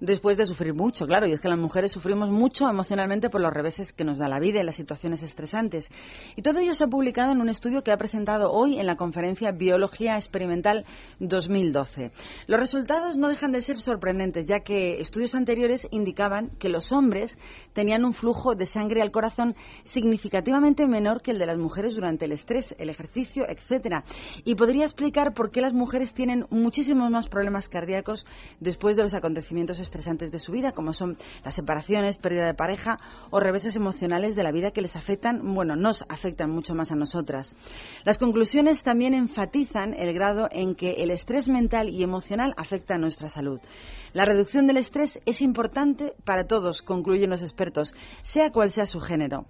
después 0.00 0.36
de 0.36 0.46
sufrir 0.46 0.74
mucho, 0.74 1.06
claro, 1.06 1.26
y 1.26 1.32
es 1.32 1.40
que 1.40 1.48
las 1.48 1.58
mujeres 1.58 1.92
sufrimos 1.92 2.28
mucho 2.28 2.68
emocionalmente 2.68 3.30
por 3.30 3.40
los 3.40 3.52
reveses 3.52 3.92
que 3.92 4.04
nos 4.04 4.18
da 4.18 4.28
la 4.28 4.40
vida 4.40 4.60
y 4.60 4.64
las 4.64 4.74
situaciones 4.74 5.22
estresantes. 5.22 5.88
Y 6.34 6.42
todo 6.42 6.58
ello 6.58 6.74
se 6.74 6.84
ha 6.84 6.88
publicado 6.88 7.32
en 7.32 7.40
un 7.40 7.48
estudio 7.48 7.82
que 7.82 7.92
ha 7.92 7.96
presentado 7.96 8.50
hoy 8.50 8.80
en 8.80 8.86
la 8.86 8.96
conferencia 8.96 9.52
Biología 9.52 10.16
Experimental 10.16 10.84
2012. 11.20 12.10
Los 12.48 12.60
resultados 12.60 13.16
no 13.16 13.28
dejan 13.28 13.52
de 13.52 13.62
ser 13.62 13.76
sorprendentes, 13.76 14.46
ya 14.46 14.60
que 14.60 15.00
estudios 15.00 15.36
anteriores 15.36 15.86
indicaban 15.92 16.50
que 16.58 16.68
los 16.68 16.90
hombres 16.90 17.38
tenían 17.72 18.04
un 18.04 18.12
flujo 18.12 18.56
de 18.56 18.66
sangre 18.66 19.02
al 19.02 19.12
corazón 19.12 19.54
significativamente 19.84 20.88
menor 20.88 21.22
que 21.22 21.30
el 21.30 21.38
de 21.38 21.46
las 21.46 21.58
mujeres 21.58 21.94
durante 21.94 22.24
el 22.24 22.32
estrés, 22.32 22.74
el 22.78 22.90
ejercicio, 22.90 23.44
etcétera. 23.48 24.02
Y 24.44 24.56
podría 24.56 24.84
explicar 24.84 25.32
por 25.32 25.52
qué 25.52 25.60
las 25.60 25.72
mujeres 25.72 26.12
tienen 26.12 26.46
muchísimos 26.50 27.08
más 27.08 27.28
problemas 27.28 27.61
cardíacos 27.68 28.26
después 28.60 28.96
de 28.96 29.02
los 29.02 29.14
acontecimientos 29.14 29.78
estresantes 29.78 30.30
de 30.30 30.38
su 30.38 30.52
vida, 30.52 30.72
como 30.72 30.92
son 30.92 31.16
las 31.44 31.54
separaciones, 31.54 32.18
pérdida 32.18 32.46
de 32.46 32.54
pareja 32.54 32.98
o 33.30 33.40
reveses 33.40 33.76
emocionales 33.76 34.36
de 34.36 34.42
la 34.42 34.52
vida 34.52 34.70
que 34.70 34.82
les 34.82 34.96
afectan, 34.96 35.54
bueno, 35.54 35.76
nos 35.76 36.04
afectan 36.08 36.50
mucho 36.50 36.74
más 36.74 36.92
a 36.92 36.96
nosotras. 36.96 37.54
Las 38.04 38.18
conclusiones 38.18 38.82
también 38.82 39.14
enfatizan 39.14 39.94
el 39.94 40.12
grado 40.12 40.48
en 40.50 40.74
que 40.74 40.92
el 40.98 41.10
estrés 41.10 41.48
mental 41.48 41.88
y 41.88 42.02
emocional 42.02 42.54
afecta 42.56 42.94
a 42.94 42.98
nuestra 42.98 43.28
salud. 43.28 43.60
La 44.12 44.26
reducción 44.26 44.66
del 44.66 44.76
estrés 44.76 45.20
es 45.24 45.40
importante 45.40 46.12
para 46.24 46.46
todos, 46.46 46.82
concluyen 46.82 47.30
los 47.30 47.42
expertos, 47.42 47.94
sea 48.22 48.52
cual 48.52 48.70
sea 48.70 48.84
su 48.84 49.00
género. 49.00 49.46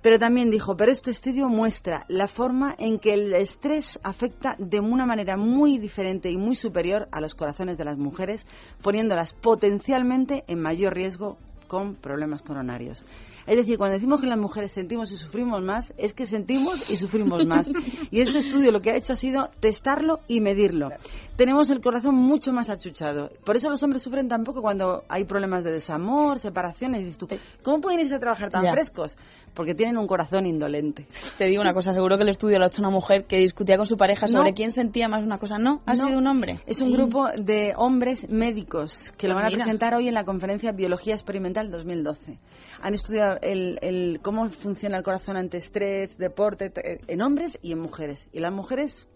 Pero 0.00 0.18
también 0.18 0.50
dijo, 0.50 0.76
pero 0.76 0.90
este 0.90 1.10
estudio 1.10 1.48
muestra 1.48 2.06
la 2.08 2.28
forma 2.28 2.74
en 2.78 2.98
que 2.98 3.12
el 3.12 3.34
estrés 3.34 3.98
afecta 4.02 4.56
de 4.58 4.80
una 4.80 5.04
manera 5.04 5.36
muy 5.36 5.78
diferente 5.78 6.30
y 6.30 6.38
muy 6.38 6.54
superior 6.54 7.08
a 7.12 7.20
los 7.20 7.34
corazones 7.46 7.78
de 7.78 7.84
las 7.84 7.96
mujeres, 7.96 8.44
poniéndolas 8.82 9.32
potencialmente 9.32 10.42
en 10.48 10.60
mayor 10.60 10.94
riesgo 10.94 11.38
con 11.68 11.94
problemas 11.94 12.42
coronarios. 12.42 13.04
Es 13.46 13.56
decir, 13.56 13.78
cuando 13.78 13.94
decimos 13.94 14.20
que 14.20 14.26
las 14.26 14.38
mujeres 14.38 14.72
sentimos 14.72 15.12
y 15.12 15.16
sufrimos 15.16 15.62
más, 15.62 15.94
es 15.96 16.12
que 16.12 16.26
sentimos 16.26 16.82
y 16.90 16.96
sufrimos 16.96 17.46
más. 17.46 17.70
Y 18.10 18.20
este 18.20 18.38
estudio 18.38 18.72
lo 18.72 18.80
que 18.80 18.90
ha 18.90 18.96
hecho 18.96 19.12
ha 19.12 19.16
sido 19.16 19.50
testarlo 19.60 20.18
y 20.26 20.40
medirlo. 20.40 20.88
Tenemos 21.36 21.70
el 21.70 21.80
corazón 21.80 22.16
mucho 22.16 22.52
más 22.52 22.70
achuchado. 22.70 23.30
Por 23.44 23.54
eso 23.54 23.70
los 23.70 23.80
hombres 23.84 24.02
sufren 24.02 24.28
tan 24.28 24.42
poco 24.42 24.62
cuando 24.62 25.04
hay 25.08 25.24
problemas 25.24 25.62
de 25.62 25.70
desamor, 25.70 26.40
separaciones. 26.40 27.16
¿Cómo 27.62 27.80
pueden 27.80 28.00
irse 28.00 28.16
a 28.16 28.18
trabajar 28.18 28.50
tan 28.50 28.64
frescos? 28.72 29.16
Porque 29.56 29.74
tienen 29.74 29.98
un 29.98 30.06
corazón 30.06 30.46
indolente. 30.46 31.06
Te 31.38 31.46
digo 31.46 31.62
una 31.62 31.74
cosa, 31.74 31.92
seguro 31.92 32.16
que 32.16 32.22
el 32.22 32.28
estudio 32.28 32.58
lo 32.58 32.66
ha 32.66 32.68
hecho 32.68 32.82
una 32.82 32.90
mujer 32.90 33.24
que 33.24 33.38
discutía 33.38 33.76
con 33.76 33.86
su 33.86 33.96
pareja 33.96 34.28
sobre 34.28 34.52
quién 34.54 34.70
sentía 34.70 35.08
más 35.08 35.24
una 35.24 35.38
cosa. 35.38 35.58
No, 35.58 35.80
ha 35.86 35.96
sido 35.96 36.18
un 36.18 36.26
hombre. 36.26 36.60
Es 36.66 36.80
un 36.82 36.92
grupo 36.92 37.26
de 37.34 37.72
hombres 37.76 38.28
médicos 38.28 39.12
que 39.16 39.26
lo 39.26 39.34
van 39.34 39.46
a 39.46 39.48
presentar 39.48 39.94
hoy 39.94 40.06
en 40.06 40.14
la 40.14 40.24
conferencia 40.24 40.70
Biología 40.70 41.14
Experimental 41.14 41.70
2012 41.70 42.38
han 42.80 42.94
estudiado 42.94 43.38
el, 43.42 44.20
cómo 44.22 44.48
funciona 44.50 44.98
el 44.98 45.02
corazón 45.02 45.36
ante 45.36 45.56
estrés, 45.56 46.16
deporte, 46.18 46.72
en 47.06 47.22
hombres 47.22 47.58
y 47.62 47.72
en 47.72 47.78
mujeres. 47.78 48.28
Y 48.32 48.40
las 48.40 48.52
mujeres 48.52 49.08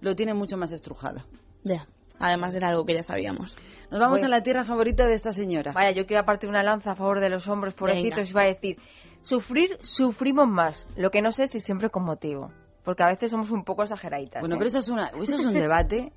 lo 0.00 0.14
tienen 0.16 0.36
mucho 0.36 0.56
más 0.56 0.72
estrujado. 0.72 1.20
Ya, 1.62 1.86
además 2.18 2.54
era 2.54 2.68
algo 2.68 2.84
que 2.84 2.94
ya 2.94 3.02
sabíamos. 3.02 3.56
Nos 3.90 4.00
vamos 4.00 4.22
a 4.22 4.28
la 4.28 4.42
tierra 4.42 4.64
favorita 4.64 5.06
de 5.06 5.14
esta 5.14 5.32
señora. 5.32 5.72
Vaya, 5.72 5.90
yo 5.92 6.06
quiero 6.06 6.24
partir 6.24 6.48
una 6.48 6.62
lanza 6.62 6.92
a 6.92 6.94
favor 6.94 7.20
de 7.20 7.28
los 7.28 7.46
hombres 7.46 7.74
pobrecitos 7.74 8.30
y 8.30 8.32
va 8.32 8.42
a 8.42 8.46
decir, 8.46 8.78
sufrir, 9.22 9.78
sufrimos 9.82 10.48
más. 10.48 10.86
Lo 10.96 11.10
que 11.10 11.22
no 11.22 11.32
sé 11.32 11.46
si 11.46 11.60
siempre 11.60 11.90
con 11.90 12.04
motivo. 12.04 12.50
porque 12.84 13.04
a 13.04 13.06
veces 13.06 13.30
somos 13.30 13.50
un 13.50 13.64
poco 13.64 13.82
exageraditas. 13.82 14.40
Bueno, 14.40 14.56
¿eh? 14.56 14.58
pero 14.58 14.68
eso 14.68 14.80
es, 14.80 14.88
una, 14.88 15.06
eso 15.08 15.36
es 15.36 15.46
un 15.46 15.54
debate 15.58 16.12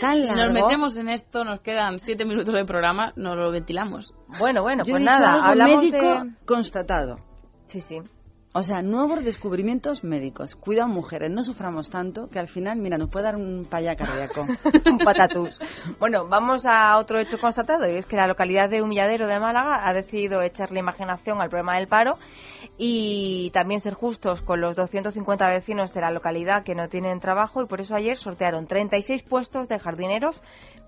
tan 0.00 0.26
largo. 0.26 0.44
Nos 0.44 0.52
metemos 0.52 0.96
en 0.96 1.08
esto, 1.10 1.44
nos 1.44 1.60
quedan 1.60 1.98
siete 1.98 2.24
minutos 2.24 2.54
de 2.54 2.64
programa, 2.64 3.12
nos 3.16 3.36
lo 3.36 3.50
ventilamos. 3.50 4.14
Bueno, 4.38 4.62
bueno, 4.62 4.84
Yo 4.84 4.92
pues 4.92 5.02
he 5.02 5.06
dicho 5.06 5.20
nada, 5.20 5.32
algo 5.34 5.46
hablamos 5.46 5.84
médico 5.84 6.24
de... 6.24 6.30
constatado. 6.46 7.16
Sí, 7.66 7.80
sí. 7.80 8.00
O 8.58 8.62
sea, 8.62 8.80
nuevos 8.80 9.22
descubrimientos 9.22 10.02
médicos. 10.02 10.56
Cuidado, 10.56 10.88
mujeres, 10.88 11.30
no 11.30 11.42
suframos 11.42 11.90
tanto 11.90 12.26
que 12.28 12.38
al 12.38 12.48
final, 12.48 12.78
mira, 12.78 12.96
nos 12.96 13.12
puede 13.12 13.26
dar 13.26 13.36
un 13.36 13.66
payá 13.68 13.94
cardíaco. 13.96 14.46
un 14.90 14.96
patatús. 14.96 15.60
Bueno, 15.98 16.26
vamos 16.26 16.64
a 16.64 16.96
otro 16.96 17.18
hecho 17.18 17.36
constatado 17.36 17.86
y 17.86 17.96
es 17.96 18.06
que 18.06 18.16
la 18.16 18.26
localidad 18.26 18.70
de 18.70 18.80
Humilladero 18.80 19.26
de 19.26 19.38
Málaga 19.38 19.86
ha 19.86 19.92
decidido 19.92 20.40
echarle 20.40 20.80
imaginación 20.80 21.42
al 21.42 21.50
problema 21.50 21.76
del 21.76 21.86
paro 21.86 22.16
y 22.78 23.50
también 23.50 23.80
ser 23.80 23.94
justos 23.94 24.42
con 24.42 24.60
los 24.60 24.76
250 24.76 25.48
vecinos 25.48 25.92
de 25.92 26.00
la 26.00 26.10
localidad 26.10 26.64
que 26.64 26.74
no 26.74 26.88
tienen 26.88 27.20
trabajo 27.20 27.62
y 27.62 27.66
por 27.66 27.80
eso 27.80 27.94
ayer 27.94 28.16
sortearon 28.16 28.66
36 28.66 29.22
puestos 29.22 29.68
de 29.68 29.78
jardineros, 29.78 30.40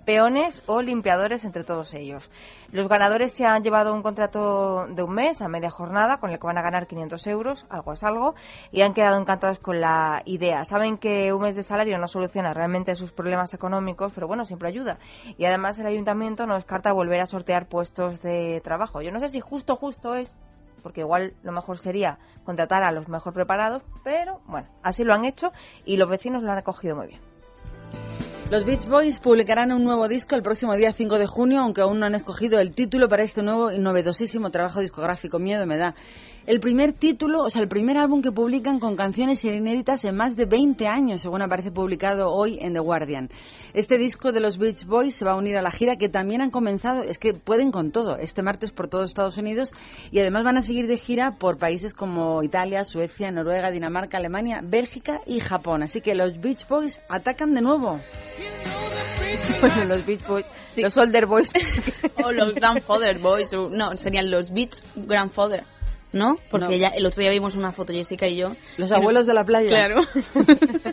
peones 0.09 0.63
o 0.65 0.81
limpiadores 0.81 1.45
entre 1.45 1.65
todos 1.65 1.93
ellos. 1.93 2.31
Los 2.73 2.89
ganadores 2.89 3.33
se 3.33 3.45
han 3.45 3.63
llevado 3.63 3.93
un 3.93 4.03
contrato 4.03 4.87
de 4.87 5.03
un 5.03 5.13
mes 5.13 5.43
a 5.43 5.49
media 5.49 5.69
jornada 5.69 6.17
con 6.17 6.31
el 6.31 6.39
que 6.39 6.47
van 6.47 6.57
a 6.57 6.63
ganar 6.63 6.87
500 6.87 7.27
euros, 7.27 7.67
algo 7.69 7.93
es 7.93 8.03
algo, 8.03 8.35
y 8.73 8.81
han 8.81 8.95
quedado 8.95 9.21
encantados 9.21 9.59
con 9.59 9.83
la 9.83 10.23
idea. 10.25 10.65
Saben 10.65 10.97
que 10.97 11.33
un 11.35 11.43
mes 11.43 11.57
de 11.57 11.63
salario 11.63 11.99
no 11.99 12.09
soluciona 12.09 12.55
realmente 12.55 12.95
sus 12.95 13.13
problemas 13.13 13.53
económicos, 13.53 14.13
pero 14.15 14.27
bueno, 14.27 14.47
siempre 14.47 14.69
ayuda. 14.69 14.99
Y 15.37 15.45
además 15.45 15.79
el 15.79 15.87
ayuntamiento 15.87 16.47
no 16.47 16.55
descarta 16.55 16.93
volver 16.93 17.21
a 17.21 17.27
sortear 17.27 17.69
puestos 17.69 18.23
de 18.23 18.63
trabajo. 18.65 19.03
Yo 19.03 19.13
no 19.13 19.21
sé 19.21 19.29
si 19.29 19.41
justo, 19.41 19.77
justo 19.77 20.15
es 20.15 20.35
porque 20.83 21.01
igual 21.01 21.35
lo 21.43 21.53
mejor 21.53 21.79
sería 21.79 22.19
contratar 22.45 22.83
a 22.83 22.93
los 22.93 23.09
mejor 23.09 23.33
preparados, 23.33 23.83
pero 24.05 24.41
bueno, 24.47 24.69
así 24.83 25.05
lo 25.05 25.15
han 25.15 25.25
hecho 25.25 25.53
y 25.85 25.97
los 25.97 26.09
vecinos 26.09 26.43
lo 26.43 26.51
han 26.51 26.59
acogido 26.59 26.97
muy 26.97 27.09
bien. 27.09 27.21
Los 28.51 28.65
Beach 28.65 28.89
Boys 28.89 29.19
publicarán 29.19 29.73
un 29.73 29.85
nuevo 29.85 30.09
disco 30.09 30.35
el 30.35 30.43
próximo 30.43 30.75
día 30.75 30.91
5 30.91 31.19
de 31.19 31.27
junio, 31.27 31.61
aunque 31.61 31.83
aún 31.83 32.01
no 32.01 32.07
han 32.07 32.15
escogido 32.15 32.59
el 32.59 32.75
título 32.75 33.07
para 33.07 33.23
este 33.23 33.43
nuevo 33.43 33.71
y 33.71 33.79
novedosísimo 33.79 34.51
trabajo 34.51 34.81
discográfico. 34.81 35.39
Miedo 35.39 35.67
me 35.67 35.77
da. 35.77 35.95
El 36.49 36.61
primer 36.61 36.95
título, 36.95 37.43
o 37.43 37.51
sea, 37.51 37.61
el 37.61 37.69
primer 37.69 37.99
álbum 37.99 38.23
que 38.23 38.33
publican 38.33 38.81
con 38.81 38.97
canciones 38.97 39.45
inéditas 39.45 40.03
en 40.07 40.17
más 40.17 40.35
de 40.35 40.47
20 40.47 40.89
años, 40.89 41.21
según 41.21 41.43
aparece 41.43 41.71
publicado 41.71 42.31
hoy 42.31 42.57
en 42.63 42.73
The 42.73 42.79
Guardian. 42.79 43.29
Este 43.75 43.99
disco 43.99 44.33
de 44.33 44.41
los 44.41 44.57
Beach 44.57 44.87
Boys 44.87 45.15
se 45.15 45.27
va 45.27 45.33
a 45.33 45.37
unir 45.37 45.59
a 45.59 45.63
la 45.63 45.71
gira 45.71 45.97
que 45.97 46.09
también 46.09 46.41
han 46.41 46.51
comenzado, 46.51 47.03
es 47.03 47.19
que 47.19 47.35
pueden 47.35 47.71
con 47.71 47.93
todo, 47.93 48.17
este 48.17 48.41
martes 48.41 48.73
por 48.73 48.89
todo 48.89 49.05
Estados 49.05 49.37
Unidos 49.37 49.75
y 50.11 50.21
además 50.21 50.43
van 50.45 50.57
a 50.57 50.63
seguir 50.63 50.87
de 50.87 50.97
gira 50.97 51.37
por 51.39 51.59
países 51.59 51.93
como 51.93 52.43
Italia, 52.43 52.83
Suecia, 52.85 53.31
Noruega, 53.31 53.71
Dinamarca, 53.71 54.17
Alemania, 54.17 54.63
Bélgica 54.65 55.21
y 55.27 55.41
Japón. 55.41 55.83
Así 55.83 56.01
que 56.01 56.15
los 56.15 56.41
Beach 56.41 56.67
Boys 56.67 56.99
atacan 57.11 57.53
de 57.53 57.61
nuevo. 57.61 58.01
Bueno, 59.61 59.85
los 59.85 60.07
Beach 60.07 60.27
Boys, 60.27 60.47
los 60.79 60.97
Older 60.97 61.27
Boys. 61.27 61.53
o 62.25 62.33
los 62.33 62.55
Grandfather 62.55 63.19
Boys, 63.19 63.53
o- 63.53 63.69
no, 63.69 63.93
serían 63.97 64.31
los 64.31 64.51
Beach 64.51 64.83
Grandfather. 64.97 65.65
¿No? 66.13 66.37
Porque 66.51 66.67
No. 66.67 66.77
ya 66.77 66.89
el 66.89 67.05
otro 67.05 67.21
día 67.21 67.31
vimos 67.31 67.55
una 67.55 67.71
foto, 67.71 67.93
Jessica 67.93 68.27
y 68.27 68.37
yo. 68.37 68.53
Los 68.79 68.93
abuelos 68.93 69.27
de 69.27 69.35
la 69.35 69.45
playa. 69.45 69.69
Claro. 69.69 70.01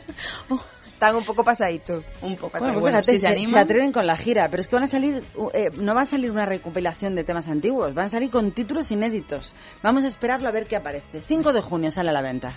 Están 0.86 1.16
un 1.18 1.26
poco 1.26 1.44
pasaditos. 1.44 2.06
Un 2.22 2.38
poco. 2.38 2.58
Bueno, 2.58 2.74
pues 2.76 2.82
bueno, 2.82 2.98
fíjate, 3.00 3.12
si 3.14 3.20
se 3.20 3.36
se, 3.46 3.52
se 3.52 3.60
atreven 3.60 3.92
con 3.92 4.08
la 4.08 4.16
gira, 4.16 4.48
pero 4.50 4.62
es 4.62 4.68
que 4.70 4.76
van 4.78 4.84
a 4.84 4.88
salir, 4.88 5.22
eh, 5.54 5.70
no 5.76 5.94
va 5.94 6.02
a 6.02 6.06
salir 6.06 6.32
una 6.32 6.46
recopilación 6.46 7.16
de 7.16 7.26
temas 7.26 7.50
antiguos, 7.50 7.94
van 7.94 8.06
a 8.06 8.10
salir 8.10 8.30
con 8.30 8.52
títulos 8.52 8.92
inéditos. 8.92 9.56
Vamos 9.84 10.06
a 10.06 10.08
esperarlo 10.08 10.48
a 10.48 10.54
ver 10.54 10.68
qué 10.68 10.78
aparece. 10.78 11.20
5 11.22 11.52
de 11.52 11.62
junio 11.62 11.92
sale 11.92 12.12
a 12.12 12.14
la 12.14 12.22
venta. 12.22 12.54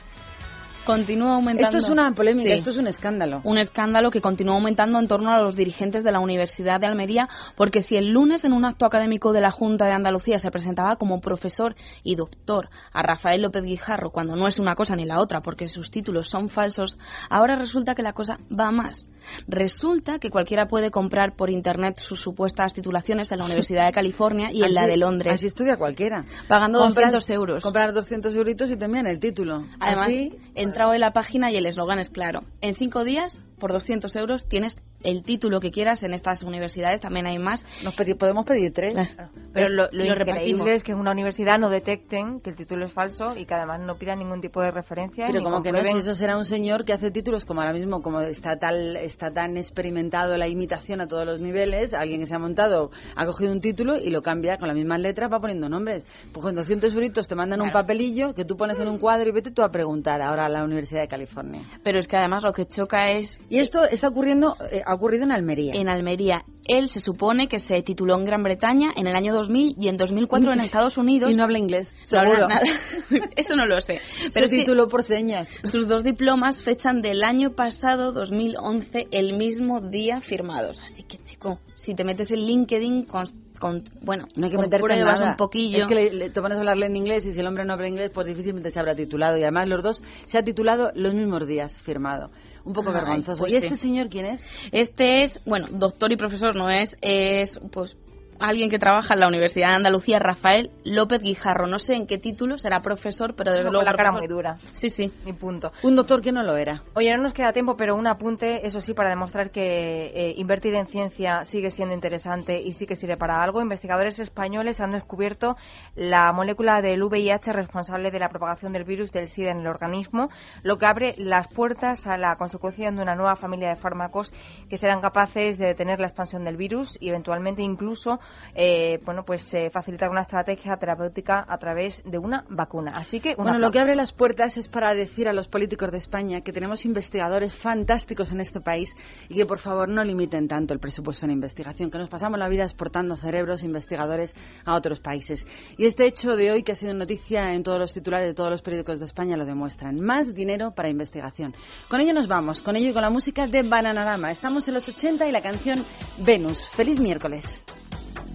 Continúa 0.88 1.34
aumentando. 1.34 1.76
Esto 1.76 1.86
es 1.86 1.90
una 1.90 2.14
polémica, 2.14 2.48
Sí. 2.48 2.54
esto 2.54 2.70
es 2.70 2.78
un 2.78 2.86
escándalo. 2.86 3.42
un 3.44 3.58
escándalo 3.58 4.10
que 4.10 4.22
continúa 4.22 4.54
aumentando 4.54 4.98
en 4.98 5.06
torno 5.06 5.30
a 5.30 5.38
los 5.38 5.54
dirigentes 5.54 6.02
de 6.02 6.12
la 6.12 6.18
Universidad 6.18 6.80
de 6.80 6.86
Almería, 6.86 7.28
porque 7.56 7.82
si 7.82 7.96
el 7.96 8.08
lunes 8.08 8.46
en 8.46 8.54
un 8.54 8.64
acto 8.64 8.86
académico 8.86 9.34
de 9.34 9.42
la 9.42 9.50
Junta 9.50 9.84
de 9.84 9.92
Andalucía 9.92 10.38
se 10.38 10.50
presentaba 10.50 10.96
como 10.96 11.20
profesor 11.20 11.74
y 12.02 12.16
doctor 12.16 12.70
a 12.90 13.02
Rafael 13.02 13.42
López 13.42 13.64
Guijarro, 13.64 14.10
cuando 14.10 14.34
no 14.34 14.48
es 14.48 14.58
una 14.58 14.74
cosa 14.74 14.96
ni 14.96 15.04
la 15.04 15.20
otra, 15.20 15.42
porque 15.42 15.68
sus 15.68 15.90
títulos 15.90 16.30
son 16.30 16.48
falsos, 16.48 16.96
ahora 17.28 17.56
resulta 17.56 17.94
que 17.94 18.02
la 18.02 18.14
cosa 18.14 18.38
va 18.50 18.70
más. 18.70 19.10
Resulta 19.46 20.18
que 20.18 20.30
cualquiera 20.30 20.68
puede 20.68 20.90
comprar 20.90 21.34
por 21.36 21.50
internet 21.50 21.98
sus 21.98 22.20
supuestas 22.20 22.74
titulaciones 22.74 23.30
en 23.32 23.38
la 23.38 23.44
Universidad 23.44 23.86
de 23.86 23.92
California 23.92 24.50
y 24.52 24.62
en 24.62 24.74
la 24.74 24.86
de 24.86 24.96
Londres. 24.96 25.34
Así 25.34 25.46
estudia 25.46 25.76
cualquiera. 25.76 26.24
Pagando 26.48 26.80
Compras- 26.80 27.12
200 27.12 27.30
euros. 27.30 27.62
Comprar 27.62 27.92
200 27.92 28.34
euritos 28.34 28.70
y 28.70 28.76
te 28.76 28.84
envían 28.84 29.06
el 29.06 29.20
título. 29.20 29.64
Además, 29.80 30.06
Así, 30.06 30.38
he 30.54 30.62
entrado 30.62 30.94
en 30.94 31.00
la 31.00 31.12
página 31.12 31.50
y 31.50 31.56
el 31.56 31.66
eslogan 31.66 31.98
es 31.98 32.10
claro. 32.10 32.40
En 32.60 32.74
cinco 32.74 33.04
días, 33.04 33.40
por 33.58 33.72
200 33.72 34.14
euros, 34.16 34.48
tienes 34.48 34.78
el 35.02 35.22
título 35.22 35.60
que 35.60 35.70
quieras 35.70 36.02
en 36.02 36.12
estas 36.14 36.42
universidades. 36.42 37.00
También 37.00 37.26
hay 37.26 37.38
más. 37.38 37.64
nos 37.84 37.94
pedi- 37.96 38.16
podemos 38.16 38.44
pedir 38.44 38.72
tres. 38.72 39.16
Pero 39.52 39.70
lo, 39.70 39.88
lo 39.92 40.68
es 40.68 40.82
que 40.82 40.92
en 40.92 40.98
una 40.98 41.12
universidad 41.12 41.58
no 41.58 41.68
detecten 41.70 42.40
que 42.40 42.50
el 42.50 42.56
título 42.56 42.86
es 42.86 42.92
falso 42.92 43.36
y 43.36 43.46
que 43.46 43.54
además 43.54 43.80
no 43.80 43.96
pidan 43.96 44.18
ningún 44.18 44.40
tipo 44.40 44.60
de 44.60 44.70
referencia. 44.70 45.26
Pero 45.26 45.38
ni 45.38 45.44
como 45.44 45.62
que 45.62 45.72
no, 45.72 45.84
si 45.84 45.98
eso 45.98 46.14
será 46.14 46.36
un 46.36 46.44
señor 46.44 46.84
que 46.84 46.92
hace 46.92 47.10
títulos 47.10 47.44
como 47.44 47.60
ahora 47.60 47.72
mismo, 47.72 48.02
como 48.02 48.20
está 48.20 48.56
tal, 48.58 48.96
está 48.96 49.32
tan 49.32 49.56
experimentado 49.56 50.36
la 50.36 50.48
imitación 50.48 51.00
a 51.00 51.06
todos 51.08 51.24
los 51.24 51.40
niveles, 51.40 51.94
alguien 51.94 52.20
que 52.20 52.26
se 52.26 52.34
ha 52.34 52.38
montado, 52.38 52.90
ha 53.16 53.26
cogido 53.26 53.52
un 53.52 53.60
título 53.60 53.96
y 53.98 54.10
lo 54.10 54.22
cambia 54.22 54.56
con 54.58 54.68
las 54.68 54.76
mismas 54.76 55.00
letras, 55.00 55.30
va 55.32 55.40
poniendo 55.40 55.68
nombres. 55.68 56.04
Pues 56.32 56.44
con 56.44 56.54
200 56.54 56.92
euritos 56.94 57.28
te 57.28 57.34
mandan 57.34 57.60
un 57.60 57.70
papelillo 57.70 58.34
que 58.34 58.44
tú 58.44 58.56
pones 58.56 58.78
en 58.80 58.88
un 58.88 58.98
cuadro 58.98 59.28
y 59.28 59.32
vete 59.32 59.50
tú 59.50 59.62
a 59.62 59.70
preguntar 59.70 60.20
ahora 60.22 60.46
a 60.46 60.48
la 60.48 60.64
Universidad 60.64 61.00
de 61.02 61.08
California. 61.08 61.62
Pero 61.82 61.98
es 61.98 62.08
que 62.08 62.16
además 62.16 62.42
lo 62.42 62.52
que 62.52 62.66
choca 62.66 63.10
es... 63.12 63.38
Y 63.48 63.58
esto 63.58 63.84
está 63.84 64.08
ocurriendo, 64.08 64.54
eh, 64.70 64.82
ha 64.88 64.94
ocurrido 64.94 65.24
en 65.24 65.32
Almería. 65.32 65.74
En 65.74 65.88
Almería. 65.88 66.44
Él 66.64 66.88
se 66.88 67.00
supone 67.00 67.46
que 67.46 67.58
se 67.58 67.82
tituló 67.82 68.16
en 68.16 68.24
Gran 68.24 68.42
Bretaña 68.42 68.90
en 68.96 69.06
el 69.06 69.14
año 69.14 69.34
2000 69.34 69.76
y 69.78 69.88
en 69.88 69.98
2004 69.98 70.52
en 70.54 70.60
Estados 70.60 70.96
Unidos. 70.96 71.30
Y 71.30 71.34
no 71.36 71.44
habla 71.44 71.58
inglés, 71.58 71.94
No 72.10 72.20
seguro. 72.22 72.48
nada. 72.48 72.62
Eso 73.36 73.54
no 73.54 73.66
lo 73.66 73.80
sé. 73.82 74.00
Pero 74.32 74.48
se 74.48 74.56
tituló 74.58 74.88
por 74.88 75.02
señas. 75.02 75.48
sus 75.64 75.88
dos 75.88 76.04
diplomas 76.04 76.62
fechan 76.62 77.02
del 77.02 77.22
año 77.22 77.50
pasado, 77.50 78.12
2011, 78.12 79.08
el 79.10 79.36
mismo 79.36 79.80
día 79.82 80.20
firmados. 80.22 80.80
Así 80.82 81.02
que, 81.02 81.18
chico, 81.18 81.58
si 81.76 81.94
te 81.94 82.04
metes 82.04 82.30
en 82.30 82.40
LinkedIn 82.46 83.04
con... 83.04 83.26
con- 83.58 83.82
bueno, 84.02 84.26
No 84.36 84.46
hay 84.46 84.50
que 84.50 84.56
compruebas 84.56 85.20
nada. 85.20 85.30
un 85.32 85.36
poquillo. 85.36 85.78
Es 85.78 85.86
que 85.86 85.94
le, 85.94 86.10
le- 86.12 86.30
te 86.30 86.40
pones 86.40 86.56
a 86.56 86.60
hablarle 86.60 86.86
en 86.86 86.96
inglés 86.96 87.26
y 87.26 87.32
si 87.32 87.40
el 87.40 87.46
hombre 87.46 87.64
no 87.64 87.72
habla 87.74 87.88
inglés, 87.88 88.10
pues 88.12 88.26
difícilmente 88.26 88.70
se 88.70 88.78
habrá 88.80 88.94
titulado. 88.94 89.36
Y 89.36 89.42
además 89.42 89.68
los 89.68 89.82
dos 89.82 90.02
se 90.26 90.38
ha 90.38 90.42
titulado 90.42 90.90
los 90.94 91.14
mismos 91.14 91.46
días 91.46 91.78
firmado. 91.78 92.30
Un 92.64 92.72
poco 92.72 92.90
Ay, 92.90 92.96
vergonzoso. 92.96 93.38
pues 93.40 93.52
¿Y 93.52 93.60
sí. 93.60 93.66
este 93.66 93.76
señor 93.76 94.08
quién 94.08 94.26
es? 94.26 94.46
Este 94.72 95.22
es, 95.22 95.40
bueno, 95.46 95.68
doctor 95.70 96.12
y 96.12 96.16
profesor 96.16 96.54
no 96.56 96.68
es, 96.70 96.96
es 97.00 97.58
pues 97.72 97.96
alguien 98.40 98.70
que 98.70 98.78
trabaja 98.78 99.14
en 99.14 99.20
la 99.20 99.28
Universidad 99.28 99.68
de 99.68 99.74
Andalucía, 99.74 100.18
Rafael 100.18 100.70
López 100.84 101.22
Guijarro. 101.22 101.66
No 101.66 101.78
sé 101.78 101.94
en 101.94 102.06
qué 102.06 102.18
título, 102.18 102.58
será 102.58 102.80
profesor, 102.80 103.34
pero 103.34 103.50
desde 103.50 103.64
Con 103.64 103.72
luego 103.72 103.84
la 103.84 103.94
cara 103.94 104.12
muy 104.12 104.26
dura. 104.26 104.56
Sí, 104.72 104.90
sí. 104.90 105.12
Ni 105.24 105.32
punto. 105.32 105.72
Un 105.82 105.96
doctor 105.96 106.22
que 106.22 106.32
no 106.32 106.42
lo 106.42 106.56
era. 106.56 106.82
Oye, 106.94 107.14
no 107.16 107.22
nos 107.22 107.32
queda 107.32 107.52
tiempo, 107.52 107.76
pero 107.76 107.94
un 107.94 108.06
apunte, 108.06 108.66
eso 108.66 108.80
sí, 108.80 108.94
para 108.94 109.10
demostrar 109.10 109.50
que 109.50 110.06
eh, 110.14 110.34
invertir 110.36 110.74
en 110.74 110.86
ciencia 110.86 111.44
sigue 111.44 111.70
siendo 111.70 111.94
interesante 111.94 112.60
y 112.60 112.72
sí 112.72 112.86
que 112.86 112.96
sirve 112.96 113.16
para 113.16 113.42
algo. 113.42 113.60
Investigadores 113.60 114.18
españoles 114.18 114.80
han 114.80 114.92
descubierto 114.92 115.56
la 115.94 116.32
molécula 116.32 116.80
del 116.80 117.02
VIH 117.02 117.52
responsable 117.52 118.10
de 118.10 118.18
la 118.18 118.28
propagación 118.28 118.72
del 118.72 118.84
virus 118.84 119.12
del 119.12 119.28
SIDA 119.28 119.50
en 119.50 119.60
el 119.60 119.66
organismo, 119.66 120.28
lo 120.62 120.78
que 120.78 120.86
abre 120.86 121.14
las 121.18 121.52
puertas 121.52 122.06
a 122.06 122.16
la 122.16 122.36
consecución 122.36 122.96
de 122.96 123.02
una 123.02 123.14
nueva 123.14 123.36
familia 123.36 123.68
de 123.68 123.76
fármacos 123.76 124.32
que 124.68 124.78
serán 124.78 125.00
capaces 125.00 125.58
de 125.58 125.66
detener 125.66 126.00
la 126.00 126.06
expansión 126.06 126.44
del 126.44 126.56
virus 126.56 126.96
y 127.00 127.08
eventualmente 127.08 127.62
incluso, 127.62 128.20
eh, 128.54 128.98
bueno, 129.04 129.24
pues 129.24 129.52
eh, 129.54 129.70
facilitar 129.70 130.10
una 130.10 130.22
estrategia 130.22 130.76
terapéutica 130.76 131.44
a 131.46 131.58
través 131.58 132.02
de 132.04 132.18
una 132.18 132.44
vacuna. 132.48 132.92
Así 132.96 133.20
que, 133.20 133.34
Bueno, 133.36 133.58
lo 133.58 133.70
que 133.70 133.78
abre 133.78 133.94
las 133.94 134.12
puertas 134.12 134.56
es 134.56 134.68
para 134.68 134.94
decir 134.94 135.28
a 135.28 135.32
los 135.32 135.48
políticos 135.48 135.92
de 135.92 135.98
España 135.98 136.40
que 136.40 136.52
tenemos 136.52 136.84
investigadores 136.84 137.54
fantásticos 137.54 138.32
en 138.32 138.40
este 138.40 138.60
país 138.60 138.96
y 139.28 139.36
que 139.36 139.46
por 139.46 139.58
favor 139.58 139.88
no 139.88 140.02
limiten 140.02 140.48
tanto 140.48 140.74
el 140.74 140.80
presupuesto 140.80 141.26
en 141.26 141.32
investigación, 141.32 141.90
que 141.90 141.98
nos 141.98 142.08
pasamos 142.08 142.38
la 142.38 142.48
vida 142.48 142.64
exportando 142.64 143.16
cerebros 143.16 143.62
investigadores 143.62 144.34
a 144.64 144.74
otros 144.74 145.00
países. 145.00 145.46
Y 145.76 145.86
este 145.86 146.06
hecho 146.06 146.36
de 146.36 146.50
hoy, 146.50 146.62
que 146.62 146.72
ha 146.72 146.74
sido 146.74 146.94
noticia 146.94 147.52
en 147.52 147.62
todos 147.62 147.78
los 147.78 147.92
titulares 147.92 148.28
de 148.28 148.34
todos 148.34 148.50
los 148.50 148.62
periódicos 148.62 148.98
de 148.98 149.04
España, 149.04 149.36
lo 149.36 149.44
demuestran. 149.44 150.00
Más 150.00 150.34
dinero 150.34 150.72
para 150.72 150.88
investigación. 150.88 151.54
Con 151.88 152.00
ello 152.00 152.12
nos 152.12 152.28
vamos, 152.28 152.60
con 152.60 152.76
ello 152.76 152.90
y 152.90 152.92
con 152.92 153.02
la 153.02 153.10
música 153.10 153.46
de 153.46 153.62
Bananarama. 153.62 154.30
Estamos 154.30 154.66
en 154.68 154.74
los 154.74 154.88
80 154.88 155.28
y 155.28 155.32
la 155.32 155.42
canción 155.42 155.84
Venus. 156.18 156.66
¡Feliz 156.68 157.00
miércoles! 157.00 157.64